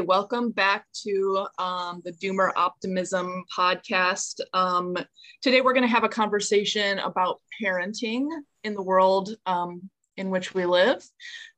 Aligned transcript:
Welcome 0.00 0.50
back 0.50 0.86
to 1.04 1.46
um, 1.58 2.00
the 2.04 2.12
Doomer 2.12 2.52
Optimism 2.56 3.44
podcast. 3.54 4.40
Um, 4.54 4.96
today, 5.42 5.60
we're 5.60 5.74
going 5.74 5.86
to 5.86 5.88
have 5.88 6.04
a 6.04 6.08
conversation 6.08 6.98
about 7.00 7.40
parenting 7.62 8.26
in 8.64 8.74
the 8.74 8.82
world 8.82 9.36
um, 9.46 9.90
in 10.16 10.30
which 10.30 10.54
we 10.54 10.64
live. 10.64 11.02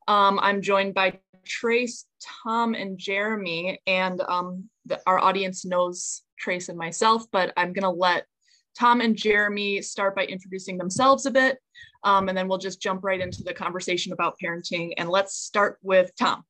Um, 0.09 0.41
I'm 0.43 0.61
joined 0.61 0.95
by 0.95 1.21
Tres, 1.47 2.07
Tom, 2.43 2.75
and 2.75 2.99
Jeremy, 2.99 3.81
and 3.87 4.21
um, 4.23 4.69
the, 4.87 5.01
our 5.07 5.19
audience 5.19 5.65
knows 5.65 6.23
Tres 6.39 6.69
and 6.69 6.79
myself, 6.79 7.25
but 7.31 7.53
I'm 7.57 7.73
going 7.73 7.83
to 7.83 7.91
let 7.91 8.27
Tom 8.79 9.01
and 9.01 9.17
Jeremy 9.17 9.83
start 9.83 10.17
by 10.17 10.25
introducing 10.25 10.79
themselves 10.79 11.27
a 11.27 11.31
bit, 11.31 11.59
um, 12.03 12.29
and 12.29 12.37
then 12.37 12.49
we'll 12.49 12.59
just 12.59 12.83
jump 12.83 13.05
right 13.05 13.21
into 13.21 13.45
the 13.45 13.55
conversation 13.55 14.13
about 14.13 14.37
parenting. 14.43 14.93
And 14.97 15.09
let's 15.09 15.37
start 15.37 15.79
with 15.83 16.11
Tom. 16.19 16.45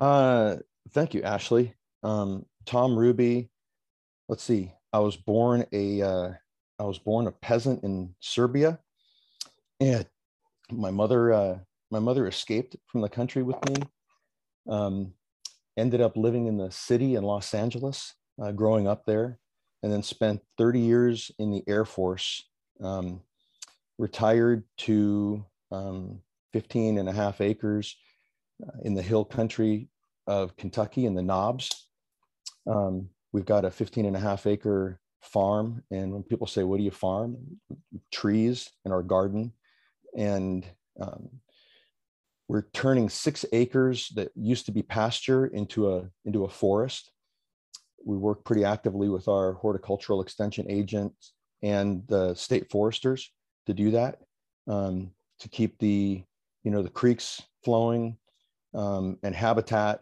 Uh, 0.00 0.56
thank 0.92 1.12
you, 1.12 1.22
Ashley. 1.22 1.74
Um, 2.02 2.46
Tom 2.64 2.98
Ruby. 2.98 3.50
Let's 4.28 4.42
see. 4.42 4.72
I 4.92 5.00
was 5.00 5.16
born 5.16 5.66
a 5.72 6.02
uh, 6.02 6.32
I 6.78 6.84
was 6.84 6.98
born 6.98 7.26
a 7.26 7.32
peasant 7.32 7.84
in 7.84 8.14
Serbia, 8.20 8.78
and 9.78 10.06
my 10.72 10.90
mother 10.90 11.32
uh, 11.32 11.58
my 11.90 11.98
mother 11.98 12.26
escaped 12.26 12.76
from 12.86 13.02
the 13.02 13.08
country 13.08 13.42
with 13.42 13.56
me. 13.68 13.82
Um, 14.68 15.12
ended 15.76 16.00
up 16.00 16.16
living 16.16 16.46
in 16.46 16.56
the 16.56 16.70
city 16.70 17.14
in 17.14 17.24
Los 17.24 17.54
Angeles, 17.54 18.14
uh, 18.42 18.52
growing 18.52 18.88
up 18.88 19.04
there, 19.04 19.38
and 19.82 19.92
then 19.92 20.02
spent 20.02 20.42
30 20.58 20.80
years 20.80 21.30
in 21.38 21.50
the 21.50 21.62
Air 21.68 21.84
Force. 21.84 22.44
Um, 22.82 23.20
retired 23.98 24.64
to 24.78 25.44
um, 25.70 26.20
15 26.54 26.96
and 26.96 27.08
a 27.08 27.12
half 27.12 27.42
acres 27.42 27.96
uh, 28.66 28.78
in 28.82 28.94
the 28.94 29.02
hill 29.02 29.24
country 29.26 29.88
of 30.26 30.56
Kentucky 30.56 31.06
in 31.06 31.14
the 31.14 31.22
Knobs. 31.22 31.88
Um, 32.66 33.08
we've 33.32 33.46
got 33.46 33.64
a 33.64 33.70
15 33.70 34.06
and 34.06 34.16
a 34.16 34.20
half 34.20 34.46
acre 34.46 35.00
farm. 35.22 35.82
And 35.90 36.12
when 36.12 36.22
people 36.22 36.46
say, 36.46 36.62
What 36.62 36.78
do 36.78 36.82
you 36.82 36.90
farm? 36.90 37.36
Trees 38.12 38.70
in 38.84 38.92
our 38.92 39.02
garden. 39.02 39.52
And 40.16 40.66
um, 41.00 41.28
we're 42.48 42.66
turning 42.72 43.08
six 43.08 43.44
acres 43.52 44.08
that 44.16 44.32
used 44.34 44.66
to 44.66 44.72
be 44.72 44.82
pasture 44.82 45.46
into 45.46 45.94
a, 45.94 46.10
into 46.24 46.44
a 46.44 46.48
forest. 46.48 47.12
We 48.04 48.16
work 48.16 48.44
pretty 48.44 48.64
actively 48.64 49.08
with 49.08 49.28
our 49.28 49.52
horticultural 49.54 50.20
extension 50.20 50.66
agents 50.68 51.34
and 51.62 52.02
the 52.08 52.34
state 52.34 52.70
foresters 52.70 53.30
to 53.66 53.74
do 53.74 53.92
that, 53.92 54.18
um, 54.66 55.12
to 55.38 55.48
keep 55.48 55.78
the, 55.78 56.22
you 56.64 56.70
know, 56.70 56.82
the 56.82 56.88
creeks 56.88 57.42
flowing, 57.62 58.16
um, 58.74 59.18
and 59.22 59.34
habitat. 59.34 60.00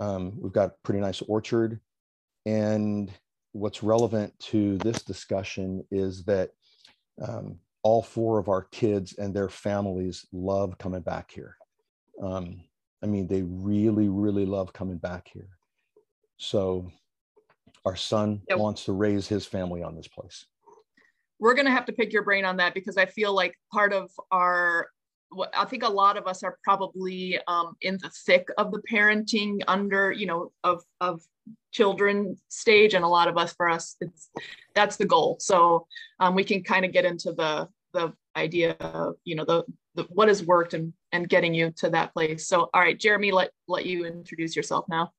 Um, 0.00 0.32
we've 0.40 0.52
got 0.52 0.70
a 0.70 0.74
pretty 0.82 1.00
nice 1.00 1.22
orchard. 1.22 1.80
And 2.46 3.10
what's 3.52 3.82
relevant 3.82 4.38
to 4.38 4.78
this 4.78 5.02
discussion 5.02 5.84
is 5.90 6.24
that 6.24 6.50
um, 7.26 7.58
all 7.82 8.02
four 8.02 8.38
of 8.38 8.48
our 8.48 8.62
kids 8.62 9.14
and 9.18 9.34
their 9.34 9.48
families 9.48 10.26
love 10.32 10.76
coming 10.78 11.02
back 11.02 11.30
here. 11.30 11.56
Um, 12.22 12.62
I 13.02 13.06
mean, 13.06 13.26
they 13.26 13.42
really, 13.42 14.08
really 14.08 14.46
love 14.46 14.72
coming 14.72 14.98
back 14.98 15.28
here. 15.32 15.48
So 16.38 16.90
our 17.84 17.96
son 17.96 18.40
yep. 18.48 18.58
wants 18.58 18.84
to 18.86 18.92
raise 18.92 19.28
his 19.28 19.46
family 19.46 19.82
on 19.82 19.94
this 19.94 20.08
place. 20.08 20.46
We're 21.38 21.54
going 21.54 21.66
to 21.66 21.72
have 21.72 21.84
to 21.86 21.92
pick 21.92 22.12
your 22.12 22.22
brain 22.22 22.44
on 22.44 22.56
that 22.56 22.74
because 22.74 22.96
I 22.96 23.06
feel 23.06 23.34
like 23.34 23.54
part 23.72 23.92
of 23.92 24.10
our 24.30 24.88
I 25.54 25.64
think 25.64 25.82
a 25.82 25.88
lot 25.88 26.16
of 26.16 26.26
us 26.26 26.42
are 26.42 26.58
probably 26.62 27.38
um, 27.46 27.76
in 27.80 27.98
the 28.02 28.10
thick 28.26 28.48
of 28.58 28.72
the 28.72 28.82
parenting 28.90 29.62
under, 29.68 30.12
you 30.12 30.26
know, 30.26 30.52
of 30.62 30.82
of 31.00 31.22
children 31.72 32.36
stage, 32.48 32.94
and 32.94 33.04
a 33.04 33.08
lot 33.08 33.28
of 33.28 33.36
us, 33.36 33.52
for 33.54 33.68
us, 33.68 33.96
it's 34.00 34.30
that's 34.74 34.96
the 34.96 35.04
goal. 35.04 35.36
So 35.40 35.86
um, 36.20 36.34
we 36.34 36.44
can 36.44 36.62
kind 36.62 36.84
of 36.84 36.92
get 36.92 37.04
into 37.04 37.32
the 37.32 37.68
the 37.92 38.12
idea 38.36 38.72
of, 38.80 39.14
you 39.24 39.36
know, 39.36 39.44
the, 39.44 39.64
the 39.94 40.04
what 40.10 40.28
has 40.28 40.44
worked 40.44 40.74
and 40.74 40.92
and 41.12 41.28
getting 41.28 41.54
you 41.54 41.70
to 41.76 41.90
that 41.90 42.12
place. 42.12 42.48
So, 42.48 42.70
all 42.74 42.80
right, 42.80 42.98
Jeremy, 42.98 43.32
let 43.32 43.50
let 43.68 43.86
you 43.86 44.04
introduce 44.04 44.56
yourself 44.56 44.86
now. 44.88 45.12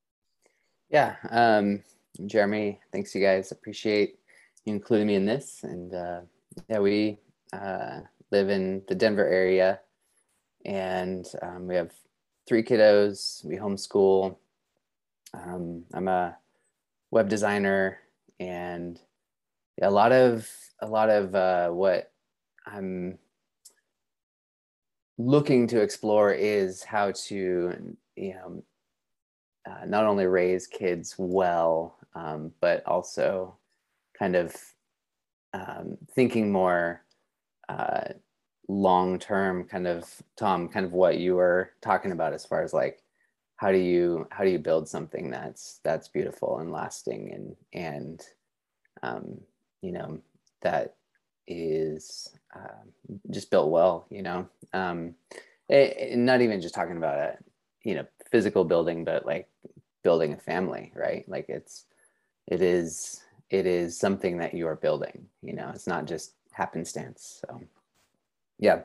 Yeah, 0.90 1.16
um, 1.30 1.84
Jeremy, 2.26 2.80
thanks 2.92 3.16
you 3.16 3.22
guys. 3.22 3.52
Appreciate 3.52 4.20
you 4.66 4.74
including 4.74 5.08
me 5.08 5.16
in 5.16 5.26
this, 5.26 5.64
and 5.64 5.94
uh, 5.94 6.22
yeah, 6.70 6.80
we 6.80 7.20
uh, 7.54 8.02
live 8.32 8.50
in 8.50 8.82
the 8.88 8.96
Denver 8.96 9.26
area 9.26 9.80
and 10.66 11.26
um, 11.42 11.68
we 11.68 11.76
have 11.76 11.92
three 12.48 12.64
kiddos. 12.64 13.46
We 13.46 13.56
homeschool. 13.56 14.38
Um, 15.34 15.84
I'm 15.94 16.08
a 16.08 16.38
web 17.12 17.30
designer, 17.30 18.00
and 18.40 19.00
a 19.82 19.90
lot 19.90 20.12
of 20.12 20.50
a 20.80 20.88
lot 20.88 21.10
of 21.10 21.36
uh, 21.36 21.70
what 21.70 22.12
I'm 22.66 23.18
looking 25.18 25.68
to 25.68 25.82
explore 25.82 26.32
is 26.34 26.84
how 26.84 27.12
to 27.12 27.96
you 28.16 28.34
know 28.34 28.64
uh, 29.70 29.86
not 29.86 30.06
only 30.06 30.26
raise 30.26 30.68
kids 30.68 31.16
well, 31.18 31.98
um, 32.14 32.52
but 32.62 32.86
also 32.86 33.56
kind 34.18 34.36
of 34.36 34.56
um, 35.54 35.98
thinking 36.14 36.52
more 36.52 37.04
uh, 37.70 38.10
long 38.68 39.20
term 39.20 39.64
kind 39.64 39.88
of 39.88 40.10
tom 40.36 40.68
kind 40.68 40.86
of 40.86 40.92
what 40.92 41.18
you 41.18 41.36
were 41.36 41.72
talking 41.82 42.12
about 42.12 42.34
as 42.34 42.46
far 42.46 42.64
as 42.64 42.74
like 42.74 43.04
how 43.58 43.72
do 43.72 43.78
you 43.78 44.28
how 44.32 44.44
do 44.44 44.50
you 44.50 44.60
build 44.60 44.88
something 44.88 45.30
that's 45.30 45.80
that's 45.84 46.08
beautiful 46.08 46.60
and 46.60 46.72
lasting 46.72 47.32
and 47.32 47.56
and 47.74 48.22
um, 49.04 49.40
you 49.82 49.92
know 49.92 50.20
that 50.62 50.96
is 51.48 52.36
uh, 52.56 52.84
just 53.32 53.52
built 53.52 53.70
well 53.70 54.08
you 54.10 54.22
know? 54.22 54.48
Um, 54.74 55.16
it, 55.70 55.98
it, 55.98 56.18
not 56.18 56.42
even 56.42 56.62
just 56.62 56.76
talking 56.76 56.98
about 56.98 57.18
a 57.18 57.38
you 57.84 57.96
know 57.96 58.06
physical 58.32 58.64
building 58.64 59.06
but 59.06 59.26
like 59.26 59.48
building 60.04 60.34
a 60.34 60.38
family 60.38 60.92
right? 60.96 61.28
Like 61.28 61.46
it's 61.50 61.86
it 62.48 62.62
is 62.62 63.22
it 63.50 63.66
is 63.66 63.98
something 63.98 64.38
that 64.40 64.54
you 64.54 64.68
are 64.68 64.76
building 64.76 65.28
you 65.42 65.54
know? 65.54 65.72
It's 65.74 65.88
not 65.88 66.06
just 66.06 66.34
happenstance 66.52 67.42
so 67.48 67.62
yeah. 68.60 68.82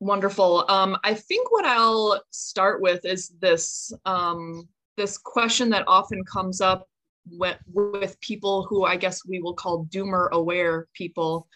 Wonderful. 0.00 0.64
Um, 0.68 0.96
I 1.04 1.14
think 1.14 1.52
what 1.52 1.66
I'll 1.66 2.22
start 2.30 2.80
with 2.80 3.04
is 3.04 3.32
this 3.40 3.92
um, 4.06 4.66
this 4.96 5.18
question 5.18 5.68
that 5.70 5.84
often 5.86 6.24
comes 6.24 6.60
up 6.60 6.88
with, 7.30 7.58
with 7.72 8.18
people 8.20 8.64
who 8.64 8.84
I 8.84 8.96
guess 8.96 9.26
we 9.26 9.40
will 9.40 9.54
call 9.54 9.84
doomer 9.86 10.30
aware 10.30 10.88
people, 10.94 11.48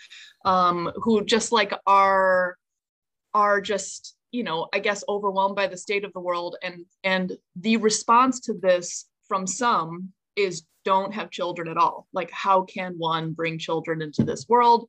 um, 0.44 0.92
who 0.96 1.24
just 1.24 1.52
like 1.52 1.72
are 1.86 2.56
are 3.32 3.60
just 3.60 4.16
you 4.30 4.44
know 4.44 4.68
I 4.74 4.78
guess 4.78 5.04
overwhelmed 5.08 5.56
by 5.56 5.66
the 5.66 5.76
state 5.76 6.04
of 6.04 6.12
the 6.12 6.20
world 6.20 6.56
and 6.62 6.84
and 7.02 7.32
the 7.56 7.78
response 7.78 8.40
to 8.40 8.54
this 8.54 9.06
from 9.26 9.46
some 9.46 10.12
is 10.36 10.64
don't 10.84 11.14
have 11.14 11.30
children 11.30 11.68
at 11.68 11.76
all. 11.76 12.06
Like, 12.12 12.30
how 12.30 12.62
can 12.62 12.94
one 12.98 13.32
bring 13.32 13.58
children 13.58 14.02
into 14.02 14.22
this 14.22 14.46
world? 14.48 14.86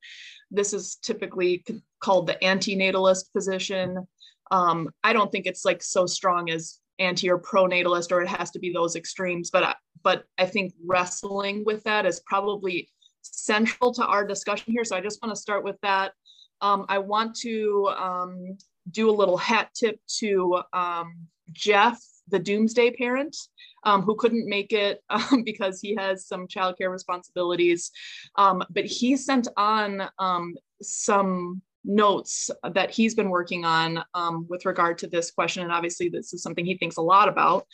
This 0.51 0.73
is 0.73 0.97
typically 1.01 1.63
called 2.01 2.27
the 2.27 2.37
antinatalist 2.41 3.31
position. 3.33 4.05
Um, 4.51 4.89
I 5.03 5.13
don't 5.13 5.31
think 5.31 5.45
it's 5.45 5.65
like 5.65 5.81
so 5.81 6.05
strong 6.05 6.49
as 6.49 6.79
anti 6.99 7.29
or 7.29 7.37
pro-natalist, 7.37 8.11
or 8.11 8.21
it 8.21 8.27
has 8.27 8.51
to 8.51 8.59
be 8.59 8.71
those 8.71 8.95
extremes. 8.95 9.49
But 9.49 9.63
I, 9.63 9.75
but 10.03 10.25
I 10.37 10.45
think 10.45 10.73
wrestling 10.85 11.63
with 11.65 11.83
that 11.83 12.05
is 12.05 12.19
probably 12.25 12.89
central 13.21 13.93
to 13.93 14.05
our 14.05 14.25
discussion 14.25 14.73
here. 14.73 14.83
So 14.83 14.95
I 14.95 15.01
just 15.01 15.21
want 15.21 15.33
to 15.33 15.41
start 15.41 15.63
with 15.63 15.77
that. 15.81 16.13
Um, 16.61 16.85
I 16.89 16.99
want 16.99 17.35
to 17.37 17.91
um, 17.97 18.57
do 18.91 19.09
a 19.09 19.11
little 19.11 19.37
hat 19.37 19.69
tip 19.73 19.99
to 20.19 20.61
um, 20.73 21.15
Jeff, 21.51 21.99
the 22.27 22.39
doomsday 22.39 22.91
parent 22.91 23.35
um, 23.83 24.01
who 24.01 24.15
couldn't 24.15 24.49
make 24.49 24.73
it 24.73 25.03
um, 25.09 25.43
because 25.43 25.79
he 25.79 25.95
has 25.95 26.27
some 26.27 26.47
childcare 26.47 26.91
responsibilities. 26.91 27.91
Um, 28.35 28.63
but 28.69 28.85
he 28.85 29.15
sent 29.15 29.47
on 29.57 30.09
um, 30.19 30.55
some 30.81 31.61
notes 31.83 32.49
that 32.73 32.89
he's 32.89 33.13
been 33.13 33.29
working 33.29 33.63
on 33.63 34.03
um, 34.15 34.47
with 34.49 34.65
regard 34.65 34.97
to 34.99 35.07
this 35.07 35.31
question. 35.31 35.63
And 35.63 35.71
obviously, 35.71 36.09
this 36.09 36.33
is 36.33 36.41
something 36.41 36.65
he 36.65 36.77
thinks 36.77 36.97
a 36.97 37.01
lot 37.01 37.29
about. 37.29 37.67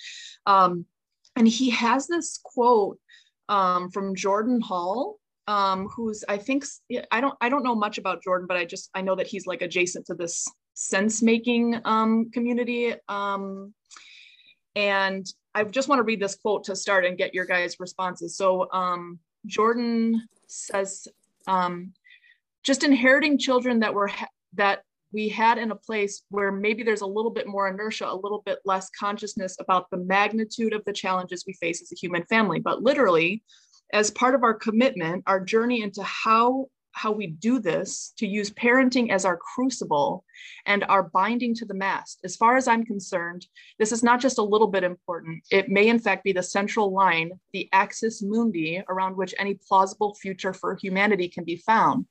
Um, 0.46 0.86
and 1.38 1.48
he 1.48 1.70
has 1.70 2.08
this 2.08 2.40
quote 2.44 3.00
from 3.48 4.16
Jordan 4.16 4.60
Hall. 4.60 5.18
who's 5.48 6.26
I 6.28 6.38
think 6.38 6.66
I 7.10 7.22
don't 7.22 7.36
I 7.40 7.48
don't 7.48 7.64
know 7.64 7.76
much 7.76 7.98
about 7.98 8.22
Jordan, 8.22 8.48
but 8.48 8.58
I 8.58 8.66
just 8.66 8.90
I 8.94 9.02
know 9.02 9.16
that 9.16 9.28
he's 9.28 9.48
like 9.48 9.62
adjacent 9.62 10.06
to 10.08 10.14
this 10.14 10.46
sense 10.74 11.22
making 11.22 11.80
community 12.34 12.94
and 14.76 15.26
I 15.54 15.64
just 15.64 15.90
want 15.90 16.00
to 16.00 16.04
read 16.04 16.22
this 16.22 16.36
quote 16.36 16.64
to 16.66 16.76
start 16.76 17.06
and 17.06 17.18
get 17.18 17.34
your 17.34 17.46
guys' 17.46 17.76
responses. 17.80 18.38
So 18.38 18.72
um, 18.72 19.20
Jordan 19.46 20.28
says, 20.48 21.08
um, 21.48 21.94
just 22.64 22.84
inheriting 22.84 23.38
children 23.38 23.80
that 23.80 23.94
were 23.94 24.12
that 24.54 24.84
we 25.14 25.28
had 25.28 25.58
in 25.58 25.72
a 25.72 25.76
place 25.76 26.24
where 26.30 26.52
maybe 26.52 26.84
there's 26.84 27.02
a 27.02 27.08
little 27.08 27.32
bit 27.32 27.48
more 27.48 27.68
inertia, 27.68 28.08
a 28.10 28.16
little 28.16 28.44
bit 28.46 28.60
less 28.64 28.90
consciousness 28.98 29.58
about 29.60 29.90
the 29.90 29.98
magnitude 29.98 30.74
of 30.74 30.86
the 30.86 30.94
challenges 30.94 31.44
we 31.46 31.54
face 31.54 31.82
as 31.82 31.92
a 31.92 31.96
human 31.96 32.24
family. 32.26 32.60
But 32.60 32.82
literally, 32.82 33.44
as 33.92 34.10
part 34.12 34.36
of 34.36 34.44
our 34.44 34.54
commitment, 34.54 35.24
our 35.28 35.44
journey 35.44 35.82
into 35.82 36.02
how 36.04 36.68
how 36.94 37.12
we 37.12 37.28
do 37.28 37.60
this 37.60 38.14
to 38.18 38.28
use 38.28 38.50
parenting 38.52 39.10
as 39.12 39.26
our 39.26 39.38
crucible 39.38 40.24
and 40.66 40.84
our 40.86 41.04
binding 41.04 41.56
to 41.56 41.66
the 41.66 41.74
mast. 41.74 42.20
As 42.24 42.36
far 42.36 42.58
as 42.58 42.68
I'm 42.68 42.86
concerned, 42.86 43.46
this 43.80 43.92
is 43.92 44.04
not 44.04 44.20
just 44.20 44.38
a 44.38 44.44
little 44.44 44.68
bit 44.68 44.84
important. 44.84 45.44
It 45.52 45.70
may, 45.70 45.88
in 45.88 46.00
fact, 46.00 46.24
be 46.24 46.34
the 46.34 46.44
central 46.44 46.94
line, 46.94 47.32
the 47.54 47.70
axis 47.72 48.22
mundi, 48.22 48.84
around 48.90 49.16
which 49.16 49.36
any 49.38 49.56
plausible 49.68 50.16
future 50.16 50.54
for 50.54 50.76
humanity 50.76 51.28
can 51.28 51.44
be 51.44 51.58
found. 51.58 52.06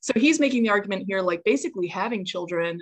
So 0.00 0.12
he's 0.14 0.38
making 0.38 0.62
the 0.62 0.68
argument 0.68 1.04
here 1.06 1.20
like 1.20 1.42
basically 1.44 1.88
having 1.88 2.24
children 2.24 2.80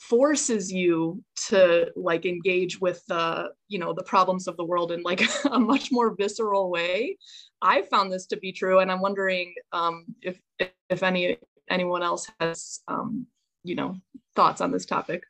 forces 0.00 0.72
you 0.72 1.22
to 1.36 1.92
like 1.94 2.24
engage 2.24 2.80
with 2.80 3.04
the 3.06 3.50
you 3.68 3.78
know 3.78 3.92
the 3.92 4.02
problems 4.02 4.48
of 4.48 4.56
the 4.56 4.64
world 4.64 4.92
in 4.92 5.02
like 5.02 5.22
a 5.52 5.60
much 5.60 5.92
more 5.92 6.16
visceral 6.16 6.70
way. 6.70 7.16
I 7.60 7.82
found 7.82 8.10
this 8.10 8.26
to 8.28 8.38
be 8.38 8.50
true 8.50 8.78
and 8.78 8.90
i'm 8.90 9.02
wondering 9.02 9.54
um, 9.72 10.06
if 10.22 10.40
if 10.88 11.02
any 11.02 11.36
anyone 11.68 12.02
else 12.02 12.26
has 12.40 12.80
um, 12.88 13.26
you 13.62 13.74
know 13.74 13.94
thoughts 14.34 14.60
on 14.62 14.72
this 14.72 14.86
topic. 14.86 15.22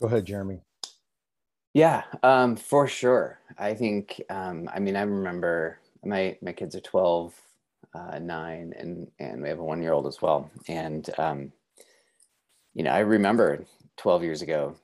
Go 0.00 0.06
ahead 0.06 0.24
jeremy. 0.24 0.62
Yeah 1.74 2.04
um, 2.22 2.56
for 2.56 2.88
sure. 2.88 3.40
I 3.58 3.74
think 3.74 4.22
um, 4.30 4.70
i 4.72 4.78
mean 4.78 4.96
i 4.96 5.02
remember 5.02 5.78
my 6.02 6.38
my 6.40 6.52
kids 6.52 6.74
are 6.74 6.80
12 6.80 7.34
uh, 7.94 8.18
9 8.18 8.74
and 8.78 9.06
and 9.18 9.42
we 9.42 9.50
have 9.50 9.58
a 9.58 9.64
one 9.64 9.82
year 9.82 9.92
old 9.92 10.06
as 10.06 10.22
well. 10.22 10.50
And 10.66 11.08
um, 11.18 11.52
you 12.74 12.82
know, 12.82 12.90
I 12.90 13.00
remember 13.00 13.64
12 13.98 14.22
years 14.22 14.42
ago 14.42 14.76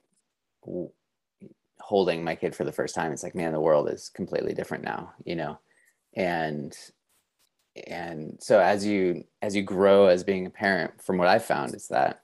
holding 1.81 2.23
my 2.23 2.35
kid 2.35 2.55
for 2.55 2.65
the 2.65 2.73
first 2.73 2.95
time. 2.95 3.13
It's 3.13 3.23
like, 3.23 3.35
man, 3.35 3.53
the 3.53 3.61
world 3.61 3.89
is 3.89 4.11
completely 4.11 4.53
different 4.53 4.85
now, 4.85 5.13
you 5.25 5.37
know? 5.37 5.59
And, 6.15 6.77
and 7.87 8.37
so 8.41 8.61
as 8.61 8.85
you, 8.85 9.25
as 9.41 9.57
you 9.57 9.63
grow 9.63 10.07
as 10.07 10.25
being 10.25 10.47
a 10.47 10.51
parent, 10.51 11.03
from 11.03 11.17
what 11.17 11.29
I 11.29 11.39
found 11.39 11.75
is 11.75 11.89
that, 11.89 12.23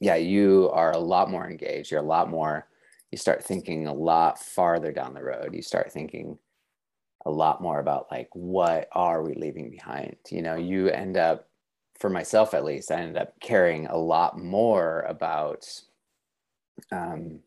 yeah, 0.00 0.16
you 0.16 0.68
are 0.72 0.90
a 0.90 0.98
lot 0.98 1.30
more 1.30 1.48
engaged. 1.48 1.90
You're 1.92 2.00
a 2.00 2.06
lot 2.06 2.28
more, 2.28 2.66
you 3.12 3.18
start 3.18 3.44
thinking 3.44 3.86
a 3.86 3.94
lot 3.94 4.40
farther 4.40 4.90
down 4.90 5.14
the 5.14 5.22
road. 5.22 5.54
You 5.54 5.62
start 5.62 5.92
thinking 5.92 6.38
a 7.24 7.30
lot 7.30 7.62
more 7.62 7.78
about 7.78 8.10
like, 8.10 8.30
what 8.32 8.88
are 8.92 9.22
we 9.22 9.34
leaving 9.34 9.70
behind? 9.70 10.16
You 10.28 10.42
know, 10.42 10.56
you 10.56 10.88
end 10.88 11.16
up 11.16 11.48
for 12.02 12.10
myself 12.10 12.52
at 12.52 12.64
least, 12.64 12.90
I 12.90 12.96
ended 12.96 13.16
up 13.16 13.38
caring 13.38 13.86
a 13.86 13.96
lot 13.96 14.36
more 14.36 15.02
about 15.08 15.68
um, 16.90 17.38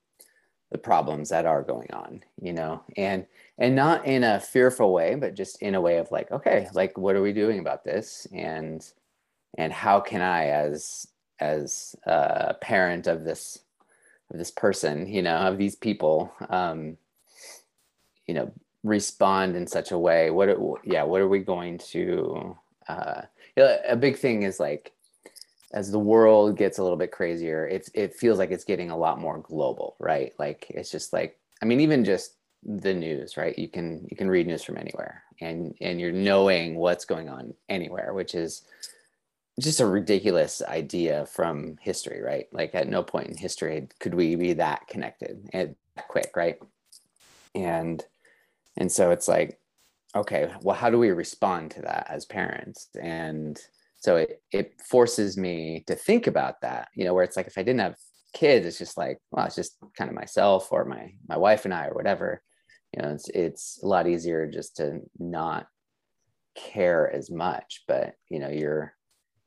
the 0.71 0.77
problems 0.77 1.27
that 1.27 1.45
are 1.45 1.61
going 1.61 1.91
on, 1.91 2.23
you 2.41 2.53
know, 2.53 2.81
and 2.95 3.25
and 3.57 3.75
not 3.75 4.05
in 4.07 4.23
a 4.23 4.39
fearful 4.39 4.93
way, 4.93 5.15
but 5.15 5.35
just 5.35 5.61
in 5.61 5.75
a 5.75 5.81
way 5.81 5.97
of 5.97 6.09
like, 6.09 6.31
okay, 6.31 6.69
like 6.73 6.97
what 6.97 7.17
are 7.17 7.21
we 7.21 7.33
doing 7.33 7.59
about 7.59 7.83
this, 7.83 8.27
and 8.31 8.89
and 9.57 9.73
how 9.73 9.99
can 9.99 10.21
I, 10.21 10.45
as 10.45 11.05
as 11.41 11.93
a 12.05 12.53
parent 12.53 13.07
of 13.07 13.25
this 13.25 13.59
of 14.31 14.37
this 14.37 14.51
person, 14.51 15.05
you 15.05 15.21
know, 15.21 15.35
of 15.35 15.57
these 15.57 15.75
people, 15.75 16.31
um, 16.49 16.95
you 18.25 18.33
know, 18.33 18.53
respond 18.85 19.57
in 19.57 19.67
such 19.67 19.91
a 19.91 19.99
way. 19.99 20.29
What, 20.29 20.47
yeah, 20.85 21.03
what 21.03 21.19
are 21.19 21.27
we 21.27 21.39
going 21.39 21.77
to 21.91 22.57
uh, 22.87 23.23
a 23.57 23.95
big 23.95 24.17
thing 24.17 24.43
is 24.43 24.59
like 24.59 24.91
as 25.73 25.91
the 25.91 25.99
world 25.99 26.57
gets 26.57 26.77
a 26.77 26.83
little 26.83 26.97
bit 26.97 27.11
crazier, 27.11 27.67
it 27.67 27.89
it 27.93 28.15
feels 28.15 28.39
like 28.39 28.51
it's 28.51 28.63
getting 28.63 28.91
a 28.91 28.97
lot 28.97 29.19
more 29.19 29.39
global, 29.39 29.95
right? 29.99 30.33
Like 30.39 30.67
it's 30.69 30.91
just 30.91 31.13
like 31.13 31.37
I 31.61 31.65
mean, 31.65 31.79
even 31.81 32.05
just 32.05 32.35
the 32.63 32.93
news, 32.93 33.37
right? 33.37 33.57
You 33.57 33.67
can 33.67 34.07
you 34.09 34.17
can 34.17 34.29
read 34.29 34.47
news 34.47 34.63
from 34.63 34.77
anywhere, 34.77 35.23
and 35.41 35.75
and 35.81 35.99
you're 35.99 36.11
knowing 36.11 36.75
what's 36.75 37.05
going 37.05 37.29
on 37.29 37.53
anywhere, 37.69 38.13
which 38.13 38.35
is 38.35 38.63
just 39.59 39.79
a 39.79 39.85
ridiculous 39.85 40.61
idea 40.61 41.25
from 41.25 41.77
history, 41.81 42.21
right? 42.21 42.47
Like 42.51 42.75
at 42.75 42.89
no 42.89 43.03
point 43.03 43.27
in 43.27 43.37
history 43.37 43.87
could 43.99 44.13
we 44.13 44.35
be 44.35 44.53
that 44.53 44.87
connected 44.87 45.49
and 45.53 45.75
quick, 46.07 46.31
right? 46.35 46.59
And 47.53 48.03
and 48.77 48.91
so 48.91 49.11
it's 49.11 49.27
like 49.27 49.59
okay, 50.15 50.51
well, 50.61 50.75
how 50.75 50.89
do 50.89 50.97
we 50.97 51.09
respond 51.09 51.71
to 51.71 51.81
that 51.81 52.07
as 52.09 52.25
parents? 52.25 52.89
And 53.01 53.59
so 53.97 54.17
it, 54.17 54.41
it 54.51 54.81
forces 54.81 55.37
me 55.37 55.83
to 55.87 55.95
think 55.95 56.27
about 56.27 56.61
that, 56.61 56.87
you 56.95 57.03
know, 57.03 57.13
where 57.13 57.23
it's 57.23 57.35
like, 57.35 57.47
if 57.47 57.57
I 57.57 57.63
didn't 57.63 57.81
have 57.81 57.95
kids, 58.33 58.65
it's 58.65 58.77
just 58.77 58.97
like, 58.97 59.17
well, 59.31 59.45
it's 59.45 59.55
just 59.55 59.77
kind 59.97 60.09
of 60.09 60.15
myself 60.15 60.71
or 60.71 60.85
my, 60.85 61.11
my 61.27 61.37
wife 61.37 61.65
and 61.65 61.73
I, 61.73 61.87
or 61.87 61.93
whatever, 61.93 62.41
you 62.93 63.01
know, 63.01 63.09
it's, 63.09 63.29
it's 63.29 63.79
a 63.83 63.87
lot 63.87 64.07
easier 64.07 64.49
just 64.49 64.77
to 64.77 64.99
not 65.19 65.67
care 66.55 67.11
as 67.11 67.29
much, 67.29 67.83
but 67.87 68.13
you 68.29 68.39
know, 68.39 68.49
you're, 68.49 68.93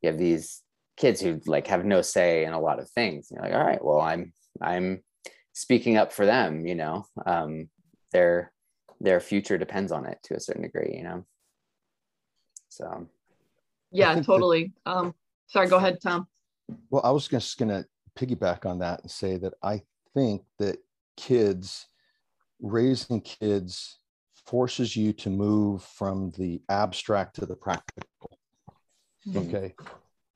you 0.03 0.11
have 0.11 0.19
these 0.19 0.62
kids 0.97 1.20
who 1.20 1.41
like 1.47 1.69
have 1.69 1.85
no 1.85 2.03
say 2.03 2.44
in 2.44 2.53
a 2.53 2.61
lot 2.61 2.79
of 2.79 2.91
things. 2.91 3.29
You're 3.31 3.43
like, 3.43 3.55
all 3.55 3.65
right, 3.65 3.82
well, 3.82 4.00
I'm, 4.00 4.32
I'm 4.61 5.03
speaking 5.53 5.97
up 5.97 6.12
for 6.12 6.26
them, 6.26 6.67
you 6.67 6.75
know, 6.75 7.06
um, 7.25 7.70
they're, 8.12 8.53
their 9.00 9.20
future 9.20 9.58
depends 9.58 9.92
on 9.92 10.06
it 10.06 10.18
to 10.24 10.34
a 10.34 10.40
certain 10.40 10.62
degree 10.62 10.94
you 10.96 11.04
know? 11.04 11.24
So. 12.68 13.08
Yeah 13.90 14.20
totally. 14.22 14.72
That, 14.84 14.90
um 14.90 15.14
sorry 15.46 15.68
go 15.68 15.76
ahead 15.76 15.98
tom. 16.02 16.26
Well 16.90 17.02
i 17.04 17.10
was 17.10 17.28
just 17.28 17.58
going 17.58 17.70
to 17.70 17.84
piggyback 18.18 18.66
on 18.66 18.80
that 18.80 19.02
and 19.02 19.10
say 19.10 19.36
that 19.36 19.54
i 19.62 19.82
think 20.14 20.42
that 20.58 20.78
kids 21.16 21.86
raising 22.60 23.20
kids 23.20 23.98
forces 24.48 24.96
you 24.96 25.12
to 25.12 25.30
move 25.30 25.82
from 25.82 26.32
the 26.38 26.60
abstract 26.70 27.36
to 27.36 27.44
the 27.46 27.54
practical. 27.54 28.38
Mm-hmm. 29.26 29.38
okay? 29.38 29.74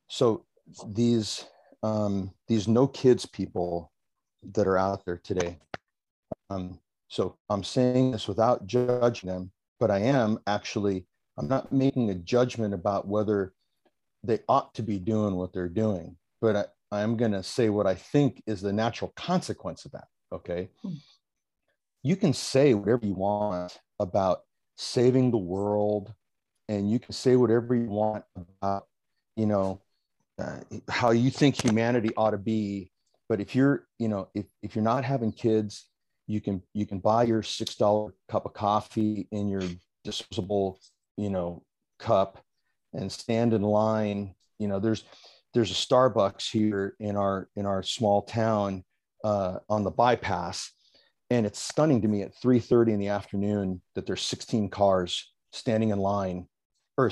So 0.08 0.44
these 0.86 1.46
um, 1.82 2.32
these 2.46 2.68
no 2.68 2.86
kids 2.86 3.26
people 3.26 3.90
that 4.52 4.66
are 4.66 4.78
out 4.78 5.04
there 5.04 5.18
today 5.18 5.58
um, 6.50 6.78
so 7.12 7.36
I'm 7.50 7.62
saying 7.62 8.12
this 8.12 8.26
without 8.26 8.66
judging 8.66 9.28
them, 9.28 9.52
but 9.78 9.90
I 9.90 9.98
am 9.98 10.38
actually, 10.46 11.04
I'm 11.36 11.46
not 11.46 11.70
making 11.70 12.08
a 12.08 12.14
judgment 12.14 12.72
about 12.72 13.06
whether 13.06 13.52
they 14.24 14.38
ought 14.48 14.72
to 14.76 14.82
be 14.82 14.98
doing 14.98 15.36
what 15.36 15.52
they're 15.52 15.68
doing, 15.68 16.16
but 16.40 16.72
I, 16.90 17.02
am 17.02 17.18
going 17.18 17.32
to 17.32 17.42
say 17.42 17.68
what 17.68 17.86
I 17.86 17.96
think 17.96 18.42
is 18.46 18.62
the 18.62 18.72
natural 18.72 19.12
consequence 19.14 19.84
of 19.84 19.92
that. 19.92 20.06
Okay. 20.32 20.70
Hmm. 20.80 20.94
You 22.02 22.16
can 22.16 22.32
say 22.32 22.72
whatever 22.72 23.04
you 23.04 23.12
want 23.12 23.78
about 24.00 24.40
saving 24.78 25.32
the 25.32 25.36
world, 25.36 26.14
and 26.70 26.90
you 26.90 26.98
can 26.98 27.12
say 27.12 27.36
whatever 27.36 27.74
you 27.74 27.90
want 27.90 28.24
about, 28.62 28.86
you 29.36 29.44
know, 29.44 29.82
uh, 30.38 30.60
how 30.88 31.10
you 31.10 31.30
think 31.30 31.62
humanity 31.62 32.08
ought 32.16 32.30
to 32.30 32.38
be. 32.38 32.90
But 33.28 33.42
if 33.42 33.54
you're, 33.54 33.86
you 33.98 34.08
know, 34.08 34.30
if, 34.34 34.46
if 34.62 34.74
you're 34.74 34.82
not 34.82 35.04
having 35.04 35.32
kids, 35.32 35.90
you 36.26 36.40
can 36.40 36.62
you 36.72 36.86
can 36.86 36.98
buy 36.98 37.24
your 37.24 37.42
six 37.42 37.74
dollar 37.74 38.14
cup 38.28 38.46
of 38.46 38.52
coffee 38.52 39.28
in 39.32 39.48
your 39.48 39.62
disposable 40.04 40.78
you 41.16 41.30
know 41.30 41.62
cup 41.98 42.38
and 42.92 43.10
stand 43.10 43.52
in 43.52 43.62
line. 43.62 44.34
You 44.58 44.68
know 44.68 44.78
there's 44.78 45.04
there's 45.54 45.70
a 45.70 45.74
starbucks 45.74 46.50
here 46.50 46.96
in 47.00 47.16
our 47.16 47.48
in 47.56 47.66
our 47.66 47.82
small 47.82 48.22
town 48.22 48.84
uh, 49.24 49.58
on 49.68 49.84
the 49.84 49.90
bypass. 49.90 50.72
And 51.30 51.46
it's 51.46 51.58
stunning 51.58 52.02
to 52.02 52.08
me 52.08 52.20
at 52.22 52.34
3.30 52.44 52.92
in 52.92 53.00
the 53.00 53.08
afternoon 53.08 53.80
that 53.94 54.04
there's 54.04 54.20
16 54.20 54.68
cars 54.68 55.32
standing 55.50 55.88
in 55.88 55.98
line 55.98 56.46
or 56.98 57.10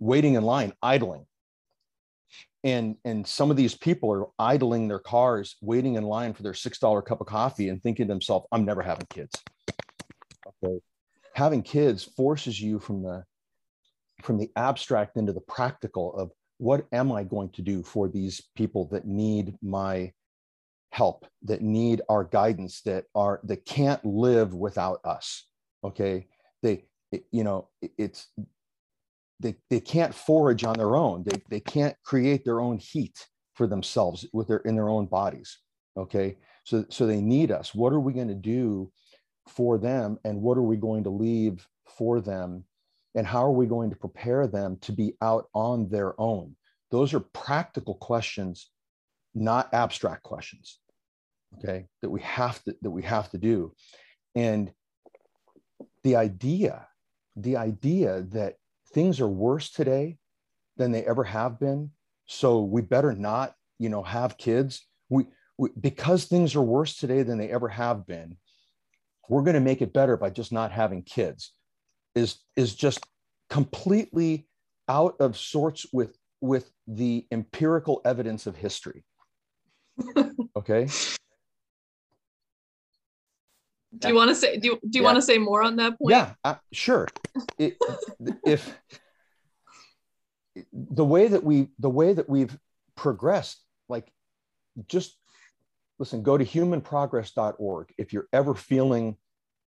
waiting 0.00 0.34
in 0.34 0.42
line 0.42 0.72
idling 0.82 1.26
and 2.64 2.96
and 3.04 3.26
some 3.26 3.50
of 3.50 3.56
these 3.56 3.74
people 3.74 4.12
are 4.12 4.26
idling 4.38 4.88
their 4.88 4.98
cars 4.98 5.56
waiting 5.62 5.94
in 5.94 6.02
line 6.04 6.34
for 6.34 6.42
their 6.42 6.54
six 6.54 6.78
dollar 6.78 7.00
cup 7.00 7.20
of 7.20 7.26
coffee 7.26 7.68
and 7.68 7.82
thinking 7.82 8.06
to 8.06 8.12
themselves 8.12 8.46
i'm 8.52 8.64
never 8.64 8.82
having 8.82 9.06
kids. 9.10 9.34
Okay. 10.64 10.80
Having 11.34 11.62
kids 11.62 12.04
forces 12.04 12.60
you 12.60 12.78
from 12.78 13.02
the 13.02 13.24
from 14.22 14.36
the 14.36 14.50
abstract 14.56 15.16
into 15.16 15.32
the 15.32 15.40
practical 15.40 16.14
of 16.14 16.30
what 16.58 16.86
am 16.92 17.10
i 17.10 17.24
going 17.24 17.48
to 17.50 17.62
do 17.62 17.82
for 17.82 18.08
these 18.08 18.42
people 18.56 18.86
that 18.88 19.06
need 19.06 19.56
my 19.62 20.12
help 20.92 21.24
that 21.42 21.62
need 21.62 22.02
our 22.08 22.24
guidance 22.24 22.82
that 22.82 23.04
are 23.14 23.40
that 23.44 23.64
can't 23.64 24.04
live 24.04 24.54
without 24.54 25.00
us? 25.04 25.46
Okay. 25.82 26.26
They 26.62 26.84
you 27.32 27.44
know 27.44 27.68
it's 27.96 28.28
they, 29.40 29.56
they 29.68 29.80
can't 29.80 30.14
forage 30.14 30.64
on 30.64 30.74
their 30.74 30.94
own. 30.94 31.24
They, 31.24 31.42
they 31.48 31.60
can't 31.60 31.96
create 32.04 32.44
their 32.44 32.60
own 32.60 32.78
heat 32.78 33.26
for 33.54 33.66
themselves 33.66 34.26
with 34.32 34.48
their 34.48 34.58
in 34.58 34.76
their 34.76 34.88
own 34.88 35.06
bodies. 35.06 35.58
Okay. 35.96 36.36
So, 36.64 36.84
so 36.88 37.06
they 37.06 37.20
need 37.20 37.50
us. 37.50 37.74
What 37.74 37.92
are 37.92 38.00
we 38.00 38.12
going 38.12 38.28
to 38.28 38.34
do 38.34 38.92
for 39.48 39.78
them? 39.78 40.18
And 40.24 40.40
what 40.40 40.56
are 40.58 40.62
we 40.62 40.76
going 40.76 41.04
to 41.04 41.10
leave 41.10 41.66
for 41.96 42.20
them? 42.20 42.64
And 43.16 43.26
how 43.26 43.44
are 43.44 43.52
we 43.52 43.66
going 43.66 43.90
to 43.90 43.96
prepare 43.96 44.46
them 44.46 44.76
to 44.82 44.92
be 44.92 45.14
out 45.20 45.46
on 45.52 45.88
their 45.88 46.20
own? 46.20 46.54
those 46.90 47.14
are 47.14 47.20
practical 47.20 47.94
questions, 47.94 48.70
not 49.34 49.72
abstract 49.72 50.22
questions. 50.22 50.78
Okay, 51.58 51.86
that 52.00 52.10
we 52.10 52.20
have 52.20 52.62
to 52.64 52.76
that 52.82 52.90
we 52.90 53.02
have 53.02 53.28
to 53.30 53.38
do. 53.38 53.74
And 54.36 54.72
the 56.04 56.14
idea, 56.14 56.86
the 57.34 57.56
idea 57.56 58.22
that 58.30 58.54
things 58.92 59.20
are 59.20 59.28
worse 59.28 59.70
today 59.70 60.16
than 60.76 60.92
they 60.92 61.04
ever 61.04 61.24
have 61.24 61.58
been. 61.58 61.90
So 62.26 62.62
we 62.62 62.82
better 62.82 63.12
not, 63.12 63.54
you 63.78 63.88
know, 63.88 64.02
have 64.02 64.38
kids. 64.38 64.86
We, 65.08 65.26
we 65.58 65.70
because 65.78 66.24
things 66.24 66.54
are 66.54 66.62
worse 66.62 66.96
today 66.96 67.22
than 67.22 67.38
they 67.38 67.50
ever 67.50 67.68
have 67.68 68.06
been. 68.06 68.36
We're 69.28 69.42
going 69.42 69.54
to 69.54 69.60
make 69.60 69.82
it 69.82 69.92
better 69.92 70.16
by 70.16 70.30
just 70.30 70.52
not 70.52 70.72
having 70.72 71.02
kids. 71.02 71.52
Is 72.14 72.38
is 72.56 72.74
just 72.74 73.00
completely 73.48 74.48
out 74.88 75.14
of 75.20 75.36
sorts 75.36 75.86
with 75.92 76.16
with 76.40 76.70
the 76.86 77.26
empirical 77.30 78.00
evidence 78.04 78.46
of 78.46 78.56
history. 78.56 79.04
okay. 80.56 80.88
Do 83.96 84.08
you 84.08 84.14
want 84.14 84.30
to 84.30 84.34
say 84.34 84.56
do 84.56 84.68
you, 84.68 84.74
do 84.88 84.98
you 84.98 85.02
yeah. 85.02 85.04
want 85.04 85.16
to 85.16 85.22
say 85.22 85.38
more 85.38 85.62
on 85.62 85.76
that 85.76 85.98
point? 85.98 86.10
Yeah, 86.12 86.34
uh, 86.44 86.54
sure. 86.72 87.08
It, 87.58 87.76
if 88.46 88.78
the 90.72 91.04
way 91.04 91.28
that 91.28 91.42
we 91.42 91.68
the 91.78 91.90
way 91.90 92.12
that 92.12 92.28
we've 92.28 92.56
progressed, 92.96 93.64
like 93.88 94.10
just 94.86 95.16
listen, 95.98 96.22
go 96.22 96.38
to 96.38 96.44
humanprogress.org 96.44 97.92
if 97.98 98.12
you're 98.12 98.28
ever 98.32 98.54
feeling 98.54 99.16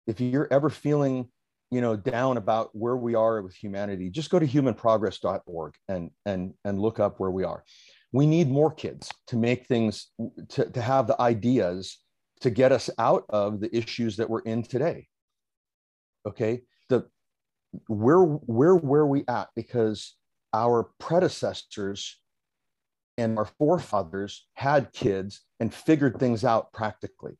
if 0.08 0.20
you're 0.20 0.48
ever 0.52 0.70
feeling 0.70 1.30
you 1.72 1.82
know 1.82 1.96
down 1.96 2.38
about 2.38 2.70
where 2.74 2.96
we 2.96 3.16
are 3.16 3.42
with 3.42 3.56
humanity 3.56 4.10
just 4.10 4.30
go 4.30 4.38
to 4.38 4.46
humanprogress.org 4.46 5.74
and 5.88 6.12
and 6.26 6.54
and 6.66 6.80
look 6.80 7.00
up 7.00 7.20
where 7.20 7.32
we 7.32 7.44
are 7.44 7.64
we 8.12 8.28
need 8.28 8.50
more 8.50 8.72
kids 8.72 9.10
to 9.28 9.38
make 9.38 9.66
things 9.66 10.12
to, 10.50 10.70
to 10.70 10.82
have 10.82 11.08
the 11.08 11.20
ideas 11.20 11.98
to 12.44 12.50
get 12.50 12.72
us 12.72 12.90
out 13.00 13.26
of 13.30 13.60
the 13.60 13.76
issues 13.76 14.18
that 14.18 14.30
we're 14.30 14.42
in 14.42 14.64
today. 14.64 15.08
Okay? 16.28 16.62
The 16.90 17.08
where 17.88 18.22
where 18.22 18.76
where 18.76 19.06
we 19.06 19.24
at? 19.28 19.50
Because 19.56 20.16
our 20.54 20.90
predecessors 21.00 22.20
and 23.18 23.38
our 23.38 23.46
forefathers 23.46 24.46
had 24.54 24.92
kids 24.92 25.42
and 25.60 25.74
figured 25.74 26.20
things 26.20 26.44
out 26.44 26.72
practically. 26.74 27.38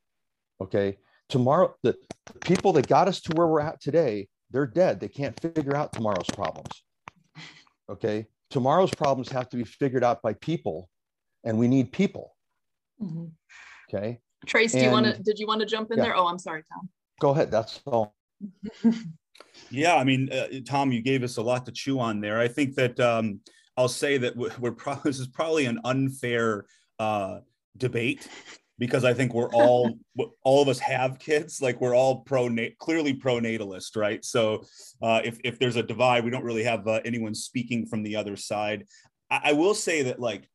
Okay? 0.60 0.96
Tomorrow 1.28 1.74
the 1.82 1.96
people 2.40 2.72
that 2.72 2.88
got 2.88 3.06
us 3.06 3.20
to 3.22 3.34
where 3.34 3.46
we're 3.46 3.60
at 3.60 3.80
today 3.80 4.28
they're 4.50 4.66
dead. 4.66 5.00
They 5.00 5.08
can't 5.08 5.38
figure 5.40 5.74
out 5.74 5.92
tomorrow's 5.92 6.30
problems. 6.32 6.70
Okay? 7.90 8.26
Tomorrow's 8.50 8.94
problems 8.94 9.28
have 9.30 9.48
to 9.48 9.56
be 9.56 9.64
figured 9.64 10.04
out 10.04 10.22
by 10.22 10.34
people 10.34 10.88
and 11.42 11.58
we 11.58 11.66
need 11.66 11.92
people. 11.92 12.36
Mm-hmm. 13.02 13.24
okay 13.90 14.20
Tres 14.46 14.72
do 14.72 14.78
and, 14.78 14.86
you 14.86 14.90
want 14.92 15.06
to 15.06 15.22
did 15.22 15.38
you 15.38 15.46
want 15.46 15.60
to 15.60 15.66
jump 15.66 15.90
in 15.90 15.98
yeah. 15.98 16.04
there 16.04 16.16
oh 16.16 16.26
i'm 16.26 16.38
sorry 16.38 16.62
tom 16.72 16.88
go 17.20 17.30
ahead 17.30 17.50
that's 17.50 17.80
all 17.86 18.14
yeah 19.70 19.96
i 19.96 20.04
mean 20.04 20.30
uh, 20.32 20.46
tom 20.66 20.92
you 20.92 21.02
gave 21.02 21.22
us 21.22 21.36
a 21.36 21.42
lot 21.42 21.64
to 21.66 21.72
chew 21.72 21.98
on 22.00 22.20
there 22.20 22.40
i 22.40 22.48
think 22.48 22.74
that 22.74 22.98
um, 23.00 23.40
i'll 23.76 23.88
say 23.88 24.18
that 24.18 24.36
we're 24.36 24.72
probably 24.72 25.02
this 25.10 25.20
is 25.20 25.26
probably 25.26 25.66
an 25.66 25.80
unfair 25.84 26.66
uh, 26.98 27.38
debate 27.76 28.28
because 28.78 29.04
I 29.04 29.14
think 29.14 29.34
we're 29.34 29.52
all 29.52 29.98
all 30.42 30.62
of 30.62 30.68
us 30.68 30.78
have 30.80 31.18
kids. 31.18 31.60
Like 31.60 31.80
we're 31.80 31.94
all 31.94 32.20
pro 32.20 32.48
clearly 32.78 33.14
pro 33.14 33.38
natalist, 33.40 33.96
right? 33.96 34.24
So 34.24 34.64
uh, 35.02 35.20
if 35.24 35.38
if 35.44 35.58
there's 35.58 35.76
a 35.76 35.82
divide, 35.82 36.24
we 36.24 36.30
don't 36.30 36.44
really 36.44 36.64
have 36.64 36.86
uh, 36.86 37.00
anyone 37.04 37.34
speaking 37.34 37.86
from 37.86 38.02
the 38.02 38.16
other 38.16 38.36
side. 38.36 38.86
I, 39.30 39.40
I 39.44 39.52
will 39.52 39.74
say 39.74 40.02
that 40.02 40.20
like 40.20 40.48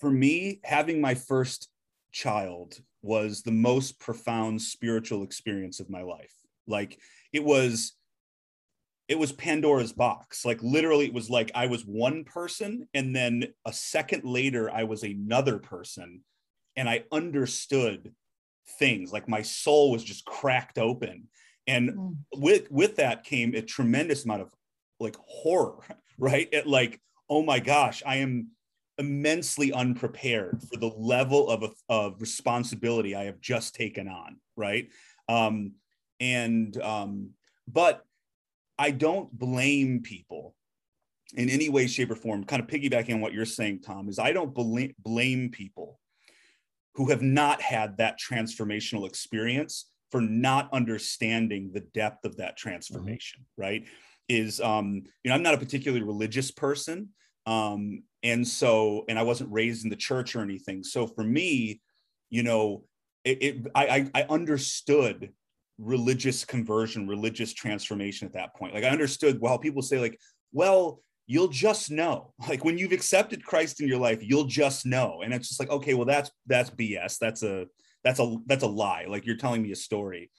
for 0.00 0.10
me, 0.10 0.60
having 0.64 1.00
my 1.00 1.14
first 1.14 1.68
child 2.16 2.80
was 3.02 3.42
the 3.42 3.52
most 3.52 4.00
profound 4.00 4.62
spiritual 4.62 5.22
experience 5.22 5.80
of 5.80 5.90
my 5.90 6.02
life. 6.02 6.32
Like 6.66 6.98
it 7.32 7.44
was 7.44 7.92
it 9.08 9.18
was 9.18 9.32
Pandora's 9.32 9.92
box. 9.92 10.44
Like 10.44 10.60
literally, 10.62 11.06
it 11.06 11.14
was 11.14 11.30
like 11.30 11.52
I 11.54 11.66
was 11.66 11.82
one 11.84 12.24
person, 12.24 12.88
and 12.94 13.14
then 13.14 13.44
a 13.64 13.72
second 13.72 14.24
later, 14.24 14.70
I 14.70 14.84
was 14.84 15.02
another 15.02 15.58
person 15.58 16.22
and 16.76 16.88
I 16.88 17.04
understood 17.12 18.12
things 18.78 19.12
like 19.12 19.28
my 19.28 19.42
soul 19.42 19.92
was 19.92 20.02
just 20.02 20.24
cracked 20.24 20.78
open 20.78 21.28
and 21.66 21.90
mm. 21.90 22.16
with 22.34 22.68
with 22.70 22.96
that 22.96 23.22
came 23.22 23.54
a 23.54 23.62
tremendous 23.62 24.24
amount 24.24 24.42
of 24.42 24.50
like 24.98 25.16
horror 25.24 25.78
right 26.18 26.48
it 26.50 26.66
like 26.66 27.00
oh 27.30 27.44
my 27.44 27.60
gosh 27.60 28.02
i 28.04 28.16
am 28.16 28.48
immensely 28.98 29.72
unprepared 29.72 30.62
for 30.62 30.78
the 30.78 30.92
level 30.96 31.48
of, 31.50 31.72
of 31.88 32.20
responsibility 32.20 33.14
i 33.14 33.24
have 33.24 33.40
just 33.40 33.74
taken 33.74 34.08
on 34.08 34.36
right? 34.56 34.88
Um 35.28 35.72
and 36.18 36.80
um 36.80 37.30
but 37.68 38.02
i 38.78 38.90
don't 38.90 39.30
blame 39.36 40.00
people 40.02 40.54
in 41.34 41.50
any 41.50 41.68
way 41.68 41.86
shape 41.86 42.10
or 42.10 42.16
form. 42.16 42.44
Kind 42.44 42.62
of 42.62 42.68
piggybacking 42.68 43.14
on 43.14 43.20
what 43.20 43.32
you're 43.32 43.44
saying 43.44 43.82
tom 43.82 44.08
is 44.08 44.18
i 44.18 44.32
don't 44.32 44.54
blame 44.54 44.94
blame 44.98 45.50
people 45.50 46.00
who 46.94 47.10
have 47.10 47.22
not 47.22 47.60
had 47.60 47.98
that 47.98 48.18
transformational 48.18 49.06
experience 49.06 49.90
for 50.10 50.22
not 50.22 50.70
understanding 50.72 51.70
the 51.74 51.80
depth 51.80 52.24
of 52.24 52.38
that 52.38 52.56
transformation 52.56 53.40
mm-hmm. 53.40 53.62
right? 53.62 53.86
Is 54.28 54.60
um 54.60 55.02
you 55.22 55.28
know 55.28 55.34
i'm 55.34 55.42
not 55.42 55.54
a 55.54 55.58
particularly 55.58 56.04
religious 56.04 56.50
person 56.50 57.10
um 57.46 58.02
and 58.22 58.46
so 58.46 59.04
and 59.08 59.18
i 59.18 59.22
wasn't 59.22 59.52
raised 59.52 59.84
in 59.84 59.90
the 59.90 59.96
church 59.96 60.34
or 60.34 60.40
anything. 60.40 60.82
So 60.82 61.06
for 61.06 61.24
me 61.24 61.80
you 62.30 62.42
know 62.42 62.84
it, 63.24 63.42
it 63.42 63.66
i 63.74 64.08
i 64.14 64.22
understood 64.28 65.32
religious 65.78 66.44
conversion 66.44 67.06
religious 67.06 67.52
transformation 67.52 68.26
at 68.26 68.34
that 68.34 68.54
point. 68.54 68.74
Like 68.74 68.84
i 68.84 68.88
understood 68.88 69.40
while 69.40 69.58
people 69.58 69.82
say 69.82 69.98
like 69.98 70.18
well 70.52 71.00
you'll 71.28 71.48
just 71.48 71.90
know. 71.90 72.32
Like 72.48 72.64
when 72.64 72.78
you've 72.78 72.92
accepted 72.92 73.44
christ 73.44 73.80
in 73.80 73.88
your 73.88 73.98
life 73.98 74.20
you'll 74.22 74.44
just 74.44 74.86
know. 74.86 75.22
And 75.22 75.32
it's 75.32 75.48
just 75.48 75.60
like 75.60 75.70
okay 75.70 75.94
well 75.94 76.06
that's 76.06 76.30
that's 76.46 76.70
bs 76.70 77.18
that's 77.18 77.42
a 77.42 77.66
that's 78.06 78.20
a 78.20 78.36
that's 78.46 78.62
a 78.62 78.68
lie. 78.68 79.06
Like 79.08 79.26
you're 79.26 79.36
telling 79.36 79.62
me 79.62 79.72
a 79.72 79.76
story. 79.76 80.30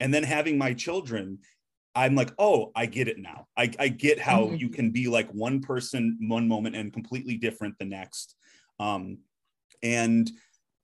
And 0.00 0.12
then 0.12 0.24
having 0.24 0.58
my 0.58 0.74
children 0.74 1.38
i'm 1.94 2.14
like 2.14 2.32
oh 2.38 2.72
i 2.74 2.86
get 2.86 3.08
it 3.08 3.18
now 3.18 3.46
i, 3.56 3.70
I 3.78 3.88
get 3.88 4.18
how 4.18 4.44
mm-hmm. 4.44 4.56
you 4.56 4.68
can 4.68 4.90
be 4.90 5.08
like 5.08 5.30
one 5.32 5.60
person 5.60 6.18
one 6.22 6.48
moment 6.48 6.76
and 6.76 6.92
completely 6.92 7.36
different 7.36 7.78
the 7.78 7.84
next 7.84 8.34
um, 8.80 9.18
and 9.82 10.30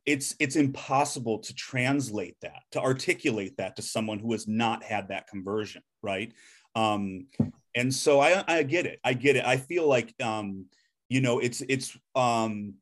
it's 0.06 0.34
it's 0.38 0.56
impossible 0.56 1.38
to 1.38 1.54
translate 1.54 2.36
that 2.42 2.62
to 2.72 2.80
articulate 2.80 3.56
that 3.58 3.76
to 3.76 3.82
someone 3.82 4.18
who 4.18 4.32
has 4.32 4.46
not 4.46 4.82
had 4.82 5.08
that 5.08 5.26
conversion 5.28 5.82
right 6.02 6.32
um, 6.74 7.26
and 7.74 7.94
so 7.94 8.20
I, 8.20 8.44
I 8.46 8.62
get 8.62 8.86
it. 8.86 9.00
I 9.04 9.12
get 9.14 9.36
it. 9.36 9.44
I 9.44 9.56
feel 9.56 9.86
like, 9.86 10.14
um, 10.22 10.66
you 11.08 11.20
know, 11.20 11.38
it's, 11.38 11.62
it's, 11.68 11.96
um, 12.14 12.74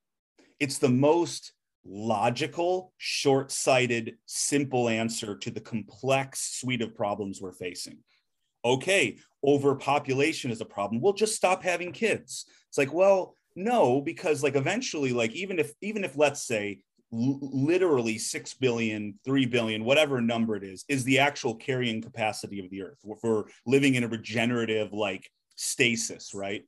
it's 0.59 0.79
the 0.79 0.89
most 0.89 1.53
logical, 1.85 2.93
short-sighted, 2.99 4.17
simple 4.27 4.89
answer 4.89 5.37
to 5.37 5.51
the 5.51 5.61
complex 5.61 6.59
suite 6.61 6.83
of 6.83 6.95
problems 6.95 7.41
we're 7.41 7.53
facing. 7.53 7.99
Okay, 8.67 9.17
overpopulation 9.45 10.51
is 10.51 10.61
a 10.61 10.65
problem. 10.65 11.01
We'll 11.01 11.13
just 11.13 11.37
stop 11.37 11.63
having 11.63 11.93
kids. 11.93 12.47
It's 12.69 12.77
like, 12.77 12.93
well, 12.93 13.37
no, 13.55 14.01
because 14.01 14.43
like 14.43 14.57
eventually, 14.57 15.13
like 15.13 15.33
even 15.35 15.61
if 15.61 15.73
even 15.81 16.03
if 16.03 16.17
let's 16.17 16.43
say 16.43 16.81
literally 17.13 18.19
6 18.19 18.55
billion 18.55 19.15
3 19.25 19.47
billion 19.47 19.85
whatever 19.85 20.21
number 20.21 20.57
it 20.57 20.65
is 20.65 20.85
is 20.89 21.05
the 21.05 21.21
actual 21.21 21.55
carrying 21.55 22.03
capacity 22.03 22.59
of 22.59 22.69
the 22.69 22.83
earth 22.83 22.99
for 23.21 23.47
living 23.65 23.95
in 23.95 24.03
a 24.03 24.09
regenerative 24.09 24.93
like 24.93 25.31
stasis 25.55 26.35
right 26.35 26.65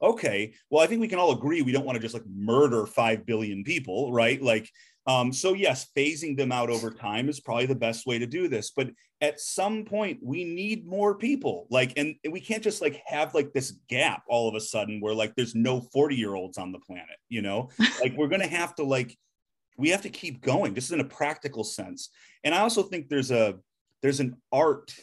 okay 0.00 0.54
well 0.70 0.82
i 0.82 0.86
think 0.86 1.02
we 1.02 1.08
can 1.08 1.18
all 1.18 1.32
agree 1.32 1.60
we 1.60 1.72
don't 1.72 1.84
want 1.84 1.94
to 1.94 2.00
just 2.00 2.14
like 2.14 2.26
murder 2.26 2.86
5 2.86 3.26
billion 3.26 3.62
people 3.64 4.14
right 4.14 4.40
like 4.40 4.70
um, 5.08 5.32
so 5.32 5.54
yes 5.54 5.88
phasing 5.96 6.36
them 6.36 6.52
out 6.52 6.70
over 6.70 6.90
time 6.90 7.28
is 7.28 7.40
probably 7.40 7.66
the 7.66 7.74
best 7.74 8.06
way 8.06 8.18
to 8.18 8.26
do 8.26 8.46
this 8.46 8.70
but 8.70 8.90
at 9.20 9.40
some 9.40 9.84
point 9.84 10.20
we 10.22 10.44
need 10.44 10.86
more 10.86 11.16
people 11.16 11.66
like 11.70 11.92
and 11.96 12.14
we 12.30 12.40
can't 12.40 12.62
just 12.62 12.80
like 12.80 13.02
have 13.04 13.34
like 13.34 13.52
this 13.52 13.72
gap 13.88 14.22
all 14.28 14.48
of 14.48 14.54
a 14.54 14.60
sudden 14.60 15.00
where 15.00 15.14
like 15.14 15.34
there's 15.34 15.56
no 15.56 15.80
40 15.80 16.14
year 16.14 16.36
olds 16.36 16.56
on 16.56 16.70
the 16.70 16.78
planet 16.78 17.18
you 17.28 17.42
know? 17.42 17.70
Like 18.00 18.16
we're 18.16 18.28
gonna 18.28 18.46
have 18.46 18.74
to 18.76 18.84
like 18.84 19.16
we 19.76 19.90
have 19.90 20.02
to 20.02 20.10
keep 20.10 20.40
going. 20.40 20.74
Just 20.74 20.92
in 20.92 21.00
a 21.00 21.04
practical 21.04 21.64
sense. 21.64 22.10
And 22.44 22.54
i 22.54 22.58
also 22.60 22.82
think 22.82 23.08
there's 23.08 23.30
a 23.30 23.56
there's 24.02 24.20
an 24.20 24.36
art 24.52 24.94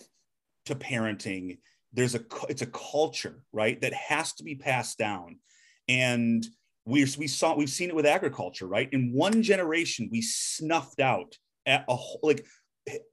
to 0.65 0.75
parenting. 0.75 1.59
There's 1.93 2.15
a 2.15 2.21
it's 2.49 2.61
a 2.61 2.67
culture 2.67 3.41
right 3.51 3.79
that 3.81 3.93
has 3.93 4.33
to 4.33 4.43
be 4.43 4.55
passed 4.55 4.97
down. 4.97 5.39
And 5.87 6.45
we, 6.85 7.05
we 7.17 7.27
saw 7.27 7.55
we've 7.55 7.69
seen 7.69 7.89
it 7.89 7.95
with 7.95 8.05
agriculture 8.05 8.67
right 8.67 8.89
in 8.91 9.11
one 9.11 9.41
generation 9.41 10.07
we 10.11 10.21
snuffed 10.21 10.99
out 10.99 11.37
at 11.65 11.83
a 11.87 11.97
like 12.21 12.45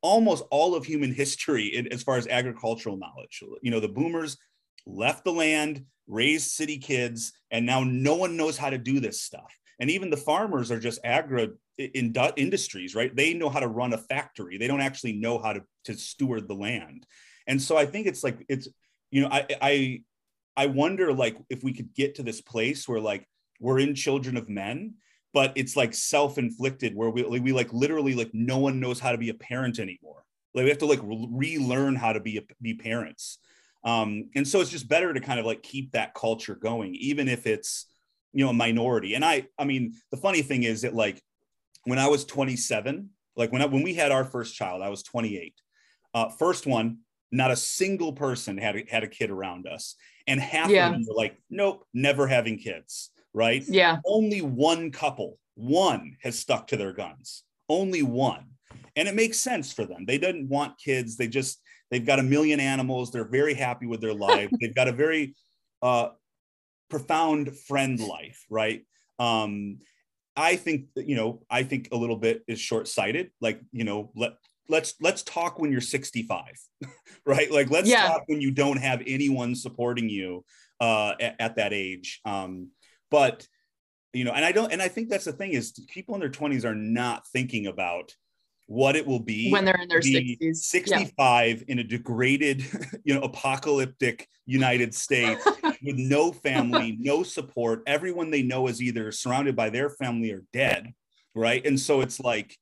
almost 0.02 0.44
all 0.50 0.74
of 0.74 0.84
human 0.84 1.12
history 1.22 1.66
in, 1.66 1.92
as 1.92 2.02
far 2.02 2.16
as 2.16 2.26
agricultural 2.28 2.96
knowledge 2.96 3.42
you 3.62 3.70
know 3.70 3.80
the 3.80 3.88
boomers 3.88 4.36
left 4.86 5.24
the 5.24 5.32
land, 5.32 5.84
raised 6.06 6.50
city 6.50 6.78
kids, 6.78 7.32
and 7.50 7.64
now 7.64 7.84
no 7.84 8.16
one 8.16 8.36
knows 8.36 8.56
how 8.56 8.70
to 8.70 8.78
do 8.78 9.00
this 9.00 9.22
stuff. 9.22 9.52
And 9.78 9.90
even 9.90 10.10
the 10.10 10.16
farmers 10.16 10.70
are 10.70 10.78
just 10.78 11.00
agro 11.04 11.50
in 11.78 12.14
industries, 12.36 12.94
right? 12.94 13.14
They 13.14 13.34
know 13.34 13.48
how 13.48 13.60
to 13.60 13.68
run 13.68 13.92
a 13.92 13.98
factory. 13.98 14.58
They 14.58 14.68
don't 14.68 14.80
actually 14.80 15.14
know 15.14 15.38
how 15.38 15.54
to, 15.54 15.62
to 15.86 15.94
steward 15.94 16.46
the 16.46 16.54
land. 16.54 17.06
And 17.46 17.60
so 17.60 17.76
I 17.76 17.86
think 17.86 18.06
it's 18.06 18.22
like 18.22 18.44
it's 18.48 18.68
you 19.10 19.22
know 19.22 19.28
I 19.30 19.46
I 19.60 20.02
I 20.56 20.66
wonder 20.66 21.12
like 21.12 21.36
if 21.50 21.64
we 21.64 21.72
could 21.72 21.94
get 21.94 22.16
to 22.16 22.22
this 22.22 22.40
place 22.40 22.86
where 22.86 23.00
like 23.00 23.26
we're 23.62 23.78
in 23.78 23.94
Children 23.94 24.36
of 24.36 24.48
Men, 24.48 24.94
but 25.32 25.52
it's 25.54 25.76
like 25.76 25.94
self-inflicted 25.94 26.94
where 26.94 27.10
we 27.10 27.22
we 27.22 27.52
like 27.52 27.72
literally 27.72 28.14
like 28.14 28.30
no 28.34 28.58
one 28.58 28.80
knows 28.80 29.00
how 29.00 29.12
to 29.12 29.18
be 29.18 29.30
a 29.30 29.34
parent 29.34 29.78
anymore. 29.78 30.24
Like 30.54 30.64
we 30.64 30.68
have 30.68 30.78
to 30.78 30.86
like 30.86 31.00
relearn 31.02 31.94
how 31.96 32.12
to 32.12 32.20
be 32.20 32.38
a, 32.38 32.42
be 32.60 32.74
parents. 32.74 33.38
Um, 33.84 34.30
and 34.34 34.46
so 34.46 34.60
it's 34.60 34.70
just 34.70 34.88
better 34.88 35.14
to 35.14 35.20
kind 35.20 35.40
of 35.40 35.46
like 35.46 35.62
keep 35.62 35.92
that 35.92 36.14
culture 36.14 36.54
going, 36.54 36.94
even 36.96 37.28
if 37.28 37.46
it's 37.46 37.86
you 38.32 38.44
know 38.44 38.50
a 38.50 38.54
minority. 38.54 39.14
And 39.14 39.24
I 39.24 39.46
I 39.58 39.64
mean 39.64 39.94
the 40.10 40.16
funny 40.18 40.42
thing 40.42 40.64
is 40.64 40.82
that 40.82 40.94
like 40.94 41.22
when 41.84 41.98
I 41.98 42.08
was 42.08 42.24
27, 42.24 43.10
like 43.36 43.52
when 43.52 43.62
I, 43.62 43.66
when 43.66 43.82
we 43.82 43.94
had 43.94 44.12
our 44.12 44.24
first 44.24 44.54
child, 44.54 44.82
I 44.82 44.88
was 44.88 45.02
28. 45.02 45.54
Uh, 46.14 46.28
first 46.28 46.66
one, 46.66 46.98
not 47.30 47.50
a 47.50 47.56
single 47.56 48.12
person 48.12 48.58
had 48.58 48.76
a, 48.76 48.84
had 48.88 49.02
a 49.02 49.08
kid 49.08 49.30
around 49.30 49.66
us, 49.66 49.96
and 50.26 50.38
half 50.38 50.68
yeah. 50.68 50.86
of 50.86 50.92
them 50.92 51.04
were 51.08 51.14
like, 51.14 51.38
"Nope, 51.48 51.86
never 51.94 52.26
having 52.26 52.58
kids." 52.58 53.10
Right? 53.34 53.64
Yeah. 53.66 53.98
Only 54.06 54.42
one 54.42 54.90
couple, 54.90 55.38
one 55.54 56.16
has 56.22 56.38
stuck 56.38 56.66
to 56.68 56.76
their 56.76 56.92
guns. 56.92 57.44
Only 57.68 58.02
one, 58.02 58.44
and 58.96 59.08
it 59.08 59.14
makes 59.14 59.40
sense 59.40 59.72
for 59.72 59.86
them. 59.86 60.04
They 60.06 60.18
didn't 60.18 60.48
want 60.48 60.78
kids. 60.78 61.16
They 61.16 61.28
just 61.28 61.60
they've 61.90 62.04
got 62.04 62.18
a 62.18 62.22
million 62.22 62.60
animals. 62.60 63.10
They're 63.10 63.28
very 63.28 63.54
happy 63.54 63.86
with 63.86 64.00
their 64.00 64.14
life. 64.14 64.50
they've 64.60 64.74
got 64.74 64.88
a 64.88 64.92
very 64.92 65.34
uh, 65.80 66.08
profound 66.90 67.56
friend 67.56 67.98
life, 67.98 68.44
right? 68.50 68.84
Um, 69.18 69.78
I 70.36 70.56
think 70.56 70.86
you 70.96 71.16
know, 71.16 71.42
I 71.50 71.62
think 71.62 71.88
a 71.92 71.96
little 71.96 72.16
bit 72.16 72.42
is 72.46 72.60
short-sighted. 72.60 73.30
Like, 73.40 73.60
you 73.72 73.84
know, 73.84 74.10
let 74.14 74.34
let's 74.68 74.94
let's 75.00 75.22
talk 75.22 75.58
when 75.58 75.70
you're 75.70 75.80
65, 75.80 76.44
right? 77.26 77.50
Like 77.50 77.70
let's 77.70 77.88
yeah. 77.88 78.08
talk 78.08 78.24
when 78.26 78.40
you 78.40 78.50
don't 78.50 78.78
have 78.78 79.02
anyone 79.06 79.54
supporting 79.54 80.08
you 80.08 80.44
uh, 80.80 81.14
at, 81.20 81.36
at 81.38 81.56
that 81.56 81.72
age. 81.72 82.20
Um, 82.24 82.70
but 83.12 83.46
you 84.12 84.24
know, 84.24 84.32
and 84.32 84.44
I 84.44 84.52
don't, 84.52 84.72
and 84.72 84.82
I 84.82 84.88
think 84.88 85.08
that's 85.08 85.24
the 85.24 85.32
thing 85.32 85.52
is 85.52 85.72
people 85.88 86.14
in 86.14 86.20
their 86.20 86.30
20s 86.30 86.64
are 86.64 86.74
not 86.74 87.26
thinking 87.28 87.66
about 87.66 88.14
what 88.66 88.96
it 88.96 89.06
will 89.06 89.20
be 89.20 89.50
when 89.50 89.64
they're 89.64 89.80
in 89.80 89.88
their 89.88 90.00
60s 90.00 90.56
65 90.56 91.58
yeah. 91.58 91.64
in 91.68 91.78
a 91.80 91.84
degraded 91.84 92.64
you 93.04 93.12
know 93.12 93.20
apocalyptic 93.20 94.28
united 94.46 94.94
states 94.94 95.44
with 95.82 95.96
no 95.96 96.32
family 96.32 96.96
no 96.98 97.22
support. 97.22 97.82
Everyone 97.86 98.30
they 98.30 98.42
know 98.42 98.68
is 98.68 98.80
either 98.80 99.12
surrounded 99.12 99.56
by 99.56 99.68
their 99.68 99.90
family 99.90 100.32
or 100.32 100.44
dead 100.52 100.94
right? 101.34 101.64
And 101.66 101.78
so 101.78 102.00
it's 102.00 102.20
like 102.20 102.56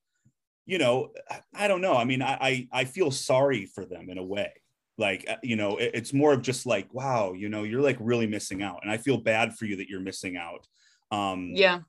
you 0.66 0.78
know 0.78 1.10
i 1.54 1.68
don't 1.68 1.80
know. 1.80 1.94
I 1.94 2.04
mean 2.04 2.22
i 2.22 2.38
i, 2.40 2.68
I 2.72 2.84
feel 2.84 3.10
sorry 3.10 3.66
for 3.66 3.84
them 3.84 4.10
in 4.10 4.18
a 4.18 4.24
way 4.24 4.52
like 5.00 5.24
uh, 5.28 5.36
you 5.42 5.56
know 5.56 5.78
it, 5.78 5.90
it's 5.94 6.12
more 6.12 6.32
of 6.32 6.42
just 6.42 6.66
like 6.66 6.92
wow 6.94 7.32
you 7.32 7.48
know 7.48 7.64
you're 7.64 7.80
like 7.80 7.96
really 7.98 8.26
missing 8.26 8.62
out 8.62 8.80
and 8.82 8.90
i 8.92 8.96
feel 8.96 9.16
bad 9.16 9.56
for 9.56 9.64
you 9.64 9.76
that 9.76 9.88
you're 9.88 10.00
missing 10.00 10.36
out 10.36 10.66
um 11.10 11.50
yeah 11.54 11.80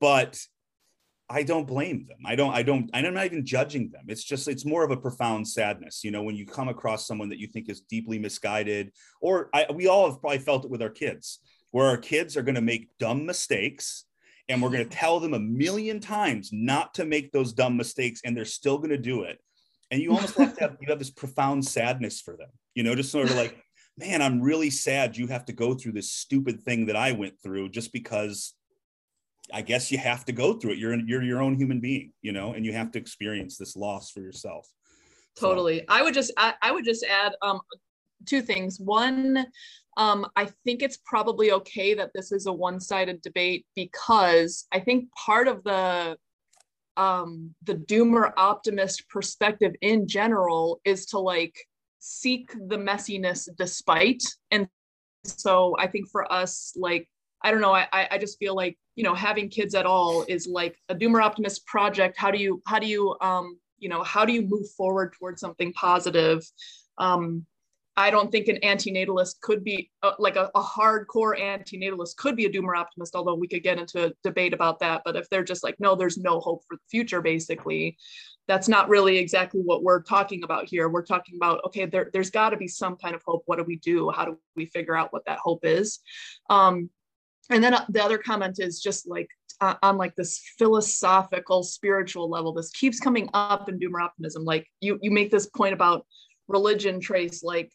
but 0.00 0.38
I 1.28 1.42
don't 1.42 1.66
blame 1.66 2.06
them. 2.06 2.18
I 2.24 2.36
don't, 2.36 2.54
I 2.54 2.62
don't, 2.62 2.88
I'm 2.94 3.12
not 3.12 3.26
even 3.26 3.44
judging 3.44 3.90
them. 3.90 4.04
It's 4.06 4.22
just, 4.22 4.46
it's 4.46 4.64
more 4.64 4.84
of 4.84 4.92
a 4.92 4.96
profound 4.96 5.48
sadness. 5.48 6.04
You 6.04 6.12
know, 6.12 6.22
when 6.22 6.36
you 6.36 6.46
come 6.46 6.68
across 6.68 7.06
someone 7.06 7.30
that 7.30 7.40
you 7.40 7.48
think 7.48 7.68
is 7.68 7.80
deeply 7.80 8.18
misguided, 8.18 8.92
or 9.20 9.50
I, 9.52 9.66
we 9.74 9.88
all 9.88 10.08
have 10.08 10.20
probably 10.20 10.38
felt 10.38 10.64
it 10.64 10.70
with 10.70 10.82
our 10.82 10.90
kids, 10.90 11.40
where 11.72 11.86
our 11.86 11.96
kids 11.96 12.36
are 12.36 12.42
going 12.42 12.54
to 12.54 12.60
make 12.60 12.90
dumb 13.00 13.26
mistakes 13.26 14.04
and 14.48 14.62
we're 14.62 14.70
going 14.70 14.88
to 14.88 14.96
tell 14.96 15.18
them 15.18 15.34
a 15.34 15.40
million 15.40 15.98
times 15.98 16.50
not 16.52 16.94
to 16.94 17.04
make 17.04 17.32
those 17.32 17.52
dumb 17.52 17.76
mistakes 17.76 18.20
and 18.24 18.36
they're 18.36 18.44
still 18.44 18.78
going 18.78 18.90
to 18.90 18.98
do 18.98 19.22
it. 19.22 19.40
And 19.90 20.02
you 20.02 20.12
almost 20.12 20.36
have 20.36 20.54
to 20.56 20.60
have, 20.60 20.76
you 20.80 20.88
have 20.88 20.98
this 20.98 21.10
profound 21.10 21.64
sadness 21.64 22.20
for 22.20 22.36
them, 22.36 22.48
you 22.74 22.82
know, 22.82 22.94
just 22.94 23.12
sort 23.12 23.30
of 23.30 23.36
like, 23.36 23.56
man, 23.98 24.20
I'm 24.20 24.40
really 24.40 24.70
sad 24.70 25.16
you 25.16 25.26
have 25.28 25.44
to 25.46 25.52
go 25.52 25.74
through 25.74 25.92
this 25.92 26.12
stupid 26.12 26.60
thing 26.62 26.86
that 26.86 26.96
I 26.96 27.12
went 27.12 27.34
through 27.42 27.70
just 27.70 27.92
because 27.92 28.54
I 29.52 29.62
guess 29.62 29.92
you 29.92 29.98
have 29.98 30.24
to 30.26 30.32
go 30.32 30.54
through 30.54 30.72
it. 30.72 30.78
You're 30.78 30.98
you're 30.98 31.22
your 31.22 31.40
own 31.40 31.54
human 31.54 31.80
being, 31.80 32.12
you 32.20 32.32
know, 32.32 32.52
and 32.52 32.64
you 32.64 32.72
have 32.72 32.90
to 32.92 32.98
experience 32.98 33.56
this 33.56 33.76
loss 33.76 34.10
for 34.10 34.20
yourself. 34.20 34.66
Totally. 35.38 35.78
So. 35.78 35.84
I 35.88 36.02
would 36.02 36.14
just 36.14 36.32
I, 36.36 36.54
I 36.62 36.72
would 36.72 36.84
just 36.84 37.04
add 37.04 37.34
um, 37.42 37.60
two 38.24 38.42
things. 38.42 38.80
One, 38.80 39.46
um, 39.96 40.26
I 40.36 40.48
think 40.64 40.82
it's 40.82 40.98
probably 41.04 41.52
okay 41.52 41.94
that 41.94 42.10
this 42.14 42.32
is 42.32 42.46
a 42.46 42.52
one-sided 42.52 43.22
debate 43.22 43.66
because 43.74 44.66
I 44.72 44.80
think 44.80 45.10
part 45.12 45.48
of 45.48 45.62
the 45.64 46.16
um, 46.96 47.54
the 47.64 47.74
doomer 47.74 48.32
optimist 48.36 49.08
perspective 49.08 49.74
in 49.80 50.08
general 50.08 50.80
is 50.84 51.06
to 51.06 51.18
like 51.18 51.54
seek 51.98 52.52
the 52.52 52.76
messiness 52.76 53.48
despite. 53.56 54.22
And 54.50 54.68
so 55.24 55.76
I 55.78 55.86
think 55.86 56.08
for 56.10 56.30
us, 56.32 56.72
like 56.76 57.08
I 57.42 57.50
don't 57.50 57.60
know, 57.60 57.74
I 57.74 57.86
I 57.92 58.18
just 58.18 58.38
feel 58.38 58.54
like 58.54 58.78
you 58.96 59.04
know 59.04 59.14
having 59.14 59.48
kids 59.48 59.74
at 59.74 59.86
all 59.86 60.24
is 60.26 60.48
like 60.48 60.76
a 60.88 60.94
doomer 60.94 61.22
optimist 61.22 61.64
project 61.66 62.16
how 62.18 62.30
do 62.30 62.38
you 62.38 62.60
how 62.66 62.78
do 62.78 62.86
you 62.86 63.14
um 63.20 63.58
you 63.78 63.88
know 63.88 64.02
how 64.02 64.24
do 64.24 64.32
you 64.32 64.42
move 64.42 64.68
forward 64.76 65.12
towards 65.12 65.40
something 65.40 65.72
positive 65.74 66.42
um 66.98 67.46
i 67.96 68.10
don't 68.10 68.30
think 68.30 68.48
an 68.48 68.58
antinatalist 68.62 69.40
could 69.40 69.64
be 69.64 69.90
uh, 70.02 70.12
like 70.18 70.36
a, 70.36 70.50
a 70.54 70.62
hardcore 70.62 71.38
antinatalist 71.38 72.16
could 72.16 72.36
be 72.36 72.46
a 72.46 72.50
doomer 72.50 72.76
optimist 72.76 73.14
although 73.14 73.34
we 73.34 73.48
could 73.48 73.62
get 73.62 73.78
into 73.78 74.06
a 74.06 74.12
debate 74.22 74.52
about 74.52 74.80
that. 74.80 75.02
But 75.04 75.16
if 75.16 75.28
they're 75.28 75.44
just 75.44 75.64
like 75.64 75.76
no 75.78 75.94
there's 75.94 76.18
no 76.18 76.40
hope 76.40 76.62
for 76.68 76.76
the 76.76 76.82
future 76.90 77.22
basically 77.22 77.96
that's 78.48 78.68
not 78.68 78.88
really 78.88 79.18
exactly 79.18 79.60
what 79.60 79.82
we're 79.82 80.02
talking 80.02 80.44
about 80.44 80.68
here. 80.68 80.88
We're 80.88 81.04
talking 81.04 81.36
about 81.36 81.64
okay 81.66 81.86
there, 81.86 82.10
there's 82.12 82.30
got 82.30 82.50
to 82.50 82.56
be 82.56 82.68
some 82.68 82.96
kind 82.96 83.14
of 83.14 83.22
hope. 83.26 83.42
What 83.46 83.58
do 83.58 83.64
we 83.64 83.76
do? 83.76 84.10
How 84.10 84.24
do 84.24 84.38
we 84.54 84.66
figure 84.66 84.96
out 84.96 85.12
what 85.12 85.24
that 85.26 85.38
hope 85.38 85.64
is? 85.64 85.98
Um, 86.48 86.90
and 87.50 87.62
then 87.62 87.74
uh, 87.74 87.84
the 87.88 88.02
other 88.02 88.18
comment 88.18 88.58
is 88.60 88.80
just 88.80 89.08
like 89.08 89.28
uh, 89.60 89.74
on 89.82 89.96
like 89.96 90.14
this 90.14 90.40
philosophical 90.58 91.62
spiritual 91.62 92.28
level 92.28 92.52
this 92.52 92.70
keeps 92.70 93.00
coming 93.00 93.28
up 93.34 93.68
in 93.68 93.80
doomer 93.80 94.02
optimism. 94.02 94.44
Like 94.44 94.66
you 94.80 94.98
you 95.02 95.10
make 95.10 95.30
this 95.30 95.46
point 95.46 95.74
about 95.74 96.06
religion 96.46 97.00
Tres 97.00 97.42
like 97.42 97.72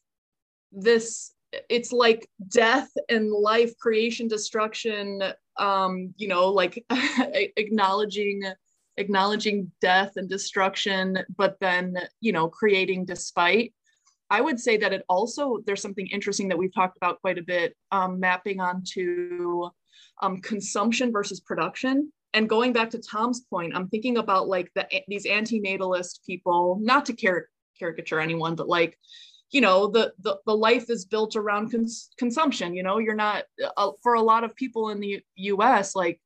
this 0.71 1.33
it's 1.69 1.91
like 1.91 2.27
death 2.47 2.89
and 3.09 3.31
life 3.31 3.77
creation 3.77 4.27
destruction 4.27 5.21
um 5.57 6.13
you 6.17 6.27
know 6.27 6.49
like 6.49 6.83
acknowledging 7.57 8.41
acknowledging 8.97 9.71
death 9.81 10.13
and 10.15 10.29
destruction 10.29 11.17
but 11.37 11.57
then 11.59 11.97
you 12.19 12.31
know 12.31 12.47
creating 12.47 13.05
despite 13.05 13.73
I 14.31 14.39
would 14.39 14.61
say 14.61 14.77
that 14.77 14.93
it 14.93 15.03
also, 15.09 15.57
there's 15.65 15.81
something 15.81 16.07
interesting 16.07 16.47
that 16.47 16.57
we've 16.57 16.73
talked 16.73 16.95
about 16.95 17.19
quite 17.19 17.37
a 17.37 17.43
bit, 17.43 17.75
um, 17.91 18.17
mapping 18.17 18.61
onto 18.61 19.69
um, 20.21 20.39
consumption 20.39 21.11
versus 21.11 21.41
production. 21.41 22.13
And 22.33 22.47
going 22.47 22.71
back 22.71 22.91
to 22.91 22.99
Tom's 22.99 23.41
point, 23.41 23.75
I'm 23.75 23.89
thinking 23.89 24.17
about 24.17 24.47
like 24.47 24.71
the, 24.73 24.87
these 25.09 25.25
antinatalist 25.25 26.25
people, 26.25 26.79
not 26.81 27.05
to 27.07 27.13
car- 27.13 27.49
caricature 27.77 28.21
anyone, 28.21 28.55
but 28.55 28.69
like, 28.69 28.97
you 29.51 29.61
know, 29.61 29.87
the, 29.87 30.13
the, 30.19 30.37
the 30.45 30.55
life 30.55 30.89
is 30.89 31.05
built 31.05 31.35
around 31.35 31.71
cons- 31.71 32.09
consumption. 32.17 32.73
You 32.73 32.83
know, 32.83 32.99
you're 32.99 33.15
not, 33.15 33.43
uh, 33.77 33.91
for 34.01 34.13
a 34.13 34.21
lot 34.21 34.43
of 34.43 34.55
people 34.55 34.89
in 34.89 34.99
the 34.99 35.21
US, 35.35 35.95
like 35.95 36.19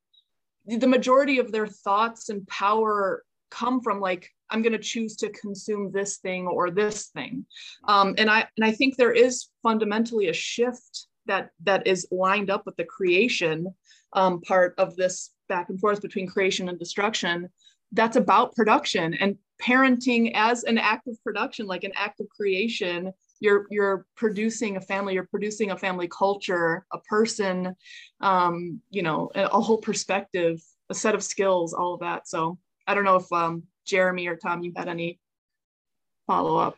the 0.65 0.87
majority 0.87 1.39
of 1.39 1.51
their 1.51 1.67
thoughts 1.67 2.29
and 2.29 2.47
power 2.47 3.23
come 3.51 3.81
from 3.81 3.99
like 3.99 4.29
i'm 4.49 4.61
going 4.61 4.73
to 4.73 4.79
choose 4.79 5.15
to 5.15 5.29
consume 5.29 5.91
this 5.91 6.17
thing 6.17 6.47
or 6.47 6.71
this 6.71 7.07
thing 7.07 7.45
um, 7.87 8.15
and 8.17 8.29
i 8.29 8.45
and 8.57 8.65
i 8.65 8.71
think 8.71 8.95
there 8.95 9.13
is 9.13 9.49
fundamentally 9.61 10.27
a 10.27 10.33
shift 10.33 11.07
that 11.25 11.49
that 11.63 11.85
is 11.87 12.07
lined 12.11 12.49
up 12.49 12.65
with 12.65 12.75
the 12.75 12.83
creation 12.83 13.67
um, 14.13 14.41
part 14.41 14.73
of 14.77 14.95
this 14.95 15.31
back 15.47 15.69
and 15.69 15.79
forth 15.79 16.01
between 16.01 16.27
creation 16.27 16.69
and 16.69 16.79
destruction 16.79 17.49
that's 17.91 18.17
about 18.17 18.55
production 18.55 19.13
and 19.15 19.37
parenting 19.61 20.31
as 20.35 20.63
an 20.63 20.77
act 20.77 21.07
of 21.07 21.21
production 21.23 21.65
like 21.65 21.83
an 21.83 21.91
act 21.95 22.19
of 22.19 22.27
creation 22.29 23.11
you're 23.39 23.65
you're 23.69 24.05
producing 24.15 24.75
a 24.75 24.81
family 24.81 25.13
you're 25.13 25.27
producing 25.27 25.71
a 25.71 25.77
family 25.77 26.09
culture 26.09 26.85
a 26.91 26.99
person 26.99 27.73
um, 28.21 28.81
you 28.89 29.01
know 29.01 29.31
a, 29.35 29.43
a 29.43 29.61
whole 29.61 29.77
perspective 29.77 30.61
a 30.89 30.93
set 30.93 31.15
of 31.15 31.23
skills 31.23 31.73
all 31.73 31.93
of 31.93 32.01
that 32.01 32.27
so 32.27 32.57
I 32.87 32.93
don't 32.93 33.03
know 33.03 33.15
if 33.15 33.31
um, 33.31 33.63
Jeremy 33.85 34.27
or 34.27 34.35
Tom, 34.35 34.63
you 34.63 34.73
had 34.75 34.87
any 34.87 35.19
follow 36.27 36.57
up 36.57 36.77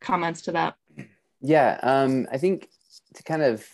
comments 0.00 0.42
to 0.42 0.52
that. 0.52 0.76
Yeah, 1.40 1.78
um, 1.82 2.26
I 2.30 2.38
think 2.38 2.68
to 3.14 3.22
kind 3.22 3.42
of 3.42 3.66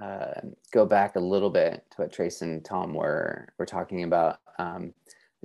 uh, 0.00 0.40
go 0.72 0.86
back 0.86 1.16
a 1.16 1.20
little 1.20 1.50
bit 1.50 1.84
to 1.90 2.02
what 2.02 2.12
Tres 2.12 2.42
and 2.42 2.64
Tom 2.64 2.94
were 2.94 3.48
were 3.58 3.66
talking 3.66 4.04
about. 4.04 4.38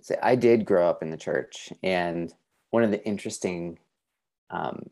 Um, 0.09 0.17
I 0.21 0.35
did 0.35 0.65
grow 0.65 0.89
up 0.89 1.01
in 1.01 1.09
the 1.09 1.17
church, 1.17 1.71
and 1.81 2.33
one 2.71 2.83
of 2.83 2.91
the 2.91 3.03
interesting 3.05 3.79
um, 4.49 4.89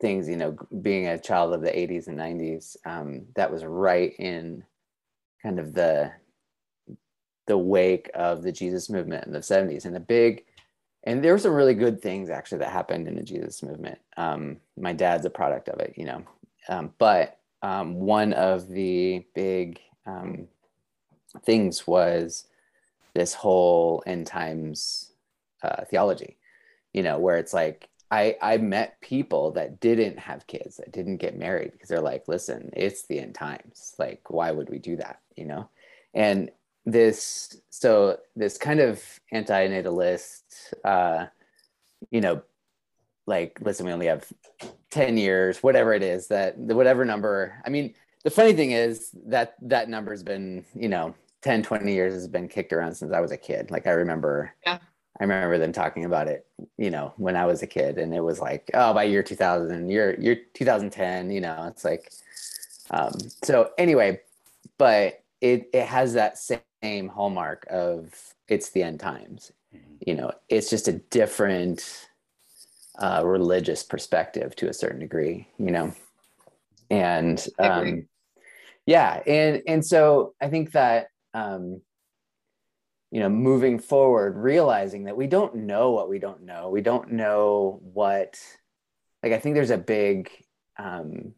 things, 0.00 0.28
you 0.28 0.36
know, 0.36 0.56
being 0.82 1.06
a 1.06 1.18
child 1.18 1.54
of 1.54 1.62
the 1.62 1.70
80s 1.70 2.08
and 2.08 2.18
90s, 2.18 2.76
um, 2.84 3.26
that 3.34 3.50
was 3.50 3.64
right 3.64 4.14
in 4.18 4.64
kind 5.42 5.58
of 5.58 5.74
the 5.74 6.12
the 7.46 7.56
wake 7.56 8.10
of 8.12 8.42
the 8.42 8.50
Jesus 8.50 8.90
movement 8.90 9.24
in 9.24 9.32
the 9.32 9.38
70s 9.38 9.84
and 9.84 9.96
a 9.96 10.00
big 10.00 10.44
and 11.06 11.22
there 11.22 11.32
were 11.32 11.38
some 11.38 11.54
really 11.54 11.74
good 11.74 12.02
things 12.02 12.28
actually 12.28 12.58
that 12.58 12.72
happened 12.72 13.06
in 13.06 13.14
the 13.14 13.22
Jesus 13.22 13.62
movement. 13.62 13.98
Um, 14.16 14.56
my 14.76 14.92
dad's 14.92 15.24
a 15.24 15.30
product 15.30 15.68
of 15.68 15.78
it, 15.78 15.94
you 15.96 16.04
know. 16.04 16.22
Um, 16.68 16.92
but 16.98 17.38
um, 17.62 17.94
one 17.94 18.32
of 18.32 18.68
the 18.68 19.24
big 19.32 19.80
um, 20.04 20.48
things 21.44 21.86
was 21.86 22.46
this 23.16 23.32
whole 23.32 24.02
end 24.06 24.26
times 24.26 25.12
uh, 25.62 25.86
theology, 25.86 26.36
you 26.92 27.02
know, 27.02 27.18
where 27.18 27.38
it's 27.38 27.54
like 27.54 27.88
I 28.10 28.36
I 28.42 28.58
met 28.58 29.00
people 29.00 29.52
that 29.52 29.80
didn't 29.80 30.18
have 30.18 30.46
kids 30.46 30.76
that 30.76 30.92
didn't 30.92 31.16
get 31.16 31.38
married 31.38 31.72
because 31.72 31.88
they're 31.88 32.00
like, 32.02 32.28
listen, 32.28 32.68
it's 32.74 33.06
the 33.06 33.18
end 33.18 33.34
times. 33.34 33.94
Like, 33.98 34.28
why 34.28 34.52
would 34.52 34.68
we 34.68 34.78
do 34.78 34.96
that? 34.96 35.20
You 35.34 35.46
know, 35.46 35.70
and 36.12 36.50
this 36.84 37.58
so 37.70 38.18
this 38.36 38.58
kind 38.58 38.80
of 38.80 39.02
anti-natalist, 39.32 40.74
uh, 40.84 41.24
you 42.10 42.20
know, 42.20 42.42
like 43.26 43.58
listen, 43.62 43.86
we 43.86 43.92
only 43.92 44.06
have 44.08 44.30
ten 44.90 45.16
years, 45.16 45.62
whatever 45.62 45.94
it 45.94 46.02
is 46.02 46.28
that 46.28 46.58
whatever 46.58 47.06
number. 47.06 47.62
I 47.64 47.70
mean, 47.70 47.94
the 48.24 48.30
funny 48.30 48.52
thing 48.52 48.72
is 48.72 49.10
that 49.28 49.54
that 49.62 49.88
number's 49.88 50.22
been 50.22 50.66
you 50.74 50.90
know 50.90 51.14
10 51.46 51.62
20 51.62 51.92
years 51.92 52.12
has 52.12 52.26
been 52.26 52.48
kicked 52.48 52.72
around 52.72 52.92
since 52.92 53.12
i 53.12 53.20
was 53.20 53.30
a 53.30 53.36
kid. 53.36 53.70
Like 53.70 53.86
i 53.86 53.90
remember 53.90 54.52
yeah. 54.66 54.78
I 55.18 55.24
remember 55.24 55.58
them 55.58 55.72
talking 55.72 56.04
about 56.04 56.28
it, 56.28 56.46
you 56.76 56.90
know, 56.90 57.14
when 57.16 57.36
I 57.36 57.46
was 57.46 57.62
a 57.62 57.66
kid, 57.66 57.96
and 57.96 58.14
it 58.14 58.20
was 58.20 58.38
like, 58.38 58.70
oh, 58.74 58.92
by 58.92 59.04
year 59.04 59.22
2000, 59.22 59.88
year 59.88 60.14
year 60.20 60.36
2010, 60.52 61.30
you 61.30 61.40
know, 61.40 61.64
it's 61.68 61.86
like, 61.86 62.12
um, 62.90 63.12
so 63.42 63.70
anyway, 63.78 64.20
but 64.76 65.22
it 65.40 65.70
it 65.72 65.86
has 65.86 66.12
that 66.14 66.36
same 66.36 67.08
hallmark 67.08 67.66
of 67.70 68.12
it's 68.48 68.70
the 68.70 68.82
end 68.82 69.00
times, 69.00 69.52
mm-hmm. 69.74 69.94
you 70.06 70.14
know, 70.14 70.32
it's 70.50 70.68
just 70.68 70.86
a 70.86 70.92
different 70.92 72.08
uh, 72.98 73.22
religious 73.24 73.82
perspective 73.82 74.54
to 74.56 74.68
a 74.68 74.74
certain 74.74 75.00
degree, 75.00 75.48
you 75.58 75.70
know, 75.70 75.94
and 76.90 77.46
um, 77.58 78.06
yeah, 78.84 79.22
and 79.26 79.62
and 79.66 79.86
so 79.86 80.34
I 80.42 80.48
think 80.48 80.72
that 80.72 81.08
um, 81.36 81.80
you 83.10 83.20
know 83.20 83.28
moving 83.28 83.78
forward 83.78 84.36
realizing 84.36 85.04
that 85.04 85.16
we 85.16 85.26
don't 85.26 85.54
know 85.54 85.92
what 85.92 86.08
we 86.08 86.18
don't 86.18 86.42
know. 86.42 86.70
We 86.70 86.80
don't 86.80 87.12
know 87.12 87.80
what 87.82 88.38
like 89.22 89.32
i 89.32 89.38
think 89.38 89.54
there's 89.54 89.70
a 89.70 89.78
big 89.78 90.30
um 90.78 91.32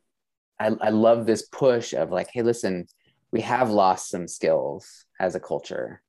i, 0.58 0.66
I 0.80 0.90
love 0.90 1.26
this 1.26 1.42
push 1.42 1.92
of 1.94 2.10
like 2.10 2.28
hey 2.32 2.42
listen 2.42 2.86
we 3.30 3.40
have 3.42 3.70
lost 3.70 4.10
some 4.10 4.26
skills 4.26 5.04
as 5.20 5.34
a 5.34 5.40
culture. 5.40 6.02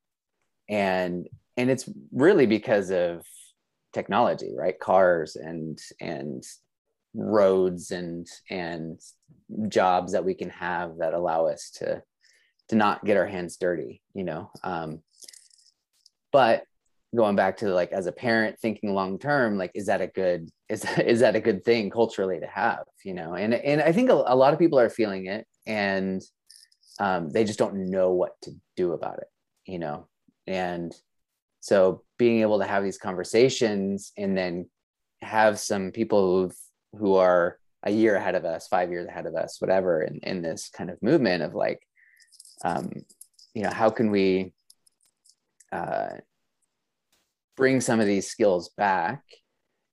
And 0.68 1.28
and 1.58 1.70
it's 1.70 1.90
really 2.12 2.46
because 2.46 2.92
of 2.92 3.26
technology 3.94 4.54
right? 4.56 4.80
Cars 4.80 5.36
and 5.36 5.80
and 6.00 6.44
roads 7.16 7.92
and 7.92 8.28
and 8.50 9.00
jobs 9.68 10.14
that 10.14 10.24
we 10.24 10.36
can 10.36 10.50
have 10.52 10.98
that 11.00 11.14
allow 11.14 11.48
us 11.48 11.72
to 11.72 12.02
to 12.70 12.76
not 12.76 13.04
get 13.04 13.18
our 13.18 13.26
hands 13.26 13.58
dirty 13.58 14.02
you 14.14 14.24
know 14.24 14.50
um 14.64 15.02
but 16.32 16.64
going 17.16 17.36
back 17.36 17.58
to 17.58 17.70
like 17.70 17.92
as 17.92 18.06
a 18.06 18.12
parent 18.12 18.60
thinking 18.60 18.94
long 18.94 19.18
term 19.18 19.58
like 19.58 19.72
is 19.74 19.88
that 19.88 20.02
a 20.02 20.08
good 20.08 20.50
is 20.70 20.86
is 21.00 21.22
that 21.22 21.36
a 21.36 21.42
good 21.42 21.66
thing 21.66 21.90
culturally 21.90 22.40
to 22.40 22.48
have 22.48 22.84
you 23.04 23.14
know? 23.14 23.34
And 23.34 23.54
and 23.56 23.82
i 23.82 23.92
think 23.92 24.12
a, 24.12 24.14
a 24.14 24.36
lot 24.36 24.54
of 24.54 24.60
people 24.60 24.80
are 24.80 24.90
feeling 24.90 25.26
it 25.26 25.48
and 25.66 26.22
um, 27.00 27.30
they 27.30 27.46
just 27.46 27.58
don't 27.58 27.90
know 27.90 28.12
what 28.12 28.34
to 28.44 28.52
do 28.76 28.92
about 28.92 29.20
it 29.20 29.28
you 29.70 29.80
know? 29.80 30.08
And 30.48 30.94
so 31.60 32.02
being 32.18 32.42
able 32.42 32.60
to 32.60 32.66
have 32.66 32.84
these 32.84 32.98
conversations 32.98 34.12
and 34.18 34.36
then 34.36 34.70
have 35.22 35.60
some 35.60 35.92
people 35.92 36.50
who 36.50 36.52
who 36.98 37.16
are 37.16 37.60
a 37.84 37.92
year 37.92 38.16
ahead 38.16 38.34
of 38.34 38.46
us 38.46 38.68
five 38.68 38.90
years 38.90 39.08
ahead 39.08 39.28
of 39.28 39.36
us 39.36 39.62
whatever 39.62 40.02
in, 40.02 40.20
in 40.24 40.42
this 40.42 40.70
kind 40.70 40.90
of 40.90 41.02
movement 41.04 41.44
of 41.44 41.54
like 41.54 41.80
um, 42.64 42.92
you 43.54 43.64
know 43.64 43.72
how 43.72 43.90
can 43.90 44.12
we 44.12 44.54
uh, 45.72 46.18
bring 47.56 47.82
some 47.82 48.00
of 48.00 48.08
these 48.08 48.28
skills 48.28 48.70
back 48.78 49.24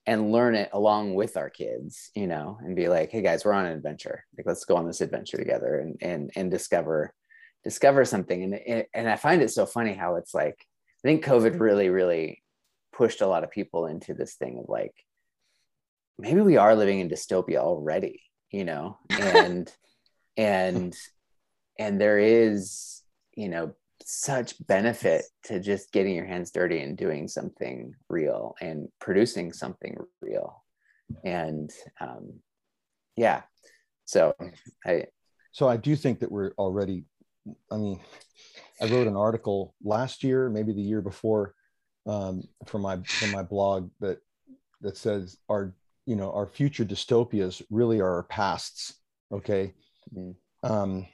and 0.07 0.31
learn 0.31 0.55
it 0.55 0.71
along 0.73 1.15
with 1.15 1.37
our 1.37 1.51
kids, 1.51 2.11
you 2.15 2.29
know, 2.29 2.59
and 2.63 2.77
be 2.77 2.89
like, 2.89 3.11
hey 3.11 3.23
guys, 3.23 3.45
we're 3.45 3.53
on 3.53 3.67
an 3.67 3.73
adventure. 3.73 4.25
Like 4.39 4.47
let's 4.47 4.65
go 4.65 4.77
on 4.77 4.87
this 4.87 5.01
adventure 5.01 5.37
together 5.37 5.81
and 5.81 5.97
and 6.01 6.31
and 6.37 6.51
discover 6.51 7.13
discover 7.65 8.05
something. 8.05 8.55
And 8.55 8.85
and 8.95 9.09
I 9.09 9.17
find 9.17 9.43
it 9.43 9.51
so 9.51 9.67
funny 9.67 9.95
how 9.95 10.17
it's 10.17 10.33
like 10.33 10.57
I 11.05 11.09
think 11.09 11.25
COVID 11.25 11.59
really 11.59 11.91
really 11.91 12.43
pushed 12.93 13.21
a 13.21 13.27
lot 13.27 13.45
of 13.45 13.51
people 13.51 13.87
into 13.87 14.15
this 14.15 14.35
thing 14.35 14.59
of 14.59 14.69
like 14.69 14.95
maybe 16.19 16.41
we 16.41 16.57
are 16.57 16.77
living 16.77 17.01
in 17.01 17.11
dystopia 17.11 17.57
already, 17.57 18.23
you 18.51 18.65
know, 18.65 18.99
and 19.11 19.73
and 20.37 20.97
and 21.79 22.01
there 22.01 22.19
is 22.19 23.03
you 23.35 23.49
know 23.49 23.73
such 24.05 24.55
benefit 24.67 25.25
to 25.45 25.61
just 25.61 25.93
getting 25.93 26.15
your 26.15 26.27
hands 26.27 26.51
dirty 26.53 26.81
and 26.81 26.97
doing 26.97 27.27
something 27.27 27.93
real 28.09 28.55
and 28.61 28.89
producing 29.01 29.53
something 29.53 29.97
real. 30.21 30.63
And 31.25 31.71
um, 32.01 32.35
yeah. 33.17 33.43
So 34.05 34.35
i 34.87 35.07
so 35.51 35.69
i 35.69 35.77
do 35.77 35.97
think 35.97 36.21
that 36.21 36.31
we're 36.31 36.53
already 36.59 37.05
i 37.73 37.77
mean 37.77 37.99
i 38.81 38.87
wrote 38.87 39.09
an 39.09 39.17
article 39.17 39.75
last 39.83 40.23
year 40.23 40.49
maybe 40.51 40.73
the 40.73 40.83
year 40.83 41.01
before 41.01 41.55
um, 42.07 42.43
for 42.67 42.79
my 42.79 42.99
for 43.03 43.27
my 43.29 43.43
blog 43.43 43.91
that 44.01 44.19
that 44.83 44.97
says 44.97 45.39
our 45.49 45.75
you 46.05 46.15
know 46.15 46.31
our 46.31 46.47
future 46.47 46.85
dystopias 46.85 47.63
really 47.71 48.01
are 48.01 48.15
our 48.17 48.23
pasts 48.25 49.01
okay? 49.33 49.75
Mm-hmm. 50.15 50.73
um, 50.73 51.07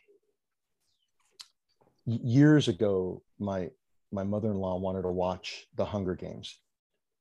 years 2.07 2.69
ago, 2.69 3.23
my 3.39 3.71
my 4.11 4.25
mother-in-law 4.25 4.79
wanted 4.79 5.03
to 5.03 5.11
watch 5.11 5.67
the 5.77 5.85
Hunger 5.85 6.15
Games, 6.15 6.59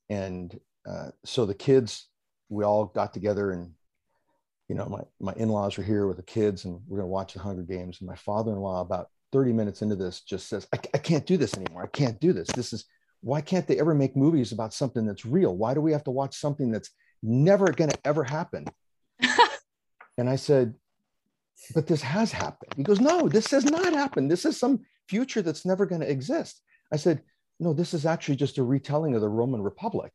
and 0.09 0.59
uh, 0.89 1.09
so 1.23 1.45
the 1.45 1.53
kids, 1.53 2.07
we 2.49 2.63
all 2.63 2.85
got 2.85 3.13
together, 3.13 3.51
and 3.51 3.71
you 4.67 4.75
know, 4.75 4.85
my 4.85 5.01
my 5.19 5.33
in-laws 5.37 5.77
were 5.77 5.83
here 5.83 6.07
with 6.07 6.17
the 6.17 6.23
kids, 6.23 6.65
and 6.65 6.79
we're 6.87 6.97
gonna 6.97 7.07
watch 7.07 7.33
the 7.33 7.39
Hunger 7.39 7.63
Games. 7.63 7.97
And 7.99 8.07
my 8.07 8.15
father-in-law, 8.15 8.81
about 8.81 9.09
30 9.31 9.53
minutes 9.53 9.81
into 9.81 9.95
this, 9.95 10.21
just 10.21 10.47
says, 10.49 10.67
I, 10.73 10.79
I 10.93 10.97
can't 10.97 11.25
do 11.25 11.37
this 11.37 11.55
anymore. 11.55 11.83
I 11.83 11.87
can't 11.87 12.19
do 12.19 12.33
this. 12.33 12.47
This 12.49 12.73
is 12.73 12.85
why 13.21 13.41
can't 13.41 13.67
they 13.67 13.79
ever 13.79 13.93
make 13.93 14.15
movies 14.15 14.51
about 14.51 14.73
something 14.73 15.05
that's 15.05 15.25
real? 15.25 15.55
Why 15.55 15.73
do 15.73 15.81
we 15.81 15.91
have 15.91 16.03
to 16.05 16.11
watch 16.11 16.35
something 16.35 16.71
that's 16.71 16.89
never 17.21 17.71
going 17.71 17.91
to 17.91 17.99
ever 18.03 18.23
happen? 18.23 18.65
and 20.17 20.27
I 20.29 20.35
said, 20.35 20.73
but 21.73 21.87
this 21.87 22.01
has 22.01 22.31
happened. 22.31 22.73
He 22.75 22.83
goes, 22.83 22.99
no, 22.99 23.27
this 23.27 23.51
has 23.51 23.65
not 23.65 23.93
happened. 23.93 24.29
This 24.29 24.45
is 24.45 24.59
some 24.59 24.81
future 25.07 25.41
that's 25.41 25.65
never 25.65 25.85
going 25.85 26.01
to 26.01 26.09
exist. 26.09 26.61
I 26.91 26.97
said, 26.97 27.21
no, 27.59 27.73
this 27.73 27.93
is 27.93 28.05
actually 28.05 28.37
just 28.37 28.57
a 28.57 28.63
retelling 28.63 29.15
of 29.15 29.21
the 29.21 29.29
Roman 29.29 29.61
Republic. 29.61 30.11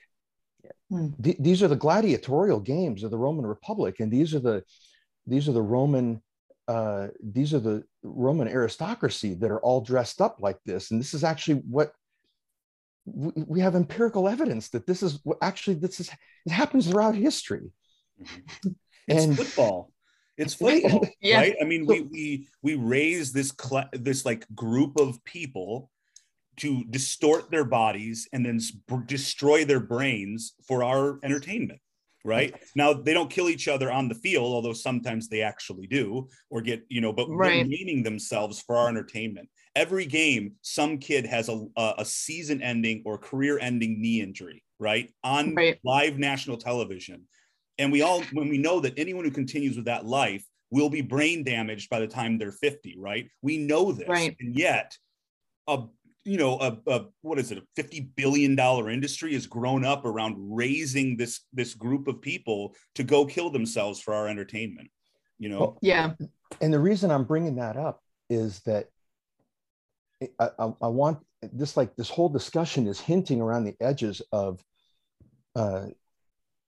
Hmm. 0.90 1.08
Th- 1.22 1.36
these 1.38 1.62
are 1.62 1.68
the 1.68 1.76
gladiatorial 1.76 2.60
games 2.60 3.02
of 3.02 3.10
the 3.10 3.18
Roman 3.18 3.46
Republic, 3.46 4.00
and 4.00 4.10
these 4.10 4.34
are 4.34 4.40
the 4.40 4.64
these 5.26 5.48
are 5.48 5.52
the 5.52 5.62
Roman 5.62 6.22
uh, 6.68 7.08
these 7.22 7.54
are 7.54 7.60
the 7.60 7.84
Roman 8.02 8.48
aristocracy 8.48 9.34
that 9.34 9.50
are 9.50 9.60
all 9.60 9.80
dressed 9.80 10.20
up 10.20 10.38
like 10.40 10.58
this, 10.64 10.90
and 10.90 11.00
this 11.00 11.14
is 11.14 11.22
actually 11.22 11.60
what 11.60 11.92
we, 13.04 13.30
we 13.36 13.60
have 13.60 13.76
empirical 13.76 14.28
evidence 14.28 14.68
that 14.70 14.86
this 14.86 15.02
is 15.02 15.20
what 15.22 15.38
actually 15.42 15.74
this 15.74 16.00
is 16.00 16.10
it 16.44 16.52
happens 16.52 16.88
throughout 16.88 17.14
history. 17.14 17.70
Mm-hmm. 18.20 18.70
It's 19.08 19.24
and, 19.24 19.36
football. 19.36 19.92
It's 20.36 20.54
football, 20.54 21.06
yeah. 21.20 21.38
right? 21.38 21.56
I 21.60 21.64
mean, 21.64 21.86
we 21.86 22.02
we 22.02 22.48
we 22.62 22.74
raise 22.74 23.32
this 23.32 23.52
cl- 23.58 23.88
this 23.92 24.24
like 24.24 24.46
group 24.54 24.98
of 25.00 25.22
people 25.24 25.90
to 26.58 26.84
distort 26.84 27.50
their 27.50 27.64
bodies 27.64 28.28
and 28.32 28.44
then 28.44 28.58
destroy 29.06 29.64
their 29.64 29.80
brains 29.80 30.54
for 30.66 30.82
our 30.82 31.18
entertainment 31.22 31.80
right 32.26 32.54
now 32.74 32.92
they 32.92 33.14
don't 33.14 33.30
kill 33.30 33.48
each 33.48 33.68
other 33.68 33.90
on 33.90 34.08
the 34.08 34.14
field 34.14 34.52
although 34.52 34.72
sometimes 34.72 35.28
they 35.28 35.42
actually 35.42 35.86
do 35.86 36.28
or 36.50 36.60
get 36.60 36.84
you 36.88 37.00
know 37.00 37.12
but 37.12 37.28
right. 37.28 37.50
they're 37.50 37.64
naming 37.64 38.02
themselves 38.02 38.60
for 38.60 38.76
our 38.76 38.88
entertainment 38.88 39.48
every 39.76 40.04
game 40.04 40.52
some 40.62 40.98
kid 40.98 41.24
has 41.24 41.48
a, 41.48 41.66
a 41.98 42.04
season 42.04 42.60
ending 42.60 43.02
or 43.06 43.16
career 43.16 43.58
ending 43.60 44.00
knee 44.00 44.20
injury 44.20 44.62
right 44.80 45.12
on 45.22 45.54
right. 45.54 45.78
live 45.84 46.18
national 46.18 46.56
television 46.56 47.22
and 47.78 47.92
we 47.92 48.02
all, 48.02 48.22
when 48.32 48.48
we 48.48 48.58
know 48.58 48.80
that 48.80 48.98
anyone 48.98 49.24
who 49.24 49.30
continues 49.30 49.76
with 49.76 49.86
that 49.86 50.06
life 50.06 50.44
will 50.70 50.90
be 50.90 51.00
brain 51.00 51.44
damaged 51.44 51.90
by 51.90 52.00
the 52.00 52.06
time 52.06 52.38
they're 52.38 52.52
50, 52.52 52.96
right? 52.98 53.28
We 53.42 53.58
know 53.58 53.92
this. 53.92 54.08
Right. 54.08 54.36
And 54.40 54.56
yet, 54.56 54.96
a 55.68 55.84
you 56.26 56.38
know 56.38 56.58
a, 56.58 56.76
a 56.90 57.04
what 57.22 57.38
is 57.38 57.52
it 57.52 57.58
a 57.58 57.62
50 57.76 58.12
billion 58.16 58.56
dollar 58.56 58.90
industry 58.90 59.32
has 59.34 59.46
grown 59.46 59.84
up 59.84 60.04
around 60.04 60.36
raising 60.38 61.16
this 61.16 61.40
this 61.52 61.74
group 61.74 62.08
of 62.08 62.20
people 62.20 62.74
to 62.96 63.04
go 63.04 63.24
kill 63.24 63.48
themselves 63.48 64.00
for 64.00 64.12
our 64.12 64.26
entertainment 64.28 64.90
you 65.38 65.48
know 65.48 65.58
well, 65.58 65.78
yeah 65.82 66.12
and 66.60 66.74
the 66.74 66.80
reason 66.80 67.10
i'm 67.10 67.24
bringing 67.24 67.56
that 67.56 67.76
up 67.76 68.02
is 68.28 68.60
that 68.60 68.88
I, 70.40 70.50
I, 70.58 70.72
I, 70.82 70.88
want 70.88 71.18
this 71.42 71.76
like 71.76 71.94
this 71.94 72.08
whole 72.08 72.28
discussion 72.28 72.86
is 72.86 73.00
hinting 73.00 73.40
around 73.40 73.64
the 73.64 73.76
edges 73.80 74.22
of 74.32 74.60
uh, 75.54 75.86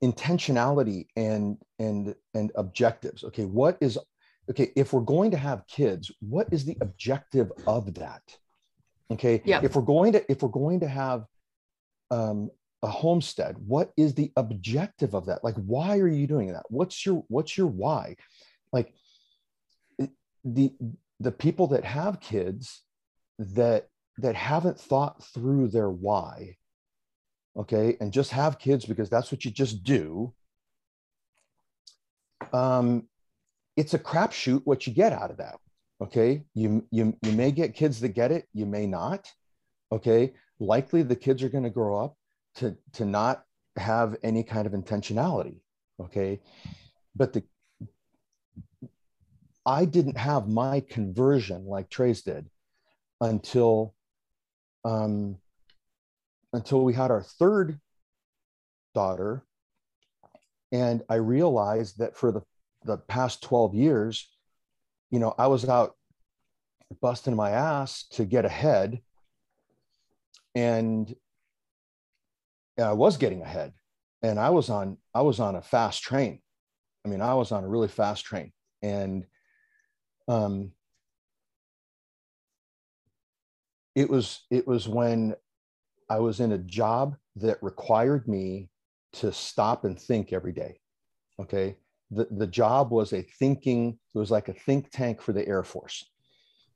intentionality 0.02 1.06
and 1.16 1.58
and 1.78 2.14
and 2.34 2.52
objectives. 2.56 3.24
Okay 3.24 3.44
what 3.44 3.76
is 3.80 3.98
okay 4.50 4.72
if 4.76 4.92
we're 4.92 5.00
going 5.00 5.30
to 5.30 5.36
have 5.36 5.66
kids 5.66 6.10
what 6.20 6.48
is 6.52 6.64
the 6.64 6.76
objective 6.80 7.50
of 7.66 7.94
that? 7.94 8.22
Okay 9.10 9.42
yeah. 9.44 9.60
if 9.62 9.74
we're 9.74 9.82
going 9.82 10.12
to 10.12 10.30
if 10.30 10.42
we're 10.42 10.48
going 10.48 10.80
to 10.80 10.88
have 10.88 11.24
um, 12.10 12.50
a 12.82 12.88
homestead 12.88 13.56
what 13.66 13.92
is 13.96 14.14
the 14.14 14.32
objective 14.36 15.14
of 15.14 15.26
that? 15.26 15.42
Like 15.42 15.56
why 15.56 15.98
are 15.98 16.08
you 16.08 16.26
doing 16.26 16.52
that? 16.52 16.66
What's 16.68 17.04
your 17.04 17.24
what's 17.28 17.56
your 17.56 17.66
why? 17.66 18.16
Like 18.72 18.94
the 20.44 20.72
the 21.20 21.32
people 21.32 21.68
that 21.68 21.84
have 21.84 22.20
kids 22.20 22.82
that 23.38 23.88
that 24.18 24.34
haven't 24.34 24.78
thought 24.78 25.22
through 25.34 25.68
their 25.68 25.90
why 25.90 26.56
okay? 27.58 27.96
And 28.00 28.12
just 28.12 28.30
have 28.30 28.58
kids 28.58 28.84
because 28.86 29.10
that's 29.10 29.32
what 29.32 29.44
you 29.44 29.50
just 29.50 29.82
do. 29.82 30.32
Um 32.52 33.08
it's 33.76 33.94
a 33.94 33.98
crapshoot 33.98 34.62
what 34.64 34.86
you 34.86 34.92
get 34.92 35.12
out 35.12 35.30
of 35.30 35.38
that 35.38 35.58
okay? 36.00 36.44
You 36.54 36.86
you 36.90 37.16
you 37.22 37.32
may 37.32 37.50
get 37.52 37.74
kids 37.74 38.00
that 38.00 38.10
get 38.10 38.32
it 38.32 38.46
you 38.52 38.66
may 38.66 38.86
not 38.86 39.30
okay? 39.92 40.34
Likely 40.60 41.02
the 41.02 41.16
kids 41.16 41.42
are 41.42 41.48
going 41.48 41.64
to 41.64 41.70
grow 41.70 42.04
up 42.04 42.16
to 42.56 42.76
to 42.94 43.04
not 43.04 43.44
have 43.76 44.16
any 44.22 44.42
kind 44.42 44.66
of 44.66 44.72
intentionality 44.72 45.56
okay? 46.00 46.40
But 47.16 47.32
the 47.32 47.42
i 49.66 49.84
didn't 49.84 50.16
have 50.16 50.48
my 50.48 50.80
conversion 50.80 51.66
like 51.66 51.90
Trey's 51.90 52.22
did 52.22 52.48
until 53.20 53.94
um 54.84 55.36
until 56.52 56.84
we 56.84 56.94
had 56.94 57.10
our 57.10 57.22
third 57.22 57.78
daughter 58.94 59.44
and 60.72 61.02
i 61.08 61.14
realized 61.14 61.98
that 61.98 62.16
for 62.16 62.32
the 62.32 62.42
the 62.84 62.96
past 62.96 63.42
12 63.42 63.74
years 63.74 64.28
you 65.10 65.18
know, 65.18 65.34
I 65.38 65.46
was 65.46 65.68
out 65.68 65.94
busting 67.00 67.36
my 67.36 67.50
ass 67.50 68.04
to 68.12 68.24
get 68.24 68.44
ahead. 68.44 69.00
And 70.54 71.14
I 72.78 72.92
was 72.92 73.16
getting 73.16 73.42
ahead. 73.42 73.72
And 74.22 74.38
I 74.38 74.50
was 74.50 74.70
on, 74.70 74.98
I 75.14 75.22
was 75.22 75.40
on 75.40 75.54
a 75.56 75.62
fast 75.62 76.02
train. 76.02 76.40
I 77.04 77.08
mean, 77.08 77.20
I 77.20 77.34
was 77.34 77.52
on 77.52 77.64
a 77.64 77.68
really 77.68 77.88
fast 77.88 78.24
train. 78.24 78.52
And 78.82 79.24
um 80.28 80.72
it 83.94 84.10
was 84.10 84.44
it 84.50 84.66
was 84.66 84.86
when 84.86 85.34
I 86.10 86.18
was 86.18 86.40
in 86.40 86.52
a 86.52 86.58
job 86.58 87.16
that 87.36 87.62
required 87.62 88.28
me 88.28 88.70
to 89.14 89.32
stop 89.32 89.84
and 89.84 89.98
think 89.98 90.32
every 90.32 90.52
day. 90.52 90.80
Okay 91.40 91.76
the, 92.10 92.26
the 92.30 92.46
job 92.46 92.90
was 92.90 93.12
a 93.12 93.22
thinking, 93.22 93.98
it 94.14 94.18
was 94.18 94.30
like 94.30 94.48
a 94.48 94.54
think 94.54 94.90
tank 94.90 95.20
for 95.20 95.32
the 95.32 95.46
Air 95.46 95.62
Force, 95.62 96.08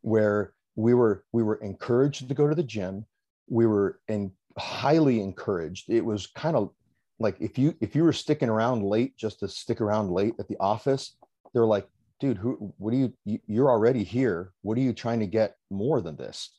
where 0.02 0.52
we 0.76 0.94
were 0.94 1.24
we 1.32 1.42
were 1.42 1.56
encouraged 1.56 2.28
to 2.28 2.34
go 2.34 2.48
to 2.48 2.54
the 2.54 2.62
gym. 2.62 3.06
We 3.48 3.66
were 3.66 4.00
in, 4.08 4.32
highly 4.58 5.20
encouraged. 5.20 5.90
It 5.90 6.04
was 6.04 6.26
kind 6.26 6.56
of 6.56 6.70
like 7.18 7.36
if 7.40 7.58
you 7.58 7.74
if 7.80 7.94
you 7.96 8.04
were 8.04 8.12
sticking 8.12 8.48
around 8.48 8.84
late 8.84 9.16
just 9.16 9.40
to 9.40 9.48
stick 9.48 9.80
around 9.80 10.10
late 10.10 10.34
at 10.38 10.48
the 10.48 10.56
office, 10.60 11.16
they're 11.52 11.66
like, 11.66 11.88
dude, 12.20 12.36
who 12.36 12.74
what 12.78 12.92
you, 12.92 13.12
you 13.24 13.38
you're 13.46 13.70
already 13.70 14.04
here. 14.04 14.52
What 14.62 14.76
are 14.76 14.82
you 14.82 14.92
trying 14.92 15.20
to 15.20 15.26
get 15.26 15.56
more 15.70 16.00
than 16.00 16.16
this? 16.16 16.58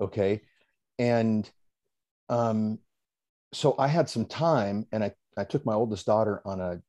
Okay. 0.00 0.42
And 0.98 1.50
um 2.28 2.78
so 3.52 3.74
I 3.78 3.86
had 3.88 4.08
some 4.08 4.26
time 4.26 4.86
and 4.92 5.04
I, 5.04 5.12
I 5.36 5.44
took 5.44 5.64
my 5.64 5.74
oldest 5.74 6.06
daughter 6.06 6.42
on 6.44 6.60
a 6.60 6.80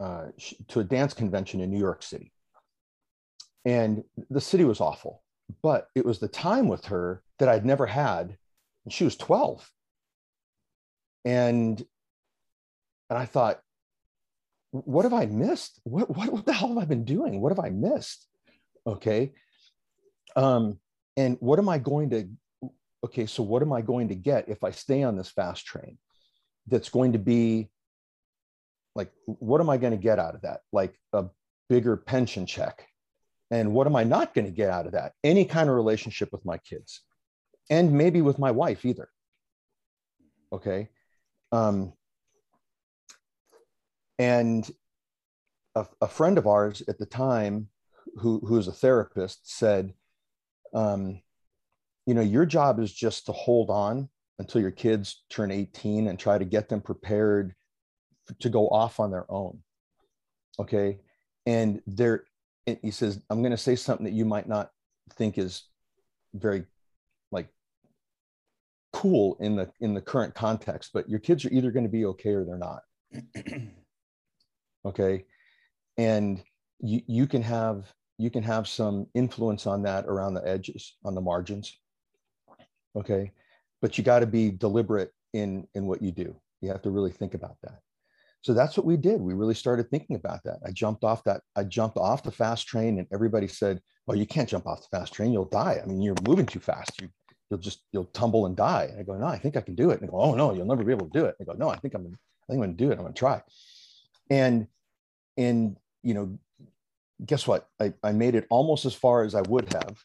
uh, 0.00 0.26
to 0.68 0.80
a 0.80 0.84
dance 0.84 1.14
convention 1.14 1.60
in 1.60 1.70
New 1.70 1.78
York 1.78 2.02
City. 2.02 2.32
And 3.64 4.04
the 4.28 4.40
city 4.40 4.64
was 4.64 4.80
awful, 4.80 5.22
but 5.62 5.88
it 5.94 6.04
was 6.04 6.18
the 6.18 6.28
time 6.28 6.68
with 6.68 6.86
her 6.86 7.22
that 7.38 7.48
I'd 7.48 7.64
never 7.64 7.86
had. 7.86 8.36
And 8.84 8.92
she 8.92 9.04
was 9.04 9.16
12. 9.16 9.70
And, 11.24 11.82
and 13.08 13.18
I 13.18 13.24
thought, 13.24 13.60
what 14.72 15.04
have 15.04 15.14
I 15.14 15.26
missed? 15.26 15.80
What, 15.84 16.14
what, 16.14 16.30
what 16.30 16.44
the 16.44 16.52
hell 16.52 16.70
have 16.70 16.78
I 16.78 16.84
been 16.84 17.04
doing? 17.04 17.40
What 17.40 17.52
have 17.52 17.64
I 17.64 17.70
missed? 17.70 18.26
Okay. 18.86 19.32
Um, 20.36 20.78
and 21.16 21.36
what 21.40 21.58
am 21.58 21.68
I 21.68 21.78
going 21.78 22.10
to, 22.10 22.28
okay, 23.04 23.26
so 23.26 23.42
what 23.42 23.62
am 23.62 23.72
I 23.72 23.82
going 23.82 24.08
to 24.08 24.14
get 24.14 24.48
if 24.48 24.64
I 24.64 24.70
stay 24.70 25.02
on 25.02 25.16
this 25.16 25.28
fast 25.28 25.66
train 25.66 25.98
that's 26.66 26.88
going 26.88 27.12
to 27.12 27.18
be 27.18 27.68
like 28.94 29.10
what 29.26 29.60
am 29.60 29.68
i 29.68 29.76
going 29.76 29.92
to 29.92 30.02
get 30.02 30.18
out 30.18 30.34
of 30.34 30.42
that? 30.42 30.60
Like 30.72 30.94
a 31.12 31.26
bigger 31.68 31.96
pension 31.96 32.46
check. 32.46 32.86
And 33.50 33.72
what 33.72 33.86
am 33.86 33.96
i 33.96 34.04
not 34.04 34.34
going 34.34 34.46
to 34.46 34.50
get 34.50 34.70
out 34.70 34.86
of 34.86 34.92
that? 34.92 35.12
Any 35.22 35.44
kind 35.44 35.68
of 35.68 35.74
relationship 35.74 36.30
with 36.32 36.44
my 36.44 36.58
kids. 36.58 37.00
And 37.70 37.92
maybe 37.92 38.22
with 38.22 38.38
my 38.38 38.50
wife 38.50 38.84
either. 38.84 39.08
Okay? 40.52 40.88
Um, 41.50 41.92
and 44.18 44.68
a, 45.74 45.86
a, 46.00 46.08
friend 46.08 46.36
of 46.38 46.46
ours 46.46 46.82
at 46.88 46.98
the 46.98 47.06
time 47.06 47.68
who, 48.18 48.40
who 48.40 48.58
is 48.58 48.68
a 48.68 48.72
therapist 48.72 49.50
said 49.50 49.94
um, 50.74 51.20
you 52.06 52.14
know 52.14 52.22
your 52.22 52.46
job 52.46 52.80
is 52.80 52.92
just 52.92 53.26
to 53.26 53.32
hold 53.32 53.70
on 53.70 54.08
until 54.38 54.60
your 54.60 54.70
kids 54.70 55.24
turn 55.30 55.50
18 55.50 56.08
and 56.08 56.18
try 56.18 56.38
to 56.38 56.44
get 56.44 56.68
them 56.68 56.80
prepared 56.80 57.54
to 58.40 58.48
go 58.48 58.68
off 58.68 59.00
on 59.00 59.10
their 59.10 59.30
own. 59.30 59.58
Okay. 60.58 60.98
And 61.46 61.82
there, 61.86 62.24
he 62.82 62.90
says, 62.90 63.20
I'm 63.30 63.40
going 63.42 63.50
to 63.50 63.56
say 63.56 63.76
something 63.76 64.04
that 64.04 64.12
you 64.12 64.24
might 64.24 64.48
not 64.48 64.70
think 65.14 65.36
is 65.38 65.64
very 66.32 66.64
like 67.30 67.48
cool 68.92 69.36
in 69.40 69.56
the 69.56 69.70
in 69.80 69.94
the 69.94 70.00
current 70.00 70.34
context, 70.34 70.90
but 70.94 71.08
your 71.08 71.20
kids 71.20 71.44
are 71.44 71.52
either 71.52 71.70
going 71.70 71.84
to 71.84 71.90
be 71.90 72.06
okay 72.06 72.30
or 72.30 72.44
they're 72.44 72.56
not. 72.58 72.80
okay. 74.86 75.24
And 75.98 76.42
you, 76.80 77.02
you 77.06 77.26
can 77.26 77.42
have 77.42 77.92
you 78.16 78.30
can 78.30 78.42
have 78.42 78.66
some 78.66 79.06
influence 79.14 79.66
on 79.66 79.82
that 79.82 80.06
around 80.06 80.34
the 80.34 80.46
edges, 80.48 80.96
on 81.04 81.14
the 81.14 81.20
margins. 81.20 81.76
Okay. 82.96 83.32
But 83.82 83.98
you 83.98 84.04
got 84.04 84.20
to 84.20 84.26
be 84.26 84.50
deliberate 84.50 85.12
in 85.32 85.66
in 85.74 85.86
what 85.86 86.02
you 86.02 86.12
do. 86.12 86.36
You 86.60 86.70
have 86.70 86.82
to 86.82 86.90
really 86.90 87.10
think 87.10 87.34
about 87.34 87.56
that. 87.62 87.80
So 88.40 88.52
that's 88.52 88.76
what 88.76 88.86
we 88.86 88.96
did. 88.96 89.20
We 89.20 89.34
really 89.34 89.54
started 89.54 89.90
thinking 89.90 90.16
about 90.16 90.42
that. 90.44 90.58
I 90.64 90.70
jumped 90.70 91.02
off 91.02 91.24
that 91.24 91.40
i 91.56 91.64
jumped 91.64 91.96
off 91.96 92.22
the 92.22 92.30
fast 92.30 92.66
train 92.66 92.98
and 92.98 93.08
everybody 93.12 93.48
said 93.48 93.80
well 94.06 94.18
you 94.18 94.26
can't 94.26 94.48
jump 94.48 94.66
off 94.66 94.82
the 94.82 94.96
fast 94.96 95.12
train. 95.12 95.32
You'll 95.32 95.46
die. 95.46 95.80
I 95.82 95.86
mean 95.86 96.00
you're 96.00 96.14
moving 96.26 96.46
too 96.46 96.60
fast. 96.60 97.00
You, 97.00 97.08
you'll 97.50 97.60
just 97.60 97.82
you'll 97.92 98.06
tumble 98.06 98.46
and 98.46 98.56
die. 98.56 98.88
And 98.90 99.00
i 99.00 99.02
go 99.02 99.14
no 99.14 99.26
i 99.26 99.38
think 99.38 99.56
i 99.56 99.60
can 99.60 99.74
do 99.74 99.90
it. 99.90 100.00
And 100.00 100.08
I 100.08 100.12
go 100.12 100.20
oh 100.20 100.34
no 100.34 100.54
you'll 100.54 100.66
never 100.66 100.84
be 100.84 100.92
able 100.92 101.08
to 101.08 101.18
do 101.18 101.24
it. 101.26 101.36
And 101.38 101.48
I 101.48 101.52
go 101.52 101.58
no 101.58 101.68
i 101.68 101.76
think 101.76 101.94
i'm 101.94 102.06
i 102.06 102.06
think 102.06 102.18
i'm 102.50 102.56
going 102.58 102.76
to 102.76 102.84
do 102.84 102.90
it. 102.90 102.94
I'm 102.94 103.02
going 103.02 103.14
to 103.14 103.18
try. 103.18 103.42
And 104.30 104.66
and 105.36 105.76
you 106.02 106.14
know 106.14 106.38
guess 107.24 107.46
what? 107.46 107.68
I, 107.80 107.94
I 108.02 108.12
made 108.12 108.34
it 108.34 108.46
almost 108.50 108.84
as 108.84 108.94
far 108.94 109.24
as 109.24 109.34
i 109.34 109.42
would 109.42 109.72
have 109.72 109.96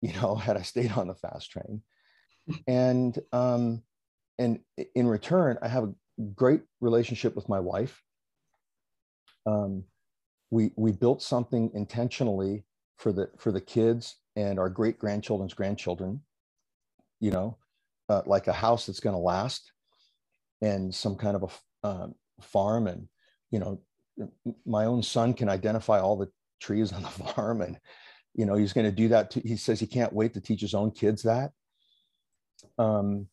you 0.00 0.12
know 0.14 0.34
had 0.46 0.56
i 0.56 0.62
stayed 0.62 0.92
on 0.92 1.08
the 1.08 1.14
fast 1.14 1.50
train 1.50 1.82
and 2.66 3.18
um 3.32 3.82
and 4.38 4.60
in 4.94 5.06
return 5.08 5.58
i 5.62 5.68
have 5.68 5.84
a 5.84 5.94
great 6.34 6.62
relationship 6.80 7.34
with 7.36 7.48
my 7.48 7.60
wife. 7.60 8.02
Um, 9.46 9.84
we 10.50 10.72
we 10.76 10.92
built 10.92 11.22
something 11.22 11.70
intentionally 11.74 12.64
for 12.98 13.12
the 13.12 13.30
for 13.38 13.52
the 13.52 13.60
kids 13.60 14.16
and 14.36 14.58
our 14.58 14.70
great 14.70 14.98
grandchildren's 14.98 15.54
grandchildren. 15.54 16.22
You 17.20 17.32
know, 17.32 17.58
uh, 18.08 18.22
like 18.26 18.48
a 18.48 18.52
house 18.52 18.86
that's 18.86 19.00
going 19.00 19.14
to 19.16 19.20
last, 19.22 19.72
and 20.62 20.94
some 20.94 21.16
kind 21.16 21.36
of 21.36 21.42
a 21.84 21.86
uh, 21.86 22.08
farm, 22.40 22.88
and 22.88 23.08
you 23.50 23.60
know, 23.60 23.80
my 24.66 24.86
own 24.86 25.02
son 25.02 25.34
can 25.34 25.48
identify 25.48 26.00
all 26.00 26.16
the 26.16 26.30
trees 26.60 26.92
on 26.92 27.02
the 27.02 27.08
farm, 27.34 27.62
and 27.62 27.78
you 28.34 28.46
know, 28.46 28.56
he's 28.56 28.72
going 28.74 28.86
to 28.86 28.92
do 28.92 29.08
that. 29.08 29.32
Too. 29.32 29.42
He 29.44 29.56
says 29.56 29.80
he 29.80 29.86
can't 29.88 30.12
wait 30.12 30.34
to 30.34 30.40
teach 30.40 30.60
his 30.62 30.74
own 30.74 30.92
kids 30.92 31.22
that. 31.24 31.52
Um, 32.78 33.28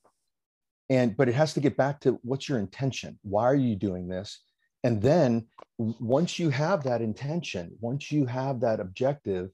and 0.89 1.15
but 1.15 1.29
it 1.29 1.35
has 1.35 1.53
to 1.53 1.59
get 1.59 1.77
back 1.77 1.99
to 2.01 2.19
what's 2.23 2.49
your 2.49 2.59
intention? 2.59 3.19
Why 3.23 3.43
are 3.43 3.55
you 3.55 3.75
doing 3.75 4.07
this? 4.07 4.39
And 4.83 5.01
then 5.01 5.47
once 5.77 6.39
you 6.39 6.49
have 6.49 6.83
that 6.83 7.01
intention 7.01 7.71
once 7.79 8.11
you 8.11 8.25
have 8.25 8.59
that 8.59 8.79
objective 8.79 9.49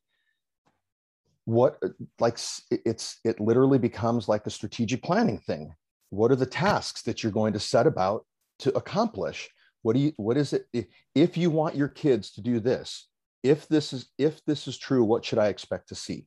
what 1.45 1.79
like 2.19 2.39
it's 2.71 3.19
it 3.23 3.39
literally 3.39 3.77
becomes 3.77 4.27
like 4.27 4.45
a 4.47 4.49
strategic 4.49 5.03
planning 5.03 5.37
thing. 5.37 5.73
What 6.09 6.31
are 6.31 6.35
the 6.35 6.45
tasks 6.45 7.03
that 7.03 7.21
you're 7.21 7.31
going 7.31 7.53
to 7.53 7.59
set 7.59 7.85
about 7.85 8.25
to 8.59 8.75
accomplish? 8.75 9.49
What 9.83 9.95
do 9.95 9.99
you 9.99 10.13
what 10.17 10.37
is 10.37 10.53
it 10.53 10.65
if 11.13 11.37
you 11.37 11.51
want 11.51 11.75
your 11.75 11.87
kids 11.87 12.31
to 12.31 12.41
do 12.41 12.59
this 12.59 13.07
if 13.43 13.67
this 13.67 13.93
is 13.93 14.09
if 14.17 14.43
this 14.45 14.67
is 14.67 14.75
true 14.75 15.03
what 15.03 15.23
should 15.23 15.37
i 15.37 15.47
expect 15.47 15.89
to 15.89 15.95
see? 15.95 16.25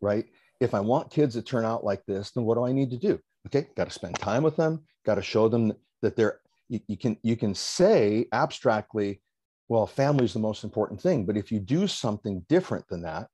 Right 0.00 0.26
if 0.62 0.74
i 0.74 0.80
want 0.80 1.10
kids 1.10 1.34
to 1.34 1.42
turn 1.42 1.64
out 1.64 1.84
like 1.84 2.04
this 2.06 2.30
then 2.30 2.44
what 2.44 2.54
do 2.54 2.64
i 2.64 2.72
need 2.72 2.90
to 2.90 2.96
do? 2.96 3.18
Okay 3.46 3.68
got 3.76 3.88
to 3.88 3.90
spend 3.90 4.18
time 4.18 4.42
with 4.42 4.56
them 4.56 4.82
got 5.04 5.16
to 5.16 5.22
show 5.22 5.48
them 5.48 5.72
that 6.00 6.16
they're 6.16 6.40
you, 6.68 6.80
you 6.86 6.96
can 6.96 7.16
you 7.22 7.36
can 7.36 7.54
say 7.54 8.26
abstractly 8.32 9.20
well 9.68 9.86
family 9.86 10.24
is 10.24 10.32
the 10.32 10.38
most 10.38 10.64
important 10.64 11.00
thing 11.00 11.24
but 11.26 11.36
if 11.36 11.50
you 11.50 11.58
do 11.58 11.86
something 11.86 12.44
different 12.48 12.86
than 12.88 13.02
that 13.02 13.28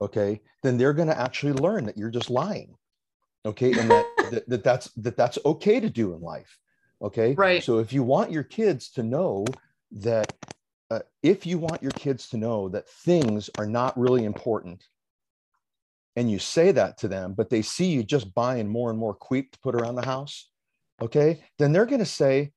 okay 0.00 0.40
then 0.62 0.78
they're 0.78 0.92
going 0.92 1.08
to 1.08 1.20
actually 1.20 1.52
learn 1.52 1.84
that 1.84 1.98
you're 1.98 2.10
just 2.10 2.30
lying 2.30 2.74
okay 3.44 3.72
and 3.72 3.90
that, 3.90 4.06
that, 4.30 4.48
that 4.48 4.64
that's 4.64 4.90
that 4.92 5.16
that's 5.16 5.38
okay 5.44 5.80
to 5.80 5.90
do 5.90 6.14
in 6.14 6.20
life 6.20 6.58
okay? 7.04 7.34
Right. 7.34 7.62
So 7.62 7.78
if 7.78 7.92
you 7.92 8.02
want 8.02 8.32
your 8.32 8.42
kids 8.42 8.88
to 8.92 9.02
know 9.02 9.44
that 9.92 10.32
uh, 10.90 11.00
if 11.22 11.46
you 11.46 11.58
want 11.58 11.82
your 11.82 11.92
kids 11.92 12.28
to 12.30 12.36
know 12.36 12.68
that 12.70 12.88
things 12.88 13.50
are 13.58 13.66
not 13.66 13.98
really 13.98 14.24
important 14.24 14.84
and 16.16 16.30
you 16.30 16.38
say 16.38 16.72
that 16.72 16.98
to 16.98 17.08
them 17.08 17.34
but 17.36 17.50
they 17.50 17.62
see 17.62 17.86
you 17.86 18.02
just 18.02 18.32
buying 18.34 18.68
more 18.68 18.90
and 18.90 18.98
more 18.98 19.14
queep 19.14 19.50
to 19.52 19.58
put 19.60 19.74
around 19.74 19.94
the 19.94 20.04
house 20.04 20.48
okay 21.02 21.42
then 21.58 21.72
they're 21.72 21.86
going 21.86 21.98
to 21.98 22.06
say 22.06 22.52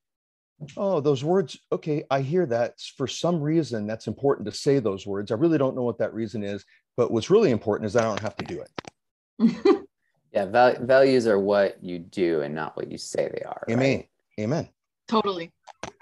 oh 0.76 1.00
those 1.00 1.24
words 1.24 1.58
okay 1.72 2.04
i 2.10 2.22
hear 2.22 2.46
that. 2.46 2.80
For 2.98 3.08
some 3.08 3.42
reason 3.42 3.86
that's 3.86 4.08
important 4.08 4.48
to 4.48 4.52
say 4.52 4.80
those 4.80 5.06
words. 5.06 5.32
I 5.32 5.36
really 5.36 5.58
don't 5.58 5.76
know 5.76 5.84
what 5.84 6.00
that 6.00 6.14
reason 6.14 6.44
is 6.44 6.66
but 6.96 7.12
what's 7.12 7.30
really 7.30 7.52
important 7.52 7.88
is 7.88 7.96
i 7.96 8.02
don't 8.02 8.22
have 8.22 8.36
to 8.38 8.46
do 8.46 8.62
it. 8.62 9.78
Yeah 10.34 10.46
val- 10.46 10.76
values 10.82 11.26
are 11.26 11.40
what 11.40 11.82
you 11.82 12.00
do 12.00 12.42
and 12.42 12.54
not 12.54 12.76
what 12.76 12.92
you 12.92 12.98
say 12.98 13.32
they 13.34 13.44
are 13.44 13.64
amen. 13.70 13.98
right? 13.98 14.10
amen. 14.40 14.70
Totally. 15.08 15.52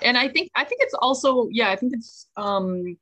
And 0.02 0.18
i 0.18 0.28
think 0.28 0.52
i 0.56 0.63
think 0.63 0.82
it's 0.82 0.96
also 0.96 1.48
yeah 1.52 1.70
i 1.70 1.76
think 1.76 1.94
it's 1.94 2.28
um 2.36 2.98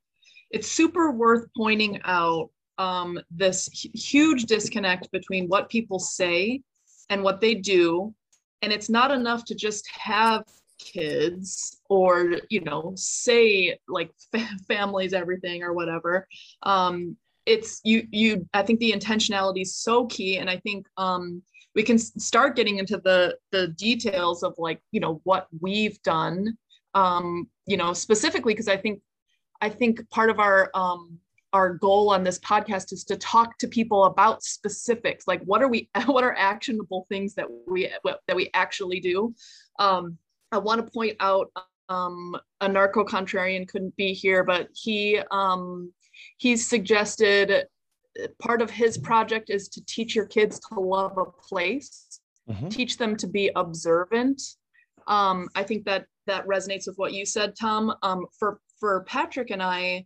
it's 0.51 0.67
super 0.67 1.11
worth 1.11 1.47
pointing 1.55 2.01
out 2.03 2.49
um 2.77 3.19
this 3.31 3.67
huge 3.71 4.43
disconnect 4.45 5.11
between 5.11 5.47
what 5.47 5.69
people 5.69 5.99
say 5.99 6.61
and 7.09 7.23
what 7.23 7.41
they 7.41 7.55
do. 7.55 8.13
And 8.61 8.71
it's 8.71 8.89
not 8.89 9.11
enough 9.11 9.43
to 9.45 9.55
just 9.55 9.87
have 9.89 10.43
kids 10.79 11.81
or 11.89 12.39
you 12.49 12.61
know 12.61 12.93
say 12.95 13.77
like 13.87 14.11
families 14.67 15.13
everything 15.13 15.63
or 15.63 15.73
whatever. 15.73 16.27
Um 16.63 17.17
it's 17.45 17.81
you 17.83 18.07
you 18.09 18.47
i 18.53 18.63
think 18.63 18.79
the 18.79 18.91
intentionality 18.91 19.63
is 19.63 19.75
so 19.75 20.05
key. 20.07 20.37
And 20.37 20.49
i 20.49 20.57
think 20.57 20.87
um 20.97 21.41
we 21.75 21.83
can 21.83 21.97
start 21.97 22.55
getting 22.55 22.77
into 22.77 22.97
the 22.97 23.37
the 23.51 23.67
details 23.69 24.43
of 24.43 24.53
like 24.57 24.81
you 24.91 24.99
know 24.99 25.21
what 25.23 25.47
we've 25.59 26.01
done 26.03 26.57
um 26.93 27.49
you 27.65 27.77
know 27.77 27.93
specifically 27.93 28.53
because 28.53 28.67
i 28.67 28.77
think 28.77 29.01
i 29.61 29.69
think 29.69 30.07
part 30.09 30.29
of 30.29 30.39
our 30.39 30.69
um 30.73 31.19
our 31.53 31.75
goal 31.75 32.09
on 32.09 32.23
this 32.23 32.39
podcast 32.39 32.91
is 32.91 33.03
to 33.05 33.15
talk 33.15 33.57
to 33.59 33.67
people 33.67 34.05
about 34.05 34.43
specifics 34.43 35.27
like 35.27 35.41
what 35.43 35.61
are 35.61 35.67
we 35.67 35.89
what 36.05 36.23
are 36.23 36.35
actionable 36.37 37.05
things 37.09 37.35
that 37.35 37.47
we 37.67 37.89
that 38.03 38.35
we 38.35 38.49
actually 38.53 38.99
do? 38.99 39.33
Um 39.79 40.17
i 40.51 40.57
want 40.57 40.85
to 40.85 40.91
point 40.91 41.15
out 41.19 41.51
um 41.89 42.35
a 42.61 42.67
narco 42.67 43.03
contrarian 43.03 43.67
couldn't 43.67 43.95
be 43.95 44.13
here 44.13 44.43
but 44.43 44.67
he 44.73 45.19
um 45.31 45.91
he's 46.37 46.67
suggested 46.67 47.65
part 48.39 48.61
of 48.61 48.69
his 48.69 48.97
project 48.97 49.49
is 49.49 49.67
to 49.69 49.83
teach 49.85 50.15
your 50.15 50.25
kids 50.25 50.59
to 50.59 50.79
love 50.79 51.17
a 51.17 51.25
place 51.25 52.19
mm-hmm. 52.49 52.67
teach 52.69 52.97
them 52.97 53.15
to 53.17 53.27
be 53.27 53.51
observant. 53.55 54.41
Um, 55.07 55.49
i 55.55 55.63
think 55.63 55.85
that 55.85 56.05
that 56.27 56.47
resonates 56.47 56.87
with 56.87 56.97
what 56.97 57.13
you 57.13 57.25
said 57.25 57.53
tom. 57.59 57.93
Um, 58.03 58.25
for 58.39 58.59
for 58.79 59.03
patrick 59.03 59.49
and 59.51 59.61
i 59.61 60.05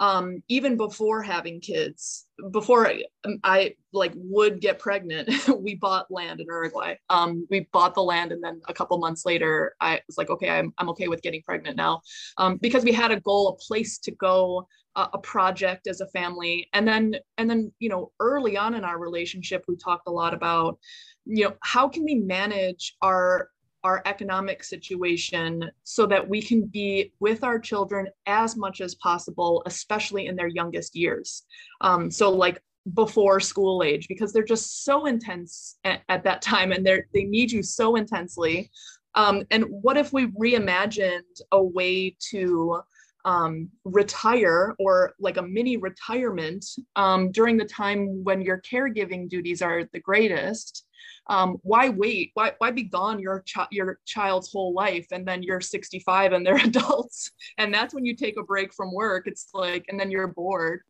um, 0.00 0.42
even 0.48 0.78
before 0.78 1.22
having 1.22 1.60
kids, 1.60 2.26
before 2.52 2.88
I, 2.88 3.02
I 3.44 3.74
like 3.92 4.12
would 4.16 4.62
get 4.62 4.78
pregnant, 4.78 5.28
we 5.60 5.74
bought 5.74 6.10
land 6.10 6.40
in 6.40 6.46
Uruguay. 6.46 6.94
Um, 7.10 7.46
we 7.50 7.68
bought 7.70 7.94
the 7.94 8.02
land, 8.02 8.32
and 8.32 8.42
then 8.42 8.62
a 8.66 8.72
couple 8.72 8.96
months 8.98 9.26
later, 9.26 9.74
I 9.78 10.00
was 10.06 10.16
like, 10.16 10.30
okay, 10.30 10.48
I'm, 10.48 10.72
I'm 10.78 10.88
okay 10.90 11.08
with 11.08 11.20
getting 11.20 11.42
pregnant 11.42 11.76
now, 11.76 12.00
um, 12.38 12.56
because 12.56 12.82
we 12.82 12.92
had 12.92 13.12
a 13.12 13.20
goal, 13.20 13.48
a 13.48 13.66
place 13.66 13.98
to 13.98 14.10
go, 14.12 14.66
uh, 14.96 15.08
a 15.12 15.18
project 15.18 15.86
as 15.86 16.00
a 16.00 16.06
family, 16.08 16.66
and 16.72 16.88
then 16.88 17.16
and 17.36 17.48
then 17.48 17.70
you 17.78 17.90
know 17.90 18.10
early 18.20 18.56
on 18.56 18.74
in 18.74 18.84
our 18.84 18.98
relationship, 18.98 19.64
we 19.68 19.76
talked 19.76 20.08
a 20.08 20.12
lot 20.12 20.32
about, 20.32 20.78
you 21.26 21.44
know, 21.44 21.54
how 21.62 21.88
can 21.88 22.04
we 22.04 22.14
manage 22.14 22.96
our 23.02 23.50
our 23.84 24.02
economic 24.04 24.62
situation 24.62 25.70
so 25.84 26.06
that 26.06 26.28
we 26.28 26.42
can 26.42 26.66
be 26.66 27.12
with 27.20 27.42
our 27.44 27.58
children 27.58 28.08
as 28.26 28.56
much 28.56 28.80
as 28.80 28.94
possible, 28.96 29.62
especially 29.66 30.26
in 30.26 30.36
their 30.36 30.48
youngest 30.48 30.94
years. 30.94 31.44
Um, 31.80 32.10
so, 32.10 32.30
like 32.30 32.62
before 32.94 33.40
school 33.40 33.82
age, 33.82 34.08
because 34.08 34.32
they're 34.32 34.42
just 34.42 34.84
so 34.84 35.06
intense 35.06 35.76
at, 35.84 36.02
at 36.08 36.24
that 36.24 36.42
time 36.42 36.72
and 36.72 36.84
they 36.84 37.02
they 37.14 37.24
need 37.24 37.50
you 37.50 37.62
so 37.62 37.96
intensely. 37.96 38.70
Um, 39.14 39.42
and 39.50 39.64
what 39.68 39.96
if 39.96 40.12
we 40.12 40.28
reimagined 40.28 41.40
a 41.52 41.62
way 41.62 42.16
to 42.30 42.80
um, 43.24 43.68
retire 43.84 44.74
or 44.78 45.14
like 45.18 45.36
a 45.36 45.42
mini 45.42 45.76
retirement 45.76 46.64
um, 46.96 47.32
during 47.32 47.56
the 47.56 47.64
time 47.64 48.24
when 48.24 48.40
your 48.40 48.62
caregiving 48.62 49.28
duties 49.28 49.62
are 49.62 49.84
the 49.92 50.00
greatest? 50.00 50.86
Um, 51.28 51.58
why 51.62 51.88
wait? 51.90 52.30
Why, 52.34 52.52
why 52.58 52.70
be 52.70 52.84
gone 52.84 53.20
your, 53.20 53.42
ch- 53.42 53.58
your 53.70 53.98
child's 54.06 54.50
whole 54.50 54.72
life 54.72 55.06
and 55.12 55.26
then 55.26 55.42
you're 55.42 55.60
65 55.60 56.32
and 56.32 56.44
they're 56.44 56.56
adults? 56.64 57.30
And 57.58 57.72
that's 57.72 57.94
when 57.94 58.04
you 58.04 58.16
take 58.16 58.38
a 58.38 58.42
break 58.42 58.72
from 58.74 58.92
work. 58.92 59.26
It's 59.26 59.48
like, 59.54 59.84
and 59.88 59.98
then 59.98 60.10
you're 60.10 60.28
bored. 60.28 60.80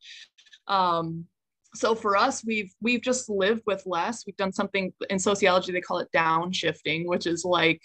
Um, 0.66 1.26
so 1.74 1.94
for 1.94 2.16
us, 2.16 2.44
we've 2.44 2.72
we've 2.80 3.00
just 3.00 3.28
lived 3.28 3.62
with 3.66 3.82
less. 3.86 4.24
We've 4.26 4.36
done 4.36 4.52
something 4.52 4.92
in 5.08 5.18
sociology 5.18 5.72
they 5.72 5.80
call 5.80 5.98
it 5.98 6.08
downshifting, 6.12 7.06
which 7.06 7.26
is 7.26 7.44
like 7.44 7.80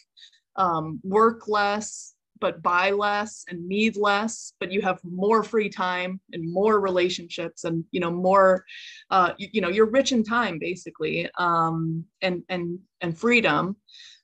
um, 0.56 1.00
work 1.04 1.48
less, 1.48 2.15
but 2.40 2.62
buy 2.62 2.92
less 2.92 3.46
and 3.50 3.68
need 3.68 3.96
less 3.98 4.54
but 4.60 4.72
you 4.72 4.82
have 4.82 5.00
more 5.04 5.44
free 5.44 5.70
time 5.70 6.20
and 6.34 6.52
more 6.52 6.80
relationships 6.80 7.64
and 7.64 7.84
you 7.92 8.00
know 8.00 8.12
more 8.12 8.66
uh, 9.12 9.32
you, 9.38 9.48
you 9.54 9.62
know 9.62 9.70
you're 9.70 9.90
rich 9.90 10.12
in 10.12 10.24
time 10.24 10.60
basically 10.60 11.30
um, 11.38 12.04
and 12.22 12.44
and 12.50 12.80
and 13.02 13.18
freedom. 13.18 13.76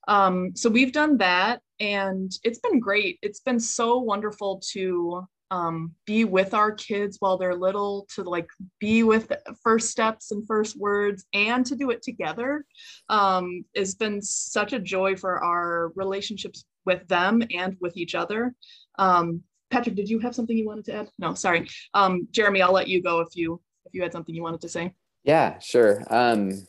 Um, 0.08 0.52
so 0.56 0.70
we've 0.70 0.92
done 0.92 1.18
that 1.18 1.62
and 1.80 2.32
it's 2.44 2.60
been 2.60 2.80
great. 2.80 3.20
It's 3.22 3.40
been 3.40 3.60
so 3.60 4.00
wonderful 4.00 4.62
to 4.72 5.28
um, 5.52 5.94
be 6.06 6.24
with 6.24 6.54
our 6.54 6.72
kids 6.72 7.18
while 7.20 7.38
they're 7.38 7.56
little 7.56 8.08
to 8.16 8.24
like 8.24 8.48
be 8.80 9.04
with 9.04 9.32
first 9.62 9.90
steps 9.90 10.32
and 10.32 10.48
first 10.48 10.80
words 10.80 11.26
and 11.34 11.66
to 11.66 11.76
do 11.76 11.92
it 11.92 12.02
together 12.02 12.66
um, 13.10 13.66
has 13.76 13.94
been 13.94 14.22
such 14.22 14.72
a 14.72 14.80
joy 14.80 15.16
for 15.16 15.44
our 15.44 15.92
relationships 15.96 16.64
with 16.86 17.08
them 17.08 17.44
and 17.54 17.78
with 17.80 17.98
each 17.98 18.16
other. 18.16 18.54
Um, 18.98 19.44
Patrick, 19.70 19.96
did 19.96 20.10
you 20.10 20.20
have 20.20 20.36
something 20.36 20.58
you 20.58 20.66
wanted 20.66 20.86
to 20.86 20.96
add? 20.96 21.10
No, 21.18 21.34
sorry. 21.34 21.68
Um, 21.94 22.28
Jeremy, 22.32 22.62
I'll 22.62 22.74
let 22.74 22.88
you 22.88 23.02
go 23.02 23.22
if 23.22 23.36
you 23.36 23.62
if 23.86 23.94
you 23.94 24.02
had 24.02 24.12
something 24.12 24.36
you 24.36 24.44
wanted 24.44 24.62
to 24.62 24.70
say. 24.70 24.94
Yeah, 25.24 25.60
sure. 25.60 26.04
Um, 26.10 26.66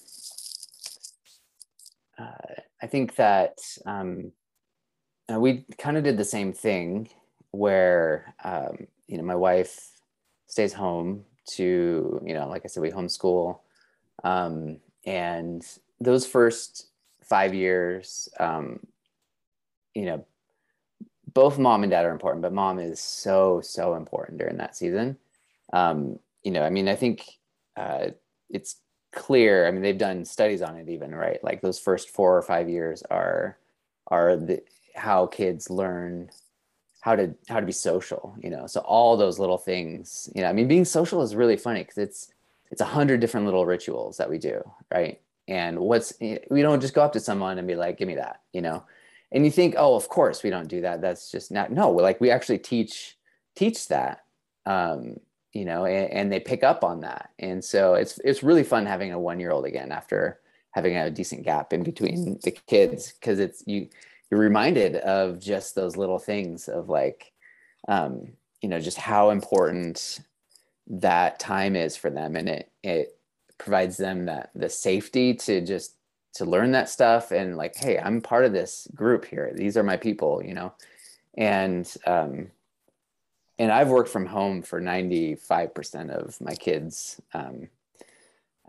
uh, 2.19 2.55
I 2.81 2.87
think 2.87 3.17
that 3.17 3.59
um, 3.87 4.33
uh, 5.33 5.41
we 5.41 5.65
kind 5.79 5.97
of 5.97 6.05
did 6.05 6.17
the 6.17 6.25
same 6.25 6.53
thing 6.53 7.09
where 7.51 8.35
um, 8.45 8.87
you 9.07 9.17
know 9.17 9.25
my 9.25 9.35
wife 9.35 9.91
stays 10.47 10.73
home 10.73 11.25
to 11.45 12.21
you 12.25 12.35
know 12.35 12.49
like 12.49 12.63
I 12.65 12.69
said 12.69 12.83
we 12.83 12.91
homeschool 12.91 13.59
um, 14.25 14.79
and 15.05 15.63
those 16.01 16.27
first 16.27 16.89
five 17.23 17.55
years 17.55 18.29
um, 18.39 18.81
you 19.95 20.07
know, 20.07 20.27
both 21.35 21.59
mom 21.59 21.83
and 21.83 21.91
dad 21.91 22.05
are 22.05 22.11
important, 22.11 22.43
but 22.43 22.53
mom 22.53 22.79
is 22.79 23.01
so, 23.01 23.61
so 23.63 23.95
important 23.95 24.39
during 24.39 24.59
that 24.59 24.77
season. 24.77 25.17
Um, 25.73 26.19
you 26.43 26.51
know, 26.51 26.63
I 26.63 26.71
mean, 26.71 26.89
I 26.89 26.95
think 26.95 27.25
uh, 27.77 28.09
it's 28.51 28.77
clear. 29.13 29.67
I 29.67 29.71
mean, 29.71 29.83
they've 29.83 29.97
done 29.97 30.25
studies 30.25 30.63
on 30.63 30.77
it 30.77 30.89
even, 30.89 31.15
right? 31.15 31.43
Like 31.43 31.63
those 31.63 31.79
first 31.79 32.11
four 32.11 32.37
or 32.37 32.43
five 32.43 32.69
years 32.69 33.03
are 33.11 33.59
are 34.09 34.37
the 34.37 34.63
how 34.95 35.27
kids 35.27 35.71
learn 35.71 36.29
how 37.01 37.17
to 37.17 37.35
how 37.49 37.59
to 37.61 37.67
be 37.67 37.73
social 37.73 38.37
you 38.43 38.51
know 38.51 38.67
so 38.67 38.81
all 38.81 39.17
those 39.17 39.39
little 39.39 39.59
things 39.59 40.29
you 40.35 40.43
know 40.43 40.49
i 40.49 40.53
mean 40.53 40.69
being 40.69 40.85
social 40.85 41.23
is 41.23 41.35
really 41.35 41.57
funny 41.57 41.81
because 41.81 41.99
it's 41.99 42.33
it's 42.71 42.81
a 42.81 42.87
hundred 42.87 43.21
different 43.21 43.47
little 43.47 43.67
rituals 43.67 44.17
that 44.17 44.29
we 44.29 44.39
do 44.39 44.63
right 44.93 45.21
and 45.49 45.79
what's 45.79 46.13
we 46.21 46.63
don't 46.63 46.81
just 46.81 46.95
go 46.95 47.03
up 47.03 47.13
to 47.13 47.21
someone 47.21 47.59
and 47.59 47.67
be 47.67 47.75
like 47.75 47.99
give 47.99 48.07
me 48.07 48.15
that 48.15 48.41
you 48.53 48.61
know 48.61 48.85
and 49.33 49.45
you 49.45 49.51
think 49.51 49.75
oh 49.77 49.95
of 49.95 50.09
course 50.09 50.43
we 50.43 50.51
don't 50.51 50.69
do 50.69 50.81
that 50.81 51.01
that's 51.01 51.31
just 51.31 51.51
not 51.51 51.73
no 51.73 51.91
like 51.91 52.21
we 52.21 52.31
actually 52.31 52.59
teach 52.59 53.17
teach 53.57 53.89
that 53.89 54.21
um, 54.65 55.17
you 55.53 55.65
know, 55.65 55.85
and, 55.85 56.11
and, 56.11 56.33
they 56.33 56.41
pick 56.41 56.63
up 56.63 56.83
on 56.83 57.01
that. 57.01 57.31
And 57.39 57.63
so 57.63 57.95
it's 57.95 58.19
it's 58.25 58.43
really 58.43 58.65
fun 58.65 58.87
having 58.87 59.13
a 59.13 59.19
one 59.19 59.39
year 59.39 59.51
old 59.51 59.67
again 59.67 59.93
after 59.93 60.41
having 60.73 60.97
a 60.97 61.11
decent 61.11 61.43
gap 61.43 61.73
in 61.73 61.83
between 61.83 62.39
the 62.43 62.51
kids 62.51 63.13
because 63.13 63.39
it's 63.39 63.63
you 63.67 63.89
you're 64.31 64.41
reminded 64.41 64.97
of 64.97 65.39
just 65.39 65.75
those 65.75 65.97
little 65.97 66.19
things 66.19 66.69
of 66.69 66.89
like 66.89 67.33
um, 67.89 68.33
you 68.63 68.69
know 68.69 68.81
just 68.81 68.97
how 68.97 69.31
important 69.31 70.21
that 70.87 71.39
time 71.39 71.77
is 71.77 71.97
for 71.97 72.11
them 72.11 72.37
and 72.37 72.49
it 72.49 72.73
it 72.83 73.19
provides 73.59 73.97
them 73.97 74.27
that 74.27 74.51
the 74.55 74.69
safety 74.69 75.35
to 75.35 75.61
just 75.61 75.97
to 76.35 76.45
learn 76.45 76.73
that 76.73 76.89
stuff 76.89 77.31
and 77.31 77.57
like 77.57 77.77
hey 77.77 77.99
i'm 77.99 78.21
part 78.21 78.45
of 78.45 78.53
this 78.53 78.89
group 78.95 79.25
here. 79.25 79.53
These 79.55 79.77
are 79.77 79.83
my 79.83 79.97
people 79.97 80.43
you 80.45 80.55
know? 80.55 80.73
And 81.37 81.93
um 82.07 82.51
and 83.59 83.71
i've 83.73 83.89
worked 83.89 84.11
from 84.11 84.27
home 84.27 84.63
for 84.63 84.81
95% 84.81 86.11
of 86.11 86.41
my 86.41 86.55
kids 86.55 87.21
um 87.35 87.69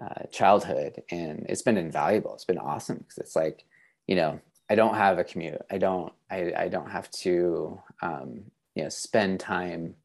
uh, 0.02 0.24
childhood 0.32 1.04
and 1.12 1.46
it's 1.48 1.62
been 1.62 1.78
invaluable. 1.78 2.34
It's 2.34 2.46
been 2.46 2.58
awesome 2.58 2.98
because 2.98 3.18
it's 3.20 3.36
like 3.36 3.66
you 4.08 4.16
know 4.16 4.40
i 4.70 4.76
don't 4.76 4.96
have 4.96 5.20
a 5.20 5.24
commute. 5.24 5.62
I 5.70 5.78
don't 5.78 6.12
i, 6.32 6.54
I 6.58 6.68
don't 6.68 6.90
have 6.90 7.10
to 7.12 7.80
um 8.02 8.46
you 8.76 8.84
know 8.84 8.90
spend 8.90 9.40
time 9.40 9.96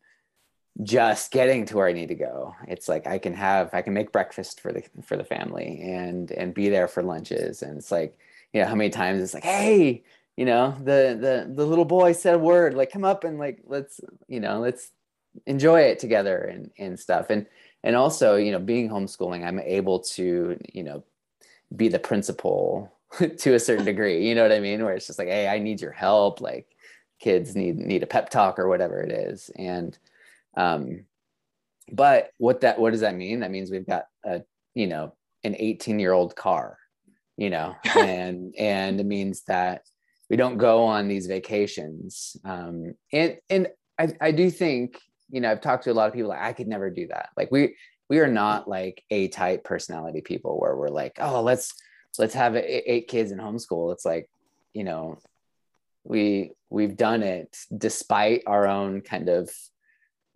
just 0.83 1.33
getting 1.33 1.65
to 1.67 1.77
where 1.77 1.89
I 1.89 1.93
need 1.93 2.09
to 2.09 2.15
go. 2.15 2.55
It's 2.69 2.89
like 2.89 3.07
I 3.07 3.19
can 3.19 3.35
have 3.35 3.71
I 3.73 3.83
can 3.83 3.95
make 3.95 4.13
breakfast 4.13 4.61
for 4.61 4.73
the 4.73 4.83
for 5.03 5.17
the 5.17 5.25
family 5.25 5.81
and 5.83 6.31
and 6.31 6.55
be 6.55 6.69
there 6.69 6.89
for 6.89 7.03
lunches. 7.03 7.63
And 7.63 7.79
it's 7.79 7.91
like, 7.91 8.17
you 8.53 8.61
know, 8.61 8.69
how 8.69 8.75
many 8.75 8.91
times 8.91 9.23
it's 9.23 9.35
like, 9.35 9.45
hey, 9.45 10.05
you 10.37 10.45
know, 10.45 10.77
the 10.79 11.19
the 11.21 11.53
the 11.53 11.67
little 11.67 11.85
boy 11.85 12.13
said 12.13 12.35
a 12.35 12.39
word, 12.39 12.75
like 12.75 12.93
come 12.93 13.05
up 13.05 13.25
and 13.25 13.39
like 13.39 13.61
let's, 13.67 14.01
you 14.29 14.39
know, 14.39 14.61
let's 14.61 14.93
enjoy 15.47 15.81
it 15.81 15.99
together 15.99 16.39
and 16.39 16.71
and 16.79 16.99
stuff. 16.99 17.27
And 17.31 17.47
and 17.83 17.97
also, 17.97 18.37
you 18.37 18.53
know, 18.53 18.61
being 18.61 18.89
homeschooling, 18.89 19.45
I'm 19.45 19.59
able 19.59 20.01
to, 20.01 20.59
you 20.73 20.83
know, 20.85 21.05
be 21.75 21.89
the 21.89 21.99
principal 21.99 22.93
to 23.39 23.55
a 23.55 23.61
certain 23.61 23.85
degree. 23.93 24.29
You 24.29 24.37
know 24.37 24.43
what 24.43 24.53
I 24.53 24.61
mean? 24.61 24.85
Where 24.85 24.95
it's 24.95 25.09
just 25.09 25.19
like, 25.19 25.29
hey, 25.29 25.49
I 25.49 25.59
need 25.59 25.81
your 25.81 25.93
help. 25.93 26.41
Like 26.41 26.69
kids 27.19 27.57
need 27.57 27.77
need 27.79 28.05
a 28.05 28.07
pep 28.07 28.31
talk 28.31 28.61
or 28.61 28.69
whatever 28.69 29.03
it 29.03 29.11
is. 29.11 29.51
And 29.57 29.99
um, 30.59 31.05
but 31.91 32.33
what 32.37 32.61
that 32.61 32.79
what 32.79 32.91
does 32.91 33.01
that 33.01 33.15
mean? 33.15 33.41
That 33.41 33.51
means 33.51 33.71
we've 33.71 33.87
got 33.87 34.05
a 34.25 34.43
you 34.75 34.89
know 34.89 35.15
an 35.45 35.55
18 35.59 35.99
year 35.99 36.13
old 36.13 36.37
car, 36.37 36.77
you 37.37 37.49
know, 37.49 37.77
and 37.97 38.55
and 38.59 39.01
it 39.01 39.07
means 39.07 39.43
that 39.47 39.83
we 40.29 40.37
don't 40.37 40.59
go 40.59 40.85
on 40.85 41.09
these 41.09 41.27
vacations. 41.27 42.37
Um, 42.45 42.95
and 43.13 43.39
and 43.49 43.69
I, 43.99 44.13
I 44.21 44.31
do 44.33 44.51
think 44.51 45.01
you 45.31 45.41
know 45.41 45.51
I've 45.51 45.61
talked 45.61 45.85
to 45.85 45.93
a 45.93 45.95
lot 45.95 46.09
of 46.09 46.15
people 46.15 46.31
like 46.31 46.43
I 46.43 46.53
could 46.53 46.69
never 46.69 46.91
do 46.91 47.07
that. 47.07 47.31
Like 47.37 47.51
we 47.51 47.77
we 48.11 48.19
are 48.19 48.29
not 48.29 48.69
like 48.69 49.05
a 49.11 49.29
type 49.29 49.65
personality 49.65 50.23
people 50.23 50.59
where 50.59 50.75
we're 50.75 50.89
like 50.89 51.19
oh 51.21 51.43
let's 51.43 51.73
let's 52.19 52.35
have 52.35 52.57
eight 52.57 53.07
kids 53.07 53.31
in 53.31 53.39
homeschool. 53.39 53.93
It's 53.93 54.05
like 54.05 54.29
you 54.75 54.83
know 54.83 55.19
we 56.03 56.51
we've 56.69 56.97
done 56.97 57.23
it 57.23 57.57
despite 57.77 58.43
our 58.47 58.67
own 58.67 59.03
kind 59.03 59.29
of 59.29 59.51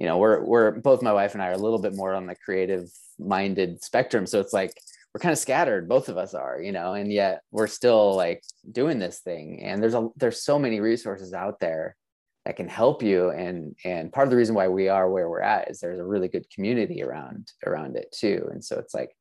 you 0.02 0.08
know 0.08 0.18
we're 0.18 0.42
we're 0.42 0.72
both 0.72 1.00
my 1.00 1.12
wife 1.12 1.34
and 1.34 1.42
I 1.42 1.50
are 1.50 1.52
a 1.52 1.58
little 1.58 1.78
bit 1.78 1.94
more 1.94 2.12
on 2.12 2.26
the 2.26 2.34
creative 2.34 2.90
minded 3.20 3.84
spectrum. 3.84 4.26
So 4.26 4.40
it's 4.40 4.52
like 4.52 4.74
we're 5.14 5.20
kind 5.20 5.32
of 5.32 5.38
scattered 5.38 5.88
both 5.88 6.08
of 6.08 6.16
us 6.16 6.34
are 6.34 6.60
you 6.60 6.72
know 6.72 6.94
and 6.94 7.12
yet 7.12 7.42
we're 7.52 7.68
still 7.68 8.16
like 8.16 8.42
doing 8.72 8.98
this 8.98 9.20
thing. 9.20 9.62
And 9.62 9.80
there's 9.80 9.94
a 9.94 10.08
there's 10.16 10.42
so 10.42 10.58
many 10.58 10.80
resources 10.80 11.32
out 11.32 11.60
there 11.60 11.94
that 12.44 12.56
can 12.56 12.68
help 12.68 13.04
you. 13.04 13.30
And 13.30 13.76
and 13.84 14.12
part 14.12 14.26
of 14.26 14.32
the 14.32 14.36
reason 14.36 14.56
why 14.56 14.66
we 14.66 14.88
are 14.88 15.08
where 15.08 15.28
we're 15.28 15.40
at 15.40 15.70
is 15.70 15.78
there's 15.78 16.00
a 16.00 16.04
really 16.04 16.26
good 16.26 16.50
community 16.50 17.00
around 17.04 17.52
around 17.64 17.94
it 17.94 18.10
too. 18.10 18.48
And 18.50 18.64
so 18.64 18.80
it's 18.80 18.94
like 18.94 19.14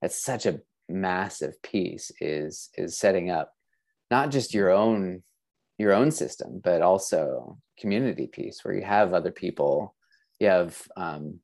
that's 0.00 0.22
such 0.22 0.46
a 0.46 0.60
massive 0.88 1.60
piece 1.62 2.12
is 2.20 2.70
is 2.78 2.96
setting 2.96 3.28
up 3.28 3.52
not 4.08 4.30
just 4.30 4.54
your 4.54 4.70
own 4.70 5.24
your 5.78 5.92
own 5.92 6.12
system 6.12 6.60
but 6.62 6.80
also 6.80 7.58
community 7.76 8.28
piece 8.28 8.60
where 8.62 8.74
you 8.74 8.84
have 8.84 9.14
other 9.14 9.32
people 9.32 9.96
you 10.42 10.48
have 10.48 10.80
um, 10.96 11.38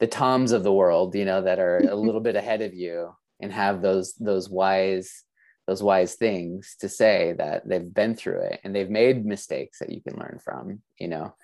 the 0.00 0.06
toms 0.06 0.52
of 0.52 0.62
the 0.62 0.72
world 0.72 1.14
you 1.14 1.24
know 1.24 1.42
that 1.42 1.58
are 1.58 1.78
a 1.78 1.94
little 2.06 2.20
bit 2.20 2.36
ahead 2.36 2.62
of 2.62 2.72
you 2.72 3.14
and 3.40 3.52
have 3.52 3.82
those 3.82 4.14
those 4.14 4.48
wise 4.48 5.24
those 5.66 5.82
wise 5.82 6.14
things 6.14 6.76
to 6.80 6.88
say 6.88 7.34
that 7.38 7.66
they've 7.66 7.92
been 7.92 8.14
through 8.14 8.40
it 8.40 8.60
and 8.64 8.74
they've 8.74 8.90
made 8.90 9.24
mistakes 9.24 9.78
that 9.78 9.90
you 9.90 10.00
can 10.00 10.18
learn 10.18 10.38
from 10.42 10.80
you 10.98 11.08
know 11.08 11.34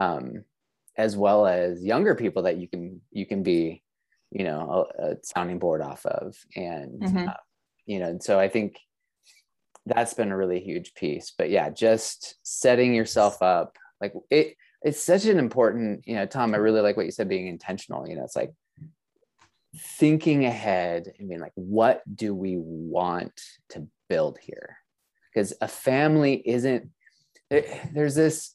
um, 0.00 0.44
as 0.96 1.16
well 1.16 1.46
as 1.46 1.82
younger 1.82 2.14
people 2.14 2.42
that 2.42 2.58
you 2.58 2.68
can 2.68 3.00
you 3.10 3.24
can 3.24 3.42
be 3.42 3.82
you 4.30 4.44
know 4.44 4.86
a, 4.98 5.12
a 5.12 5.16
sounding 5.22 5.58
board 5.58 5.80
off 5.80 6.04
of 6.04 6.36
and 6.54 7.00
mm-hmm. 7.00 7.28
uh, 7.28 7.32
you 7.86 7.98
know 7.98 8.18
so 8.20 8.38
i 8.38 8.48
think 8.48 8.78
that's 9.86 10.12
been 10.12 10.32
a 10.32 10.36
really 10.36 10.60
huge 10.60 10.92
piece 10.94 11.32
but 11.38 11.48
yeah 11.48 11.70
just 11.70 12.36
setting 12.42 12.94
yourself 12.94 13.40
up 13.42 13.76
like 14.00 14.12
it 14.30 14.54
it's 14.82 15.02
such 15.02 15.24
an 15.24 15.38
important 15.38 16.02
you 16.06 16.14
know 16.14 16.26
tom 16.26 16.54
i 16.54 16.56
really 16.56 16.80
like 16.80 16.96
what 16.96 17.06
you 17.06 17.12
said 17.12 17.28
being 17.28 17.48
intentional 17.48 18.08
you 18.08 18.16
know 18.16 18.24
it's 18.24 18.36
like 18.36 18.52
thinking 19.76 20.44
ahead 20.44 21.12
and 21.18 21.28
being 21.28 21.40
like 21.40 21.52
what 21.54 22.02
do 22.14 22.34
we 22.34 22.56
want 22.58 23.40
to 23.68 23.86
build 24.08 24.38
here? 24.40 24.78
Because 25.32 25.52
a 25.60 25.68
family 25.68 26.42
isn't 26.44 26.90
eh, 27.50 27.62
there's 27.92 28.14
this 28.14 28.54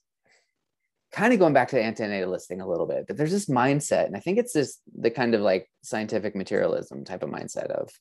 kind 1.11 1.31
of 1.31 1.39
going 1.39 1.53
back 1.53 1.69
to 1.69 1.75
the 1.75 1.81
antinatal 1.81 2.43
thing 2.43 2.59
a 2.59 2.67
little 2.67 2.87
bit 2.87 3.05
but 3.07 3.15
there's 3.15 3.31
this 3.31 3.45
mindset 3.45 4.07
and 4.07 4.17
i 4.17 4.19
think 4.19 4.39
it's 4.39 4.51
this 4.51 4.79
the 4.99 5.11
kind 5.11 5.35
of 5.35 5.41
like 5.41 5.69
scientific 5.83 6.35
materialism 6.35 7.05
type 7.05 7.21
of 7.21 7.29
mindset 7.29 7.67
of 7.67 7.91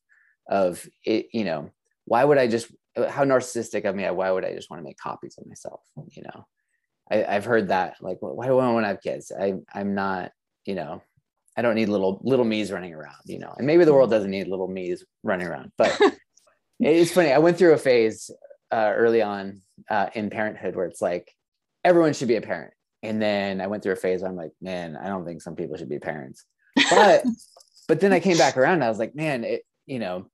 of 0.49 0.89
it 1.05 1.27
you 1.35 1.45
know 1.45 1.71
why 2.07 2.25
would 2.25 2.39
i 2.39 2.47
just 2.47 2.73
how 3.11 3.23
narcissistic 3.23 3.85
of 3.85 3.95
me 3.95 4.09
why 4.09 4.31
would 4.31 4.47
i 4.47 4.55
just 4.55 4.71
want 4.71 4.81
to 4.81 4.85
make 4.85 4.97
copies 4.97 5.37
of 5.37 5.47
myself 5.47 5.83
you 6.09 6.23
know 6.23 6.47
I, 7.13 7.35
have 7.35 7.45
heard 7.45 7.69
that 7.69 7.97
like, 8.01 8.19
why 8.21 8.47
do 8.47 8.59
I 8.59 8.73
want 8.73 8.85
to 8.85 8.89
have 8.89 9.03
kids? 9.03 9.31
I, 9.39 9.55
I'm 9.73 9.95
not, 9.95 10.33
you 10.65 10.75
know, 10.75 11.03
I 11.57 11.63
don't 11.63 11.75
need 11.75 11.89
little 11.89 12.21
little 12.23 12.45
me's 12.45 12.73
running 12.73 12.95
around, 12.95 13.17
you 13.27 13.39
know. 13.39 13.55
And 13.57 13.67
maybe 13.67 13.85
the 13.85 13.93
world 13.93 14.11
doesn't 14.11 14.31
need 14.31 14.49
little 14.49 14.69
me's 14.69 15.05
running 15.23 15.47
around, 15.47 15.73
but 15.77 15.99
it's 16.81 17.13
funny. 17.13 17.33
I 17.33 17.39
went 17.39 17.59
through 17.59 17.75
a 17.75 17.79
phase 17.79 18.31
uh, 18.71 18.93
early 18.97 19.21
on 19.21 19.61
uh, 19.91 20.09
in 20.15 20.31
parenthood 20.31 20.75
where 20.75 20.87
it's 20.87 21.03
like 21.03 21.31
everyone 21.85 22.15
should 22.15 22.29
be 22.29 22.37
a 22.37 22.43
parent, 22.43 22.73
and 23.03 23.21
then 23.21 23.61
I 23.61 23.67
went 23.67 23.83
through 23.83 23.93
a 23.93 23.97
phase 23.97 24.23
where 24.23 24.31
I'm 24.31 24.37
like, 24.37 24.53
man, 24.63 24.97
I 24.97 25.09
don't 25.09 25.27
think 25.27 25.43
some 25.43 25.57
people 25.57 25.77
should 25.77 25.91
be 25.91 25.99
parents. 25.99 26.47
But 26.89 27.25
but 27.89 28.01
then 28.01 28.15
I 28.15 28.21
came 28.21 28.39
back 28.39 28.57
around. 28.57 28.83
I 28.83 28.89
was 28.89 28.99
like, 28.99 29.15
man, 29.15 29.45
it 29.45 29.63
you 29.85 29.99
know, 29.99 30.31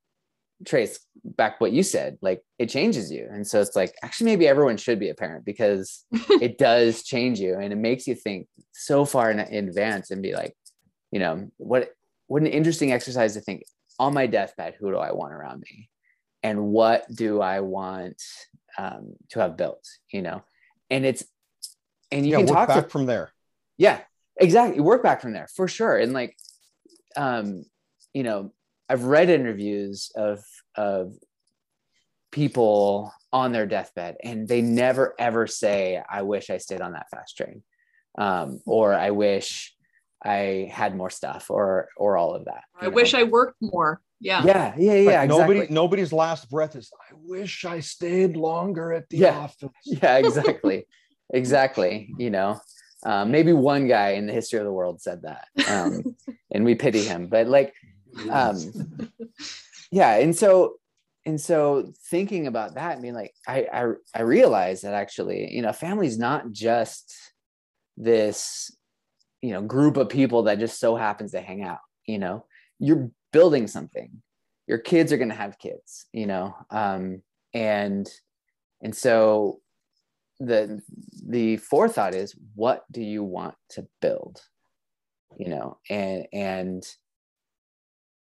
trace 0.66 0.98
back 1.24 1.60
what 1.60 1.72
you 1.72 1.82
said 1.82 2.18
like 2.20 2.42
it 2.58 2.68
changes 2.68 3.10
you. 3.12 3.28
And 3.30 3.46
so 3.46 3.60
it's 3.60 3.76
like 3.76 3.94
actually 4.02 4.26
maybe 4.26 4.48
everyone 4.48 4.76
should 4.76 4.98
be 4.98 5.10
a 5.10 5.14
parent 5.14 5.44
because 5.44 6.04
it 6.12 6.58
does 6.58 7.02
change 7.02 7.38
you 7.38 7.58
and 7.58 7.72
it 7.72 7.76
makes 7.76 8.06
you 8.06 8.14
think 8.14 8.48
so 8.72 9.04
far 9.04 9.30
in, 9.30 9.38
in 9.38 9.68
advance 9.68 10.10
and 10.10 10.22
be 10.22 10.34
like 10.34 10.54
you 11.10 11.20
know 11.20 11.50
what 11.56 11.90
what 12.26 12.42
an 12.42 12.48
interesting 12.48 12.92
exercise 12.92 13.34
to 13.34 13.40
think 13.40 13.62
on 13.98 14.14
my 14.14 14.26
deathbed 14.26 14.74
who 14.78 14.90
do 14.90 14.98
i 14.98 15.12
want 15.12 15.32
around 15.32 15.60
me? 15.60 15.88
And 16.42 16.68
what 16.68 17.04
do 17.12 17.40
i 17.40 17.60
want 17.60 18.22
um, 18.76 19.14
to 19.30 19.40
have 19.40 19.56
built 19.56 19.84
you 20.12 20.22
know? 20.22 20.42
And 20.90 21.04
it's 21.04 21.24
and 22.10 22.24
you 22.24 22.32
yeah, 22.32 22.38
can 22.38 22.46
work 22.46 22.56
talk 22.56 22.68
back 22.68 22.84
to, 22.84 22.90
from 22.90 23.06
there. 23.06 23.32
Yeah 23.76 24.00
exactly. 24.38 24.80
Work 24.80 25.02
back 25.02 25.20
from 25.20 25.32
there 25.32 25.48
for 25.54 25.68
sure. 25.68 25.96
And 25.96 26.12
like 26.12 26.36
um 27.16 27.64
you 28.14 28.22
know 28.22 28.52
I've 28.88 29.04
read 29.04 29.30
interviews 29.30 30.10
of 30.16 30.44
of 30.76 31.14
people 32.30 33.12
on 33.32 33.52
their 33.52 33.66
deathbed 33.66 34.16
and 34.22 34.48
they 34.48 34.60
never 34.60 35.14
ever 35.18 35.46
say 35.46 36.02
i 36.10 36.22
wish 36.22 36.50
i 36.50 36.58
stayed 36.58 36.80
on 36.80 36.92
that 36.92 37.08
fast 37.10 37.36
train 37.36 37.62
um, 38.18 38.60
or 38.66 38.94
i 38.94 39.10
wish 39.10 39.74
i 40.24 40.68
had 40.72 40.96
more 40.96 41.10
stuff 41.10 41.50
or 41.50 41.88
or 41.96 42.16
all 42.16 42.34
of 42.34 42.44
that 42.46 42.64
i 42.80 42.84
know? 42.84 42.90
wish 42.90 43.14
i 43.14 43.22
worked 43.22 43.56
more 43.60 44.00
yeah 44.20 44.42
yeah 44.44 44.74
yeah 44.76 44.94
yeah 44.94 45.20
like 45.20 45.24
exactly. 45.24 45.38
nobody 45.38 45.72
nobody's 45.72 46.12
last 46.12 46.50
breath 46.50 46.74
is 46.74 46.90
i 47.10 47.14
wish 47.22 47.64
i 47.64 47.80
stayed 47.80 48.36
longer 48.36 48.92
at 48.92 49.08
the 49.10 49.18
yeah. 49.18 49.38
office 49.38 49.70
yeah 49.84 50.16
exactly 50.16 50.86
exactly 51.32 52.10
you 52.18 52.30
know 52.30 52.60
um, 53.06 53.30
maybe 53.30 53.52
one 53.52 53.86
guy 53.86 54.10
in 54.10 54.26
the 54.26 54.32
history 54.32 54.58
of 54.58 54.64
the 54.64 54.72
world 54.72 55.00
said 55.00 55.22
that 55.22 55.46
um, 55.70 56.02
and 56.52 56.64
we 56.64 56.74
pity 56.74 57.02
him 57.02 57.28
but 57.28 57.46
like 57.46 57.72
um, 58.30 58.58
yeah 59.92 60.14
and 60.16 60.34
so 60.36 60.74
and 61.26 61.40
so 61.40 61.92
thinking 62.10 62.46
about 62.46 62.74
that 62.74 62.96
i 62.96 63.00
mean 63.00 63.14
like 63.14 63.34
I, 63.46 63.66
I 63.72 63.84
i 64.14 64.22
realized 64.22 64.84
that 64.84 64.94
actually 64.94 65.52
you 65.54 65.62
know 65.62 65.72
family's 65.72 66.18
not 66.18 66.52
just 66.52 67.14
this 67.96 68.70
you 69.42 69.52
know 69.52 69.62
group 69.62 69.96
of 69.96 70.08
people 70.08 70.44
that 70.44 70.58
just 70.58 70.80
so 70.80 70.96
happens 70.96 71.32
to 71.32 71.40
hang 71.40 71.62
out 71.62 71.78
you 72.08 72.18
know? 72.18 72.44
You're 72.80 73.10
building 73.32 73.68
something. 73.68 74.10
Your 74.66 74.78
kids 74.78 75.12
are 75.12 75.18
going 75.18 75.28
to 75.28 75.34
have 75.34 75.58
kids 75.58 76.06
you 76.12 76.26
know? 76.26 76.56
Um 76.70 77.22
and 77.54 78.08
and 78.82 78.94
so 78.94 79.60
the 80.40 80.80
the 81.26 81.56
forethought 81.58 82.14
is 82.14 82.34
what 82.54 82.84
do 82.90 83.02
you 83.02 83.22
want 83.22 83.54
to 83.70 83.86
build? 84.00 84.40
You 85.36 85.48
know 85.50 85.78
and 85.88 86.26
and 86.32 86.84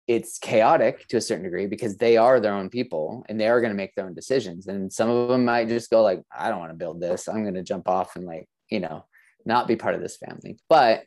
it's 0.07 0.39
chaotic 0.39 1.05
to 1.09 1.17
a 1.17 1.21
certain 1.21 1.43
degree 1.43 1.67
because 1.67 1.97
they 1.97 2.15
are 2.15 2.39
their 2.39 2.53
own 2.53 2.69
people 2.69 3.25
and 3.27 3.39
they 3.39 3.47
are 3.47 3.59
going 3.59 3.71
to 3.71 3.77
make 3.77 3.93
their 3.95 4.05
own 4.05 4.13
decisions. 4.13 4.67
And 4.67 4.91
some 4.91 5.09
of 5.09 5.27
them 5.27 5.43
might 5.43 5.67
just 5.67 5.89
go 5.89 6.01
like 6.01 6.23
i 6.37 6.49
don't 6.49 6.59
want 6.59 6.71
to 6.71 6.77
build 6.77 7.01
this. 7.01 7.27
I'm 7.27 7.43
going 7.43 7.55
to 7.55 7.63
jump 7.63 7.89
off 7.89 8.15
and 8.15 8.25
like 8.25 8.47
you 8.69 8.79
know 8.79 9.05
not 9.45 9.67
be 9.67 9.75
part 9.75 9.95
of 9.95 10.01
this 10.01 10.17
family. 10.17 10.57
But 10.69 11.03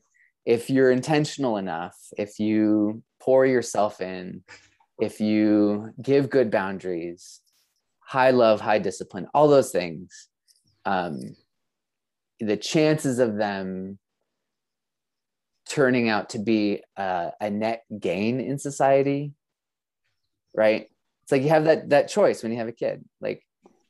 if 0.46 0.70
you're 0.70 0.90
intentional 0.90 1.56
enough 1.56 1.96
if 2.16 2.38
you 2.38 3.02
pour 3.20 3.46
yourself 3.46 4.00
in 4.00 4.42
if 5.00 5.20
you 5.20 5.92
give 6.00 6.30
good 6.30 6.50
boundaries 6.50 7.40
high 8.00 8.30
love 8.30 8.60
high 8.60 8.78
discipline 8.78 9.26
all 9.34 9.48
those 9.48 9.70
things 9.70 10.28
um, 10.86 11.36
the 12.40 12.56
chances 12.56 13.18
of 13.18 13.36
them 13.36 13.98
turning 15.70 16.08
out 16.08 16.30
to 16.30 16.38
be 16.38 16.82
a, 16.96 17.30
a 17.40 17.48
net 17.48 17.84
gain 18.00 18.40
in 18.40 18.58
society 18.58 19.32
right? 20.54 20.88
It's 21.22 21.32
like 21.32 21.42
you 21.42 21.48
have 21.50 21.64
that 21.64 21.90
that 21.90 22.08
choice 22.08 22.42
when 22.42 22.52
you 22.52 22.58
have 22.58 22.68
a 22.68 22.72
kid 22.72 23.04
like 23.20 23.42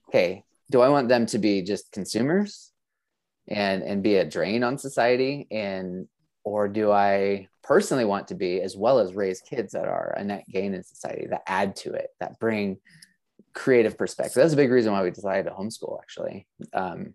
okay 0.08 0.44
do 0.70 0.80
i 0.80 0.88
want 0.88 1.08
them 1.08 1.26
to 1.26 1.38
be 1.38 1.62
just 1.62 1.90
consumers 1.92 2.72
and 3.48 3.82
and 3.82 4.02
be 4.02 4.16
a 4.16 4.24
drain 4.24 4.62
on 4.62 4.78
society? 4.78 5.46
And 5.50 6.06
or 6.44 6.68
do 6.68 6.90
i 6.90 7.48
personally 7.62 8.04
want 8.04 8.28
to 8.28 8.34
be 8.34 8.60
as 8.60 8.76
well 8.76 8.98
as 8.98 9.14
raise 9.14 9.40
kids 9.40 9.72
that 9.72 9.86
are 9.86 10.14
a 10.16 10.24
net 10.24 10.44
gain 10.50 10.74
in 10.74 10.82
society 10.82 11.26
that 11.30 11.42
add 11.46 11.76
to 11.76 11.92
it 11.92 12.08
that 12.20 12.38
bring 12.38 12.78
creative 13.54 13.96
perspective? 13.96 14.34
That's 14.36 14.52
a 14.52 14.56
big 14.56 14.70
reason 14.70 14.92
why 14.92 15.02
we 15.02 15.10
decided 15.10 15.46
to 15.46 15.54
homeschool 15.54 15.98
actually 16.00 16.46
um, 16.74 17.14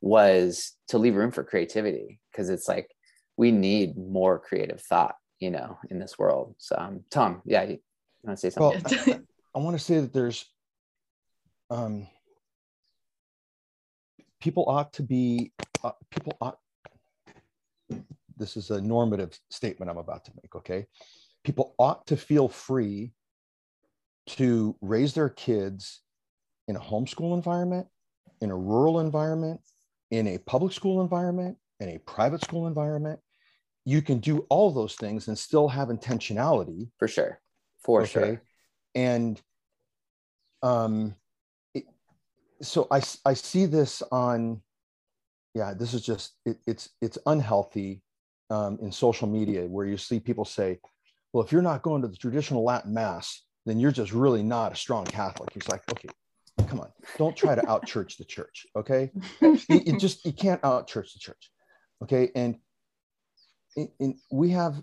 was 0.00 0.72
to 0.88 0.98
leave 0.98 1.16
room 1.16 1.30
for 1.30 1.44
creativity 1.44 2.20
because 2.30 2.50
it's 2.50 2.68
like 2.68 2.90
we 3.40 3.50
need 3.50 3.96
more 3.96 4.38
creative 4.38 4.82
thought 4.82 5.14
you 5.38 5.50
know 5.50 5.78
in 5.90 5.98
this 5.98 6.18
world. 6.18 6.54
So 6.58 6.76
um, 6.78 7.04
tom 7.10 7.40
yeah 7.46 7.62
you 7.62 7.78
want 8.22 8.38
to 8.38 8.40
say 8.40 8.50
something? 8.50 8.82
Well, 9.06 9.24
I, 9.54 9.58
I 9.58 9.62
want 9.64 9.78
to 9.78 9.82
say 9.82 9.98
that 10.00 10.12
there's 10.12 10.44
um, 11.70 12.06
people 14.40 14.64
ought 14.68 14.92
to 14.94 15.02
be 15.02 15.52
uh, 15.82 15.92
people 16.10 16.34
ought 16.40 16.58
this 18.36 18.56
is 18.56 18.70
a 18.70 18.80
normative 18.80 19.38
statement 19.50 19.90
i'm 19.90 19.98
about 19.98 20.24
to 20.26 20.32
make 20.42 20.54
okay? 20.54 20.86
People 21.42 21.74
ought 21.78 22.06
to 22.08 22.16
feel 22.18 22.48
free 22.48 23.12
to 24.26 24.76
raise 24.82 25.14
their 25.14 25.30
kids 25.30 26.02
in 26.68 26.76
a 26.76 26.80
homeschool 26.80 27.34
environment 27.34 27.86
in 28.42 28.50
a 28.50 28.56
rural 28.56 29.00
environment 29.00 29.60
in 30.10 30.26
a 30.26 30.38
public 30.38 30.72
school 30.72 31.00
environment, 31.00 31.56
in 31.78 31.88
a 31.88 31.98
private 31.98 32.42
school 32.42 32.66
environment, 32.66 33.20
you 33.84 34.02
can 34.02 34.18
do 34.18 34.46
all 34.48 34.70
those 34.70 34.94
things 34.94 35.28
and 35.28 35.38
still 35.38 35.68
have 35.68 35.88
intentionality. 35.88 36.88
For 36.98 37.08
sure. 37.08 37.40
For 37.82 38.02
okay? 38.02 38.10
sure. 38.10 38.42
And 38.94 39.40
um, 40.62 41.14
it, 41.74 41.84
so 42.62 42.86
I, 42.90 43.02
I 43.24 43.34
see 43.34 43.66
this 43.66 44.02
on, 44.12 44.60
yeah, 45.54 45.74
this 45.74 45.94
is 45.94 46.02
just, 46.02 46.34
it, 46.44 46.58
it's, 46.66 46.90
it's 47.00 47.18
unhealthy 47.26 48.02
um, 48.50 48.78
in 48.82 48.92
social 48.92 49.28
media 49.28 49.62
where 49.66 49.86
you 49.86 49.96
see 49.96 50.20
people 50.20 50.44
say, 50.44 50.78
well, 51.32 51.44
if 51.44 51.52
you're 51.52 51.62
not 51.62 51.82
going 51.82 52.02
to 52.02 52.08
the 52.08 52.16
traditional 52.16 52.64
Latin 52.64 52.92
mass, 52.92 53.42
then 53.66 53.78
you're 53.78 53.92
just 53.92 54.12
really 54.12 54.42
not 54.42 54.72
a 54.72 54.76
strong 54.76 55.04
Catholic. 55.04 55.50
He's 55.52 55.68
like, 55.68 55.82
okay, 55.92 56.08
come 56.66 56.80
on 56.80 56.90
don't 57.16 57.36
try 57.36 57.54
to 57.54 57.68
out 57.68 57.86
church 57.86 58.16
the 58.16 58.24
church 58.24 58.66
okay 58.76 59.10
you, 59.40 59.58
you, 59.68 59.98
just 59.98 60.24
you 60.24 60.32
can't 60.32 60.62
out 60.64 60.86
church 60.86 61.12
the 61.12 61.18
church 61.18 61.50
okay 62.02 62.30
and 62.34 62.56
in, 63.76 64.18
we 64.30 64.50
have 64.50 64.82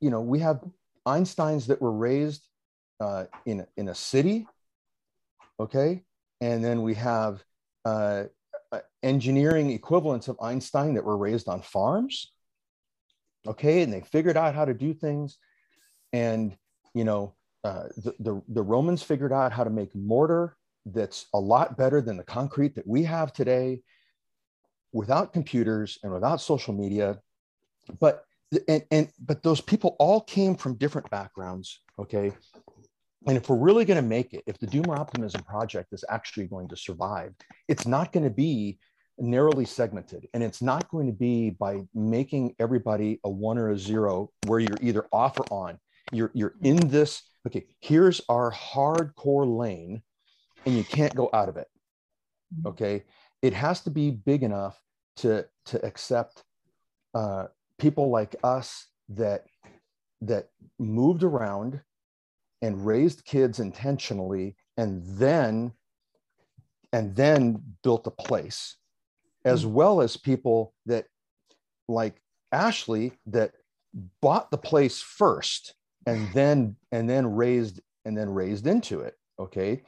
you 0.00 0.10
know 0.10 0.20
we 0.20 0.38
have 0.40 0.60
einsteins 1.06 1.66
that 1.66 1.80
were 1.80 1.92
raised 1.92 2.46
uh, 3.00 3.24
in, 3.46 3.66
in 3.76 3.88
a 3.88 3.94
city 3.94 4.46
okay? 5.60 6.02
And 6.40 6.64
then 6.64 6.82
we 6.82 6.94
have 6.94 7.42
uh, 7.84 8.24
uh, 8.70 8.80
engineering 9.02 9.70
equivalents 9.70 10.28
of 10.28 10.36
einstein 10.40 10.94
that 10.94 11.04
were 11.04 11.16
raised 11.16 11.48
on 11.48 11.62
farms 11.62 12.32
okay? 13.46 13.82
And 13.82 13.92
they 13.92 14.02
figured 14.02 14.36
out 14.36 14.54
how 14.54 14.64
to 14.64 14.74
do 14.74 14.92
things. 14.92 15.38
And 16.12 16.56
you 16.94 17.04
know 17.04 17.34
uh, 17.64 17.84
the, 17.96 18.14
the, 18.20 18.42
the 18.48 18.62
romans 18.62 19.02
figured 19.02 19.32
out 19.32 19.52
how 19.52 19.64
to 19.64 19.70
make 19.70 19.94
mortar 19.94 20.56
that's 20.86 21.26
a 21.34 21.38
lot 21.38 21.76
better 21.76 22.00
than 22.00 22.16
the 22.16 22.24
concrete 22.24 22.74
that 22.74 22.86
we 22.86 23.02
have 23.04 23.32
today 23.32 23.82
without 24.92 25.32
computers 25.32 25.98
and 26.02 26.12
without 26.12 26.40
social 26.40 26.72
media 26.72 27.18
but 28.00 28.24
and, 28.66 28.82
and 28.90 29.08
but 29.20 29.42
those 29.42 29.60
people 29.60 29.96
all 29.98 30.20
came 30.22 30.54
from 30.54 30.74
different 30.74 31.08
backgrounds 31.10 31.80
okay 31.98 32.32
and 33.26 33.36
if 33.36 33.48
we're 33.48 33.56
really 33.56 33.84
going 33.84 34.00
to 34.00 34.08
make 34.08 34.32
it 34.32 34.42
if 34.46 34.58
the 34.58 34.66
doomer 34.66 34.98
optimism 34.98 35.42
project 35.42 35.92
is 35.92 36.04
actually 36.08 36.46
going 36.46 36.68
to 36.68 36.76
survive 36.76 37.34
it's 37.68 37.86
not 37.86 38.12
going 38.12 38.24
to 38.24 38.30
be 38.30 38.78
narrowly 39.18 39.64
segmented 39.64 40.26
and 40.32 40.42
it's 40.42 40.62
not 40.62 40.88
going 40.88 41.06
to 41.06 41.12
be 41.12 41.50
by 41.50 41.82
making 41.94 42.54
everybody 42.60 43.20
a 43.24 43.30
one 43.30 43.58
or 43.58 43.70
a 43.70 43.78
zero 43.78 44.30
where 44.46 44.60
you're 44.60 44.78
either 44.80 45.06
off 45.12 45.38
or 45.40 45.46
on 45.50 45.78
you're 46.12 46.30
you're 46.34 46.54
in 46.62 46.76
this 46.88 47.22
okay 47.46 47.66
here's 47.80 48.20
our 48.28 48.52
hardcore 48.52 49.58
lane 49.58 50.00
and 50.66 50.76
you 50.76 50.84
can't 50.84 51.14
go 51.14 51.30
out 51.32 51.48
of 51.48 51.56
it. 51.56 51.68
Mm-hmm. 52.54 52.68
Okay. 52.68 53.04
It 53.42 53.52
has 53.54 53.80
to 53.82 53.90
be 53.90 54.10
big 54.10 54.42
enough 54.42 54.80
to, 55.16 55.46
to 55.66 55.84
accept 55.84 56.42
uh, 57.14 57.46
people 57.78 58.10
like 58.10 58.36
us 58.42 58.86
that, 59.10 59.44
that 60.20 60.48
moved 60.78 61.22
around 61.22 61.80
and 62.62 62.84
raised 62.84 63.24
kids 63.24 63.60
intentionally 63.60 64.56
and 64.76 65.02
then, 65.04 65.72
and 66.92 67.14
then 67.14 67.62
built 67.82 68.06
a 68.06 68.10
place 68.10 68.76
as 69.44 69.62
mm-hmm. 69.64 69.74
well 69.74 70.00
as 70.00 70.16
people 70.16 70.74
that 70.86 71.06
like 71.88 72.20
Ashley 72.52 73.12
that 73.26 73.52
bought 74.20 74.50
the 74.50 74.58
place 74.58 75.00
first 75.00 75.74
and 76.06 76.28
then 76.34 76.76
and 76.92 77.08
then 77.08 77.34
raised 77.34 77.80
and 78.04 78.16
then 78.16 78.30
raised 78.30 78.66
into 78.66 79.00
it 79.00 79.14
okay 79.38 79.82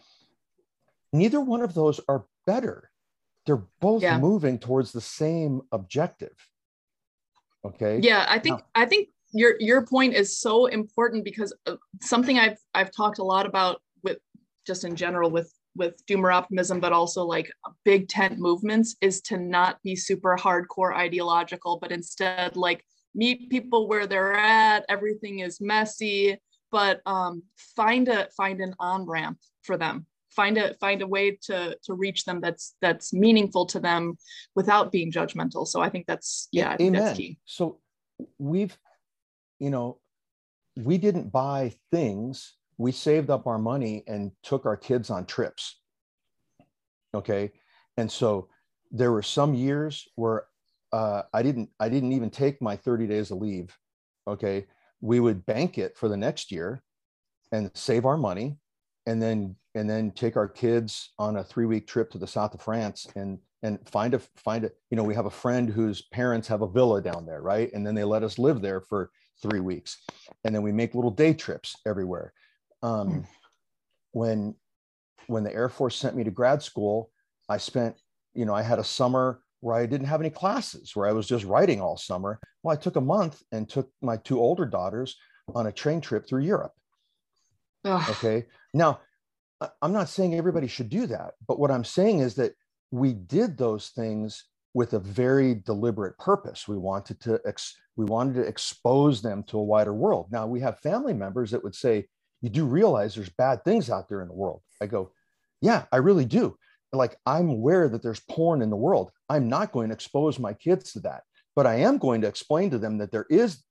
neither 1.12 1.40
one 1.40 1.62
of 1.62 1.74
those 1.74 2.00
are 2.08 2.24
better. 2.46 2.90
They're 3.46 3.64
both 3.80 4.02
yeah. 4.02 4.18
moving 4.18 4.58
towards 4.58 4.92
the 4.92 5.00
same 5.00 5.62
objective. 5.72 6.34
Okay. 7.64 8.00
Yeah, 8.02 8.26
I 8.28 8.38
think 8.38 8.58
now, 8.58 8.82
I 8.82 8.86
think 8.86 9.08
your 9.32 9.54
your 9.60 9.86
point 9.86 10.14
is 10.14 10.38
so 10.38 10.66
important 10.66 11.24
because 11.24 11.52
something 12.00 12.38
I've 12.38 12.58
I've 12.74 12.90
talked 12.90 13.18
a 13.18 13.24
lot 13.24 13.46
about 13.46 13.80
with 14.02 14.18
just 14.66 14.84
in 14.84 14.96
general 14.96 15.30
with 15.30 15.52
with 15.76 16.04
doomer 16.06 16.34
optimism, 16.34 16.80
but 16.80 16.92
also 16.92 17.24
like 17.24 17.50
big 17.84 18.08
tent 18.08 18.38
movements 18.38 18.96
is 19.00 19.20
to 19.22 19.36
not 19.36 19.80
be 19.82 19.94
super 19.94 20.36
hardcore 20.36 20.94
ideological, 20.94 21.78
but 21.80 21.92
instead 21.92 22.56
like 22.56 22.84
meet 23.14 23.50
people 23.50 23.88
where 23.88 24.06
they're 24.06 24.34
at. 24.34 24.84
Everything 24.88 25.40
is 25.40 25.60
messy, 25.60 26.36
but 26.72 27.00
um, 27.06 27.42
find 27.76 28.08
a 28.08 28.28
find 28.36 28.60
an 28.60 28.74
on 28.78 29.06
ramp 29.06 29.38
for 29.62 29.76
them 29.76 30.06
find 30.30 30.58
a 30.58 30.74
find 30.74 31.02
a 31.02 31.06
way 31.06 31.38
to 31.42 31.76
to 31.82 31.94
reach 31.94 32.24
them 32.24 32.40
that's 32.40 32.76
that's 32.80 33.12
meaningful 33.12 33.66
to 33.66 33.80
them 33.80 34.16
without 34.54 34.92
being 34.92 35.10
judgmental. 35.10 35.66
So 35.66 35.80
i 35.80 35.88
think 35.88 36.06
that's 36.06 36.48
yeah 36.52 36.70
I 36.70 36.76
think 36.76 36.88
Amen. 36.88 37.04
that's 37.04 37.16
key. 37.16 37.38
So 37.44 37.80
we've 38.38 38.76
you 39.58 39.70
know 39.70 39.98
we 40.76 40.98
didn't 40.98 41.32
buy 41.32 41.74
things. 41.90 42.54
We 42.78 42.92
saved 42.92 43.30
up 43.30 43.46
our 43.46 43.58
money 43.58 44.04
and 44.06 44.32
took 44.42 44.66
our 44.66 44.76
kids 44.76 45.10
on 45.10 45.26
trips. 45.26 45.80
Okay? 47.14 47.52
And 47.96 48.10
so 48.10 48.48
there 48.90 49.12
were 49.12 49.22
some 49.22 49.54
years 49.54 50.08
where 50.14 50.46
uh, 50.92 51.22
i 51.32 51.40
didn't 51.40 51.70
i 51.78 51.88
didn't 51.88 52.10
even 52.10 52.30
take 52.30 52.60
my 52.60 52.76
30 52.76 53.06
days 53.06 53.30
of 53.30 53.38
leave. 53.38 53.76
Okay? 54.26 54.66
We 55.00 55.20
would 55.20 55.44
bank 55.46 55.78
it 55.78 55.96
for 55.96 56.08
the 56.08 56.16
next 56.16 56.52
year 56.52 56.82
and 57.52 57.70
save 57.74 58.06
our 58.06 58.16
money 58.16 58.58
and 59.10 59.20
then 59.20 59.56
and 59.74 59.90
then 59.90 60.12
take 60.12 60.36
our 60.36 60.48
kids 60.48 61.10
on 61.18 61.36
a 61.36 61.44
three 61.44 61.66
week 61.66 61.86
trip 61.86 62.10
to 62.10 62.18
the 62.18 62.26
south 62.26 62.54
of 62.54 62.62
France 62.62 63.08
and 63.16 63.38
and 63.62 63.78
find 63.88 64.14
a 64.14 64.20
find 64.36 64.64
a 64.64 64.70
you 64.90 64.96
know 64.96 65.02
we 65.02 65.16
have 65.16 65.26
a 65.26 65.30
friend 65.30 65.68
whose 65.68 66.02
parents 66.02 66.46
have 66.46 66.62
a 66.62 66.68
villa 66.68 67.02
down 67.02 67.26
there 67.26 67.42
right? 67.42 67.72
And 67.72 67.84
then 67.84 67.94
they 67.96 68.04
let 68.04 68.22
us 68.22 68.38
live 68.38 68.62
there 68.62 68.80
for 68.80 69.10
three 69.42 69.60
weeks. 69.60 69.98
And 70.44 70.54
then 70.54 70.62
we 70.62 70.70
make 70.70 70.94
little 70.94 71.10
day 71.10 71.34
trips 71.34 71.74
everywhere. 71.86 72.32
Um, 72.82 73.08
mm. 73.08 73.26
when 74.12 74.54
when 75.26 75.42
the 75.42 75.54
air 75.54 75.68
force 75.68 75.96
sent 75.96 76.16
me 76.16 76.24
to 76.24 76.30
grad 76.30 76.62
school 76.62 77.10
i 77.50 77.58
spent 77.58 77.94
you 78.32 78.46
know 78.46 78.54
i 78.54 78.62
had 78.62 78.78
a 78.78 78.84
summer 78.98 79.42
where 79.60 79.76
i 79.76 79.84
didn't 79.84 80.06
have 80.06 80.22
any 80.22 80.30
classes 80.30 80.96
where 80.96 81.06
i 81.06 81.12
was 81.12 81.26
just 81.26 81.44
writing 81.44 81.80
all 81.80 81.96
summer. 81.98 82.40
Well 82.62 82.74
i 82.74 82.80
took 82.80 82.96
a 82.96 83.02
month 83.16 83.42
and 83.52 83.68
took 83.68 83.90
my 84.00 84.16
two 84.16 84.40
older 84.40 84.64
daughters 84.64 85.16
on 85.54 85.66
a 85.66 85.72
train 85.72 86.00
trip 86.00 86.26
through 86.26 86.44
europe 86.44 86.72
Ugh. 87.84 88.10
okay 88.10 88.46
now 88.74 89.00
I'm 89.82 89.92
not 89.92 90.08
saying 90.08 90.34
everybody 90.34 90.66
should 90.66 90.88
do 90.88 91.06
that, 91.08 91.34
but 91.46 91.58
what 91.58 91.70
I'm 91.70 91.84
saying 91.84 92.20
is 92.20 92.34
that 92.36 92.54
we 92.90 93.12
did 93.12 93.56
those 93.56 93.88
things 93.88 94.44
with 94.72 94.94
a 94.94 94.98
very 94.98 95.54
deliberate 95.54 96.16
purpose. 96.18 96.66
We 96.66 96.78
wanted 96.78 97.20
to 97.22 97.40
ex- 97.44 97.76
we 97.96 98.04
wanted 98.04 98.34
to 98.34 98.42
expose 98.42 99.20
them 99.20 99.42
to 99.44 99.58
a 99.58 99.62
wider 99.62 99.92
world. 99.92 100.28
Now 100.30 100.46
we 100.46 100.60
have 100.60 100.78
family 100.78 101.12
members 101.12 101.50
that 101.50 101.62
would 101.62 101.74
say, 101.74 102.08
"You 102.40 102.48
do 102.48 102.64
realize 102.64 103.14
there's 103.14 103.28
bad 103.30 103.64
things 103.64 103.90
out 103.90 104.08
there 104.08 104.22
in 104.22 104.28
the 104.28 104.34
world." 104.34 104.62
I 104.80 104.86
go, 104.86 105.12
"Yeah, 105.60 105.84
I 105.92 105.96
really 105.96 106.24
do." 106.24 106.56
Like 106.92 107.18
I'm 107.26 107.50
aware 107.50 107.88
that 107.88 108.02
there's 108.02 108.20
porn 108.20 108.62
in 108.62 108.70
the 108.70 108.76
world. 108.76 109.10
I'm 109.28 109.48
not 109.48 109.72
going 109.72 109.88
to 109.88 109.94
expose 109.94 110.38
my 110.38 110.54
kids 110.54 110.92
to 110.92 111.00
that, 111.00 111.24
but 111.54 111.66
I 111.66 111.76
am 111.76 111.98
going 111.98 112.22
to 112.22 112.28
explain 112.28 112.70
to 112.70 112.78
them 112.78 112.98
that 112.98 113.12
there 113.12 113.26
is 113.28 113.62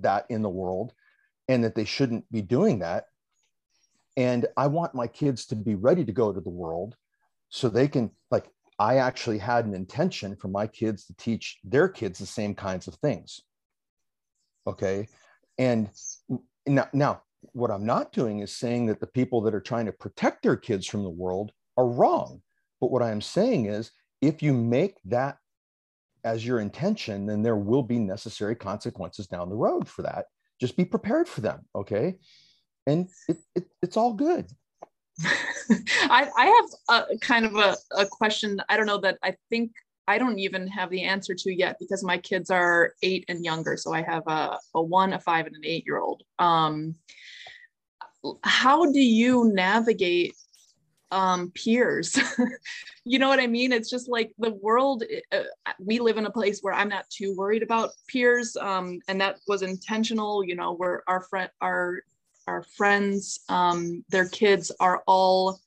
that 0.00 0.26
in 0.28 0.42
the 0.42 0.50
world 0.50 0.92
and 1.48 1.64
that 1.64 1.74
they 1.74 1.84
shouldn't 1.84 2.30
be 2.30 2.42
doing 2.42 2.80
that. 2.80 3.06
And 4.18 4.46
I 4.56 4.66
want 4.66 4.96
my 4.96 5.06
kids 5.06 5.46
to 5.46 5.56
be 5.56 5.76
ready 5.76 6.04
to 6.04 6.10
go 6.10 6.32
to 6.32 6.40
the 6.40 6.50
world 6.50 6.96
so 7.50 7.68
they 7.68 7.86
can 7.86 8.10
like 8.32 8.50
I 8.76 8.96
actually 8.96 9.38
had 9.38 9.64
an 9.64 9.74
intention 9.74 10.34
for 10.34 10.48
my 10.48 10.66
kids 10.66 11.04
to 11.06 11.16
teach 11.16 11.58
their 11.62 11.88
kids 11.88 12.18
the 12.18 12.26
same 12.26 12.56
kinds 12.56 12.88
of 12.88 12.96
things. 12.96 13.40
Okay. 14.66 15.06
And 15.56 15.88
now, 16.66 16.88
now, 16.92 17.22
what 17.52 17.70
I'm 17.70 17.86
not 17.86 18.12
doing 18.12 18.40
is 18.40 18.54
saying 18.54 18.86
that 18.86 18.98
the 18.98 19.06
people 19.06 19.40
that 19.42 19.54
are 19.54 19.60
trying 19.60 19.86
to 19.86 19.92
protect 19.92 20.42
their 20.42 20.56
kids 20.56 20.84
from 20.84 21.04
the 21.04 21.10
world 21.10 21.52
are 21.76 21.86
wrong. 21.86 22.42
But 22.80 22.90
what 22.90 23.02
I 23.02 23.12
am 23.12 23.20
saying 23.20 23.66
is 23.66 23.92
if 24.20 24.42
you 24.42 24.52
make 24.52 24.96
that 25.04 25.38
as 26.24 26.44
your 26.44 26.58
intention, 26.58 27.26
then 27.26 27.42
there 27.42 27.56
will 27.56 27.84
be 27.84 28.00
necessary 28.00 28.56
consequences 28.56 29.28
down 29.28 29.48
the 29.48 29.54
road 29.54 29.88
for 29.88 30.02
that. 30.02 30.26
Just 30.60 30.76
be 30.76 30.84
prepared 30.84 31.28
for 31.28 31.40
them. 31.40 31.64
Okay. 31.76 32.16
And 32.88 33.08
it, 33.28 33.36
it, 33.54 33.66
it's 33.82 33.96
all 33.96 34.14
good. 34.14 34.46
I, 35.24 36.28
I 36.36 36.46
have 36.46 37.04
a 37.12 37.18
kind 37.18 37.44
of 37.44 37.56
a, 37.56 37.76
a 37.96 38.06
question. 38.06 38.60
I 38.68 38.76
don't 38.76 38.86
know 38.86 38.98
that 38.98 39.18
I 39.22 39.36
think 39.50 39.72
I 40.06 40.16
don't 40.16 40.38
even 40.38 40.66
have 40.68 40.88
the 40.88 41.02
answer 41.02 41.34
to 41.34 41.52
yet 41.52 41.76
because 41.78 42.02
my 42.02 42.16
kids 42.16 42.50
are 42.50 42.94
eight 43.02 43.26
and 43.28 43.44
younger. 43.44 43.76
So 43.76 43.92
I 43.92 44.02
have 44.02 44.22
a, 44.26 44.58
a 44.74 44.82
one, 44.82 45.12
a 45.12 45.20
five, 45.20 45.46
and 45.46 45.54
an 45.54 45.66
eight 45.66 45.84
year 45.84 45.98
old. 45.98 46.22
Um, 46.38 46.94
how 48.42 48.90
do 48.90 49.00
you 49.00 49.52
navigate 49.52 50.34
um, 51.10 51.52
peers? 51.54 52.18
you 53.04 53.18
know 53.18 53.28
what 53.28 53.38
I 53.38 53.46
mean? 53.46 53.70
It's 53.70 53.90
just 53.90 54.08
like 54.08 54.32
the 54.38 54.52
world, 54.62 55.04
uh, 55.30 55.42
we 55.78 55.98
live 55.98 56.16
in 56.16 56.26
a 56.26 56.30
place 56.30 56.60
where 56.62 56.74
I'm 56.74 56.88
not 56.88 57.08
too 57.10 57.36
worried 57.36 57.62
about 57.62 57.90
peers. 58.08 58.56
Um, 58.56 59.00
and 59.08 59.20
that 59.20 59.40
was 59.46 59.60
intentional, 59.60 60.42
you 60.42 60.56
know, 60.56 60.72
where 60.72 61.02
our 61.06 61.22
friend, 61.22 61.50
our 61.60 62.00
our 62.48 62.62
friends, 62.62 63.40
um, 63.48 64.04
their 64.08 64.28
kids 64.28 64.72
are 64.80 65.02
all, 65.06 65.60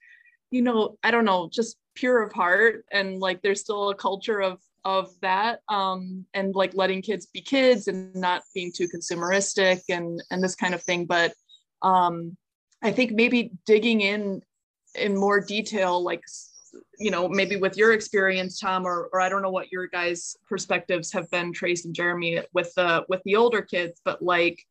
you 0.49 0.61
know, 0.63 0.97
I 1.03 1.11
don't 1.11 1.25
know, 1.25 1.47
just 1.51 1.77
pure 1.93 2.23
of 2.23 2.33
heart. 2.33 2.85
And 2.91 3.19
like 3.19 3.41
there's 3.41 3.61
still 3.61 3.89
a 3.89 3.95
culture 3.95 4.41
of 4.41 4.59
of 4.83 5.11
that 5.21 5.59
um, 5.69 6.25
and 6.33 6.55
like 6.55 6.73
letting 6.73 7.03
kids 7.03 7.27
be 7.27 7.39
kids 7.39 7.87
and 7.87 8.15
not 8.15 8.41
being 8.55 8.71
too 8.75 8.87
consumeristic 8.87 9.81
and 9.89 10.21
and 10.31 10.43
this 10.43 10.55
kind 10.55 10.73
of 10.73 10.81
thing. 10.81 11.05
But 11.05 11.33
um, 11.83 12.35
I 12.81 12.91
think 12.91 13.11
maybe 13.11 13.51
digging 13.65 14.01
in 14.01 14.41
in 14.95 15.15
more 15.15 15.39
detail, 15.39 16.03
like 16.03 16.23
you 16.97 17.11
know, 17.11 17.27
maybe 17.27 17.57
with 17.57 17.77
your 17.77 17.93
experience, 17.93 18.59
Tom, 18.59 18.87
or 18.87 19.09
or 19.13 19.21
I 19.21 19.29
don't 19.29 19.43
know 19.43 19.51
what 19.51 19.71
your 19.71 19.87
guys' 19.87 20.35
perspectives 20.49 21.11
have 21.11 21.29
been, 21.29 21.53
Tres 21.53 21.85
and 21.85 21.93
Jeremy, 21.93 22.41
with 22.53 22.73
the 22.75 23.05
with 23.07 23.21
the 23.23 23.35
older 23.35 23.61
kids, 23.61 24.01
but 24.03 24.21
like, 24.23 24.63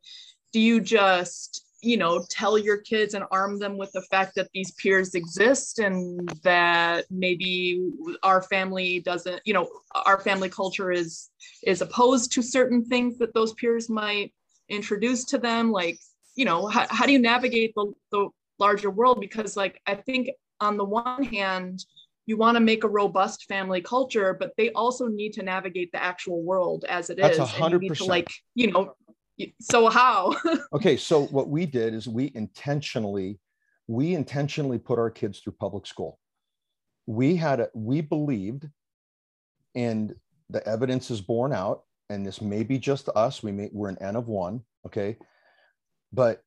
do 0.52 0.58
you 0.58 0.80
just 0.80 1.69
you 1.82 1.96
know 1.96 2.24
tell 2.28 2.58
your 2.58 2.78
kids 2.78 3.14
and 3.14 3.24
arm 3.30 3.58
them 3.58 3.76
with 3.76 3.90
the 3.92 4.02
fact 4.02 4.34
that 4.34 4.48
these 4.52 4.72
peers 4.72 5.14
exist 5.14 5.78
and 5.78 6.28
that 6.42 7.04
maybe 7.10 7.90
our 8.22 8.42
family 8.42 9.00
doesn't 9.00 9.40
you 9.44 9.54
know 9.54 9.68
our 10.06 10.20
family 10.20 10.48
culture 10.48 10.90
is 10.90 11.30
is 11.64 11.80
opposed 11.80 12.32
to 12.32 12.42
certain 12.42 12.84
things 12.84 13.18
that 13.18 13.34
those 13.34 13.54
peers 13.54 13.88
might 13.88 14.32
introduce 14.68 15.24
to 15.24 15.38
them 15.38 15.70
like 15.70 15.98
you 16.36 16.44
know 16.44 16.66
how, 16.66 16.86
how 16.90 17.06
do 17.06 17.12
you 17.12 17.18
navigate 17.18 17.72
the, 17.74 17.92
the 18.12 18.28
larger 18.58 18.90
world 18.90 19.20
because 19.20 19.56
like 19.56 19.80
i 19.86 19.94
think 19.94 20.30
on 20.60 20.76
the 20.76 20.84
one 20.84 21.22
hand 21.24 21.84
you 22.26 22.36
want 22.36 22.54
to 22.54 22.60
make 22.60 22.84
a 22.84 22.88
robust 22.88 23.46
family 23.46 23.80
culture 23.80 24.36
but 24.38 24.52
they 24.56 24.70
also 24.72 25.08
need 25.08 25.32
to 25.32 25.42
navigate 25.42 25.90
the 25.92 26.02
actual 26.02 26.42
world 26.42 26.84
as 26.88 27.10
it 27.10 27.16
That's 27.16 27.38
is. 27.38 27.48
100%. 27.48 27.62
and 27.62 27.72
you 27.72 27.78
need 27.78 27.94
to 27.96 28.04
like 28.04 28.30
you 28.54 28.70
know 28.70 28.94
so 29.60 29.88
how? 29.88 30.34
Okay 30.72 30.96
so 30.96 31.26
what 31.26 31.48
we 31.48 31.66
did 31.66 31.94
is 31.94 32.08
we 32.08 32.32
intentionally 32.34 33.38
we 33.86 34.14
intentionally 34.14 34.78
put 34.78 34.98
our 34.98 35.10
kids 35.10 35.40
through 35.40 35.54
public 35.58 35.86
school. 35.86 36.18
We 37.06 37.36
had 37.36 37.60
a 37.60 37.68
we 37.74 38.00
believed 38.00 38.68
and 39.74 40.14
the 40.48 40.66
evidence 40.66 41.10
is 41.10 41.20
borne 41.20 41.52
out 41.52 41.82
and 42.08 42.24
this 42.24 42.40
may 42.40 42.62
be 42.62 42.78
just 42.78 43.08
us 43.10 43.42
we 43.42 43.52
may 43.52 43.68
we're 43.72 43.88
an 43.88 43.98
n 44.00 44.16
of 44.16 44.28
one 44.28 44.62
okay? 44.86 45.16
But 46.12 46.42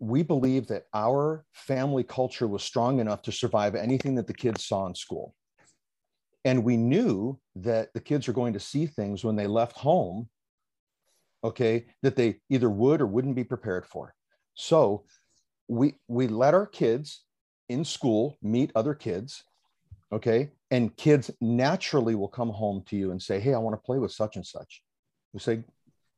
we 0.00 0.22
believe 0.22 0.66
that 0.68 0.84
our 0.92 1.44
family 1.52 2.02
culture 2.02 2.48
was 2.48 2.62
strong 2.62 2.98
enough 3.00 3.22
to 3.22 3.32
survive 3.32 3.74
anything 3.74 4.14
that 4.16 4.26
the 4.26 4.34
kids 4.34 4.64
saw 4.64 4.86
in 4.86 4.94
school. 4.94 5.34
And 6.44 6.64
we 6.64 6.76
knew 6.76 7.38
that 7.56 7.92
the 7.94 8.00
kids 8.00 8.28
are 8.28 8.32
going 8.32 8.54
to 8.54 8.60
see 8.60 8.86
things 8.86 9.24
when 9.24 9.36
they 9.36 9.46
left 9.46 9.76
home 9.76 10.28
okay, 11.44 11.86
that 12.02 12.16
they 12.16 12.40
either 12.50 12.70
would 12.70 13.00
or 13.00 13.06
wouldn't 13.06 13.36
be 13.36 13.44
prepared 13.44 13.86
for. 13.86 14.14
So 14.54 15.04
we 15.68 15.94
we 16.08 16.26
let 16.26 16.54
our 16.54 16.66
kids 16.66 17.24
in 17.68 17.84
school 17.84 18.38
meet 18.42 18.72
other 18.74 18.94
kids, 18.94 19.44
okay, 20.12 20.50
and 20.70 20.96
kids 20.96 21.30
naturally 21.40 22.14
will 22.14 22.28
come 22.28 22.50
home 22.50 22.82
to 22.88 22.96
you 22.96 23.10
and 23.10 23.22
say, 23.22 23.40
"Hey, 23.40 23.54
I 23.54 23.58
want 23.58 23.74
to 23.74 23.86
play 23.86 23.98
with 23.98 24.12
such 24.12 24.36
and 24.36 24.46
such." 24.46 24.82
We 25.32 25.40
say, 25.40 25.64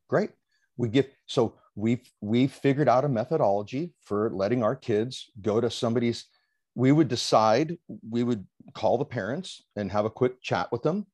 "Great." 0.09 0.31
We 0.77 0.89
give 0.89 1.09
so 1.27 1.57
we 1.75 2.03
we 2.21 2.47
figured 2.47 2.89
out 2.89 3.05
a 3.05 3.09
methodology 3.09 3.95
for 4.01 4.31
letting 4.31 4.63
our 4.63 4.77
kids 4.77 5.31
go 5.41 5.61
to 5.61 5.71
somebody's 5.71 6.27
we 6.75 6.93
would 6.93 7.09
decide 7.09 7.77
we 8.09 8.23
would 8.23 8.47
call 8.75 8.97
the 8.97 9.05
parents 9.05 9.63
and 9.77 9.91
have 9.91 10.05
a 10.05 10.11
quick 10.11 10.41
chat 10.41 10.71
with 10.73 10.83
them 10.83 11.07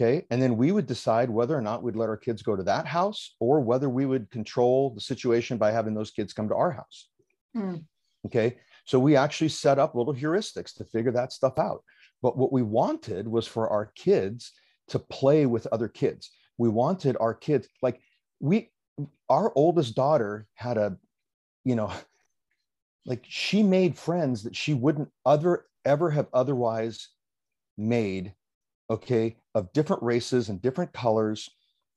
Okay. 0.00 0.24
And 0.30 0.40
then 0.40 0.56
we 0.56 0.72
would 0.72 0.86
decide 0.86 1.28
whether 1.28 1.56
or 1.56 1.60
not 1.60 1.82
we'd 1.82 1.96
let 1.96 2.08
our 2.08 2.16
kids 2.16 2.40
go 2.40 2.56
to 2.56 2.62
that 2.62 2.86
house 2.86 3.34
or 3.38 3.60
whether 3.60 3.90
we 3.90 4.06
would 4.06 4.30
control 4.30 4.94
the 4.94 5.00
situation 5.00 5.58
by 5.58 5.72
having 5.72 5.92
those 5.92 6.10
kids 6.10 6.32
come 6.32 6.48
to 6.48 6.54
our 6.54 6.70
house. 6.70 7.08
Hmm. 7.54 7.76
Okay. 8.24 8.56
So 8.86 8.98
we 8.98 9.14
actually 9.14 9.50
set 9.50 9.78
up 9.78 9.94
little 9.94 10.14
heuristics 10.14 10.74
to 10.76 10.84
figure 10.84 11.12
that 11.12 11.32
stuff 11.32 11.58
out. 11.58 11.84
But 12.22 12.38
what 12.38 12.50
we 12.50 12.62
wanted 12.62 13.28
was 13.28 13.46
for 13.46 13.68
our 13.68 13.92
kids 13.94 14.52
to 14.88 14.98
play 14.98 15.44
with 15.44 15.66
other 15.70 15.88
kids. 15.88 16.30
We 16.56 16.70
wanted 16.70 17.18
our 17.20 17.34
kids, 17.34 17.68
like 17.82 18.00
we, 18.40 18.70
our 19.28 19.52
oldest 19.54 19.96
daughter 19.96 20.46
had 20.54 20.78
a, 20.78 20.96
you 21.64 21.74
know, 21.74 21.92
like 23.04 23.24
she 23.28 23.62
made 23.62 23.98
friends 23.98 24.44
that 24.44 24.56
she 24.56 24.72
wouldn't 24.72 25.10
other 25.26 25.66
ever 25.84 26.10
have 26.10 26.28
otherwise 26.32 27.08
made 27.76 28.34
okay, 28.90 29.36
of 29.54 29.72
different 29.72 30.02
races 30.02 30.48
and 30.48 30.60
different 30.60 30.92
colors 30.92 31.48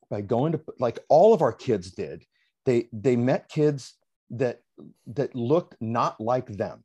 by 0.10 0.22
going 0.22 0.52
to 0.52 0.62
like 0.80 1.00
all 1.10 1.34
of 1.34 1.42
our 1.42 1.52
kids 1.52 1.92
did. 1.92 2.24
They 2.66 2.88
they 2.94 3.16
met 3.16 3.50
kids 3.50 3.96
that 4.30 4.62
that 5.08 5.36
looked 5.36 5.76
not 5.82 6.22
like 6.22 6.48
them. 6.48 6.84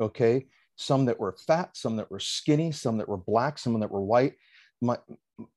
Okay, 0.00 0.46
some 0.74 1.06
that 1.06 1.18
were 1.18 1.36
fat, 1.46 1.76
some 1.76 1.96
that 1.96 2.10
were 2.10 2.20
skinny, 2.20 2.72
some 2.72 2.98
that 2.98 3.08
were 3.08 3.16
black, 3.16 3.58
some 3.58 3.78
that 3.80 3.90
were 3.90 4.02
white. 4.02 4.34
My 4.82 4.98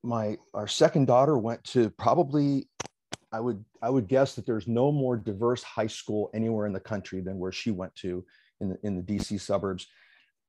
my 0.04 0.38
our 0.54 0.68
second 0.68 1.08
daughter 1.08 1.38
went 1.38 1.64
to 1.66 1.90
probably 1.90 2.70
I 3.32 3.40
would 3.40 3.64
I 3.82 3.90
would 3.90 4.08
guess 4.08 4.36
that 4.36 4.46
there's 4.46 4.68
no 4.68 4.92
more 4.92 5.18
diverse 5.18 5.64
high 5.64 5.88
school 5.88 6.30
anywhere 6.34 6.68
in 6.68 6.74
the 6.74 6.80
country 6.80 7.22
than 7.22 7.38
where 7.40 7.52
she 7.52 7.72
went 7.72 7.96
to 7.98 8.24
in 8.62 8.70
the, 8.70 8.78
in 8.84 8.96
the 8.96 9.02
DC 9.02 9.40
suburbs, 9.40 9.88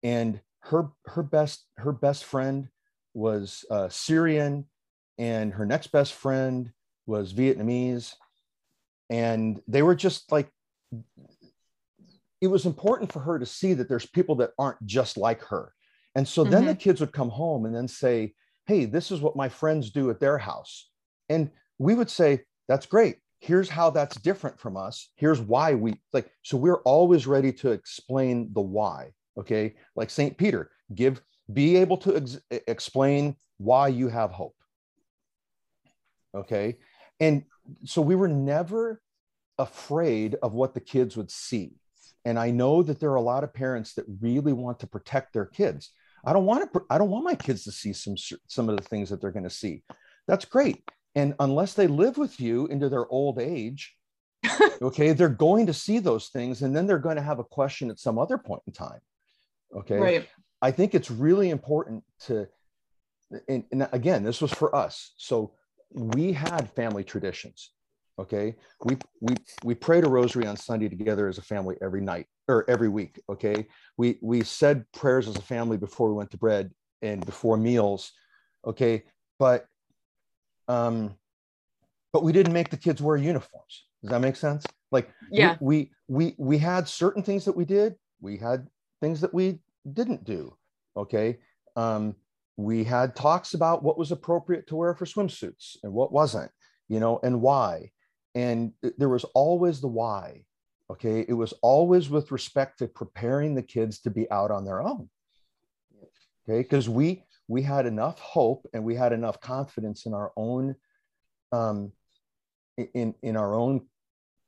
and 0.03 0.41
her 0.61 0.91
her 1.07 1.23
best 1.23 1.65
her 1.77 1.93
best 1.93 2.25
friend 2.25 2.69
was 3.15 3.65
uh, 3.71 3.89
Syrian, 3.89 4.67
and 5.19 5.53
her 5.53 5.67
next 5.67 5.89
best 5.89 6.13
friend 6.13 6.71
was 7.07 7.33
Vietnamese, 7.33 8.15
and 9.09 9.61
they 9.67 9.83
were 9.83 9.95
just 9.95 10.31
like 10.31 10.51
it 12.41 12.49
was 12.49 12.67
important 12.67 13.13
for 13.13 13.21
her 13.21 13.39
to 13.39 13.47
see 13.47 13.75
that 13.75 13.89
there's 13.89 14.07
people 14.07 14.37
that 14.37 14.53
aren't 14.59 14.85
just 14.87 15.17
like 15.17 15.43
her. 15.45 15.75
And 16.15 16.27
so 16.27 16.43
then 16.43 16.63
mm-hmm. 16.63 16.69
the 16.69 16.75
kids 16.75 17.01
would 17.01 17.13
come 17.13 17.29
home 17.29 17.67
and 17.67 17.75
then 17.75 17.87
say, 17.87 18.35
Hey, 18.67 18.85
this 18.85 19.11
is 19.11 19.21
what 19.21 19.37
my 19.37 19.49
friends 19.49 19.91
do 19.91 20.11
at 20.11 20.21
their 20.21 20.39
house. 20.39 20.89
And 21.29 21.51
we 21.79 21.95
would 21.95 22.11
say, 22.11 22.41
That's 22.69 22.87
great. 22.87 23.19
Here's 23.41 23.69
how 23.69 23.91
that's 23.91 24.17
different 24.21 24.59
from 24.59 24.77
us. 24.77 25.11
Here's 25.17 25.41
why 25.41 25.75
we 25.75 26.01
like. 26.13 26.31
So 26.43 26.57
we're 26.57 26.83
always 26.83 27.27
ready 27.27 27.53
to 27.55 27.71
explain 27.71 28.51
the 28.53 28.61
why 28.61 29.13
okay 29.41 29.75
like 29.97 30.11
st 30.11 30.37
peter 30.37 30.71
give 30.95 31.21
be 31.53 31.77
able 31.77 31.97
to 31.97 32.17
ex- 32.17 32.41
explain 32.69 33.35
why 33.59 33.89
you 33.89 34.09
have 34.09 34.31
hope 34.31 34.57
okay 36.35 36.77
and 37.19 37.43
so 37.85 38.01
we 38.01 38.15
were 38.15 38.29
never 38.29 39.03
afraid 39.59 40.37
of 40.43 40.53
what 40.53 40.75
the 40.75 40.81
kids 40.81 41.17
would 41.17 41.31
see 41.31 41.73
and 42.25 42.39
i 42.39 42.51
know 42.51 42.83
that 42.83 43.01
there 43.01 43.11
are 43.11 43.17
a 43.17 43.21
lot 43.21 43.45
of 43.45 43.53
parents 43.53 43.95
that 43.95 44.05
really 44.21 44.53
want 44.53 44.79
to 44.79 44.87
protect 44.87 45.33
their 45.33 45.47
kids 45.47 45.93
I 46.25 46.33
don't 46.33 46.45
want 46.45 46.73
to 46.73 46.83
I 46.91 46.99
don't 46.99 47.11
want 47.11 47.25
my 47.25 47.35
kids 47.35 47.65
to 47.65 47.73
see 47.73 47.93
some 47.93 48.15
some 48.47 48.69
of 48.69 48.77
the 48.77 48.83
things 48.83 49.09
that 49.11 49.21
they're 49.21 49.31
going 49.31 49.45
to 49.45 49.51
see. 49.51 49.83
That's 50.27 50.45
great. 50.45 50.83
And 51.15 51.35
unless 51.41 51.75
they 51.75 51.87
live 51.87 52.19
with 52.19 52.41
you 52.41 52.67
into 52.67 52.89
their 52.89 53.09
old 53.09 53.41
age, 53.41 53.97
okay, 54.83 55.13
they're 55.13 55.29
going 55.29 55.67
to 55.67 55.75
see 55.75 55.99
those 55.99 56.29
things 56.29 56.63
and 56.63 56.77
then 56.77 56.87
they're 56.87 56.99
going 56.99 57.17
to 57.17 57.23
have 57.23 57.41
a 57.41 57.45
question 57.45 57.91
at 57.91 57.99
some 57.99 58.19
other 58.19 58.39
point 58.39 58.63
in 58.67 58.73
time. 58.73 59.01
Okay. 59.77 59.99
Right. 59.99 60.29
I 60.63 60.71
think 60.71 60.95
it's 60.95 61.11
really 61.11 61.51
important 61.51 62.05
to 62.27 62.49
and, 63.49 63.65
and 63.71 63.89
again, 63.93 64.23
this 64.25 64.41
was 64.41 64.53
for 64.53 64.75
us. 64.75 65.13
So 65.17 65.53
we 65.93 66.33
had 66.33 66.71
family 66.71 67.05
traditions. 67.05 67.71
Okay. 68.19 68.57
We 68.85 68.99
we 69.21 69.37
we 69.65 69.75
prayed 69.75 70.05
a 70.05 70.09
rosary 70.09 70.47
on 70.47 70.57
Sunday 70.57 70.89
together 70.89 71.29
as 71.29 71.39
a 71.39 71.43
family 71.43 71.77
every 71.81 72.01
night 72.01 72.27
or 72.49 72.69
every 72.69 72.89
week. 72.89 73.21
Okay. 73.29 73.67
We 73.97 74.19
we 74.21 74.43
said 74.43 74.85
prayers 74.93 75.29
as 75.29 75.37
a 75.37 75.43
family 75.43 75.77
before 75.77 76.09
we 76.09 76.15
went 76.15 76.31
to 76.33 76.39
bed 76.39 76.71
and 77.03 77.25
before 77.25 77.57
meals. 77.57 78.13
Okay. 78.67 79.05
But 79.39 79.67
um 80.69 81.15
but 82.13 82.25
we 82.25 82.33
didn't 82.33 82.53
make 82.53 82.71
the 82.71 82.77
kids 82.77 83.01
wear 83.01 83.17
uniforms. 83.17 83.87
Does 84.03 84.11
that 84.11 84.21
make 84.21 84.37
sense? 84.37 84.67
Like 84.91 85.11
yeah, 85.31 85.57
we 85.61 85.93
we 86.09 86.27
we, 86.27 86.35
we 86.39 86.59
had 86.59 86.89
certain 86.89 87.23
things 87.23 87.45
that 87.45 87.57
we 87.57 87.65
did. 87.65 87.95
We 88.21 88.37
had 88.37 88.67
things 89.01 89.21
that 89.21 89.35
we 89.35 89.61
didn't 89.93 90.25
do. 90.25 90.57
Okay. 90.97 91.39
Um, 91.77 92.17
we 92.57 92.85
had 92.85 93.17
talks 93.17 93.55
about 93.55 93.83
what 93.83 93.99
was 93.99 94.13
appropriate 94.13 94.67
to 94.69 94.77
wear 94.77 94.95
for 94.95 95.07
swimsuits 95.07 95.77
and 95.83 95.93
what 95.93 96.13
wasn't, 96.13 96.51
you 96.89 97.01
know, 97.01 97.19
and 97.23 97.41
why. 97.41 97.91
And 98.35 98.73
there 98.99 99.09
was 99.09 99.25
always 99.35 99.81
the 99.81 99.89
why. 99.89 100.45
Okay. 100.91 101.25
It 101.27 101.33
was 101.33 101.55
always 101.63 102.11
with 102.11 102.31
respect 102.31 102.79
to 102.79 102.89
preparing 102.89 103.55
the 103.55 103.63
kids 103.63 104.01
to 104.01 104.11
be 104.11 104.31
out 104.31 104.51
on 104.51 104.65
their 104.65 104.83
own. 104.83 105.09
Okay. 106.49 106.59
Because 106.63 106.89
we 106.89 107.25
we 107.49 107.63
had 107.63 107.87
enough 107.87 108.19
hope 108.21 108.67
and 108.73 108.85
we 108.85 108.95
had 108.95 109.13
enough 109.13 109.41
confidence 109.41 110.07
in 110.07 110.15
our 110.15 110.33
own 110.37 110.77
um, 111.53 111.93
in 112.95 113.15
in 113.23 113.37
our 113.37 113.55
own 113.55 113.87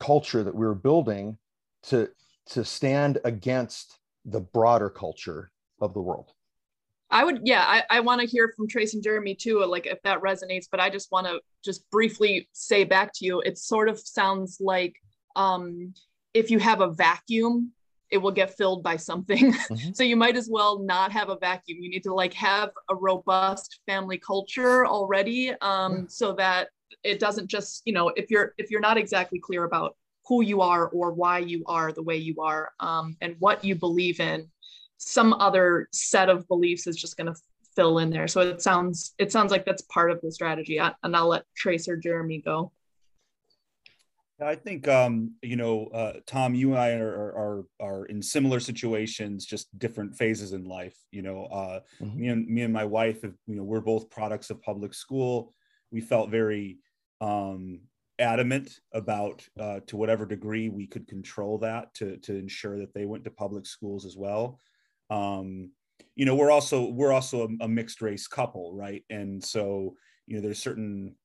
culture 0.01 0.43
that 0.43 0.55
we 0.55 0.67
were 0.67 0.75
building 0.75 1.39
to 1.85 2.09
to 2.47 2.65
stand 2.65 3.19
against 3.25 3.99
the 4.25 4.41
broader 4.41 4.91
culture 4.91 5.51
of 5.81 5.95
the 5.95 6.01
world 6.01 6.33
I 7.13 7.25
would, 7.25 7.41
yeah, 7.45 7.63
I, 7.67 7.83
I 7.91 8.01
want 8.01 8.23
to 8.23 8.27
hear 8.27 8.55
from 8.57 8.67
Tres 8.67 8.95
and 8.95 9.03
Jeremy 9.03 9.35
too, 9.35 9.63
like 9.67 9.87
if 9.87 10.01
that 10.03 10.23
resonates, 10.23 10.67
but 10.71 10.81
I 10.81 10.89
just 10.89 11.13
want 11.13 11.27
to 11.27 11.41
just 11.63 11.89
briefly 11.91 12.49
say 12.53 12.85
back 12.85 13.13
to 13.17 13.27
you, 13.27 13.41
it 13.41 13.59
sort 13.59 13.91
of 13.91 14.01
sounds 14.01 14.57
like 14.61 14.95
um, 15.37 15.93
if 16.33 16.51
you 16.51 16.59
have 16.59 16.81
a 16.81 16.91
vacuum, 16.91 17.73
it 18.11 18.17
will 18.17 18.31
get 18.31 18.57
filled 18.57 18.83
by 18.83 18.97
something. 18.97 19.53
Mm-hmm. 19.73 19.93
so 19.93 20.03
you 20.03 20.17
might 20.17 20.37
as 20.37 20.49
well 20.51 20.79
not 20.79 21.13
have 21.13 21.29
a 21.29 21.37
vacuum. 21.37 21.79
You 21.81 21.91
need 21.91 22.03
to 22.05 22.15
like 22.15 22.33
have 22.35 22.71
a 22.89 22.95
robust 22.95 23.81
family 23.87 24.19
culture 24.19 24.87
already 24.87 25.51
um, 25.61 25.93
yeah. 25.93 26.05
so 26.09 26.33
that 26.35 26.69
it 27.05 27.21
doesn't 27.21 27.49
just, 27.49 27.83
you 27.85 27.93
know, 27.93 28.09
if 28.17 28.31
you're, 28.31 28.55
if 28.59 28.71
you're 28.71 28.81
not 28.81 28.97
exactly 28.97 29.39
clear 29.39 29.65
about 29.65 29.97
who 30.27 30.43
you 30.43 30.61
are 30.61 30.89
or 30.89 31.13
why 31.13 31.39
you 31.39 31.63
are 31.67 31.93
the 31.93 32.03
way 32.03 32.17
you 32.17 32.37
are 32.41 32.71
um, 32.81 33.17
and 33.21 33.37
what 33.39 33.65
you 33.65 33.75
believe 33.75 34.21
in, 34.21 34.49
some 34.99 35.35
other 35.35 35.89
set 35.93 36.29
of 36.29 36.47
beliefs 36.49 36.87
is 36.87 36.97
just 36.97 37.17
going 37.17 37.33
to 37.33 37.41
fill 37.75 37.99
in 37.99 38.11
there. 38.11 38.29
So 38.29 38.41
it 38.41 38.63
sounds 38.63 39.15
it 39.19 39.33
sounds 39.33 39.51
like 39.51 39.65
that's 39.65 39.83
part 39.83 40.11
of 40.11 40.21
the 40.21 40.31
strategy. 40.31 40.79
And 40.79 41.17
I'll 41.17 41.29
let 41.29 41.45
Tres 41.57 41.89
or 41.89 41.97
Jeremy 41.97 42.39
go. 42.39 42.73
I 44.41 44.57
think 44.57 44.89
um, 44.89 45.35
you 45.43 45.57
know, 45.57 45.87
uh, 45.87 46.15
Tom, 46.27 46.55
you 46.55 46.71
and 46.71 46.81
I 46.81 46.93
are, 46.95 47.33
are 47.37 47.65
are 47.81 48.07
in 48.07 48.23
similar 48.23 48.61
situations, 48.61 49.47
just 49.47 49.77
different 49.79 50.15
phases 50.15 50.53
in 50.53 50.65
life. 50.65 50.97
You 51.11 51.23
know, 51.23 51.45
uh, 51.45 51.81
mm-hmm. 52.01 52.21
me 52.21 52.29
and 52.29 52.49
me 52.49 52.63
and 52.63 52.73
my 52.73 52.85
wife, 52.85 53.23
have, 53.23 53.35
you 53.47 53.57
know, 53.57 53.63
we're 53.63 53.81
both 53.81 54.11
products 54.11 54.51
of 54.51 54.63
public 54.63 54.95
school. 54.95 55.53
We 55.91 56.01
felt 56.01 56.31
very 56.31 56.79
um, 57.21 57.81
adamant 58.23 58.79
about, 58.95 59.47
uh, 59.61 59.81
to 59.87 59.97
whatever 59.97 60.25
degree 60.25 60.69
we 60.69 60.87
could 60.87 61.07
control 61.07 61.59
that, 61.59 61.93
to 61.95 62.17
to 62.19 62.35
ensure 62.35 62.79
that 62.79 62.95
they 62.95 63.05
went 63.05 63.25
to 63.25 63.31
public 63.31 63.67
schools 63.67 64.07
as 64.07 64.17
well. 64.17 64.59
Um, 65.11 65.73
you 66.15 66.25
know 66.25 66.35
we're 66.35 66.51
also 66.51 66.89
we're 66.89 67.13
also 67.13 67.49
a, 67.49 67.65
a, 67.65 67.69
mixed 67.69 68.01
race 68.01 68.27
couple 68.27 68.75
right? 68.75 69.05
And 69.11 69.43
so 69.43 69.97
you 70.27 70.37
know 70.37 70.43
there's 70.43 70.63
certain 70.63 71.17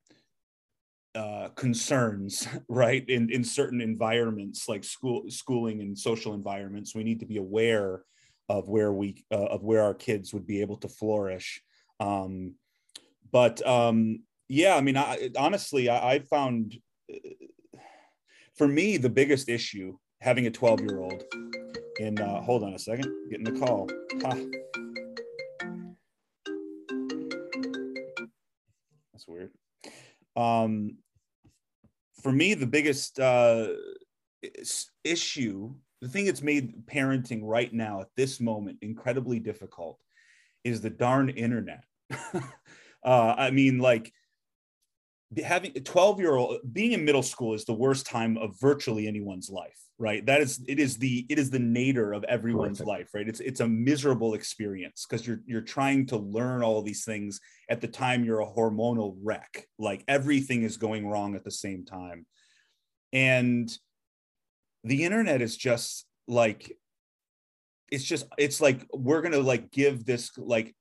uh, 1.16 1.50
concerns 1.56 2.48
right 2.68 3.08
in 3.08 3.30
in 3.30 3.44
certain 3.44 3.80
environments 3.80 4.68
like 4.68 4.84
school 4.84 5.24
schooling 5.30 5.82
and 5.82 5.98
social 5.98 6.34
environments. 6.34 6.96
We 6.96 7.04
need 7.04 7.22
to 7.22 7.26
be 7.26 7.38
aware 7.38 8.02
of 8.50 8.68
where 8.68 8.92
we 8.92 9.24
uh, 9.32 9.46
of 9.46 9.64
where 9.64 9.84
our 9.84 9.94
kids 9.94 10.34
would 10.34 10.48
be 10.48 10.62
able 10.62 10.78
to 10.78 10.90
flourish. 10.90 11.62
Um, 12.00 12.56
but 13.32 13.66
um, 13.68 14.20
yeah 14.50 14.76
i 14.76 14.82
mean 14.82 14.98
I, 14.98 15.30
honestly 15.38 15.90
I, 15.90 16.14
I 16.14 16.20
found 16.20 16.78
for 18.58 18.68
me 18.68 18.98
the 18.98 19.10
biggest 19.10 19.50
issue 19.50 19.98
having 20.22 20.48
a 20.48 20.52
12 20.52 20.82
year 20.82 21.00
old 21.00 21.24
in 22.00 22.20
uh, 22.20 22.42
hold 22.42 22.64
on 22.64 22.74
a 22.74 22.80
second 22.80 23.14
getting 23.30 23.46
the 23.46 23.60
call. 23.60 23.88
Ha. 24.22 24.34
that's 29.14 29.28
weird. 29.28 29.52
Um 30.36 30.98
for 32.22 32.32
me 32.32 32.54
the 32.56 32.68
biggest 32.68 33.20
uh 33.20 33.70
issue 35.04 35.74
the 36.02 36.08
thing 36.08 36.26
that's 36.26 36.42
made 36.42 36.86
parenting 36.86 37.42
right 37.44 37.74
now 37.74 38.02
at 38.02 38.08
this 38.16 38.40
moment 38.40 38.78
incredibly 38.82 39.40
difficult 39.40 40.00
is 40.64 40.82
the 40.82 40.90
darn 40.90 41.30
internet. 41.30 41.84
Uh 43.06 43.36
i 43.38 43.52
mean 43.52 43.78
like 43.78 44.12
having 45.44 45.72
a 45.76 45.80
12 45.80 46.20
year 46.20 46.36
old 46.36 46.60
being 46.72 46.94
in 46.94 47.04
middle 47.04 47.24
school 47.24 47.54
is 47.54 47.66
the 47.66 47.74
worst 47.74 48.06
time 48.06 48.38
of 48.38 48.60
virtually 48.60 49.08
anyone's 49.08 49.50
life 49.50 49.78
right? 50.00 50.26
That 50.26 50.42
is 50.42 50.64
it 50.68 50.80
is 50.80 50.98
the 50.98 51.26
it 51.30 51.40
is 51.40 51.50
the 51.50 51.60
nadir 51.60 52.14
of 52.14 52.24
everyone's 52.26 52.80
Perfect. 52.80 52.88
life 52.88 53.10
right? 53.14 53.28
It's 53.28 53.40
it's 53.40 53.60
a 53.60 53.68
miserable 53.68 54.34
experience 54.34 55.06
because 55.08 55.26
you're 55.26 55.42
you're 55.46 55.62
trying 55.62 56.06
to 56.08 56.18
learn 56.18 56.64
all 56.64 56.82
these 56.82 57.04
things 57.04 57.40
at 57.70 57.82
the 57.82 57.88
time 57.88 58.24
you're 58.24 58.42
a 58.42 58.48
hormonal 58.48 59.18
wreck 59.24 59.68
like 59.80 60.04
everything 60.08 60.64
is 60.64 60.78
going 60.78 61.08
wrong 61.08 61.36
at 61.36 61.44
the 61.44 61.52
same 61.52 61.86
time. 61.86 62.26
And 63.12 63.72
the 64.84 65.04
internet 65.04 65.42
is 65.42 65.58
just 65.58 66.06
like 66.28 66.72
it's 67.92 68.04
just 68.04 68.26
it's 68.38 68.62
like 68.62 68.86
we're 68.94 69.22
gonna 69.22 69.40
like 69.40 69.72
give 69.72 70.06
this 70.06 70.32
like 70.38 70.76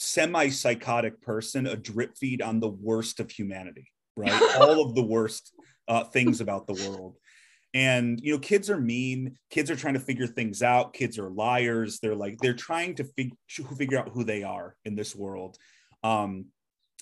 semi-psychotic 0.00 1.20
person 1.20 1.66
a 1.66 1.76
drip 1.76 2.16
feed 2.16 2.40
on 2.40 2.60
the 2.60 2.68
worst 2.68 3.20
of 3.20 3.30
humanity 3.30 3.90
right? 4.18 4.56
All 4.60 4.84
of 4.84 4.94
the 4.94 5.02
worst 5.02 5.54
uh, 5.86 6.04
things 6.04 6.40
about 6.40 6.66
the 6.66 6.74
world. 6.88 7.16
And 7.74 8.18
you 8.22 8.32
know 8.32 8.38
kids 8.38 8.68
are 8.70 8.80
mean. 8.80 9.38
Kids 9.50 9.70
are 9.70 9.76
trying 9.76 9.94
to 9.94 10.00
figure 10.00 10.26
things 10.26 10.62
out. 10.62 10.94
Kids 10.94 11.18
are 11.18 11.30
liars. 11.30 12.00
They're 12.00 12.16
like 12.16 12.38
they're 12.38 12.54
trying 12.54 12.94
to 12.96 13.04
fig- 13.04 13.36
figure 13.48 13.98
out 13.98 14.08
who 14.08 14.24
they 14.24 14.42
are 14.42 14.74
in 14.84 14.96
this 14.96 15.14
world. 15.14 15.56
Um 16.02 16.46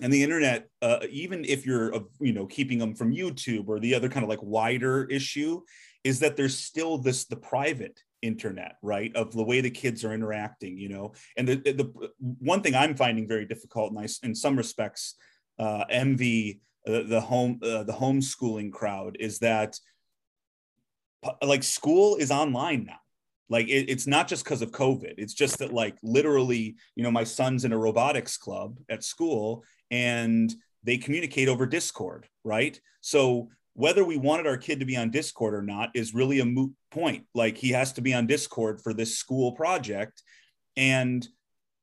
and 0.02 0.12
the 0.12 0.22
internet 0.22 0.68
uh, 0.82 0.98
even 1.08 1.42
if 1.46 1.64
you're 1.64 1.94
uh, 1.94 2.00
you 2.20 2.34
know 2.34 2.44
keeping 2.44 2.76
them 2.76 2.94
from 2.94 3.14
youtube 3.14 3.66
or 3.66 3.80
the 3.80 3.94
other 3.94 4.10
kind 4.10 4.22
of 4.22 4.28
like 4.28 4.42
wider 4.42 5.06
issue 5.06 5.62
is 6.04 6.20
that 6.20 6.36
there's 6.36 6.58
still 6.58 6.98
this 6.98 7.24
the 7.24 7.36
private 7.36 7.98
internet 8.22 8.76
right 8.82 9.14
of 9.14 9.32
the 9.32 9.42
way 9.42 9.60
the 9.60 9.70
kids 9.70 10.04
are 10.04 10.14
interacting 10.14 10.76
you 10.78 10.88
know? 10.88 11.12
And 11.36 11.46
the, 11.48 11.56
the 11.56 12.10
one 12.18 12.62
thing 12.62 12.74
i'm 12.74 12.94
finding 12.94 13.28
very 13.28 13.44
difficult 13.44 13.92
and 13.92 14.00
i 14.00 14.08
in 14.26 14.34
some 14.34 14.56
respects 14.56 15.14
uh, 15.58 15.84
envy 15.88 16.60
uh, 16.86 17.02
the 17.02 17.20
home 17.20 17.58
uh, 17.62 17.82
the 17.82 17.92
homeschooling 17.92 18.72
crowd 18.72 19.16
is 19.18 19.38
that 19.40 19.78
like 21.42 21.62
school 21.62 22.16
is 22.16 22.30
online 22.30 22.84
now. 22.84 22.98
Like 23.48 23.68
it, 23.68 23.88
it's 23.88 24.06
not 24.06 24.28
just 24.28 24.44
because 24.44 24.62
of 24.62 24.72
covid. 24.72 25.14
It's 25.18 25.34
just 25.34 25.58
that 25.58 25.72
like 25.72 25.96
literally 26.02 26.76
you 26.94 27.02
know 27.02 27.10
my 27.10 27.24
son's 27.24 27.64
in 27.64 27.72
a 27.72 27.78
robotics 27.78 28.36
club 28.36 28.78
at 28.88 29.04
school 29.04 29.64
and 29.90 30.52
they 30.82 30.98
communicate 30.98 31.48
over 31.48 31.66
discord 31.66 32.28
right? 32.44 32.80
So 33.00 33.48
whether 33.76 34.02
we 34.04 34.16
wanted 34.16 34.46
our 34.46 34.56
kid 34.56 34.80
to 34.80 34.86
be 34.86 34.96
on 34.96 35.10
discord 35.10 35.54
or 35.54 35.60
not 35.60 35.90
is 35.94 36.14
really 36.14 36.40
a 36.40 36.46
moot 36.46 36.72
point. 36.90 37.26
Like 37.34 37.58
he 37.58 37.68
has 37.70 37.92
to 37.94 38.00
be 38.00 38.14
on 38.14 38.26
discord 38.26 38.80
for 38.80 38.94
this 38.94 39.18
school 39.18 39.52
project. 39.52 40.22
And 40.76 41.26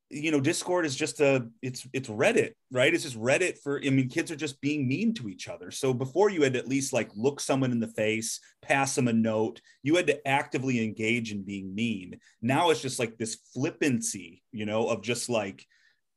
you 0.10 0.32
know 0.32 0.39
discord 0.39 0.86
is 0.86 0.96
just 0.96 1.22
a 1.22 1.48
it's 1.64 1.88
it's 1.91 2.10
reddit 2.10 2.52
right? 2.72 2.94
It's 2.94 3.04
just 3.04 3.20
reddit 3.20 3.58
for 3.64 3.80
i 3.84 3.89
mean 3.89 4.10
kids 4.10 4.32
are 4.32 4.36
just 4.36 4.60
being 4.62 4.88
mean 4.88 5.14
to 5.16 5.30
each 5.30 5.48
other. 5.48 5.70
So 5.70 5.94
before 5.94 6.32
you 6.32 6.41
had 6.41 6.56
at 6.56 6.68
least 6.68 6.94
like 6.94 7.12
look 7.16 7.39
someone 7.39 7.72
in 7.72 7.80
the 7.80 7.88
face 7.88 8.39
pass 8.62 8.96
them 8.96 9.08
a 9.08 9.14
note 9.14 9.62
you 9.84 9.96
had 9.96 10.08
to 10.08 10.28
actively 10.28 10.84
engage 10.84 11.32
in 11.32 11.44
being 11.44 11.76
mean. 11.76 12.20
Now 12.41 12.72
it's 12.72 12.82
just 12.82 13.00
like 13.00 13.18
this 13.18 13.38
flippancy 13.54 14.44
you 14.52 14.66
know 14.66 14.88
of 14.88 15.04
just 15.04 15.30
like 15.30 15.64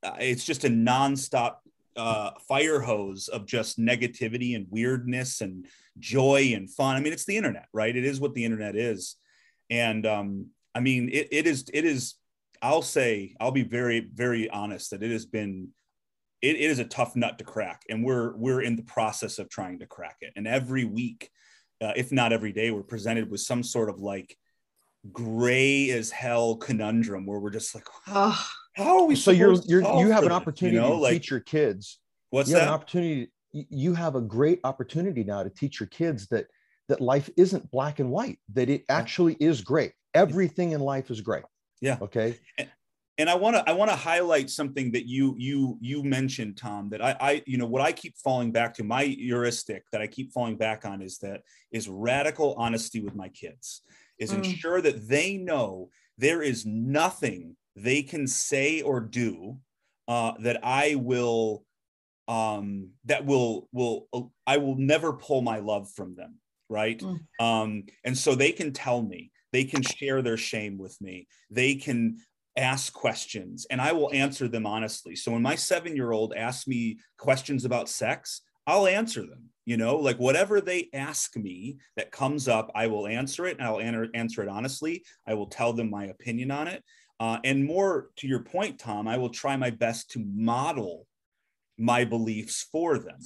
uh, 0.03 0.17
it's 0.21 0.45
just 0.45 0.65
a 0.65 0.69
nonstop 0.69 1.57
uh, 1.97 2.31
fire 2.49 2.81
hose 2.81 3.29
of 3.29 3.47
just 3.47 3.79
negativity 3.79 4.55
and 4.55 4.67
weirdness 4.71 5.41
and 5.41 5.67
joy 5.99 6.53
and 6.55 6.71
fun. 6.71 6.97
I 6.97 7.01
mean, 7.01 7.13
it's 7.13 7.25
the 7.25 7.37
internet, 7.37 7.67
right? 7.73 7.95
It 7.95 8.05
is 8.05 8.21
what 8.21 8.35
the 8.35 8.45
internet 8.45 8.77
is, 8.77 9.17
and 9.71 10.07
um, 10.07 10.47
I 10.75 10.81
mean, 10.81 11.09
it, 11.13 11.29
it 11.31 11.47
is 11.47 11.65
it 11.73 11.85
is 11.85 12.15
I'll 12.63 12.83
say 12.83 13.35
I'll 13.41 13.51
be 13.51 13.65
very 13.65 14.09
very 14.13 14.49
honest 14.51 14.91
that 14.91 15.03
it 15.03 15.11
has 15.11 15.27
been 15.27 15.69
it, 16.43 16.57
it 16.57 16.71
is 16.71 16.79
a 16.79 16.85
tough 16.85 17.17
nut 17.17 17.39
to 17.39 17.45
crack, 17.45 17.83
and 17.89 18.05
we're 18.05 18.37
we're 18.37 18.61
in 18.61 18.77
the 18.77 18.83
process 18.83 19.39
of 19.39 19.49
trying 19.49 19.79
to 19.81 19.87
crack 19.87 20.17
it. 20.21 20.33
And 20.37 20.47
every 20.47 20.85
week, 20.85 21.31
uh, 21.81 21.93
if 21.97 22.13
not 22.13 22.33
every 22.33 22.53
day, 22.53 22.71
we're 22.71 22.83
presented 22.83 23.31
with 23.31 23.41
some 23.41 23.63
sort 23.63 23.89
of 23.89 24.01
like 24.01 24.37
gray 25.13 25.91
as 25.91 26.11
hell 26.11 26.57
conundrum 26.57 27.27
where 27.27 27.39
we're 27.39 27.51
just 27.51 27.75
like, 27.75 27.87
how, 28.05 28.37
how 28.77 28.99
are 28.99 29.05
we? 29.07 29.17
So 29.17 29.31
you're 29.31 29.55
you're 29.67 29.83
you 29.83 30.11
have 30.11 30.23
an 30.23 30.31
an 30.31 30.33
opportunity 30.33 30.77
you 30.77 30.83
know? 30.83 30.91
to 30.91 30.97
like, 30.97 31.13
teach 31.15 31.31
your 31.31 31.41
kids. 31.41 31.99
What's 32.31 32.49
you 32.49 32.57
that? 32.57 32.63
Have 32.63 32.69
an 32.69 32.75
opportunity. 32.75 33.33
You 33.53 33.95
have 33.95 34.17
a 34.17 34.21
great 34.21 34.61
opportunity 34.65 35.25
now 35.25 35.43
to 35.43 35.51
teach 35.51 35.81
your 35.81 35.87
kids 35.87 36.27
that 36.29 36.47
that 36.89 37.01
life 37.01 37.31
isn't 37.37 37.71
black 37.71 38.01
and 38.01 38.11
white. 38.11 38.39
That 38.53 38.69
it 38.69 38.85
actually 38.89 39.35
is 39.41 39.63
great. 39.63 39.93
Everything 40.15 40.73
in 40.73 40.81
life 40.81 41.11
is 41.11 41.21
great. 41.23 41.45
Yeah. 41.81 41.97
Okay. 42.03 42.39
And, 42.59 42.69
and 43.19 43.31
I 43.31 43.35
want 43.35 43.57
to 43.57 43.69
I 43.69 43.73
want 43.73 43.91
to 43.91 43.97
highlight 43.97 44.51
something 44.51 44.93
that 44.93 45.07
you 45.07 45.35
you 45.39 45.79
you 45.81 46.03
mentioned, 46.03 46.59
Tom. 46.59 46.91
That 46.91 47.03
I 47.03 47.17
I 47.19 47.43
you 47.47 47.57
know 47.57 47.67
what 47.67 47.81
I 47.81 47.93
keep 47.93 48.19
falling 48.19 48.53
back 48.53 48.75
to 48.75 48.85
my 48.85 49.05
heuristic 49.05 49.85
that 49.93 50.03
I 50.03 50.07
keep 50.07 50.33
falling 50.33 50.59
back 50.59 50.85
on 50.85 51.01
is 51.01 51.17
that 51.19 51.41
is 51.73 51.89
radical 51.89 52.55
honesty 52.59 53.01
with 53.01 53.15
my 53.15 53.29
kids. 53.31 53.81
Is 54.19 54.33
mm. 54.33 54.45
ensure 54.45 54.83
that 54.83 55.09
they 55.09 55.39
know 55.39 55.89
there 56.19 56.43
is 56.43 56.67
nothing 56.67 57.57
they 57.77 58.03
can 58.03 58.27
say 58.27 58.81
or 58.81 59.01
do 59.01 59.59
uh, 60.09 60.33
that 60.41 60.61
I 60.65 60.97
will 60.97 61.65
um, 62.29 62.91
that 63.05 63.25
will 63.25 63.69
will 63.73 64.09
I 64.47 64.57
will 64.57 64.77
never 64.77 65.13
pull 65.13 65.43
my 65.43 65.59
love 65.59 65.91
from 65.91 66.17
them, 66.17 66.37
right? 66.69 66.99
Mm. 66.99 67.21
Um, 67.39 67.85
and 68.05 68.17
so 68.17 68.35
they 68.35 68.53
can 68.53 68.73
tell 68.73 69.03
me, 69.03 69.31
they 69.53 69.65
can 69.65 69.83
share 69.83 70.23
their 70.23 70.37
shame 70.37 70.79
with 70.79 71.01
me, 71.01 71.29
they 71.51 71.77
can 71.77 72.19
ask 72.57 72.93
questions, 72.93 73.67
and 73.71 73.81
I 73.81 73.93
will 73.93 74.11
answer 74.13 74.49
them 74.49 74.67
honestly. 74.67 75.15
So 75.15 75.33
when 75.33 75.43
my 75.43 75.55
seven 75.55 75.95
year 75.95 76.11
old 76.11 76.35
asks 76.35 76.67
me 76.67 76.99
questions 77.19 77.65
about 77.65 77.89
sex, 77.89 78.41
I'll 78.67 78.87
answer 78.87 79.21
them. 79.21 79.51
You 79.65 79.77
know, 79.77 79.97
like 79.97 80.19
whatever 80.19 80.61
they 80.61 80.89
ask 80.93 81.37
me 81.37 81.79
that 81.97 82.13
comes 82.13 82.47
up, 82.47 82.71
I 82.75 82.87
will 82.87 83.09
answer 83.09 83.47
it 83.47 83.59
and 83.59 83.67
I'll 83.67 83.81
answer 83.81 84.43
it 84.43 84.49
honestly. 84.49 85.05
I 85.27 85.35
will 85.35 85.49
tell 85.49 85.73
them 85.73 85.91
my 85.91 86.07
opinion 86.07 86.53
on 86.53 86.69
it. 86.69 86.85
Uh, 87.19 87.39
and 87.45 87.65
more 87.65 88.11
to 88.17 88.27
your 88.27 88.41
point, 88.41 88.79
Tom, 88.79 89.09
I 89.09 89.17
will 89.17 89.31
try 89.31 89.57
my 89.57 89.71
best 89.71 90.11
to 90.13 90.25
model 90.25 91.07
my 91.79 92.05
beliefs 92.05 92.67
for 92.71 92.99
them. 92.99 93.19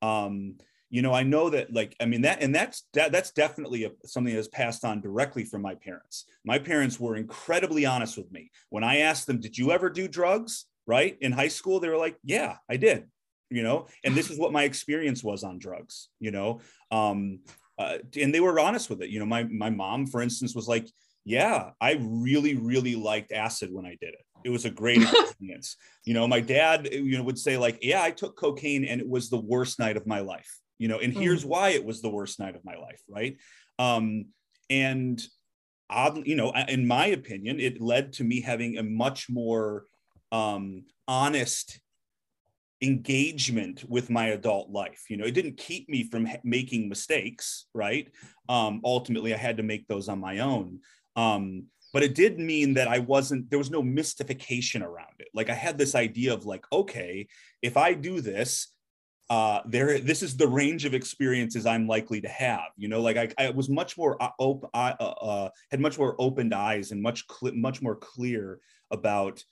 Um, 0.00 0.56
you 0.90 1.00
know, 1.00 1.14
I 1.14 1.22
know 1.22 1.48
that, 1.50 1.72
like, 1.72 1.96
I 2.00 2.04
mean, 2.04 2.22
that, 2.22 2.42
and 2.42 2.54
that's 2.54 2.86
that, 2.92 3.12
that's 3.12 3.30
definitely 3.30 3.84
a, 3.84 3.90
something 4.04 4.34
that's 4.34 4.48
passed 4.48 4.84
on 4.84 5.00
directly 5.00 5.44
from 5.44 5.62
my 5.62 5.74
parents. 5.74 6.26
My 6.44 6.58
parents 6.58 7.00
were 7.00 7.16
incredibly 7.16 7.86
honest 7.86 8.18
with 8.18 8.30
me 8.30 8.50
when 8.68 8.84
I 8.84 8.98
asked 8.98 9.26
them, 9.26 9.40
"Did 9.40 9.56
you 9.56 9.72
ever 9.72 9.88
do 9.88 10.06
drugs?" 10.06 10.66
Right 10.86 11.16
in 11.20 11.32
high 11.32 11.48
school, 11.48 11.80
they 11.80 11.88
were 11.88 11.96
like, 11.96 12.18
"Yeah, 12.22 12.56
I 12.68 12.76
did." 12.76 13.08
You 13.48 13.62
know, 13.62 13.86
and 14.04 14.14
this 14.14 14.30
is 14.30 14.38
what 14.38 14.52
my 14.52 14.64
experience 14.64 15.24
was 15.24 15.44
on 15.44 15.58
drugs. 15.58 16.10
You 16.20 16.30
know, 16.30 16.60
um, 16.90 17.40
uh, 17.78 17.98
and 18.20 18.34
they 18.34 18.40
were 18.40 18.60
honest 18.60 18.90
with 18.90 19.00
it. 19.00 19.08
You 19.08 19.18
know, 19.18 19.26
my 19.26 19.44
my 19.44 19.70
mom, 19.70 20.06
for 20.06 20.20
instance, 20.20 20.54
was 20.54 20.68
like, 20.68 20.90
yeah, 21.24 21.70
I 21.80 21.98
really, 22.00 22.56
really 22.56 22.96
liked 22.96 23.32
acid 23.32 23.70
when 23.72 23.86
I 23.86 23.96
did 24.00 24.14
it. 24.14 24.24
It 24.44 24.50
was 24.50 24.64
a 24.64 24.70
great 24.70 25.02
experience. 25.02 25.76
you 26.04 26.14
know, 26.14 26.26
my 26.26 26.40
dad, 26.40 26.88
you 26.92 27.16
know, 27.16 27.24
would 27.24 27.38
say 27.38 27.56
like, 27.56 27.78
yeah, 27.82 28.02
I 28.02 28.10
took 28.10 28.36
cocaine 28.36 28.84
and 28.84 29.00
it 29.00 29.08
was 29.08 29.30
the 29.30 29.40
worst 29.40 29.78
night 29.78 29.96
of 29.96 30.06
my 30.06 30.20
life. 30.20 30.58
You 30.78 30.88
know, 30.88 30.98
and 30.98 31.14
mm. 31.14 31.20
here's 31.20 31.44
why 31.44 31.70
it 31.70 31.84
was 31.84 32.02
the 32.02 32.10
worst 32.10 32.40
night 32.40 32.56
of 32.56 32.64
my 32.64 32.76
life, 32.76 33.00
right? 33.08 33.36
Um, 33.78 34.26
and 34.68 35.22
oddly, 35.88 36.28
you 36.28 36.34
know, 36.34 36.52
in 36.68 36.86
my 36.86 37.06
opinion, 37.06 37.60
it 37.60 37.80
led 37.80 38.14
to 38.14 38.24
me 38.24 38.40
having 38.40 38.78
a 38.78 38.82
much 38.82 39.28
more 39.30 39.84
um, 40.32 40.84
honest 41.06 41.78
engagement 42.82 43.84
with 43.88 44.10
my 44.10 44.28
adult 44.28 44.68
life 44.68 45.04
you 45.08 45.16
know 45.16 45.24
it 45.24 45.34
didn't 45.34 45.56
keep 45.56 45.88
me 45.88 46.02
from 46.02 46.26
making 46.42 46.88
mistakes 46.88 47.66
right 47.74 48.10
um 48.48 48.80
ultimately 48.84 49.32
i 49.32 49.36
had 49.36 49.56
to 49.56 49.62
make 49.62 49.86
those 49.86 50.08
on 50.08 50.18
my 50.18 50.40
own 50.40 50.80
um, 51.16 51.66
but 51.92 52.02
it 52.02 52.14
did 52.14 52.38
mean 52.38 52.74
that 52.74 52.88
I 52.88 52.98
wasn't, 52.98 53.50
there 53.50 53.58
was 53.58 53.70
no 53.70 53.82
mystification 53.82 54.82
around 54.82 55.14
it. 55.18 55.28
Like 55.34 55.50
I 55.50 55.54
had 55.54 55.76
this 55.76 55.94
idea 55.94 56.32
of 56.32 56.46
like, 56.46 56.64
okay, 56.72 57.28
if 57.60 57.76
I 57.76 57.92
do 57.92 58.20
this, 58.20 58.68
uh, 59.28 59.60
there, 59.66 59.98
this 59.98 60.22
is 60.22 60.36
the 60.36 60.48
range 60.48 60.84
of 60.84 60.94
experiences 60.94 61.66
I'm 61.66 61.86
likely 61.86 62.20
to 62.22 62.28
have. 62.28 62.70
You 62.76 62.88
know, 62.88 63.00
like 63.00 63.16
I, 63.16 63.28
I 63.38 63.50
was 63.50 63.68
much 63.68 63.98
more 63.98 64.22
uh, 64.22 64.30
open, 64.38 64.70
uh, 64.74 64.94
uh, 64.98 65.48
had 65.70 65.80
much 65.80 65.98
more 65.98 66.16
opened 66.18 66.54
eyes 66.54 66.92
and 66.92 67.02
much, 67.02 67.24
cl- 67.30 67.54
much 67.54 67.82
more 67.82 67.96
clear 67.96 68.58
about 68.90 69.44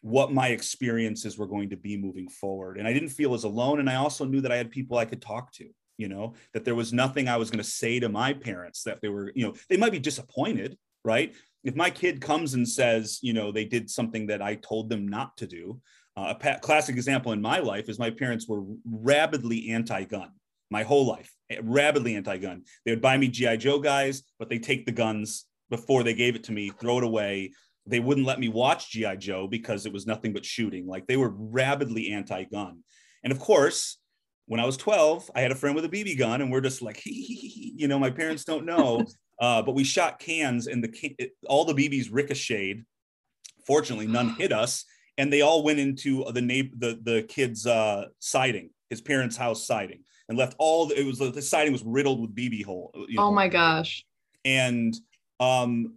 what 0.00 0.32
my 0.32 0.48
experiences 0.48 1.38
were 1.38 1.46
going 1.46 1.70
to 1.70 1.76
be 1.76 1.96
moving 1.96 2.28
forward. 2.28 2.78
And 2.78 2.88
I 2.88 2.92
didn't 2.92 3.10
feel 3.10 3.34
as 3.34 3.44
alone. 3.44 3.80
And 3.80 3.88
I 3.88 3.96
also 3.96 4.24
knew 4.24 4.40
that 4.42 4.52
I 4.52 4.56
had 4.56 4.70
people 4.70 4.98
I 4.98 5.06
could 5.06 5.22
talk 5.22 5.52
to 5.54 5.68
you 5.96 6.08
know 6.08 6.34
that 6.52 6.64
there 6.64 6.74
was 6.74 6.92
nothing 6.92 7.28
i 7.28 7.36
was 7.36 7.50
going 7.50 7.62
to 7.62 7.70
say 7.70 8.00
to 8.00 8.08
my 8.08 8.32
parents 8.32 8.82
that 8.82 9.00
they 9.00 9.08
were 9.08 9.30
you 9.36 9.46
know 9.46 9.54
they 9.68 9.76
might 9.76 9.92
be 9.92 9.98
disappointed 10.00 10.76
right? 11.04 11.34
If 11.62 11.76
my 11.76 11.90
kid 11.90 12.20
comes 12.20 12.54
and 12.54 12.68
says, 12.68 13.18
you 13.22 13.32
know, 13.32 13.52
they 13.52 13.64
did 13.64 13.90
something 13.90 14.26
that 14.26 14.42
I 14.42 14.56
told 14.56 14.88
them 14.88 15.08
not 15.08 15.36
to 15.38 15.46
do, 15.46 15.80
uh, 16.16 16.34
a 16.42 16.58
classic 16.60 16.96
example 16.96 17.32
in 17.32 17.42
my 17.42 17.58
life 17.58 17.88
is 17.88 17.98
my 17.98 18.10
parents 18.10 18.48
were 18.48 18.62
rabidly 18.84 19.70
anti-gun 19.70 20.30
my 20.70 20.82
whole 20.82 21.06
life, 21.06 21.32
eh, 21.50 21.60
rabidly 21.62 22.16
anti-gun. 22.16 22.62
They 22.84 22.92
would 22.92 23.00
buy 23.00 23.16
me 23.16 23.28
GI 23.28 23.58
Joe 23.58 23.78
guys, 23.78 24.24
but 24.38 24.48
they 24.48 24.58
take 24.58 24.86
the 24.86 24.92
guns 24.92 25.46
before 25.70 26.02
they 26.02 26.14
gave 26.14 26.34
it 26.34 26.44
to 26.44 26.52
me, 26.52 26.70
throw 26.70 26.98
it 26.98 27.04
away. 27.04 27.52
They 27.86 28.00
wouldn't 28.00 28.26
let 28.26 28.40
me 28.40 28.48
watch 28.48 28.90
GI 28.90 29.16
Joe 29.18 29.46
because 29.46 29.86
it 29.86 29.92
was 29.92 30.06
nothing 30.06 30.32
but 30.32 30.44
shooting. 30.44 30.86
Like 30.86 31.06
they 31.06 31.16
were 31.16 31.32
rabidly 31.36 32.12
anti-gun. 32.12 32.80
And 33.22 33.32
of 33.32 33.38
course, 33.38 33.98
when 34.46 34.60
I 34.60 34.66
was 34.66 34.76
12, 34.76 35.30
I 35.34 35.42
had 35.42 35.52
a 35.52 35.54
friend 35.54 35.74
with 35.74 35.84
a 35.84 35.88
BB 35.88 36.18
gun, 36.18 36.42
and 36.42 36.50
we're 36.50 36.60
just 36.60 36.82
like, 36.82 37.00
you 37.06 37.88
know, 37.88 37.98
my 37.98 38.10
parents 38.10 38.44
don't 38.44 38.66
know 38.66 39.06
uh, 39.40 39.62
but 39.62 39.74
we 39.74 39.84
shot 39.84 40.18
cans, 40.18 40.66
and 40.66 40.82
the 40.82 41.30
all 41.46 41.64
the 41.64 41.74
BBs 41.74 42.08
ricocheted. 42.10 42.84
Fortunately, 43.66 44.06
none 44.06 44.30
hit 44.30 44.52
us, 44.52 44.84
and 45.18 45.32
they 45.32 45.40
all 45.40 45.62
went 45.62 45.78
into 45.78 46.24
the 46.32 46.42
neighbor, 46.42 46.74
the 46.76 47.00
the 47.02 47.22
kid's 47.22 47.66
uh, 47.66 48.06
siding, 48.18 48.70
his 48.90 49.00
parents' 49.00 49.36
house 49.36 49.66
siding, 49.66 50.04
and 50.28 50.38
left 50.38 50.54
all. 50.58 50.86
The, 50.86 51.00
it 51.00 51.06
was 51.06 51.18
the 51.18 51.42
siding 51.42 51.72
was 51.72 51.82
riddled 51.84 52.20
with 52.20 52.34
BB 52.34 52.64
hole. 52.64 52.90
You 53.08 53.16
know, 53.16 53.24
oh 53.24 53.32
my 53.32 53.48
gosh! 53.48 54.04
And 54.44 54.94
um, 55.40 55.94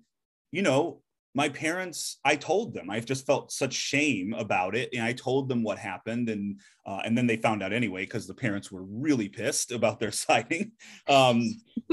you 0.52 0.62
know, 0.62 1.02
my 1.38 1.50
parents 1.50 2.18
i 2.26 2.36
told 2.36 2.74
them 2.74 2.90
i 2.90 3.00
just 3.00 3.28
felt 3.28 3.52
such 3.52 3.72
shame 3.72 4.34
about 4.34 4.76
it 4.76 4.90
and 4.92 5.04
i 5.04 5.14
told 5.14 5.48
them 5.48 5.62
what 5.62 5.78
happened 5.78 6.30
and 6.30 6.60
uh, 6.88 7.00
and 7.06 7.16
then 7.16 7.28
they 7.28 7.38
found 7.38 7.62
out 7.62 7.72
anyway 7.72 8.04
because 8.04 8.26
the 8.26 8.34
parents 8.34 8.72
were 8.72 8.82
really 8.84 9.30
pissed 9.30 9.72
about 9.72 10.00
their 10.00 10.12
siding 10.26 10.72
um, 11.08 11.44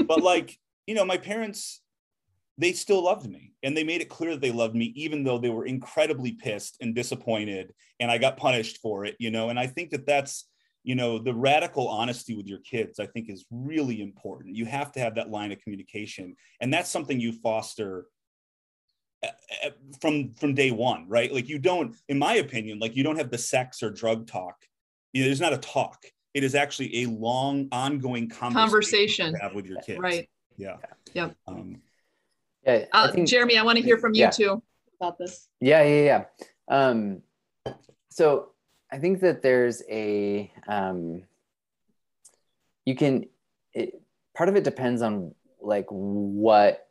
but 0.07 0.23
like 0.23 0.57
you 0.87 0.95
know, 0.95 1.05
my 1.05 1.17
parents, 1.17 1.81
they 2.57 2.71
still 2.73 3.03
loved 3.03 3.29
me 3.29 3.53
and 3.63 3.75
they 3.75 3.83
made 3.83 4.01
it 4.01 4.09
clear 4.09 4.31
that 4.31 4.41
they 4.41 4.51
loved 4.51 4.75
me, 4.75 4.85
even 4.95 5.23
though 5.23 5.37
they 5.37 5.49
were 5.49 5.65
incredibly 5.65 6.33
pissed 6.33 6.77
and 6.81 6.95
disappointed 6.95 7.73
and 7.99 8.09
I 8.09 8.17
got 8.17 8.37
punished 8.37 8.77
for 8.81 9.05
it, 9.05 9.15
you 9.19 9.31
know. 9.31 9.49
And 9.49 9.59
I 9.59 9.67
think 9.67 9.89
that 9.91 10.05
that's, 10.05 10.47
you 10.83 10.95
know, 10.95 11.19
the 11.19 11.33
radical 11.33 11.87
honesty 11.87 12.35
with 12.35 12.47
your 12.47 12.59
kids, 12.59 12.99
I 12.99 13.07
think 13.07 13.29
is 13.29 13.45
really 13.51 14.01
important. 14.01 14.55
You 14.55 14.65
have 14.65 14.91
to 14.93 14.99
have 14.99 15.15
that 15.15 15.31
line 15.31 15.51
of 15.51 15.59
communication. 15.59 16.35
And 16.61 16.73
that's 16.73 16.89
something 16.89 17.19
you 17.19 17.33
foster 17.33 18.05
eh, 19.23 19.29
eh, 19.63 19.69
from 19.99 20.33
from 20.35 20.53
day 20.53 20.71
one 20.71 21.07
right 21.09 21.33
like 21.33 21.49
you 21.49 21.57
don't 21.57 21.95
in 22.09 22.19
my 22.19 22.35
opinion 22.35 22.79
like 22.79 22.95
you 22.95 23.03
don't 23.03 23.15
have 23.15 23.31
the 23.31 23.37
sex 23.37 23.81
or 23.81 23.89
drug 23.89 24.27
talk 24.27 24.55
you 25.13 25.21
know, 25.21 25.27
there's 25.27 25.41
not 25.41 25.53
a 25.53 25.57
talk 25.57 26.05
it 26.33 26.43
is 26.43 26.53
actually 26.53 27.03
a 27.03 27.05
long 27.07 27.67
ongoing 27.71 28.27
conversation, 28.27 29.31
conversation. 29.31 29.35
have 29.41 29.55
with 29.55 29.65
your 29.65 29.79
kids 29.81 29.99
right 29.99 30.27
yeah. 30.57 30.77
Yep. 31.13 31.35
Um, 31.47 31.81
yeah 32.65 32.85
uh, 32.91 33.11
think, 33.11 33.27
jeremy 33.27 33.57
i 33.57 33.63
want 33.63 33.77
to 33.77 33.83
hear 33.83 33.97
from 33.97 34.13
you 34.13 34.21
yeah. 34.21 34.29
too 34.29 34.61
about 34.99 35.17
this. 35.17 35.47
Yeah 35.59 35.83
yeah 35.83 36.03
yeah. 36.03 36.23
Um, 36.67 37.21
so 38.09 38.49
i 38.91 38.97
think 38.97 39.21
that 39.21 39.41
there's 39.41 39.83
a 39.89 40.51
um, 40.67 41.23
you 42.85 42.95
can 42.95 43.25
it, 43.73 44.01
part 44.35 44.49
of 44.49 44.55
it 44.55 44.63
depends 44.63 45.01
on 45.01 45.33
like 45.61 45.87
what 45.89 46.87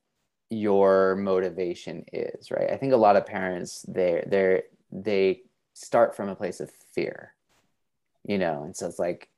your 0.50 1.16
motivation 1.16 2.04
is 2.12 2.50
right? 2.50 2.70
I 2.70 2.76
think 2.76 2.92
a 2.92 2.96
lot 2.96 3.16
of 3.16 3.26
parents 3.26 3.84
they 3.88 4.22
they 4.26 4.62
they 4.92 5.42
start 5.72 6.14
from 6.14 6.28
a 6.28 6.36
place 6.36 6.60
of 6.60 6.70
fear 6.92 7.34
you 8.26 8.38
know? 8.38 8.64
And 8.64 8.74
so 8.74 8.86
it's 8.86 8.98
like 8.98 9.28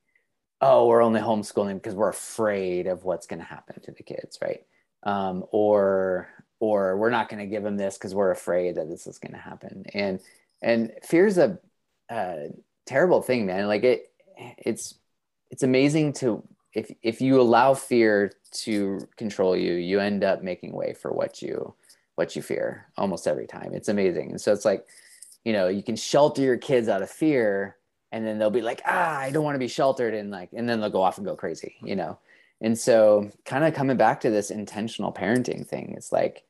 oh, 0.61 0.87
we're 0.87 1.03
only 1.03 1.21
homeschooling 1.21 1.75
because 1.75 1.95
we're 1.95 2.09
afraid 2.09 2.87
of 2.87 3.03
what's 3.03 3.27
going 3.27 3.39
to 3.39 3.45
happen 3.45 3.81
to 3.81 3.91
the 3.91 4.03
kids, 4.03 4.39
right? 4.41 4.65
Um, 5.03 5.45
or 5.51 6.29
or 6.59 6.97
we're 6.97 7.11
not 7.11 7.29
going 7.29 7.39
to 7.39 7.45
give 7.45 7.63
them 7.63 7.77
this 7.77 7.97
because 7.97 8.15
we're 8.15 8.31
afraid 8.31 8.75
that 8.75 8.89
this 8.89 9.05
is 9.05 9.19
going 9.19 9.33
to 9.33 9.37
happen. 9.37 9.85
And 9.93 10.19
and 10.61 10.91
fear 11.03 11.27
is 11.27 11.37
a, 11.37 11.59
a 12.09 12.47
terrible 12.85 13.21
thing, 13.21 13.45
man. 13.45 13.67
Like 13.67 13.83
it, 13.83 14.11
it's 14.57 14.95
it's 15.51 15.63
amazing 15.63 16.13
to 16.13 16.43
if 16.73 16.91
if 17.01 17.21
you 17.21 17.39
allow 17.39 17.73
fear 17.73 18.31
to 18.51 18.99
control 19.17 19.55
you, 19.55 19.73
you 19.73 19.99
end 19.99 20.23
up 20.23 20.43
making 20.43 20.73
way 20.73 20.93
for 20.93 21.11
what 21.11 21.41
you 21.41 21.73
what 22.15 22.35
you 22.35 22.41
fear 22.41 22.87
almost 22.97 23.27
every 23.27 23.45
time. 23.45 23.73
It's 23.73 23.89
amazing. 23.89 24.31
And 24.31 24.41
so 24.41 24.51
it's 24.51 24.65
like, 24.65 24.87
you 25.45 25.53
know, 25.53 25.67
you 25.67 25.83
can 25.83 25.95
shelter 25.95 26.41
your 26.41 26.57
kids 26.57 26.89
out 26.89 27.03
of 27.03 27.11
fear 27.11 27.76
and 28.11 28.25
then 28.25 28.37
they'll 28.37 28.49
be 28.49 28.61
like, 28.61 28.81
ah, 28.85 29.17
I 29.17 29.31
don't 29.31 29.43
want 29.43 29.55
to 29.55 29.59
be 29.59 29.67
sheltered. 29.67 30.13
And 30.13 30.31
like, 30.31 30.49
and 30.53 30.67
then 30.67 30.79
they'll 30.79 30.89
go 30.89 31.01
off 31.01 31.17
and 31.17 31.25
go 31.25 31.35
crazy, 31.35 31.75
you 31.81 31.95
know? 31.95 32.17
And 32.61 32.77
so 32.77 33.29
kind 33.45 33.63
of 33.63 33.73
coming 33.73 33.97
back 33.97 34.21
to 34.21 34.29
this 34.29 34.49
intentional 34.49 35.11
parenting 35.11 35.65
thing, 35.67 35.93
it's 35.95 36.11
like, 36.11 36.43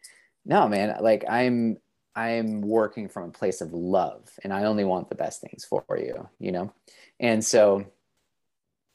no, 0.46 0.68
man, 0.68 0.96
like 1.02 1.26
I'm, 1.30 1.78
I'm 2.16 2.62
working 2.62 3.10
from 3.10 3.30
a 3.30 3.32
place 3.32 3.62
of 3.62 3.74
love 3.74 4.30
and 4.44 4.54
I 4.54 4.64
only 4.64 4.86
want 4.86 5.10
the 5.10 5.16
best 5.16 5.42
things 5.42 5.66
for 5.66 5.84
you, 5.98 6.30
you 6.40 6.52
know? 6.52 6.74
And 7.20 7.44
so, 7.44 7.86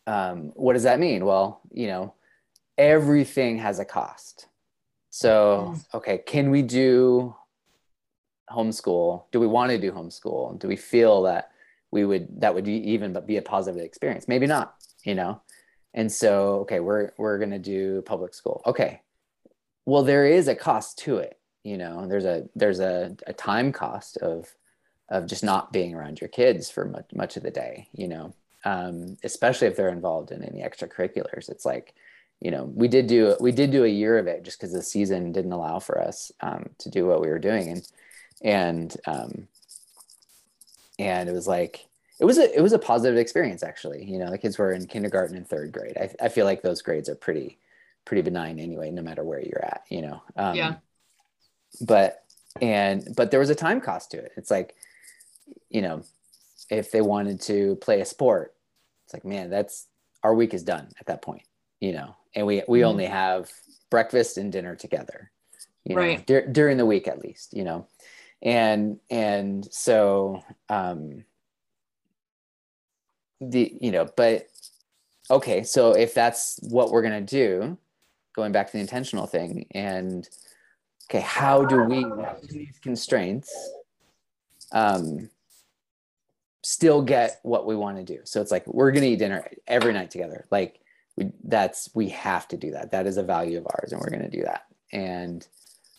um, 0.06 0.52
what 0.54 0.72
does 0.72 0.82
that 0.84 0.98
mean? 0.98 1.24
Well, 1.24 1.60
you 1.70 1.86
know, 1.86 2.14
everything 2.78 3.58
has 3.58 3.78
a 3.78 3.84
cost. 3.84 4.46
So, 5.10 5.76
okay, 5.92 6.18
can 6.18 6.50
we 6.50 6.62
do 6.62 7.36
homeschool? 8.50 9.24
Do 9.30 9.40
we 9.40 9.46
want 9.46 9.70
to 9.70 9.78
do 9.78 9.92
homeschool? 9.92 10.58
Do 10.58 10.66
we 10.68 10.76
feel 10.76 11.22
that 11.22 11.51
we 11.92 12.04
would 12.04 12.40
that 12.40 12.54
would 12.54 12.66
even 12.66 13.12
but 13.12 13.26
be 13.26 13.36
a 13.36 13.42
positive 13.42 13.80
experience? 13.80 14.26
Maybe 14.26 14.46
not, 14.46 14.74
you 15.04 15.14
know. 15.14 15.40
And 15.94 16.10
so, 16.10 16.60
okay, 16.60 16.80
we're 16.80 17.12
we're 17.18 17.38
going 17.38 17.50
to 17.50 17.58
do 17.58 18.02
public 18.02 18.34
school. 18.34 18.62
Okay. 18.66 19.02
Well, 19.84 20.02
there 20.02 20.26
is 20.26 20.48
a 20.48 20.54
cost 20.54 20.98
to 21.00 21.18
it, 21.18 21.38
you 21.62 21.76
know. 21.76 22.06
There's 22.08 22.24
a 22.24 22.48
there's 22.56 22.80
a, 22.80 23.14
a 23.26 23.32
time 23.32 23.72
cost 23.72 24.16
of 24.16 24.48
of 25.10 25.26
just 25.26 25.44
not 25.44 25.72
being 25.72 25.94
around 25.94 26.20
your 26.20 26.28
kids 26.28 26.70
for 26.70 26.86
much 26.86 27.10
much 27.14 27.36
of 27.36 27.42
the 27.42 27.50
day, 27.50 27.88
you 27.92 28.08
know. 28.08 28.34
Um, 28.64 29.16
especially 29.24 29.66
if 29.66 29.76
they're 29.76 29.88
involved 29.88 30.30
in 30.30 30.42
any 30.42 30.62
extracurriculars. 30.62 31.50
It's 31.50 31.66
like 31.66 31.94
you 32.40 32.50
know 32.50 32.64
we 32.74 32.88
did 32.88 33.06
do 33.06 33.36
we 33.38 33.52
did 33.52 33.70
do 33.70 33.84
a 33.84 33.88
year 33.88 34.18
of 34.18 34.26
it 34.26 34.44
just 34.44 34.58
because 34.58 34.72
the 34.72 34.82
season 34.82 35.30
didn't 35.30 35.52
allow 35.52 35.78
for 35.78 36.00
us 36.00 36.32
um, 36.40 36.70
to 36.78 36.88
do 36.88 37.06
what 37.06 37.20
we 37.20 37.28
were 37.28 37.38
doing 37.38 37.68
and 37.68 37.88
and 38.42 38.96
um, 39.06 39.48
and 40.98 41.28
it 41.28 41.32
was 41.32 41.46
like 41.46 41.86
it 42.20 42.24
was 42.24 42.38
a 42.38 42.56
it 42.56 42.60
was 42.60 42.72
a 42.72 42.78
positive 42.78 43.18
experience 43.18 43.62
actually. 43.62 44.04
You 44.04 44.18
know 44.18 44.30
the 44.30 44.38
kids 44.38 44.58
were 44.58 44.72
in 44.72 44.86
kindergarten 44.86 45.36
and 45.36 45.46
third 45.46 45.72
grade. 45.72 45.96
I, 45.98 46.26
I 46.26 46.28
feel 46.28 46.44
like 46.44 46.62
those 46.62 46.82
grades 46.82 47.08
are 47.08 47.14
pretty 47.14 47.58
pretty 48.04 48.22
benign 48.22 48.58
anyway 48.58 48.90
no 48.90 49.02
matter 49.02 49.22
where 49.24 49.40
you're 49.40 49.64
at 49.64 49.84
you 49.88 50.02
know? 50.02 50.22
Um, 50.36 50.56
yeah. 50.56 50.74
but 51.80 52.24
and 52.60 53.06
but 53.16 53.30
there 53.30 53.40
was 53.40 53.50
a 53.50 53.54
time 53.54 53.80
cost 53.80 54.10
to 54.10 54.18
it. 54.18 54.32
It's 54.36 54.50
like 54.50 54.74
you 55.70 55.82
know 55.82 56.02
if 56.70 56.90
they 56.90 57.00
wanted 57.00 57.40
to 57.42 57.76
play 57.76 58.00
a 58.00 58.04
sport 58.04 58.54
it's 59.04 59.14
like 59.14 59.24
man 59.24 59.50
that's 59.50 59.86
our 60.22 60.34
week 60.34 60.54
is 60.54 60.62
done 60.62 60.88
at 61.00 61.06
that 61.06 61.22
point 61.22 61.42
you 61.80 61.92
know? 61.92 62.16
And 62.34 62.46
we 62.46 62.62
we 62.68 62.80
mm 62.80 62.86
only 62.86 63.06
have 63.06 63.50
breakfast 63.90 64.38
and 64.38 64.50
dinner 64.50 64.74
together 64.74 65.30
you 65.84 65.94
know? 65.94 66.02
Right. 66.02 66.26
dur- 66.26 66.46
during 66.46 66.76
the 66.76 66.86
week 66.86 67.06
at 67.08 67.20
least 67.20 67.54
you 67.54 67.64
know 67.64 67.86
and 68.42 68.98
and 69.10 69.72
so 69.72 70.42
um 70.68 71.24
the 73.40 73.76
you 73.80 73.90
know 73.90 74.08
but 74.16 74.46
okay 75.30 75.62
so 75.62 75.92
if 75.92 76.14
that's 76.14 76.58
what 76.62 76.90
we're 76.90 77.02
going 77.02 77.26
to 77.26 77.36
do 77.36 77.76
going 78.34 78.52
back 78.52 78.66
to 78.66 78.72
the 78.72 78.80
intentional 78.80 79.26
thing 79.26 79.66
and 79.72 80.28
okay 81.08 81.20
how 81.20 81.64
do 81.64 81.82
we 81.82 82.04
these 82.48 82.78
constraints 82.82 83.52
um 84.72 85.28
still 86.62 87.02
get 87.02 87.40
what 87.42 87.66
we 87.66 87.76
want 87.76 87.96
to 87.96 88.04
do? 88.04 88.20
So 88.24 88.40
it's 88.40 88.50
like 88.50 88.66
we're 88.66 88.92
going 88.92 89.02
to 89.02 89.10
eat 89.10 89.18
dinner 89.18 89.48
every 89.66 89.92
night 89.92 90.10
together. 90.10 90.46
Like 90.50 90.80
we 91.16 91.30
that's 91.44 91.90
we 91.94 92.08
have 92.10 92.48
to 92.48 92.56
do 92.56 92.70
that. 92.72 92.90
That 92.92 93.06
is 93.06 93.16
a 93.16 93.22
value 93.22 93.58
of 93.58 93.66
ours 93.66 93.92
and 93.92 94.00
we're 94.00 94.10
going 94.10 94.30
to 94.30 94.36
do 94.36 94.44
that. 94.44 94.66
And 94.92 95.46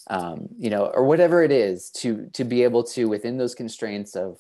um, 0.08 0.48
you 0.58 0.70
know 0.70 0.86
or 0.88 1.06
whatever 1.06 1.44
it 1.44 1.52
is 1.52 1.90
to 1.90 2.30
to 2.34 2.44
be 2.44 2.64
able 2.64 2.84
to 2.84 3.08
within 3.08 3.38
those 3.38 3.56
constraints 3.56 4.16
of 4.16 4.38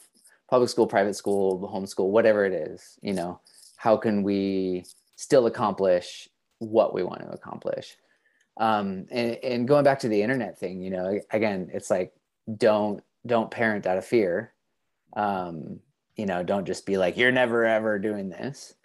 public 0.49 0.69
school 0.69 0.87
private 0.87 1.15
school 1.15 1.69
homeschool 1.73 2.09
whatever 2.09 2.45
it 2.45 2.53
is 2.53 2.99
you 3.01 3.13
know 3.13 3.39
how 3.77 3.97
can 3.97 4.23
we 4.23 4.85
still 5.15 5.45
accomplish 5.45 6.29
what 6.59 6.93
we 6.93 7.03
want 7.03 7.21
to 7.21 7.29
accomplish? 7.29 7.97
Um, 8.57 9.07
and, 9.11 9.37
and 9.43 9.67
going 9.67 9.83
back 9.83 9.99
to 9.99 10.07
the 10.07 10.21
internet 10.21 10.59
thing 10.59 10.81
you 10.81 10.91
know 10.91 11.19
again 11.31 11.71
it's 11.73 11.89
like 11.89 12.13
don't 12.55 13.01
don't 13.25 13.49
parent 13.49 13.87
out 13.87 13.97
of 13.97 14.05
fear. 14.05 14.53
Um, 15.15 15.79
you 16.15 16.25
know 16.25 16.43
don't 16.43 16.65
just 16.65 16.85
be 16.85 16.97
like 16.97 17.17
you're 17.17 17.31
never 17.31 17.65
ever 17.65 17.97
doing 17.97 18.29
this. 18.29 18.75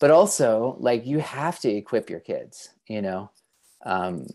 But 0.00 0.12
also 0.12 0.76
like 0.78 1.04
you 1.06 1.18
have 1.18 1.58
to 1.60 1.70
equip 1.70 2.08
your 2.10 2.20
kids 2.20 2.70
you 2.88 3.02
know? 3.02 3.30
Um, 3.84 4.26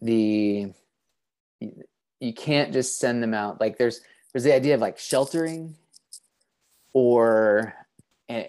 the 0.00 0.72
you 1.60 2.32
can't 2.32 2.72
just 2.72 2.98
send 2.98 3.22
them 3.22 3.34
out. 3.34 3.60
Like 3.60 3.78
there's 3.78 4.00
there's 4.32 4.44
the 4.44 4.54
idea 4.54 4.74
of 4.74 4.80
like 4.80 4.98
sheltering 4.98 5.76
or 6.92 7.74
and, 8.28 8.48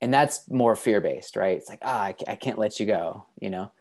and 0.00 0.12
that's 0.12 0.48
more 0.50 0.74
fear 0.74 1.00
based 1.00 1.36
right? 1.36 1.56
It's 1.56 1.68
like 1.68 1.80
ah 1.82 2.12
I 2.26 2.36
can't 2.36 2.58
let 2.58 2.80
you 2.80 2.86
go 2.86 3.26
you 3.40 3.50
know? 3.50 3.72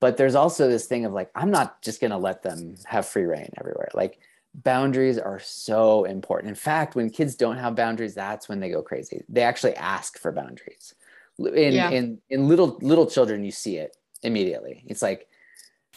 But 0.00 0.16
there's 0.16 0.34
also 0.34 0.68
this 0.68 0.86
thing 0.86 1.04
of 1.04 1.12
like 1.12 1.30
i'm 1.34 1.50
not 1.50 1.80
just 1.82 2.00
going 2.00 2.10
to 2.10 2.16
let 2.18 2.42
them 2.42 2.76
have 2.84 3.06
free 3.06 3.24
reign 3.24 3.50
everywhere. 3.58 3.88
Like 3.94 4.18
boundaries 4.54 5.18
are 5.18 5.40
so 5.40 6.04
important. 6.04 6.50
In 6.50 6.54
fact 6.54 6.94
when 6.94 7.08
kids 7.08 7.34
don't 7.34 7.56
have 7.56 7.74
boundaries 7.74 8.14
that's 8.14 8.48
when 8.48 8.60
they 8.60 8.70
go 8.70 8.82
crazy. 8.82 9.22
They 9.28 9.42
actually 9.42 9.76
ask 9.76 10.18
for 10.18 10.32
boundaries. 10.32 10.94
In 11.38 11.72
yeah. 11.72 11.90
in 11.90 12.18
in 12.28 12.46
little 12.46 12.78
little 12.82 13.06
children 13.06 13.42
you 13.42 13.52
see 13.52 13.78
it 13.78 13.96
immediately. 14.22 14.84
It's 14.86 15.02
like 15.02 15.28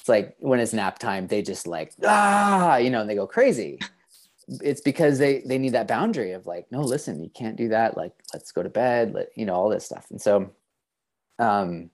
it's 0.05 0.09
like 0.09 0.35
when 0.37 0.59
it's 0.59 0.71
nap 0.71 0.99
time 0.99 1.25
they 1.25 1.41
just 1.41 1.65
like 1.65 1.91
ah 2.05 2.77
you 2.77 2.91
know 2.91 3.01
and 3.01 3.09
they 3.09 3.15
go 3.15 3.25
crazy. 3.25 3.79
It's 4.61 4.81
because 4.81 5.17
they 5.17 5.41
they 5.43 5.57
need 5.57 5.73
that 5.73 5.87
boundary 5.87 6.33
of 6.33 6.45
like 6.45 6.67
no 6.71 6.81
listen 6.81 7.23
you 7.23 7.31
can't 7.31 7.55
do 7.55 7.69
that. 7.69 7.97
Like 7.97 8.13
let's 8.31 8.51
go 8.51 8.61
to 8.61 8.69
bed 8.69 9.15
let 9.15 9.29
you 9.35 9.47
know 9.47 9.55
all 9.55 9.67
this 9.67 9.83
stuff. 9.83 10.05
And 10.11 10.21
so 10.21 10.51
um 11.39 11.89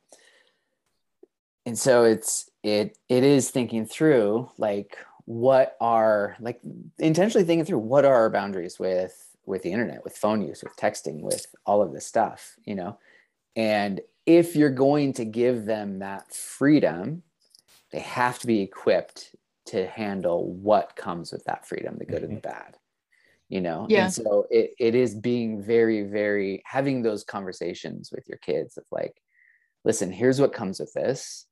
and 1.65 1.79
so 1.79 2.03
it's 2.03 2.51
it 2.63 2.97
it 3.07 3.23
is 3.23 3.49
thinking 3.49 3.85
through 3.85 4.49
like 4.57 4.97
what 5.23 5.77
are 5.79 6.35
like 6.41 6.59
intentionally 6.99 7.45
thinking 7.45 7.63
through 7.63 7.77
what 7.77 8.03
are 8.03 8.13
our 8.13 8.29
boundaries 8.29 8.77
with 8.77 9.37
with 9.45 9.63
the 9.63 9.71
internet 9.71 10.03
with 10.03 10.17
phone 10.17 10.41
use 10.41 10.61
with 10.61 10.75
texting 10.75 11.21
with 11.21 11.45
all 11.65 11.81
of 11.81 11.93
this 11.93 12.05
stuff 12.05 12.57
you 12.65 12.75
know? 12.75 12.99
And 13.55 14.01
if 14.25 14.53
you're 14.57 14.69
going 14.69 15.13
to 15.13 15.23
give 15.23 15.65
them 15.65 15.99
that 15.99 16.33
freedom, 16.33 17.23
they 17.91 17.99
have 17.99 18.39
to 18.39 18.47
be 18.47 18.61
equipped 18.61 19.35
to 19.67 19.87
handle 19.87 20.51
what 20.51 20.95
comes 20.95 21.31
with 21.31 21.43
that 21.45 21.67
freedom, 21.67 21.97
the 21.97 22.05
good 22.05 22.23
mm-hmm. 22.23 22.25
and 22.25 22.37
the 22.37 22.41
bad. 22.41 22.77
You 23.49 23.59
know, 23.59 23.85
yeah. 23.89 24.05
and 24.05 24.13
so 24.13 24.47
it, 24.49 24.71
it 24.79 24.95
is 24.95 25.13
being 25.13 25.61
very, 25.61 26.03
very 26.03 26.63
having 26.65 27.01
those 27.01 27.25
conversations 27.25 28.09
with 28.09 28.23
your 28.29 28.37
kids 28.37 28.77
of 28.77 28.85
like, 28.91 29.13
listen, 29.83 30.09
here's 30.09 30.39
what 30.39 30.53
comes 30.53 30.79
with 30.79 30.93
this. 30.93 31.45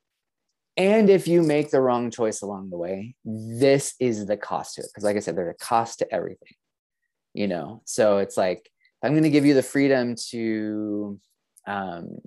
And 0.78 1.10
if 1.10 1.28
you 1.28 1.42
make 1.42 1.72
the 1.72 1.82
wrong 1.82 2.10
choice 2.10 2.42
along 2.42 2.70
the 2.70 2.78
way, 2.78 3.16
this 3.26 3.96
is 4.00 4.26
the 4.28 4.38
cost 4.38 4.76
to 4.76 4.82
it. 4.82 4.88
Because, 4.90 5.04
like 5.04 5.18
I 5.18 5.20
said, 5.20 5.36
there's 5.36 5.54
a 5.54 5.66
cost 5.66 6.00
to 6.00 6.14
everything, 6.14 6.54
you 7.34 7.50
know? 7.50 7.82
So 7.84 8.20
it's 8.20 8.38
like, 8.38 8.72
I'm 9.04 9.12
going 9.12 9.24
to 9.24 9.30
give 9.30 9.46
you 9.46 9.54
the 9.54 9.62
freedom 9.62 10.16
to 10.30 11.20
um, 11.68 12.20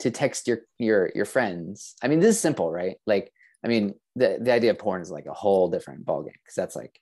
to 0.00 0.10
text 0.10 0.48
your 0.48 0.62
your 0.78 1.12
your 1.14 1.24
friends. 1.24 1.94
I 2.02 2.08
mean, 2.08 2.18
this 2.18 2.34
is 2.34 2.40
simple, 2.40 2.68
right? 2.68 2.96
Like, 3.06 3.32
I 3.64 3.68
mean, 3.68 3.94
the 4.16 4.38
the 4.40 4.52
idea 4.52 4.70
of 4.70 4.78
porn 4.78 5.02
is 5.02 5.10
like 5.10 5.26
a 5.26 5.32
whole 5.32 5.68
different 5.70 6.04
ballgame 6.04 6.32
because 6.44 6.54
that's 6.56 6.76
like, 6.76 6.98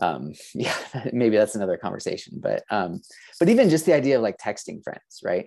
um, 0.00 0.32
yeah, 0.54 0.76
maybe 1.12 1.36
that's 1.36 1.54
another 1.54 1.76
conversation. 1.76 2.38
But 2.40 2.64
um, 2.70 3.00
but 3.38 3.48
even 3.48 3.70
just 3.70 3.86
the 3.86 3.94
idea 3.94 4.16
of 4.16 4.22
like 4.22 4.38
texting 4.38 4.82
friends, 4.82 5.20
right? 5.24 5.46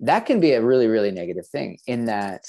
That 0.00 0.26
can 0.26 0.40
be 0.40 0.52
a 0.52 0.62
really 0.62 0.88
really 0.88 1.12
negative 1.12 1.46
thing 1.46 1.78
in 1.86 2.06
that 2.06 2.42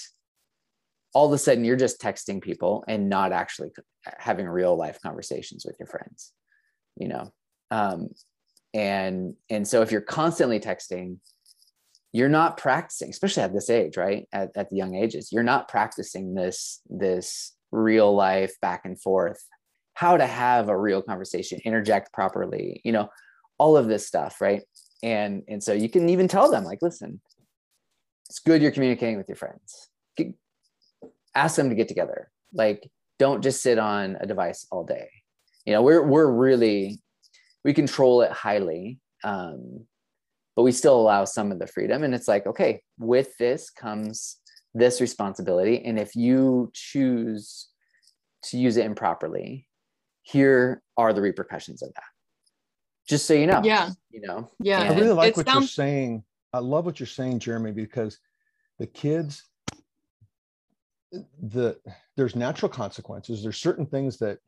all 1.15 1.27
of 1.27 1.31
a 1.31 1.37
sudden 1.37 1.63
you're 1.63 1.77
just 1.77 2.01
texting 2.01 2.41
people 2.41 2.83
and 2.87 3.09
not 3.09 3.31
actually 3.31 3.69
having 4.17 4.47
real 4.47 4.75
life 4.75 4.99
conversations 5.01 5.65
with 5.65 5.77
your 5.79 5.87
friends 5.87 6.33
you 6.97 7.07
know 7.07 7.33
um, 7.71 8.09
and 8.73 9.33
and 9.49 9.67
so 9.67 9.81
if 9.81 9.91
you're 9.91 10.01
constantly 10.01 10.59
texting 10.59 11.17
you're 12.15 12.29
not 12.29 12.57
practicing 12.57 13.09
especially 13.09 13.43
at 13.43 13.53
this 13.53 13.69
age 13.69 13.97
right? 13.97 14.27
At, 14.31 14.51
at 14.55 14.69
the 14.69 14.75
young 14.75 14.95
ages 14.95 15.29
you're 15.31 15.43
not 15.43 15.67
practicing 15.67 16.33
this 16.33 16.81
this 16.89 17.53
real 17.71 18.15
life 18.15 18.53
back 18.61 18.81
and 18.85 18.99
forth 18.99 19.43
how 19.93 20.17
to 20.17 20.25
have 20.25 20.69
a 20.69 20.77
real 20.77 21.01
conversation 21.01 21.59
interject 21.65 22.13
properly 22.13 22.81
you 22.83 22.91
know 22.91 23.09
all 23.57 23.77
of 23.77 23.87
this 23.87 24.07
stuff 24.07 24.41
right? 24.41 24.63
And 25.03 25.43
and 25.47 25.61
so 25.63 25.73
you 25.73 25.89
can 25.89 26.09
even 26.09 26.27
tell 26.27 26.49
them 26.49 26.63
like 26.63 26.81
listen 26.81 27.21
it's 28.29 28.39
good 28.39 28.61
you're 28.61 28.71
communicating 28.71 29.17
with 29.17 29.29
your 29.29 29.35
friends. 29.35 29.89
Ask 31.35 31.57
them 31.57 31.69
to 31.69 31.75
get 31.75 31.87
together. 31.87 32.31
Like 32.53 32.89
don't 33.19 33.43
just 33.43 33.61
sit 33.61 33.77
on 33.77 34.17
a 34.19 34.25
device 34.25 34.65
all 34.71 34.83
day. 34.83 35.09
You 35.65 35.73
know 35.73 35.81
we're 35.81 36.05
we're 36.05 36.31
really 36.31 36.99
we 37.63 37.73
control 37.73 38.21
it 38.21 38.31
highly 38.31 38.99
um, 39.23 39.85
but 40.55 40.63
we 40.63 40.71
still 40.71 40.99
allow 40.99 41.25
some 41.25 41.51
of 41.51 41.59
the 41.59 41.67
freedom. 41.67 42.03
And 42.03 42.13
it's 42.15 42.27
like, 42.27 42.47
okay, 42.47 42.81
with 42.97 43.37
this 43.37 43.69
comes 43.69 44.37
this 44.73 45.01
responsibility. 45.01 45.83
And 45.85 45.99
if 45.99 46.15
you 46.15 46.71
choose 46.73 47.67
to 48.45 48.57
use 48.57 48.77
it 48.77 48.85
improperly, 48.85 49.67
here 50.23 50.81
are 50.97 51.13
the 51.13 51.21
repercussions 51.21 51.81
of 51.81 51.93
that. 51.93 52.03
Just 53.07 53.25
so 53.25 53.33
you 53.33 53.47
know. 53.47 53.61
Yeah. 53.63 53.91
You 54.09 54.21
know. 54.21 54.49
Yeah. 54.59 54.81
I 54.81 54.85
And- 54.85 54.99
really 54.99 55.13
like 55.13 55.29
It 55.31 55.37
what 55.37 55.53
you're 55.53 55.63
saying. 55.63 56.23
I 56.53 56.59
love 56.59 56.85
what 56.85 56.99
you're 56.99 57.07
saying, 57.07 57.39
Jeremy, 57.39 57.71
because 57.71 58.17
the 58.79 58.87
kids, 58.87 59.43
the 61.11 61.77
there's 62.17 62.35
natural 62.35 62.69
consequences. 62.69 63.43
There's 63.43 63.57
certain 63.57 63.85
things 63.85 64.17
that 64.19 64.39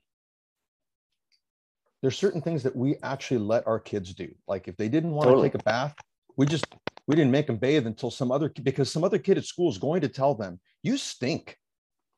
there's 2.01 2.17
certain 2.17 2.41
things 2.41 2.63
that 2.63 2.75
we 2.75 2.97
actually 3.03 3.39
let 3.39 3.65
our 3.67 3.79
kids 3.79 4.13
do. 4.13 4.29
Like 4.47 4.67
if 4.67 4.77
they 4.77 4.89
didn't 4.89 5.11
want 5.11 5.27
Totally. 5.29 5.49
to 5.49 5.53
take 5.57 5.61
a 5.61 5.63
bath, 5.63 5.95
we 6.37 6.45
just 6.45 6.65
we 7.07 7.15
didn't 7.15 7.31
make 7.31 7.47
them 7.47 7.57
bathe 7.57 7.87
until 7.87 8.11
some 8.11 8.31
other 8.31 8.49
because 8.63 8.91
some 8.91 9.03
other 9.03 9.17
kid 9.17 9.37
at 9.37 9.45
school 9.45 9.69
is 9.69 9.77
going 9.77 10.01
to 10.01 10.07
tell 10.09 10.35
them 10.35 10.59
you 10.83 10.97
stink. 10.97 11.57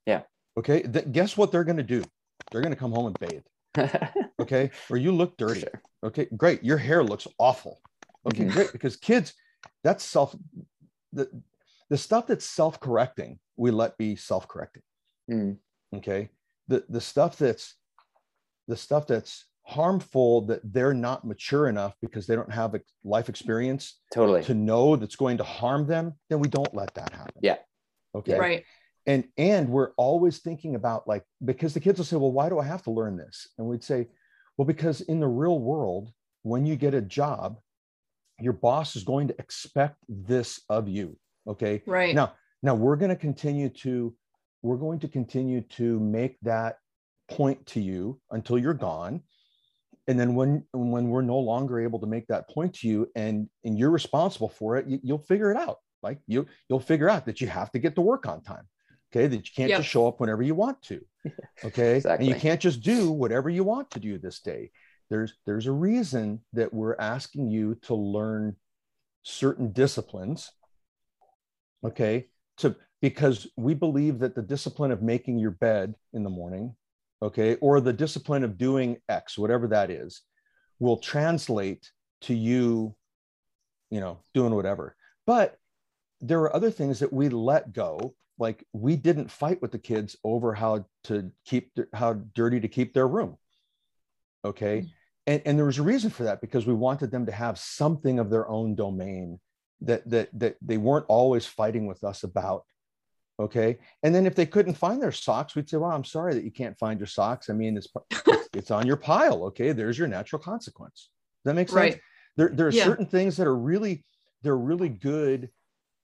Yeah. 0.05 0.23
Okay. 0.57 0.81
Th- 0.81 1.05
guess 1.11 1.37
what 1.37 1.51
they're 1.51 1.63
going 1.63 1.77
to 1.77 1.83
do? 1.83 2.03
They're 2.51 2.61
going 2.61 2.73
to 2.73 2.79
come 2.79 2.91
home 2.91 3.07
and 3.07 3.19
bathe. 3.19 3.43
Okay. 4.41 4.71
Or 4.89 4.95
you 4.95 5.11
look 5.11 5.35
dirty. 5.37 5.59
Sure. 5.61 5.83
Okay, 6.05 6.27
great. 6.37 6.63
Your 6.63 6.77
hair 6.77 7.03
looks 7.03 7.27
awful. 7.39 7.81
Okay, 8.25 8.45
Mhm. 8.45 8.53
great. 8.53 8.71
Because 8.71 8.95
kids, 8.95 9.33
that's 9.83 10.01
self 10.03 10.33
the 11.11 11.29
the 11.89 11.97
stuff 11.97 12.25
that's 12.27 12.45
self-correcting, 12.45 13.37
we 13.57 13.69
let 13.71 13.97
be 13.97 14.15
self-correcting. 14.15 14.83
Mm, 15.29 15.57
Okay. 15.93 16.29
The 16.69 16.85
the 16.87 17.01
stuff 17.01 17.37
that's 17.37 17.75
the 18.69 18.77
stuff 18.77 19.07
that's 19.07 19.45
harmful 19.69 20.41
that 20.47 20.61
they're 20.73 20.93
not 20.93 21.25
mature 21.25 21.67
enough 21.67 21.93
because 22.01 22.25
they 22.25 22.35
don't 22.35 22.51
have 22.51 22.73
ex- 22.75 22.91
life 23.03 23.29
experience 23.29 23.99
totally. 24.13 24.43
to 24.43 24.53
know 24.53 24.95
that's 24.95 25.15
going 25.15 25.37
to 25.37 25.43
harm 25.43 25.85
them, 25.85 26.13
then 26.29 26.39
we 26.39 26.47
don't 26.47 26.73
let 26.73 26.93
that 26.95 27.11
happen. 27.13 27.39
Yeah. 27.41 27.57
Okay 28.15 28.37
Right. 28.39 28.63
and 29.05 29.23
and 29.37 29.69
we're 29.69 29.91
always 29.97 30.39
thinking 30.39 30.73
about 30.75 31.07
like 31.07 31.23
because 31.45 31.73
the 31.75 31.79
kids 31.79 31.99
will 31.99 32.05
say 32.05 32.15
well 32.15 32.31
why 32.31 32.49
do 32.49 32.57
i 32.59 32.65
have 32.65 32.81
to 32.83 32.91
learn 32.91 33.15
this 33.17 33.47
and 33.57 33.67
we'd 33.67 33.83
say 33.83 34.07
well 34.57 34.65
because 34.65 35.01
in 35.01 35.19
the 35.19 35.27
real 35.27 35.59
world 35.59 36.11
when 36.41 36.65
you 36.65 36.75
get 36.75 36.93
a 36.95 37.01
job 37.01 37.57
your 38.39 38.53
boss 38.53 38.95
is 38.95 39.03
going 39.03 39.27
to 39.27 39.35
expect 39.39 39.97
this 40.09 40.61
of 40.69 40.87
you 40.89 41.15
okay 41.47 41.83
Right. 41.85 42.15
now 42.15 42.33
now 42.63 42.73
we're 42.73 42.95
going 42.95 43.09
to 43.17 43.21
continue 43.29 43.69
to 43.83 44.15
we're 44.63 44.77
going 44.77 44.99
to 44.99 45.07
continue 45.07 45.61
to 45.79 45.99
make 45.99 46.37
that 46.41 46.77
point 47.29 47.63
to 47.67 47.79
you 47.79 48.19
until 48.31 48.57
you're 48.57 48.73
gone 48.73 49.21
and 50.09 50.19
then 50.19 50.33
when 50.33 50.65
when 50.73 51.09
we're 51.09 51.21
no 51.21 51.37
longer 51.37 51.79
able 51.79 51.99
to 51.99 52.07
make 52.07 52.25
that 52.27 52.49
point 52.49 52.73
to 52.73 52.87
you 52.87 53.07
and 53.15 53.47
and 53.63 53.77
you're 53.77 53.91
responsible 53.91 54.49
for 54.49 54.75
it 54.75 54.87
you, 54.87 54.99
you'll 55.03 55.19
figure 55.19 55.51
it 55.51 55.57
out. 55.57 55.77
Like 56.01 56.19
you 56.27 56.47
you'll 56.67 56.79
figure 56.79 57.09
out 57.09 57.25
that 57.27 57.39
you 57.39 57.47
have 57.47 57.71
to 57.71 57.79
get 57.79 57.93
to 57.95 58.01
work 58.01 58.25
on 58.25 58.41
time 58.41 58.67
okay? 59.11 59.27
That 59.27 59.37
you 59.37 59.51
can't 59.55 59.69
Yep. 59.69 59.77
just 59.79 59.89
show 59.89 60.07
up 60.07 60.19
whenever 60.19 60.41
you 60.41 60.55
want 60.55 60.81
to 60.83 61.01
okay? 61.63 62.01
And 62.05 62.25
you 62.25 62.33
can't 62.35 62.59
just 62.59 62.81
do 62.81 63.11
whatever 63.11 63.49
you 63.49 63.63
want 63.63 63.91
to 63.91 63.99
do 63.99 64.17
this 64.17 64.39
day. 64.39 64.71
There's 65.11 65.35
there's 65.45 65.67
a 65.67 65.71
reason 65.71 66.41
that 66.53 66.73
we're 66.73 66.95
asking 66.99 67.49
you 67.51 67.75
to 67.83 67.95
learn 67.95 68.55
certain 69.23 69.71
disciplines 69.71 70.51
okay? 71.85 72.27
To 72.57 72.75
because 73.01 73.47
we 73.55 73.73
believe 73.73 74.19
that 74.19 74.35
the 74.35 74.41
discipline 74.41 74.91
of 74.91 75.01
making 75.01 75.37
your 75.39 75.51
bed 75.51 75.95
in 76.13 76.23
the 76.23 76.29
morning 76.29 76.75
okay 77.21 77.55
or 77.55 77.81
the 77.81 77.93
discipline 77.93 78.43
of 78.43 78.57
doing 78.57 78.97
x 79.09 79.37
whatever 79.37 79.67
that 79.67 79.89
is 79.89 80.21
will 80.79 80.97
translate 80.97 81.91
to 82.21 82.33
you 82.33 82.95
you 83.89 83.99
know 83.99 84.19
doing 84.33 84.53
whatever. 84.53 84.95
But 85.25 85.55
there 86.21 86.41
are 86.41 86.55
other 86.55 86.71
things 86.71 86.99
that 86.99 87.13
we 87.13 87.29
let 87.29 87.71
go. 87.71 88.15
Like 88.37 88.65
we 88.73 88.95
didn't 88.95 89.31
fight 89.31 89.61
with 89.61 89.71
the 89.71 89.79
kids 89.79 90.15
over 90.23 90.53
how 90.53 90.85
to 91.05 91.31
keep 91.45 91.71
how 91.93 92.13
dirty 92.13 92.59
to 92.59 92.67
keep 92.67 92.93
their 92.93 93.07
room 93.07 93.37
okay? 94.43 94.81
Mm. 94.81 94.91
And, 95.27 95.41
and 95.45 95.57
there 95.57 95.65
was 95.65 95.77
a 95.77 95.83
reason 95.83 96.09
for 96.09 96.23
that 96.23 96.41
because 96.41 96.65
we 96.65 96.73
wanted 96.73 97.11
them 97.11 97.25
to 97.25 97.31
have 97.31 97.59
something 97.59 98.19
of 98.19 98.29
their 98.29 98.47
own 98.49 98.75
domain 98.75 99.39
that 99.81 100.09
that 100.09 100.27
that 100.33 100.57
they 100.61 100.77
weren't 100.77 101.05
always 101.07 101.45
fighting 101.45 101.85
with 101.85 102.03
us 102.03 102.23
about 102.23 102.65
okay? 103.39 103.77
And 104.03 104.13
then 104.13 104.25
if 104.25 104.35
they 104.35 104.45
couldn't 104.45 104.75
find 104.75 105.01
their 105.01 105.11
socks 105.11 105.55
we'd 105.55 105.69
say 105.69 105.77
well 105.77 105.91
i'm 105.91 106.03
sorry 106.03 106.33
that 106.33 106.43
you 106.43 106.51
can't 106.51 106.77
find 106.77 106.99
your 106.99 107.07
socks. 107.07 107.49
I 107.49 107.53
mean 107.53 107.77
it's 107.79 107.87
it's, 108.53 108.71
on 108.71 108.85
your 108.85 108.97
pile 108.97 109.43
okay? 109.45 109.71
There's 109.71 109.97
your 109.97 110.07
natural 110.07 110.41
consequence. 110.41 111.09
Does 111.43 111.51
that 111.51 111.55
make 111.55 111.69
sense? 111.69 111.75
Right. 111.95 112.01
there, 112.35 112.49
there 112.49 112.67
are 112.67 112.71
Yeah. 112.71 112.83
certain 112.83 113.05
things 113.05 113.37
that 113.37 113.47
are 113.47 113.55
really 113.57 114.05
they're 114.41 114.57
really 114.57 114.89
good 114.89 115.49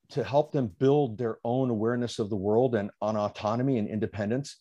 to 0.09 0.23
help 0.23 0.51
them 0.51 0.67
build 0.67 1.17
their 1.17 1.39
own 1.43 1.69
awareness 1.69 2.19
of 2.19 2.29
the 2.29 2.36
world 2.36 2.75
and 2.75 2.91
on 3.01 3.15
autonomy 3.17 3.77
and 3.77 3.88
independence 3.88 4.57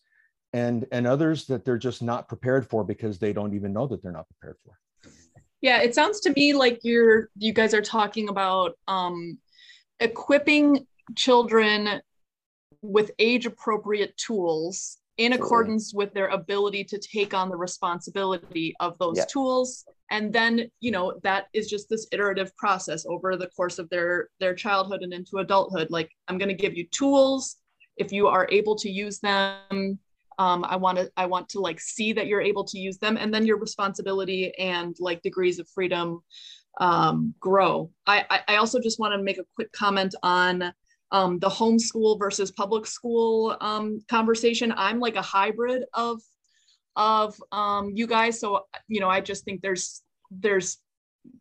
and 0.53 0.85
and 0.91 1.05
others 1.05 1.45
that 1.45 1.65
they're 1.65 1.77
just 1.77 2.01
not 2.01 2.27
prepared 2.27 2.67
for 2.69 2.83
because 2.83 3.19
they 3.19 3.33
don't 3.33 3.53
even 3.53 3.73
know 3.73 3.87
that 3.87 4.01
they're 4.01 4.11
not 4.11 4.27
prepared 4.29 4.57
for. 4.63 4.77
Yeah, 5.61 5.81
it 5.81 5.95
sounds 5.95 6.19
to 6.21 6.33
me 6.35 6.53
like 6.53 6.79
you're 6.83 7.29
you 7.37 7.53
guys 7.53 7.73
are 7.73 7.81
talking 7.81 8.29
about 8.29 8.77
um 8.87 9.37
equipping 9.99 10.85
children 11.15 12.01
with 12.91 13.11
age 13.19 13.45
appropriate 13.45 14.15
tools 14.17 14.97
in 15.17 15.33
accordance 15.33 15.93
with 15.93 16.13
their 16.13 16.27
ability 16.27 16.83
to 16.83 16.97
take 16.97 17.33
on 17.33 17.49
the 17.49 17.55
responsibility 17.55 18.75
of 18.79 18.97
those 18.97 19.17
Yeah. 19.17 19.25
tools. 19.31 19.85
And 20.11 20.31
then 20.31 20.69
you 20.81 20.91
know 20.91 21.19
that 21.23 21.47
is 21.53 21.69
just 21.69 21.89
this 21.89 22.07
iterative 22.11 22.55
process 22.57 23.05
over 23.05 23.35
the 23.35 23.47
course 23.47 23.79
of 23.79 23.89
their 23.89 24.29
their 24.39 24.53
childhood 24.53 25.01
and 25.03 25.13
into 25.13 25.37
adulthood. 25.37 25.89
Like 25.89 26.11
i'm 26.27 26.37
going 26.37 26.49
to 26.49 26.55
give 26.55 26.75
you 26.75 26.85
tools. 26.87 27.57
If 27.97 28.11
you 28.11 28.27
are 28.27 28.47
able 28.51 28.75
to 28.75 28.89
use 28.89 29.19
them 29.19 29.99
um, 30.37 30.65
i 30.65 30.75
want 30.75 30.97
to 30.97 31.09
i 31.15 31.25
want 31.25 31.47
to 31.49 31.59
like 31.59 31.79
see 31.79 32.11
that 32.13 32.27
you're 32.27 32.41
able 32.41 32.65
to 32.65 32.77
use 32.77 32.97
them 32.97 33.15
and 33.17 33.33
then 33.33 33.45
your 33.45 33.57
responsibility 33.57 34.53
and 34.57 34.95
like 34.99 35.21
degrees 35.21 35.59
of 35.59 35.67
freedom 35.69 36.21
um, 36.81 37.33
grow. 37.39 37.89
I, 38.05 38.25
I 38.29 38.39
i 38.49 38.55
also 38.57 38.79
just 38.81 38.99
want 38.99 39.13
to 39.13 39.23
make 39.23 39.37
a 39.37 39.45
quick 39.55 39.71
comment 39.71 40.13
on 40.21 40.73
um, 41.15 41.39
the 41.39 41.49
homeschool 41.49 42.19
versus 42.19 42.51
public 42.51 42.85
school 42.85 43.55
um, 43.61 44.01
conversation. 44.09 44.73
I'm 44.75 44.99
like 44.99 45.15
a 45.15 45.21
hybrid 45.21 45.83
of 45.93 46.21
of 46.97 47.41
um, 47.51 47.91
you 47.95 48.05
guys. 48.05 48.39
So 48.39 48.65
you 48.87 48.99
know 48.99 49.09
i 49.09 49.21
just 49.21 49.45
think 49.45 49.61
there's 49.61 50.01
there's 50.29 50.77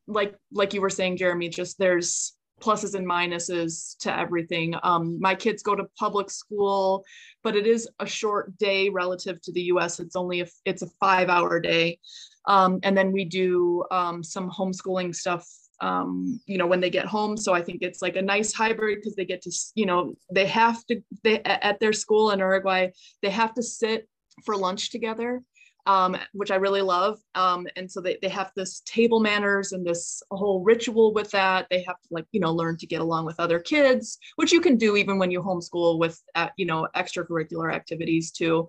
like 0.06 0.34
like 0.52 0.72
you 0.74 0.80
were 0.80 0.90
saying 0.98 1.16
jeremy 1.16 1.48
just 1.48 1.78
there's 1.78 2.34
pluses 2.60 2.94
and 2.94 3.06
minuses 3.06 3.98
to 3.98 4.16
everything. 4.16 4.74
Um, 4.84 5.18
my 5.20 5.34
kids 5.34 5.62
go 5.62 5.74
to 5.74 5.84
public 5.98 6.30
school 6.30 7.04
but 7.42 7.56
it 7.56 7.66
is 7.66 7.88
a 7.98 8.06
short 8.06 8.56
day 8.58 8.88
relative 8.88 9.42
to 9.42 9.52
the 9.52 9.62
us 9.62 9.98
it's 9.98 10.16
only 10.16 10.40
a 10.40 10.46
it's 10.64 10.82
a 10.82 10.94
five 11.00 11.28
hour 11.28 11.58
day. 11.60 11.98
Um, 12.46 12.78
and 12.84 12.96
then 12.96 13.10
we 13.10 13.24
do 13.24 13.84
um, 13.90 14.22
some 14.22 14.50
homeschooling 14.50 15.14
stuff 15.14 15.46
um, 15.80 16.40
you 16.46 16.58
know 16.58 16.66
when 16.66 16.80
they 16.80 16.90
get 16.90 17.06
home. 17.06 17.36
So 17.36 17.52
i 17.54 17.62
think 17.62 17.82
it's 17.82 18.02
like 18.02 18.16
a 18.16 18.22
nice 18.22 18.52
hybrid 18.52 18.98
because 18.98 19.14
they 19.14 19.24
get 19.24 19.42
to 19.42 19.52
you 19.74 19.86
know 19.86 20.14
they 20.32 20.46
have 20.46 20.84
to 20.86 21.02
they 21.22 21.40
at 21.42 21.80
their 21.80 21.92
school 21.92 22.30
in 22.30 22.38
uruguay 22.38 22.90
they 23.22 23.30
have 23.30 23.54
to 23.54 23.62
sit 23.62 24.08
for 24.44 24.56
lunch 24.56 24.90
together 24.90 25.42
um, 25.86 26.16
which 26.32 26.50
I 26.50 26.56
really 26.56 26.80
love. 26.80 27.18
Um, 27.34 27.66
and 27.76 27.90
so 27.90 28.00
they, 28.00 28.18
they 28.22 28.28
have 28.28 28.52
this 28.56 28.80
table 28.86 29.20
manners 29.20 29.72
and 29.72 29.86
this 29.86 30.22
whole 30.30 30.62
ritual 30.62 31.12
with 31.12 31.30
that. 31.32 31.66
They 31.70 31.82
have 31.82 32.00
to 32.00 32.08
like, 32.10 32.26
you 32.32 32.40
know, 32.40 32.52
learn 32.52 32.76
to 32.78 32.86
get 32.86 33.00
along 33.00 33.26
with 33.26 33.38
other 33.38 33.58
kids, 33.58 34.18
which 34.36 34.52
you 34.52 34.60
can 34.60 34.76
do 34.76 34.96
even 34.96 35.18
when 35.18 35.30
you 35.30 35.42
homeschool 35.42 35.98
with, 35.98 36.20
uh, 36.34 36.48
you 36.56 36.66
know, 36.66 36.88
extracurricular 36.96 37.72
activities 37.72 38.30
too. 38.30 38.68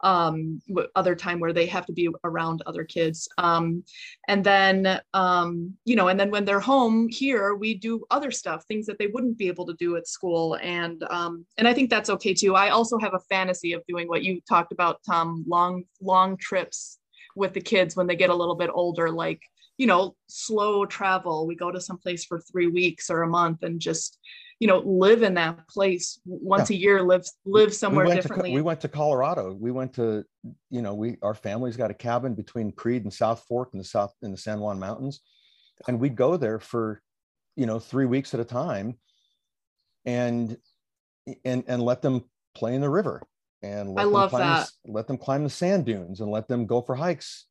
Um, 0.00 0.60
other 0.94 1.14
time 1.14 1.40
where 1.40 1.52
they 1.52 1.66
have 1.66 1.86
to 1.86 1.92
be 1.92 2.08
around 2.24 2.62
other 2.66 2.84
kids. 2.84 3.28
Um, 3.38 3.84
and 4.28 4.42
then, 4.42 5.00
um, 5.14 5.74
you 5.84 5.96
know, 5.96 6.08
and 6.08 6.18
then 6.18 6.30
when 6.30 6.44
they're 6.44 6.60
home 6.60 7.08
here, 7.08 7.54
we 7.54 7.74
do 7.74 8.04
other 8.10 8.30
stuff, 8.30 8.64
things 8.64 8.86
that 8.86 8.98
they 8.98 9.06
wouldn't 9.06 9.38
be 9.38 9.48
able 9.48 9.66
to 9.66 9.74
do 9.74 9.96
at 9.96 10.08
school. 10.08 10.58
And, 10.62 11.02
um, 11.04 11.46
and 11.58 11.68
I 11.68 11.74
think 11.74 11.90
that's 11.90 12.10
okay 12.10 12.34
too. 12.34 12.54
I 12.54 12.70
also 12.70 12.98
have 12.98 13.14
a 13.14 13.20
fantasy 13.20 13.72
of 13.72 13.82
doing 13.86 14.08
what 14.08 14.22
you 14.22 14.40
talked 14.48 14.72
about, 14.72 15.00
Tom, 15.06 15.44
long, 15.46 15.84
long 16.00 16.36
trips 16.36 16.55
with 17.36 17.52
the 17.52 17.60
kids 17.60 17.94
when 17.94 18.06
they 18.06 18.16
get 18.16 18.30
a 18.30 18.34
little 18.34 18.54
bit 18.56 18.70
older, 18.72 19.10
like, 19.10 19.42
you 19.76 19.86
know, 19.86 20.16
slow 20.26 20.86
travel. 20.86 21.46
We 21.46 21.54
go 21.54 21.70
to 21.70 21.80
some 21.80 21.98
place 21.98 22.24
for 22.24 22.40
three 22.40 22.66
weeks 22.66 23.10
or 23.10 23.22
a 23.22 23.28
month 23.28 23.62
and 23.62 23.78
just, 23.78 24.18
you 24.58 24.66
know, 24.66 24.78
live 24.78 25.22
in 25.22 25.34
that 25.34 25.68
place 25.68 26.18
once 26.24 26.70
a 26.70 26.74
year, 26.74 27.02
live, 27.02 27.26
live 27.44 27.74
somewhere 27.74 28.06
we 28.06 28.14
differently. 28.14 28.50
To, 28.50 28.54
we 28.54 28.62
went 28.62 28.80
to 28.80 28.88
Colorado. 28.88 29.52
We 29.52 29.70
went 29.70 29.92
to, 29.94 30.24
you 30.70 30.80
know, 30.80 30.94
we 30.94 31.18
our 31.22 31.34
family's 31.34 31.76
got 31.76 31.90
a 31.90 31.94
cabin 31.94 32.34
between 32.34 32.72
Creede 32.72 33.04
and 33.04 33.12
South 33.12 33.44
Fork 33.46 33.70
in 33.74 33.78
the 33.78 33.84
South 33.84 34.14
in 34.22 34.30
the 34.30 34.38
San 34.38 34.60
Juan 34.60 34.78
Mountains, 34.78 35.20
and 35.86 36.00
we'd 36.00 36.16
go 36.16 36.38
there 36.38 36.58
for, 36.58 37.02
you 37.54 37.66
know, 37.66 37.78
three 37.78 38.06
weeks 38.06 38.32
at 38.32 38.40
a 38.40 38.44
time, 38.44 38.98
and 40.06 40.56
and 41.44 41.64
and 41.66 41.82
let 41.82 42.00
them 42.00 42.24
play 42.54 42.74
in 42.74 42.80
the 42.80 42.88
river 42.88 43.22
and 43.62 43.90
let 43.90 44.02
I 44.02 44.04
them 44.04 44.12
love 44.12 44.30
climb 44.30 44.42
the 44.42 44.46
that. 44.46 44.60
s- 44.62 44.78
let 44.86 45.06
them 45.06 45.18
climb 45.18 45.44
the 45.44 45.50
sand 45.50 45.86
dunes 45.86 46.20
and 46.20 46.30
let 46.30 46.48
them 46.48 46.66
go 46.66 46.80
for 46.80 46.94
hikes. 46.94 47.46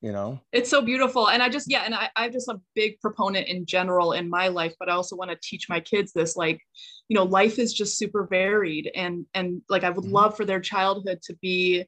you 0.00 0.12
know 0.12 0.40
it's 0.52 0.70
so 0.70 0.80
beautiful 0.80 1.28
and 1.28 1.42
i 1.42 1.48
just 1.48 1.68
yeah 1.68 1.82
and 1.84 1.92
I, 1.94 2.08
i'm 2.14 2.30
just 2.32 2.48
a 2.48 2.60
big 2.76 3.00
proponent 3.00 3.48
in 3.48 3.66
general 3.66 4.12
in 4.12 4.30
my 4.30 4.46
life 4.46 4.74
but 4.78 4.88
i 4.88 4.92
also 4.92 5.16
want 5.16 5.30
to 5.32 5.38
teach 5.42 5.68
my 5.68 5.80
kids 5.80 6.12
this 6.12 6.36
like 6.36 6.60
you 7.08 7.16
know 7.16 7.24
life 7.24 7.58
is 7.58 7.72
just 7.72 7.98
super 7.98 8.24
varied 8.30 8.90
and 8.94 9.26
and 9.34 9.60
like 9.68 9.82
i 9.82 9.90
would 9.90 10.04
mm-hmm. 10.04 10.14
love 10.14 10.36
for 10.36 10.44
their 10.44 10.60
childhood 10.60 11.20
to 11.22 11.34
be 11.42 11.84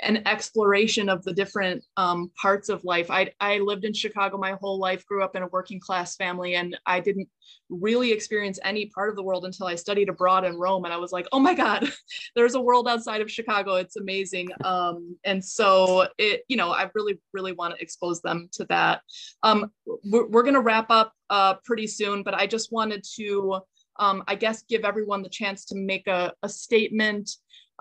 an 0.00 0.26
exploration 0.26 1.08
of 1.08 1.22
the 1.22 1.32
different 1.32 1.84
um, 1.96 2.30
parts 2.40 2.68
of 2.68 2.84
life. 2.84 3.10
I, 3.10 3.30
I 3.40 3.58
lived 3.58 3.84
in 3.84 3.92
Chicago 3.92 4.36
my 4.36 4.52
whole 4.52 4.78
life, 4.78 5.06
grew 5.06 5.22
up 5.22 5.36
in 5.36 5.42
a 5.42 5.48
working 5.48 5.80
class 5.80 6.16
family, 6.16 6.54
and 6.54 6.76
I 6.86 7.00
didn't 7.00 7.28
really 7.68 8.12
experience 8.12 8.58
any 8.64 8.86
part 8.86 9.10
of 9.10 9.16
the 9.16 9.22
world 9.22 9.44
until 9.44 9.66
I 9.66 9.76
studied 9.76 10.08
abroad 10.08 10.44
in 10.44 10.58
Rome. 10.58 10.84
And 10.84 10.92
I 10.92 10.96
was 10.96 11.12
like, 11.12 11.26
oh 11.32 11.38
my 11.38 11.54
God, 11.54 11.88
there's 12.36 12.54
a 12.54 12.60
world 12.60 12.88
outside 12.88 13.20
of 13.20 13.30
Chicago. 13.30 13.76
It's 13.76 13.96
amazing. 13.96 14.48
Um, 14.64 15.16
and 15.24 15.44
so 15.44 16.08
it, 16.18 16.42
you 16.48 16.56
know, 16.56 16.70
I 16.70 16.90
really, 16.94 17.20
really 17.32 17.52
want 17.52 17.74
to 17.74 17.82
expose 17.82 18.20
them 18.22 18.48
to 18.52 18.64
that. 18.66 19.02
Um, 19.42 19.70
we're, 20.04 20.26
we're 20.26 20.42
going 20.42 20.54
to 20.54 20.60
wrap 20.60 20.90
up 20.90 21.12
uh, 21.30 21.54
pretty 21.64 21.86
soon, 21.86 22.22
but 22.22 22.34
I 22.34 22.46
just 22.46 22.72
wanted 22.72 23.04
to, 23.16 23.60
um, 23.98 24.24
I 24.26 24.34
guess, 24.34 24.62
give 24.62 24.84
everyone 24.84 25.22
the 25.22 25.28
chance 25.28 25.64
to 25.66 25.76
make 25.76 26.06
a, 26.06 26.32
a 26.42 26.48
statement 26.48 27.30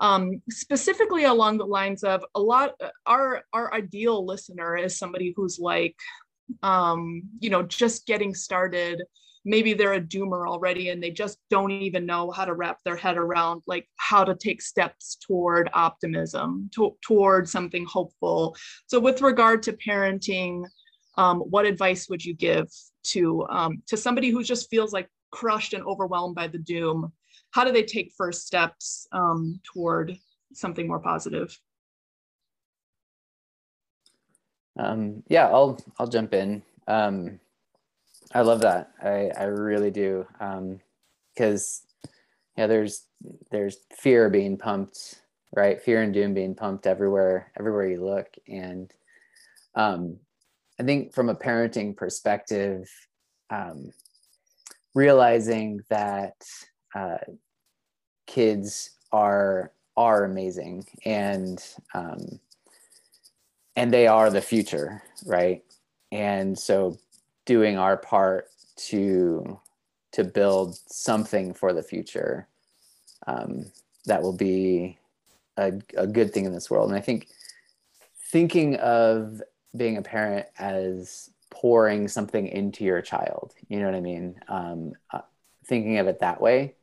um, 0.02 0.42
specifically 0.50 1.26
along 1.26 1.60
the 1.60 1.66
lines 1.66 2.04
of 2.04 2.26
a 2.36 2.42
lot 2.42 2.74
our 3.06 3.44
our 3.54 3.74
ideal 3.74 4.26
listener 4.26 4.76
is 4.76 4.98
somebody 4.98 5.32
who's 5.36 5.60
like 5.60 5.96
um, 6.64 7.22
you 7.40 7.50
know 7.50 7.64
just 7.64 8.06
getting 8.06 8.34
started. 8.34 9.04
Maybe 9.44 9.74
they're 9.74 9.94
a 9.94 10.02
doomer 10.02 10.48
already 10.48 10.90
and 10.90 11.02
they 11.02 11.10
just 11.10 11.40
don't 11.50 11.72
even 11.72 12.06
know 12.06 12.30
how 12.30 12.46
to 12.46 12.54
wrap 12.54 12.78
their 12.84 12.96
head 12.96 13.18
around 13.18 13.64
like 13.66 13.88
how 13.96 14.24
to 14.24 14.36
take 14.36 14.62
steps 14.62 15.18
toward 15.26 15.68
optimism 15.74 16.70
to, 16.76 16.96
toward 17.02 17.50
something 17.50 17.84
hopeful. 17.86 18.56
So 18.86 19.00
with 19.00 19.20
regard 19.24 19.64
to 19.64 19.74
parenting 19.74 20.66
um, 21.18 21.40
what 21.40 21.66
advice 21.66 22.08
would 22.08 22.24
you 22.24 22.36
give 22.36 22.68
to 23.04 23.46
um, 23.50 23.82
to 23.88 23.98
somebody 23.98 24.30
who 24.30 24.44
just 24.44 24.70
feels 24.70 24.94
like 24.94 25.10
crushed 25.32 25.74
and 25.74 25.84
overwhelmed 25.86 26.36
by 26.36 26.48
the 26.48 26.60
doom 26.60 27.12
how 27.52 27.64
do 27.64 27.72
they 27.72 27.84
take 27.84 28.14
first 28.18 28.48
steps 28.48 29.08
um, 29.12 29.60
toward 29.64 30.18
something 30.54 30.88
more 30.88 31.00
positive? 31.00 31.58
Um, 34.78 35.24
yeah, 35.28 35.48
I'll 35.48 35.80
I'll 36.00 36.08
jump 36.08 36.34
in. 36.34 36.64
Um, 36.88 37.40
I 38.34 38.42
love 38.42 38.62
that. 38.62 38.92
I 39.04 39.30
I 39.38 39.44
really 39.44 39.92
do. 39.92 40.26
Because 41.36 41.82
um, 42.06 42.12
yeah, 42.58 42.68
there's 42.68 43.06
there's 43.52 43.78
fear 43.94 44.30
being 44.30 44.58
pumped, 44.58 45.22
right? 45.56 45.82
Fear 45.82 46.04
and 46.04 46.14
doom 46.14 46.34
being 46.34 46.56
pumped 46.56 46.88
everywhere 46.88 47.52
everywhere 47.60 47.88
you 47.88 48.04
look, 48.04 48.28
and 48.48 48.92
um, 49.76 50.18
I 50.80 50.84
think 50.84 51.14
from 51.14 51.30
a 51.30 51.36
parenting 51.36 51.96
perspective, 51.96 52.90
um, 53.50 53.92
realizing 54.96 55.82
that 55.90 56.36
uh, 56.96 57.18
kids 58.28 58.92
are 59.12 59.72
are 59.98 60.24
amazing 60.24 60.86
and 61.06 61.64
um, 61.94 62.40
and 63.76 63.94
they 63.94 64.08
are 64.08 64.30
the 64.30 64.42
future 64.42 65.02
right? 65.26 65.64
And 66.12 66.58
so 66.58 66.98
doing 67.46 67.78
our 67.78 67.98
part 67.98 68.48
to 68.90 69.60
to 70.14 70.24
build 70.24 70.76
something 70.76 71.54
for 71.54 71.72
the 71.72 71.84
future 71.84 72.48
um, 73.28 73.72
that 74.06 74.22
will 74.22 74.36
be 74.36 74.98
a, 75.58 75.72
a 75.96 76.08
good 76.08 76.34
thing 76.34 76.46
in 76.46 76.54
this 76.54 76.70
world. 76.70 76.90
And 76.90 76.98
i 76.98 77.02
think 77.02 77.28
thinking 78.32 78.76
of 78.78 79.42
being 79.76 79.98
a 79.98 80.02
parent 80.02 80.48
as 80.58 81.30
pouring 81.50 82.08
something 82.08 82.48
into 82.48 82.84
your 82.84 83.02
child 83.02 83.54
you 83.68 83.80
know 83.80 83.86
what 83.86 83.96
i 83.96 84.02
mean? 84.02 84.40
Um, 84.48 84.94
uh, 85.12 85.22
thinking 85.66 85.98
of 85.98 86.08
it 86.08 86.20
that 86.20 86.42
way 86.42 86.76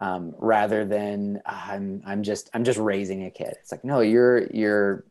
um, 0.00 0.34
rather 0.38 0.84
than 0.84 1.42
uh, 1.46 1.60
I'm 1.66 2.02
I'm 2.06 2.22
just 2.22 2.50
I'm 2.54 2.64
just 2.64 2.78
raising 2.78 3.24
a 3.24 3.30
kid. 3.30 3.54
It's 3.60 3.70
like 3.70 3.84
no, 3.84 4.00
you're 4.00 4.46
you're 4.48 5.04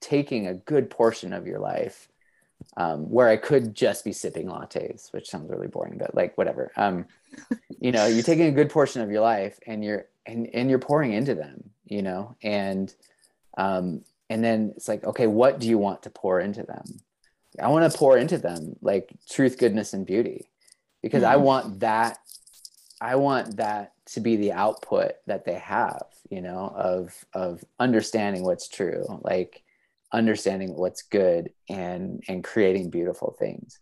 taking 0.00 0.46
a 0.46 0.54
good 0.54 0.88
portion 0.88 1.32
of 1.32 1.46
your 1.46 1.58
life 1.58 2.08
um, 2.76 3.10
where 3.10 3.28
I 3.28 3.36
could 3.36 3.74
just 3.74 4.04
be 4.04 4.12
sipping 4.12 4.46
lattes, 4.46 5.12
which 5.12 5.28
sounds 5.28 5.50
really 5.50 5.66
boring, 5.66 5.98
but 5.98 6.14
like 6.14 6.36
whatever. 6.38 6.70
Um, 6.76 7.06
you 7.80 7.92
know, 7.92 8.06
you're 8.06 8.22
taking 8.22 8.46
a 8.46 8.52
good 8.52 8.70
portion 8.70 9.02
of 9.02 9.10
your 9.10 9.22
life 9.22 9.58
and 9.66 9.84
you're 9.84 10.06
and 10.24 10.48
and 10.54 10.70
you're 10.70 10.78
pouring 10.78 11.12
into 11.12 11.34
them, 11.34 11.70
you 11.84 12.02
know, 12.02 12.36
and 12.42 12.94
um, 13.58 14.02
and 14.30 14.44
then 14.44 14.72
it's 14.76 14.88
like, 14.88 15.04
okay, 15.04 15.26
what 15.26 15.58
do 15.58 15.68
you 15.68 15.78
want 15.78 16.02
to 16.02 16.10
pour 16.10 16.40
into 16.40 16.62
them? 16.62 17.00
I 17.60 17.68
want 17.68 17.90
to 17.90 17.98
pour 17.98 18.18
into 18.18 18.38
them 18.38 18.76
like 18.82 19.10
truth, 19.30 19.58
goodness, 19.58 19.92
and 19.92 20.06
beauty, 20.06 20.50
because 21.02 21.22
mm-hmm. 21.22 21.32
I 21.32 21.36
want 21.36 21.80
that. 21.80 22.18
I 23.00 23.16
want 23.16 23.56
that 23.56 23.92
to 24.06 24.20
be 24.20 24.36
the 24.36 24.52
output 24.52 25.12
that 25.26 25.44
they 25.44 25.54
have 25.54 26.06
you 26.30 26.40
know 26.40 26.72
of 26.76 27.24
of 27.32 27.64
understanding 27.78 28.44
what's 28.44 28.68
true 28.68 29.04
like 29.22 29.64
understanding 30.12 30.74
what's 30.74 31.02
good 31.02 31.50
and 31.68 32.22
and 32.28 32.44
creating 32.44 32.90
beautiful 32.90 33.36
things. 33.38 33.80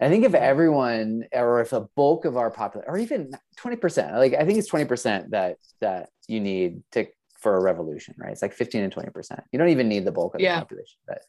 I 0.00 0.08
think 0.08 0.24
if 0.24 0.34
everyone 0.34 1.24
or 1.32 1.60
if 1.60 1.72
a 1.72 1.88
bulk 1.96 2.24
of 2.24 2.36
our 2.36 2.50
population 2.50 2.90
or 2.90 2.98
even 2.98 3.32
20% 3.58 4.12
like 4.16 4.32
i 4.34 4.44
think 4.44 4.56
it's 4.56 4.70
20% 4.70 5.30
that 5.30 5.56
that 5.80 6.10
you 6.28 6.38
need 6.38 6.82
to 6.92 7.06
for 7.40 7.56
a 7.56 7.60
revolution 7.60 8.14
right? 8.16 8.30
It's 8.30 8.42
like 8.42 8.52
15 8.52 8.84
and 8.84 8.94
20% 8.94 9.42
you 9.52 9.58
don't 9.58 9.70
even 9.70 9.88
need 9.88 10.04
the 10.04 10.12
bulk 10.12 10.34
of 10.36 10.40
yeah. 10.40 10.54
the 10.54 10.60
population 10.60 10.98
but 11.06 11.22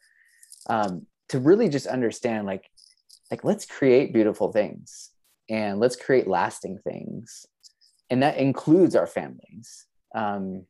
um, 0.69 1.07
to 1.29 1.39
really 1.39 1.67
just 1.67 1.87
understand 1.87 2.45
like 2.45 2.69
like 3.31 3.43
let's 3.43 3.65
create 3.65 4.13
beautiful 4.13 4.51
things 4.51 5.11
and 5.49 5.79
let's 5.79 5.95
create 5.95 6.27
lasting 6.27 6.77
things 6.83 7.47
and 8.10 8.23
that 8.23 8.38
includes 8.38 8.95
our 8.95 9.07
families. 9.07 9.86
Um, 10.15 10.65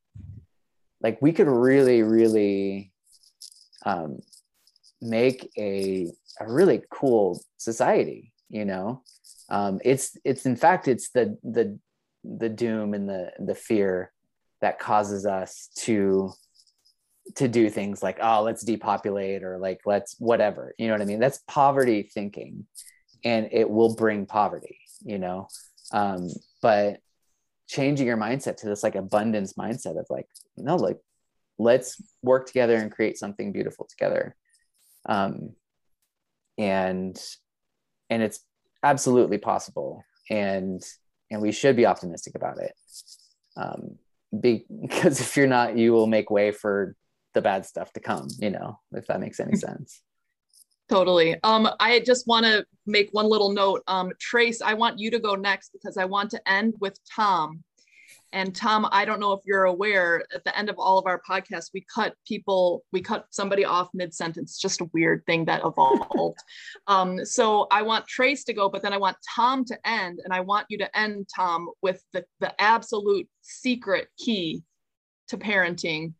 like 1.01 1.21
we 1.21 1.31
could 1.31 1.47
really 1.47 2.03
really 2.03 2.91
um, 3.85 4.19
make 5.01 5.49
a, 5.57 6.07
a 6.39 6.51
really 6.51 6.81
cool 6.91 7.41
society 7.57 8.33
you 8.49 8.65
know? 8.65 9.03
Um, 9.49 9.79
it's 9.85 10.17
it's 10.25 10.45
in 10.45 10.55
fact 10.55 10.87
it's 10.87 11.09
the 11.09 11.37
the 11.43 11.79
the 12.23 12.49
doom 12.49 12.93
and 12.93 13.07
the 13.07 13.31
the 13.39 13.55
fear 13.55 14.11
that 14.61 14.79
causes 14.79 15.25
us 15.25 15.69
to 15.77 16.33
to 17.35 17.47
do 17.47 17.69
things 17.69 18.03
like 18.03 18.17
oh 18.21 18.41
let's 18.41 18.63
depopulate 18.63 19.43
or 19.43 19.57
like 19.57 19.79
let's 19.85 20.15
whatever 20.19 20.73
you 20.77 20.87
know 20.87 20.93
what 20.93 21.01
i 21.01 21.05
mean? 21.05 21.19
That's 21.19 21.43
poverty 21.47 22.03
thinking 22.03 22.65
and 23.23 23.49
it 23.51 23.69
will 23.69 23.95
bring 23.95 24.25
poverty 24.25 24.79
you 25.03 25.17
know? 25.17 25.47
Um, 25.91 26.29
but 26.61 26.99
changing 27.69 28.07
your 28.07 28.17
mindset 28.17 28.57
to 28.57 28.67
this 28.67 28.83
like 28.83 28.95
abundance 28.95 29.53
mindset 29.53 29.97
of 29.97 30.07
like 30.09 30.27
no 30.57 30.75
like 30.75 30.97
let's 31.57 32.01
work 32.21 32.47
together 32.47 32.75
and 32.75 32.91
create 32.91 33.17
something 33.17 33.51
beautiful 33.53 33.87
together. 33.89 34.35
Um 35.07 35.51
and 36.57 37.17
and 38.09 38.23
it's 38.23 38.39
absolutely 38.83 39.37
possible 39.37 40.03
and 40.29 40.83
and 41.31 41.41
we 41.41 41.51
should 41.51 41.75
be 41.75 41.85
optimistic 41.85 42.35
about 42.35 42.59
it. 42.59 42.73
Um 43.55 43.97
because 44.37 45.21
if 45.21 45.37
you're 45.37 45.47
not 45.47 45.77
you 45.77 45.93
will 45.93 46.07
make 46.07 46.29
way 46.29 46.51
for 46.51 46.95
the 47.35 47.41
bad 47.41 47.65
stuff 47.65 47.93
to 47.93 47.99
come 47.99 48.27
you 48.39 48.49
know 48.49 48.79
if 48.93 49.05
that 49.07 49.19
makes 49.19 49.39
any 49.39 49.55
sense 49.55 50.01
Totally. 50.89 51.37
Um, 51.43 51.69
I 51.79 51.99
just 51.99 52.25
want 52.25 52.45
to 52.47 52.65
make 52.87 53.09
one 53.11 53.27
little 53.27 53.51
note. 53.51 53.83
Um, 53.87 54.11
Tres, 54.19 54.59
I 54.61 54.73
want 54.73 54.97
you 54.97 55.11
to 55.11 55.19
go 55.19 55.35
next 55.35 55.71
because 55.71 55.97
I 55.97 56.05
want 56.05 56.31
to 56.31 56.51
end 56.51 56.73
with 56.79 56.97
Tom. 57.15 57.63
And 58.31 58.55
Tom, 58.55 58.87
I 58.91 59.05
don't 59.05 59.19
know 59.19 59.33
if 59.33 59.41
you're 59.45 59.65
aware, 59.65 60.23
at 60.33 60.43
the 60.43 60.57
end 60.57 60.69
of 60.69 60.75
all 60.77 60.99
of 60.99 61.05
our 61.07 61.21
podcasts, 61.27 61.71
we 61.73 61.85
cut 61.93 62.13
people, 62.27 62.83
we 62.91 63.01
cut 63.01 63.25
somebody 63.31 63.65
off 63.65 63.89
mid 63.93 64.13
sentence. 64.13 64.59
Just 64.59 64.81
a 64.81 64.89
weird 64.93 65.25
thing 65.25 65.45
that 65.45 65.61
evolved. 65.63 66.37
um, 66.87 67.23
so 67.25 67.67
I 67.71 67.81
want 67.81 68.07
Tres 68.07 68.43
to 68.45 68.53
go, 68.53 68.69
but 68.69 68.81
then 68.81 68.93
I 68.93 68.97
want 68.97 69.17
Tom 69.35 69.65
to 69.65 69.87
end, 69.87 70.19
and 70.23 70.33
I 70.33 70.41
want 70.41 70.67
you 70.69 70.77
to 70.79 70.97
end, 70.97 71.27
Tom, 71.35 71.69
with 71.81 72.03
the 72.13 72.23
the 72.39 72.59
absolute 72.61 73.27
secret 73.41 74.09
key 74.17 74.63
to 75.29 75.37
parenting 75.37 76.13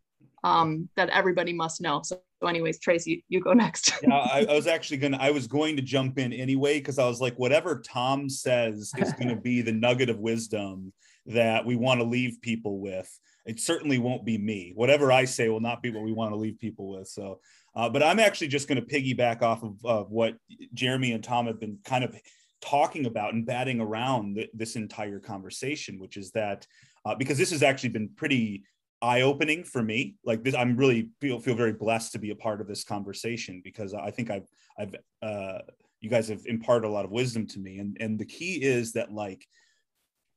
um, 0.43 0.89
that 0.95 1.09
everybody 1.09 1.53
must 1.53 1.79
know. 1.79 2.01
So 2.03 2.21
so 2.39 2.47
anyways, 2.47 2.79
Tracy, 2.79 3.23
you 3.27 3.41
go 3.41 3.53
next. 3.65 3.93
yeah, 4.01 4.13
I, 4.13 4.45
I, 4.49 4.53
was 4.53 4.67
actually 4.67 4.97
gonna 4.97 5.17
I 5.19 5.31
was 5.31 5.47
going 5.47 5.75
to 5.75 5.81
jump 5.81 6.17
in 6.17 6.33
anyway 6.33 6.79
because 6.79 6.99
I 6.99 7.07
was 7.07 7.19
like, 7.19 7.37
whatever 7.37 7.81
Tom 7.81 8.29
says 8.29 8.93
is 8.97 9.13
gonna 9.13 9.35
be 9.35 9.61
the 9.61 9.73
nugget 9.73 10.09
of 10.09 10.19
wisdom 10.19 10.93
that 11.25 11.65
we 11.65 11.75
want 11.75 11.99
to 11.99 12.05
leave 12.05 12.41
people 12.41 12.79
with. 12.79 13.09
It 13.45 13.59
certainly 13.59 13.97
won't 13.97 14.25
be 14.25 14.37
me. 14.37 14.73
Whatever 14.75 15.11
I 15.11 15.25
say 15.25 15.49
will 15.49 15.59
not 15.59 15.81
be 15.81 15.91
what 15.91 16.03
we 16.03 16.13
want 16.13 16.31
to 16.31 16.37
leave 16.37 16.59
people 16.59 16.89
with. 16.89 17.07
So 17.07 17.39
uh, 17.75 17.89
but 17.89 18.03
I'm 18.03 18.19
actually 18.19 18.47
just 18.47 18.67
going 18.67 18.83
to 18.83 18.85
piggyback 18.85 19.41
off 19.41 19.63
of 19.63 19.85
uh, 19.85 20.03
what 20.03 20.35
Jeremy 20.73 21.13
and 21.13 21.23
Tom 21.23 21.47
have 21.47 21.59
been 21.59 21.77
kind 21.85 22.03
of 22.03 22.15
talking 22.61 23.05
about 23.05 23.33
and 23.33 23.45
batting 23.45 23.79
around 23.79 24.35
th- 24.35 24.49
this 24.53 24.75
entire 24.75 25.19
conversation, 25.19 25.99
which 25.99 26.17
is 26.17 26.31
that 26.31 26.67
uh, 27.05 27.15
because 27.15 27.37
this 27.37 27.51
has 27.51 27.63
actually 27.63 27.89
been 27.89 28.09
pretty 28.15 28.63
eye-opening 29.01 29.63
for 29.63 29.81
me 29.81 30.15
like 30.25 30.43
this 30.43 30.55
i'm 30.55 30.75
really 30.75 31.09
feel 31.21 31.39
feel 31.39 31.55
very 31.55 31.73
blessed 31.73 32.11
to 32.11 32.19
be 32.19 32.31
a 32.31 32.35
part 32.35 32.61
of 32.61 32.67
this 32.67 32.83
conversation 32.83 33.61
because 33.63 33.93
i 33.93 34.11
think 34.11 34.29
i've 34.29 34.47
i've 34.77 34.95
uh 35.21 35.59
you 36.01 36.09
guys 36.09 36.27
have 36.27 36.45
imparted 36.45 36.89
a 36.89 36.91
lot 36.91 37.05
of 37.05 37.11
wisdom 37.11 37.45
to 37.47 37.59
me 37.59 37.79
and 37.79 37.97
and 37.99 38.19
the 38.19 38.25
key 38.25 38.55
is 38.61 38.93
that 38.93 39.11
like 39.11 39.45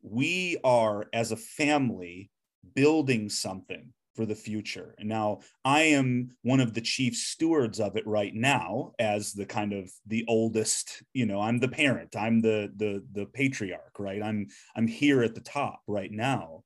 we 0.03 0.57
are 0.65 1.07
as 1.13 1.33
a 1.33 1.37
family 1.37 2.31
building 2.75 3.29
something 3.29 3.93
for 4.15 4.27
the 4.27 4.35
future. 4.35 4.95
And 4.99 5.09
now 5.09 5.41
I 5.65 5.83
am 5.83 6.33
one 6.43 6.61
of 6.61 6.75
the 6.75 6.81
chief 6.81 7.17
stewards 7.17 7.81
of 7.81 7.97
it 7.97 8.07
right 8.07 8.35
now 8.35 8.93
as 8.99 9.33
the 9.33 9.47
kind 9.47 9.73
of 9.73 9.91
the 10.07 10.25
oldest, 10.29 11.03
you 11.15 11.27
know, 11.27 11.41
I'm 11.41 11.59
the 11.59 11.69
parent, 11.69 12.15
I'm 12.17 12.41
the 12.41 12.71
the 12.77 13.03
the 13.13 13.27
patriarch, 13.27 13.99
right? 13.99 14.23
I'm 14.23 14.49
I'm 14.77 14.87
here 14.87 15.23
at 15.23 15.35
the 15.35 15.41
top 15.41 15.81
right 15.87 16.11
now. 16.11 16.63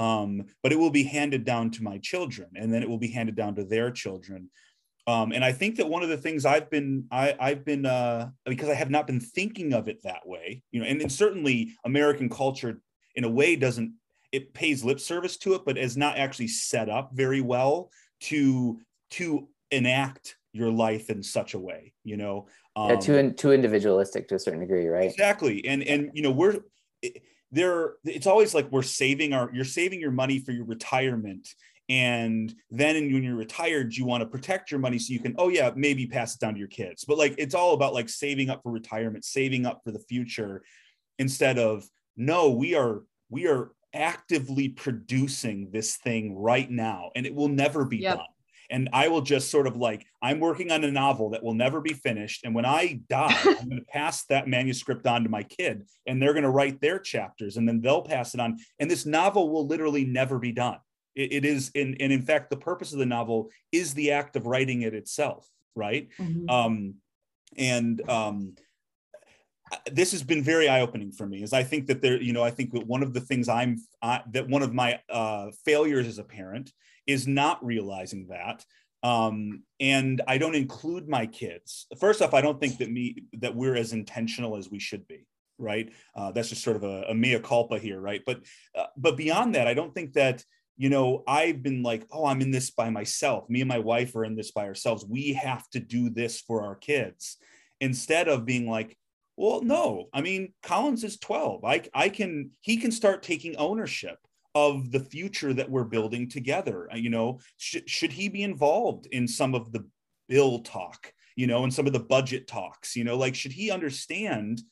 Um, 0.00 0.46
but 0.62 0.72
it 0.72 0.78
will 0.78 0.90
be 0.90 1.04
handed 1.04 1.44
down 1.44 1.70
to 1.72 1.82
my 1.82 1.98
children 1.98 2.48
and 2.56 2.72
then 2.72 2.82
it 2.82 2.88
will 2.88 2.98
be 2.98 3.10
handed 3.10 3.36
down 3.36 3.54
to 3.56 3.64
their 3.64 3.90
children. 3.90 4.50
Um, 5.06 5.32
and 5.32 5.44
I 5.44 5.52
think 5.52 5.76
that 5.76 5.88
one 5.88 6.02
of 6.02 6.08
the 6.08 6.16
things 6.16 6.46
I've 6.46 6.70
been 6.70 7.06
I, 7.10 7.36
I've 7.38 7.64
been 7.64 7.84
uh, 7.84 8.30
because 8.46 8.68
I 8.68 8.74
have 8.74 8.90
not 8.90 9.06
been 9.06 9.20
thinking 9.20 9.74
of 9.74 9.88
it 9.88 10.02
that 10.04 10.26
way, 10.26 10.62
you 10.72 10.80
know, 10.80 10.86
and, 10.86 11.00
and 11.02 11.12
certainly 11.12 11.74
American 11.84 12.28
culture 12.28 12.80
in 13.14 13.24
a 13.24 13.28
way 13.28 13.56
doesn't 13.56 13.92
it 14.32 14.54
pays 14.54 14.84
lip 14.84 15.00
service 15.00 15.36
to 15.38 15.54
it, 15.54 15.62
but 15.64 15.76
is 15.76 15.96
not 15.96 16.16
actually 16.16 16.48
set 16.48 16.88
up 16.88 17.10
very 17.12 17.40
well 17.40 17.90
to 18.20 18.80
to 19.10 19.48
enact 19.70 20.36
your 20.52 20.70
life 20.70 21.10
in 21.10 21.22
such 21.22 21.54
a 21.54 21.58
way, 21.58 21.92
you 22.04 22.16
know. 22.16 22.46
Um, 22.76 22.90
yeah, 22.90 22.96
too 22.96 23.14
in, 23.16 23.34
too 23.34 23.52
individualistic 23.52 24.28
to 24.28 24.36
a 24.36 24.38
certain 24.38 24.60
degree, 24.60 24.86
right? 24.86 25.10
Exactly, 25.10 25.64
and 25.66 25.82
and 25.82 26.10
you 26.14 26.22
know 26.22 26.30
we're 26.30 26.60
there. 27.52 27.94
It's 28.04 28.26
always 28.26 28.54
like 28.54 28.70
we're 28.70 28.82
saving 28.82 29.32
our. 29.32 29.50
You're 29.52 29.64
saving 29.64 30.00
your 30.00 30.10
money 30.10 30.38
for 30.38 30.52
your 30.52 30.64
retirement, 30.64 31.48
and 31.90 32.54
then 32.70 32.94
when 33.12 33.24
you're 33.24 33.34
retired 33.34 33.94
you 33.94 34.06
want 34.06 34.22
to 34.22 34.26
protect 34.26 34.70
your 34.70 34.78
money 34.78 34.98
so 34.98 35.12
you 35.12 35.18
can 35.18 35.34
oh 35.38 35.48
yeah 35.48 35.72
maybe 35.74 36.06
pass 36.06 36.34
it 36.34 36.40
down 36.40 36.54
to 36.54 36.58
your 36.58 36.68
kids 36.68 37.04
but 37.04 37.18
like 37.18 37.34
it's 37.36 37.54
all 37.54 37.74
about 37.74 37.92
like 37.92 38.08
saving 38.08 38.48
up 38.48 38.62
for 38.62 38.70
retirement 38.70 39.24
saving 39.24 39.66
up 39.66 39.80
for 39.84 39.90
the 39.90 39.98
future 39.98 40.62
instead 41.18 41.58
of 41.58 41.84
no 42.16 42.50
we 42.50 42.74
are 42.76 43.02
we 43.28 43.46
are 43.48 43.72
actively 43.92 44.68
producing 44.68 45.68
this 45.72 45.96
thing 45.96 46.36
right 46.36 46.70
now 46.70 47.10
and 47.16 47.26
it 47.26 47.34
will 47.34 47.48
never 47.48 47.84
be 47.84 47.98
yep. 47.98 48.18
done 48.18 48.26
and 48.70 48.88
i 48.92 49.08
will 49.08 49.20
just 49.20 49.50
sort 49.50 49.66
of 49.66 49.76
like 49.76 50.06
i'm 50.22 50.40
working 50.40 50.70
on 50.70 50.84
a 50.84 50.90
novel 50.90 51.30
that 51.30 51.42
will 51.42 51.54
never 51.54 51.80
be 51.80 51.92
finished. 51.92 52.44
And 52.44 52.54
when 52.54 52.64
i 52.64 53.00
die 53.08 53.38
i'm 53.44 53.68
going 53.68 53.80
to 53.80 53.84
pass 53.88 54.24
that 54.26 54.48
manuscript 54.48 55.06
on 55.06 55.24
to 55.24 55.28
my 55.28 55.42
kid 55.42 55.86
and 56.06 56.20
they're 56.20 56.32
going 56.32 56.44
to 56.44 56.50
write 56.50 56.80
their 56.80 56.98
chapters 56.98 57.56
and 57.56 57.68
then 57.68 57.80
they'll 57.80 58.02
pass 58.02 58.34
it 58.34 58.40
on. 58.40 58.58
And 58.78 58.90
this 58.90 59.06
novel 59.06 59.50
will 59.50 59.66
literally 59.66 60.04
never 60.04 60.38
be 60.38 60.52
done. 60.52 60.78
It, 61.14 61.32
it 61.32 61.44
is 61.44 61.70
in, 61.74 61.96
and 62.00 62.12
in 62.12 62.22
fact 62.22 62.50
the 62.50 62.56
purpose 62.56 62.92
of 62.92 62.98
the 62.98 63.06
novel 63.06 63.50
is 63.72 63.94
the 63.94 64.12
act 64.12 64.36
of 64.36 64.46
writing 64.46 64.82
it 64.82 64.94
itself 64.94 65.46
right? 65.76 66.08
Mm-hmm. 66.18 66.48
um 66.50 66.94
and 67.56 68.08
um 68.08 68.54
this 69.92 70.12
has 70.12 70.22
been 70.22 70.42
very 70.42 70.68
eye-opening 70.68 71.12
for 71.12 71.26
me 71.26 71.42
is 71.42 71.52
i 71.52 71.62
think 71.62 71.86
that 71.86 72.02
there 72.02 72.20
you 72.20 72.32
know 72.32 72.42
i 72.42 72.50
think 72.50 72.72
that 72.72 72.86
one 72.86 73.02
of 73.02 73.12
the 73.12 73.20
things 73.20 73.48
i'm 73.48 73.76
I, 74.02 74.22
that 74.32 74.48
one 74.48 74.62
of 74.62 74.74
my 74.74 75.00
uh, 75.08 75.50
failures 75.64 76.06
as 76.06 76.18
a 76.18 76.24
parent 76.24 76.72
is 77.06 77.26
not 77.26 77.64
realizing 77.64 78.28
that. 78.28 78.64
Um, 79.02 79.62
and 79.80 80.20
i 80.28 80.36
don't 80.36 80.54
include 80.54 81.08
my 81.08 81.26
kids. 81.26 81.86
First 81.98 82.20
off 82.20 82.34
i 82.34 82.42
don't 82.42 82.60
think 82.60 82.78
that 82.78 82.90
me 82.90 83.24
that 83.38 83.56
we're 83.56 83.76
as 83.76 83.92
intentional 83.92 84.56
as 84.56 84.70
we 84.70 84.78
should 84.78 85.06
be 85.08 85.26
right? 85.58 85.92
Uh, 86.14 86.32
that's 86.32 86.48
just 86.48 86.64
sort 86.64 86.76
of 86.76 86.84
a, 86.84 87.02
a 87.10 87.14
mea 87.14 87.38
culpa 87.38 87.78
here 87.78 88.00
right? 88.00 88.22
But 88.26 88.40
uh, 88.74 88.86
but 88.96 89.16
beyond 89.16 89.54
that 89.54 89.66
i 89.66 89.74
don't 89.74 89.94
think 89.94 90.12
that 90.14 90.44
you 90.76 90.90
know 90.90 91.22
i've 91.26 91.62
been 91.62 91.82
like 91.82 92.06
oh 92.10 92.26
i'm 92.26 92.42
in 92.42 92.50
this 92.50 92.70
by 92.70 92.90
myself. 92.90 93.48
Me 93.48 93.60
and 93.62 93.68
my 93.68 93.78
wife 93.78 94.14
are 94.16 94.24
in 94.24 94.36
this 94.36 94.50
by 94.50 94.66
ourselves. 94.66 95.06
We 95.08 95.32
have 95.32 95.68
to 95.70 95.80
do 95.80 96.10
this 96.10 96.40
for 96.40 96.62
our 96.62 96.76
kids. 96.76 97.38
Instead 97.80 98.28
of 98.28 98.44
being 98.44 98.68
like 98.68 98.98
well, 99.40 99.62
no. 99.62 100.10
I 100.12 100.20
mean, 100.20 100.52
Collins 100.62 101.02
is 101.02 101.18
12. 101.18 101.64
I, 101.64 101.82
I 101.94 102.10
can 102.10 102.50
he 102.60 102.76
can 102.76 102.92
start 102.92 103.22
taking 103.22 103.56
ownership 103.56 104.18
of 104.54 104.90
the 104.90 105.00
future 105.00 105.52
that 105.54 105.70
we're 105.70 105.84
building 105.84 106.28
together. 106.28 106.88
Uh, 106.92 106.96
you 106.96 107.10
know, 107.10 107.38
should 107.56 107.88
should 107.88 108.12
he 108.12 108.28
be 108.28 108.42
involved 108.42 109.06
in 109.12 109.26
some 109.26 109.54
of 109.54 109.72
the 109.72 109.86
bill 110.28 110.60
talk, 110.60 111.12
you 111.36 111.46
know, 111.46 111.64
and 111.64 111.72
some 111.72 111.86
of 111.86 111.92
the 111.92 112.00
budget 112.00 112.46
talks, 112.46 112.96
you 112.96 113.04
know, 113.04 113.16
like 113.16 113.34
should 113.34 113.52
he 113.52 113.70
understand 113.70 114.62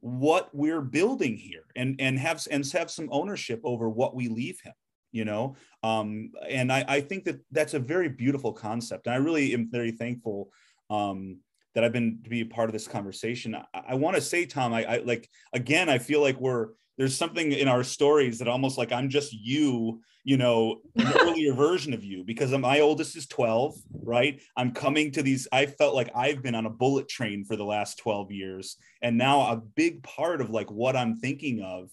what 0.00 0.48
we're 0.54 0.80
building 0.80 1.36
here 1.36 1.64
and 1.76 1.96
and 2.00 2.18
have 2.18 2.46
and 2.50 2.66
have 2.72 2.90
some 2.90 3.08
ownership 3.12 3.60
over 3.64 3.88
what 3.88 4.14
we 4.14 4.28
leave 4.28 4.58
him 4.62 4.72
you 5.12 5.26
know 5.26 5.54
um 5.82 6.30
and 6.48 6.72
i 6.72 6.82
i 6.88 7.00
think 7.02 7.22
that 7.22 7.38
that's 7.50 7.74
a 7.74 7.78
very 7.78 8.08
beautiful 8.08 8.50
concept 8.50 9.06
and 9.06 9.14
i 9.14 9.18
really 9.18 9.52
am 9.52 9.68
very 9.70 9.90
thankful 9.90 10.50
um 10.88 11.36
that 11.74 11.84
I've 11.84 11.92
been 11.92 12.20
to 12.24 12.30
be 12.30 12.40
a 12.40 12.46
part 12.46 12.68
of 12.68 12.72
this 12.72 12.88
conversation. 12.88 13.54
I, 13.54 13.64
I 13.90 13.94
want 13.94 14.16
to 14.16 14.22
say, 14.22 14.46
Tom, 14.46 14.72
I, 14.72 14.84
I, 14.84 14.96
like 14.98 15.28
again, 15.52 15.88
I 15.88 15.98
feel 15.98 16.20
like 16.20 16.40
we're 16.40 16.68
there's 16.98 17.16
something 17.16 17.52
in 17.52 17.68
our 17.68 17.82
stories 17.82 18.38
that 18.38 18.48
almost 18.48 18.76
like 18.76 18.92
I'm 18.92 19.08
just 19.08 19.32
you, 19.32 20.00
you 20.24 20.36
know, 20.36 20.80
an 20.96 21.12
earlier 21.20 21.54
version 21.54 21.94
of 21.94 22.04
you 22.04 22.24
because 22.24 22.52
my 22.52 22.80
oldest 22.80 23.16
is 23.16 23.26
12, 23.26 23.74
right? 24.02 24.40
I'm 24.56 24.72
coming 24.72 25.10
to 25.12 25.22
these. 25.22 25.48
I 25.52 25.66
felt 25.66 25.94
like 25.94 26.10
I've 26.14 26.42
been 26.42 26.54
on 26.54 26.66
a 26.66 26.70
bullet 26.70 27.08
train 27.08 27.44
for 27.44 27.56
the 27.56 27.64
last 27.64 27.98
12 27.98 28.32
years, 28.32 28.76
and 29.02 29.16
now 29.16 29.50
a 29.50 29.56
big 29.56 30.02
part 30.02 30.40
of 30.40 30.50
like 30.50 30.70
what 30.70 30.96
I'm 30.96 31.16
thinking 31.16 31.62
of, 31.62 31.90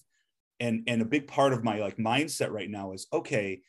and 0.59 0.83
and 0.87 1.01
a 1.01 1.05
big 1.05 1.27
part 1.27 1.53
of 1.53 1.63
my 1.63 1.79
like 1.79 1.97
mindset 1.97 2.51
right 2.51 2.69
now 2.69 2.93
is 2.93 3.07
okay. 3.13 3.61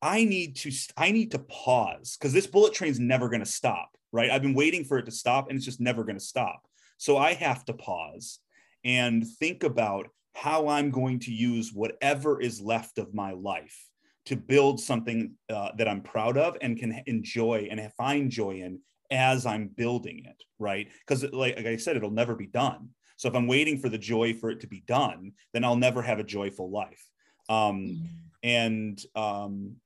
I 0.00 0.24
need 0.24 0.54
to 0.56 0.72
I 0.96 1.10
need 1.10 1.32
to 1.32 1.40
pause 1.40 2.16
because 2.16 2.32
this 2.32 2.46
bullet 2.46 2.72
train's 2.72 3.00
never 3.00 3.28
going 3.28 3.40
to 3.40 3.46
stop 3.46 3.98
right? 4.12 4.30
I've 4.30 4.42
been 4.42 4.54
waiting 4.54 4.84
for 4.84 4.98
it 4.98 5.04
to 5.06 5.10
stop 5.10 5.48
and 5.48 5.56
it's 5.56 5.64
just 5.64 5.80
never 5.80 6.04
going 6.04 6.18
to 6.18 6.24
stop. 6.24 6.66
So 6.96 7.16
I 7.16 7.34
have 7.34 7.64
to 7.66 7.72
pause 7.72 8.40
and 8.84 9.26
think 9.26 9.62
about 9.62 10.08
how 10.34 10.68
I'm 10.68 10.90
going 10.90 11.20
to 11.20 11.32
use 11.32 11.72
whatever 11.72 12.40
is 12.40 12.60
left 12.60 12.98
of 12.98 13.14
my 13.14 13.32
life 13.32 13.86
to 14.26 14.36
build 14.36 14.80
something 14.80 15.34
uh, 15.50 15.70
that 15.78 15.88
I'm 15.88 16.02
proud 16.02 16.36
of 16.36 16.56
and 16.60 16.78
can 16.78 17.02
enjoy 17.06 17.68
and 17.70 17.80
find 17.94 18.30
joy 18.30 18.60
in 18.60 18.80
as 19.10 19.46
I'm 19.46 19.68
building 19.68 20.24
it, 20.26 20.42
right? 20.58 20.88
Because, 21.00 21.24
like, 21.32 21.56
like 21.56 21.66
I 21.66 21.76
said, 21.76 21.96
it'll 21.96 22.10
never 22.10 22.34
be 22.34 22.46
done. 22.46 22.90
So 23.16 23.28
if 23.28 23.34
I'm 23.34 23.46
waiting 23.46 23.78
for 23.78 23.88
the 23.88 23.98
joy 23.98 24.34
for 24.34 24.50
it 24.50 24.60
to 24.60 24.66
be 24.66 24.84
done, 24.86 25.32
then 25.52 25.64
I'll 25.64 25.76
never 25.76 26.02
have 26.02 26.18
a 26.18 26.24
joyful 26.24 26.70
life. 26.70 27.02
Um, 27.48 27.80
mm-hmm. 27.80 28.06
and 28.42 29.00
um, 29.16 29.76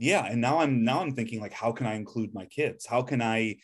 yeah 0.00 0.24
and 0.24 0.40
now 0.40 0.58
i'm 0.58 0.82
now 0.82 1.00
i'm 1.00 1.14
thinking 1.14 1.40
like 1.40 1.52
how 1.52 1.70
can 1.70 1.86
i 1.86 1.94
include 1.94 2.34
my 2.34 2.46
kids 2.46 2.86
how 2.86 3.02
can 3.02 3.20
i 3.20 3.54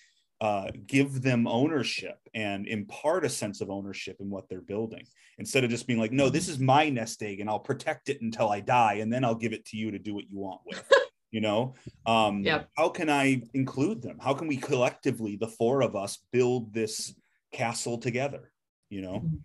uh, 0.40 0.70
give 0.86 1.22
them 1.22 1.46
ownership 1.46 2.18
and 2.34 2.66
impart 2.66 3.24
a 3.24 3.28
sense 3.28 3.60
of 3.60 3.70
ownership 3.70 4.16
in 4.20 4.28
what 4.28 4.48
they're 4.48 4.60
building 4.60 5.04
instead 5.38 5.64
of 5.64 5.70
just 5.70 5.86
being 5.86 5.98
like 5.98 6.12
no 6.12 6.28
this 6.28 6.48
is 6.48 6.58
my 6.58 6.90
nest 6.90 7.22
egg 7.22 7.40
and 7.40 7.48
i'll 7.48 7.58
protect 7.58 8.08
it 8.08 8.20
until 8.20 8.50
i 8.50 8.60
die 8.60 8.94
and 8.94 9.12
then 9.12 9.24
i'll 9.24 9.34
give 9.34 9.52
it 9.52 9.64
to 9.64 9.76
you 9.76 9.90
to 9.90 9.98
do 9.98 10.14
what 10.14 10.28
you 10.30 10.38
want 10.38 10.60
with 10.66 10.84
you 11.30 11.40
know 11.40 11.74
um 12.04 12.42
yep. 12.42 12.68
how 12.76 12.88
can 12.88 13.08
i 13.08 13.40
include 13.54 14.02
them 14.02 14.18
how 14.20 14.34
can 14.34 14.46
we 14.46 14.56
collectively 14.56 15.36
the 15.36 15.48
four 15.48 15.80
of 15.80 15.96
us 15.96 16.18
build 16.32 16.72
this 16.74 17.14
castle 17.52 17.96
together 17.96 18.52
you 18.90 19.00
know 19.00 19.20
mm-hmm. 19.20 19.36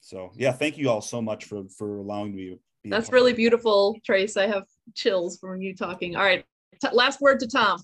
so 0.00 0.30
yeah 0.36 0.52
thank 0.52 0.78
you 0.78 0.88
all 0.88 1.00
so 1.00 1.20
much 1.20 1.44
for 1.44 1.64
for 1.76 1.98
allowing 1.98 2.34
me 2.34 2.56
that's 2.84 3.12
really 3.12 3.32
beautiful, 3.32 3.98
Tres. 4.04 4.36
I 4.36 4.46
have 4.46 4.64
chills 4.94 5.38
from 5.38 5.60
you 5.60 5.74
talking. 5.74 6.16
All 6.16 6.22
right, 6.22 6.44
T- 6.80 6.88
last 6.92 7.20
word 7.20 7.40
to 7.40 7.46
Tom. 7.46 7.82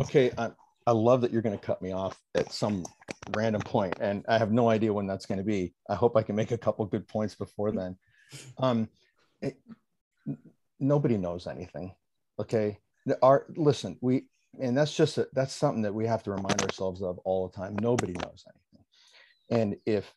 Okay, 0.00 0.30
I, 0.36 0.50
I 0.86 0.92
love 0.92 1.22
that 1.22 1.32
you're 1.32 1.42
going 1.42 1.58
to 1.58 1.64
cut 1.64 1.80
me 1.80 1.92
off 1.92 2.20
at 2.34 2.52
some 2.52 2.84
random 3.34 3.62
point, 3.62 3.94
and 4.00 4.24
I 4.28 4.38
have 4.38 4.52
no 4.52 4.68
idea 4.68 4.92
when 4.92 5.06
that's 5.06 5.26
going 5.26 5.38
to 5.38 5.44
be. 5.44 5.74
I 5.88 5.94
hope 5.94 6.16
I 6.16 6.22
can 6.22 6.36
make 6.36 6.50
a 6.50 6.58
couple 6.58 6.84
good 6.86 7.08
points 7.08 7.34
before 7.34 7.72
then. 7.72 7.96
Um, 8.58 8.88
it, 9.40 9.56
nobody 10.78 11.16
knows 11.16 11.46
anything. 11.46 11.94
Okay, 12.38 12.78
our 13.22 13.46
listen, 13.56 13.96
we 14.02 14.26
and 14.60 14.76
that's 14.76 14.94
just 14.94 15.18
a, 15.18 15.28
that's 15.32 15.54
something 15.54 15.82
that 15.82 15.94
we 15.94 16.06
have 16.06 16.22
to 16.24 16.32
remind 16.32 16.62
ourselves 16.62 17.02
of 17.02 17.18
all 17.18 17.48
the 17.48 17.56
time. 17.56 17.76
Nobody 17.80 18.12
knows 18.12 18.44
anything, 18.46 18.84
and 19.50 19.76
if 19.86 20.12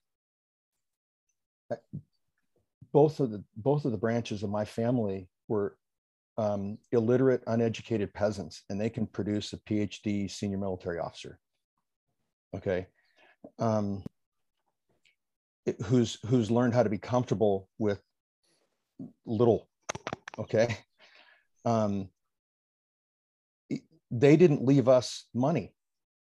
both 2.91 3.19
of 3.19 3.31
the 3.31 3.43
both 3.55 3.85
of 3.85 3.91
the 3.91 3.97
branches 3.97 4.43
of 4.43 4.49
my 4.49 4.65
family 4.65 5.29
were 5.47 5.77
um, 6.37 6.77
illiterate, 6.91 7.43
uneducated 7.47 8.13
peasants, 8.13 8.63
and 8.69 8.79
they 8.79 8.89
can 8.89 9.07
produce 9.07 9.53
a 9.53 9.57
PhD 9.57 10.29
senior 10.29 10.57
military 10.57 10.99
officer. 10.99 11.39
Okay, 12.55 12.87
um, 13.59 14.03
who's 15.85 16.17
who's 16.25 16.51
learned 16.51 16.73
how 16.73 16.83
to 16.83 16.89
be 16.89 16.97
comfortable 16.97 17.69
with 17.77 18.01
little. 19.25 19.67
Okay, 20.39 20.77
um, 21.65 22.09
they 24.11 24.37
didn't 24.37 24.63
leave 24.63 24.87
us 24.87 25.27
money, 25.33 25.73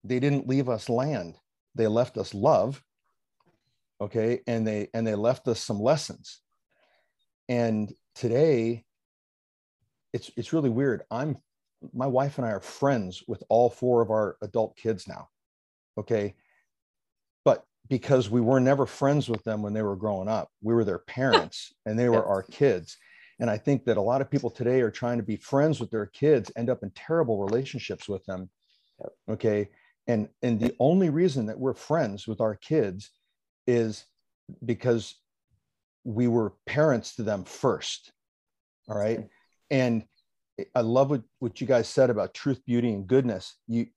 they 0.04 0.20
didn't 0.20 0.48
leave 0.48 0.70
us 0.70 0.90
land. 0.90 1.36
They 1.74 1.88
left 1.88 2.18
us 2.18 2.34
love. 2.34 2.82
Okay, 4.00 4.42
and 4.48 4.66
they 4.66 4.90
and 4.94 5.06
they 5.06 5.16
left 5.16 5.48
us 5.48 5.60
some 5.60 5.80
lessons 5.80 6.42
and 7.50 7.94
today, 8.16 8.84
it's 10.16 10.32
it's 10.38 10.54
really 10.54 10.70
weird. 10.70 11.04
I'm 11.12 11.38
my 11.94 12.08
wife 12.08 12.38
and 12.38 12.48
I 12.48 12.52
are 12.52 12.62
friends 12.62 13.22
with 13.28 13.44
all 13.50 13.70
four 13.70 14.02
of 14.02 14.10
our 14.10 14.38
adult 14.42 14.78
kids 14.78 15.08
now. 15.08 15.28
Okay. 16.00 16.36
But 17.44 17.66
because 17.90 18.30
we 18.30 18.40
were 18.40 18.62
never 18.62 18.86
friends 18.86 19.30
with 19.30 19.44
them 19.44 19.62
when 19.62 19.74
they 19.74 19.84
were 19.84 19.98
growing 19.98 20.30
up, 20.30 20.50
we 20.64 20.74
were 20.74 20.86
their 20.86 21.00
parents 21.00 21.74
and 21.86 22.00
they 22.00 22.08
were 22.08 22.26
our 22.26 22.44
kids. 22.44 22.98
And 23.42 23.50
I 23.50 23.58
think 23.58 23.84
that 23.86 23.98
a 23.98 24.02
lot 24.02 24.22
of 24.22 24.32
people 24.32 24.50
today 24.50 24.80
are 24.80 24.90
trying 24.90 25.18
to 25.18 25.24
be 25.24 25.36
friends 25.36 25.82
with 25.82 25.92
their 25.92 26.06
kids, 26.06 26.50
end 26.56 26.70
up 26.70 26.82
in 26.82 26.92
terrible 26.92 27.44
relationships 27.44 28.08
with 28.08 28.26
them. 28.26 28.50
Okay. 29.30 29.70
And 30.08 30.30
and 30.42 30.62
the 30.62 30.74
only 30.80 31.10
reason 31.10 31.48
that 31.48 31.60
we're 31.60 31.74
friends 31.74 32.26
with 32.26 32.40
our 32.40 32.56
kids 32.56 33.10
is 33.68 34.06
because 34.64 35.16
we 36.06 36.30
were 36.30 36.54
parents 36.66 37.16
to 37.16 37.24
them 37.24 37.44
first. 37.44 38.14
All 38.88 38.98
right. 38.98 39.28
And 39.70 40.04
I 40.74 40.82
love 40.82 41.10
what, 41.10 41.24
what 41.40 41.60
you 41.60 41.68
guys 41.68 41.88
said 41.88 42.10
about 42.10 42.34
truth, 42.34 42.62
beauty, 42.66 42.94
and 42.94 43.08
goodness. 43.08 43.56
You 43.68 43.88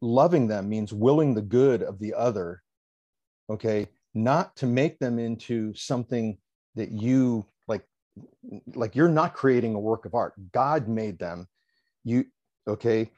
loving 0.00 0.46
them 0.46 0.68
means 0.68 0.92
willing 0.92 1.34
the 1.34 1.42
good 1.42 1.82
of 1.82 1.98
the 1.98 2.14
other, 2.14 2.62
okay, 3.50 3.88
not 4.14 4.54
to 4.56 4.66
make 4.66 4.98
them 4.98 5.18
into 5.18 5.74
something 5.74 6.36
that 6.74 6.90
you 6.90 7.46
like, 7.66 7.84
like 8.74 8.94
you're 8.94 9.08
not 9.08 9.34
creating 9.34 9.74
a 9.74 9.80
work 9.80 10.04
of 10.04 10.14
art. 10.14 10.34
God 10.52 10.88
made 10.88 11.18
them. 11.18 11.46
You 12.04 12.26
okay. 12.66 13.10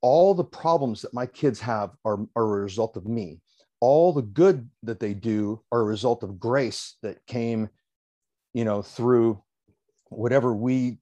All 0.00 0.34
the 0.34 0.44
problems 0.44 1.02
that 1.02 1.12
my 1.12 1.26
kids 1.26 1.60
have 1.60 1.90
are, 2.04 2.20
are 2.36 2.44
a 2.44 2.62
result 2.62 2.96
of 2.96 3.06
me. 3.06 3.40
All 3.80 4.12
the 4.12 4.22
good 4.22 4.68
that 4.82 5.00
they 5.00 5.14
do 5.14 5.62
are 5.70 5.80
a 5.80 5.84
result 5.84 6.22
of 6.22 6.40
grace 6.40 6.96
that 7.02 7.24
came, 7.26 7.68
you 8.54 8.64
know, 8.64 8.82
through 8.82 9.42
whatever 10.10 10.54
we 10.54 10.98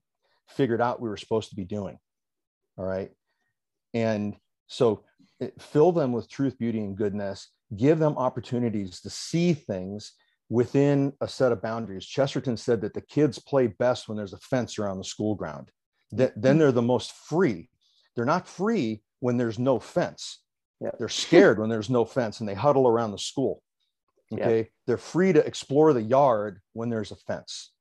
figured 0.47 0.81
out 0.81 1.01
we 1.01 1.09
were 1.09 1.17
supposed 1.17 1.49
to 1.49 1.55
be 1.55 1.65
doing. 1.65 1.97
All 2.77 2.85
right. 2.85 3.11
And 3.93 4.35
so 4.67 5.03
eh, 5.41 5.49
fill 5.59 5.91
them 5.91 6.11
with 6.11 6.29
truth, 6.29 6.57
beauty, 6.57 6.79
and 6.79 6.95
goodness, 6.95 7.49
give 7.75 7.99
them 7.99 8.17
opportunities 8.17 9.01
to 9.01 9.09
see 9.09 9.53
things 9.53 10.13
within 10.49 11.13
a 11.21 11.27
set 11.27 11.51
of 11.51 11.61
boundaries. 11.61 12.05
Chesterton 12.05 12.55
said 12.55 12.81
that 12.81 12.93
the 12.93 13.01
kids 13.01 13.39
play 13.39 13.67
best 13.67 14.07
when 14.07 14.17
there's 14.17 14.33
a 14.33 14.37
fence 14.37 14.79
around 14.79 14.97
the 14.97 15.03
school 15.03 15.35
ground. 15.35 15.69
That, 16.11 16.33
then 16.41 16.53
mm-hmm. 16.53 16.59
they're 16.59 16.71
the 16.71 16.81
most 16.81 17.11
free. 17.11 17.69
They're 18.15 18.25
not 18.25 18.47
free 18.47 19.03
when 19.19 19.37
there's 19.37 19.59
no 19.59 19.79
fence. 19.79 20.39
Yeah. 20.79 20.91
They're 20.97 21.09
scared 21.09 21.59
when 21.59 21.69
there's 21.69 21.89
no 21.89 22.05
fence 22.05 22.39
and 22.39 22.47
they 22.47 22.53
huddle 22.53 22.87
around 22.87 23.11
the 23.11 23.17
school. 23.17 23.61
Okay. 24.31 24.57
Yeah. 24.57 24.63
They're 24.85 24.97
free 24.97 25.33
to 25.33 25.45
explore 25.45 25.93
the 25.93 26.01
yard 26.01 26.61
when 26.73 26.89
there's 26.89 27.11
a 27.11 27.15
fence. 27.15 27.71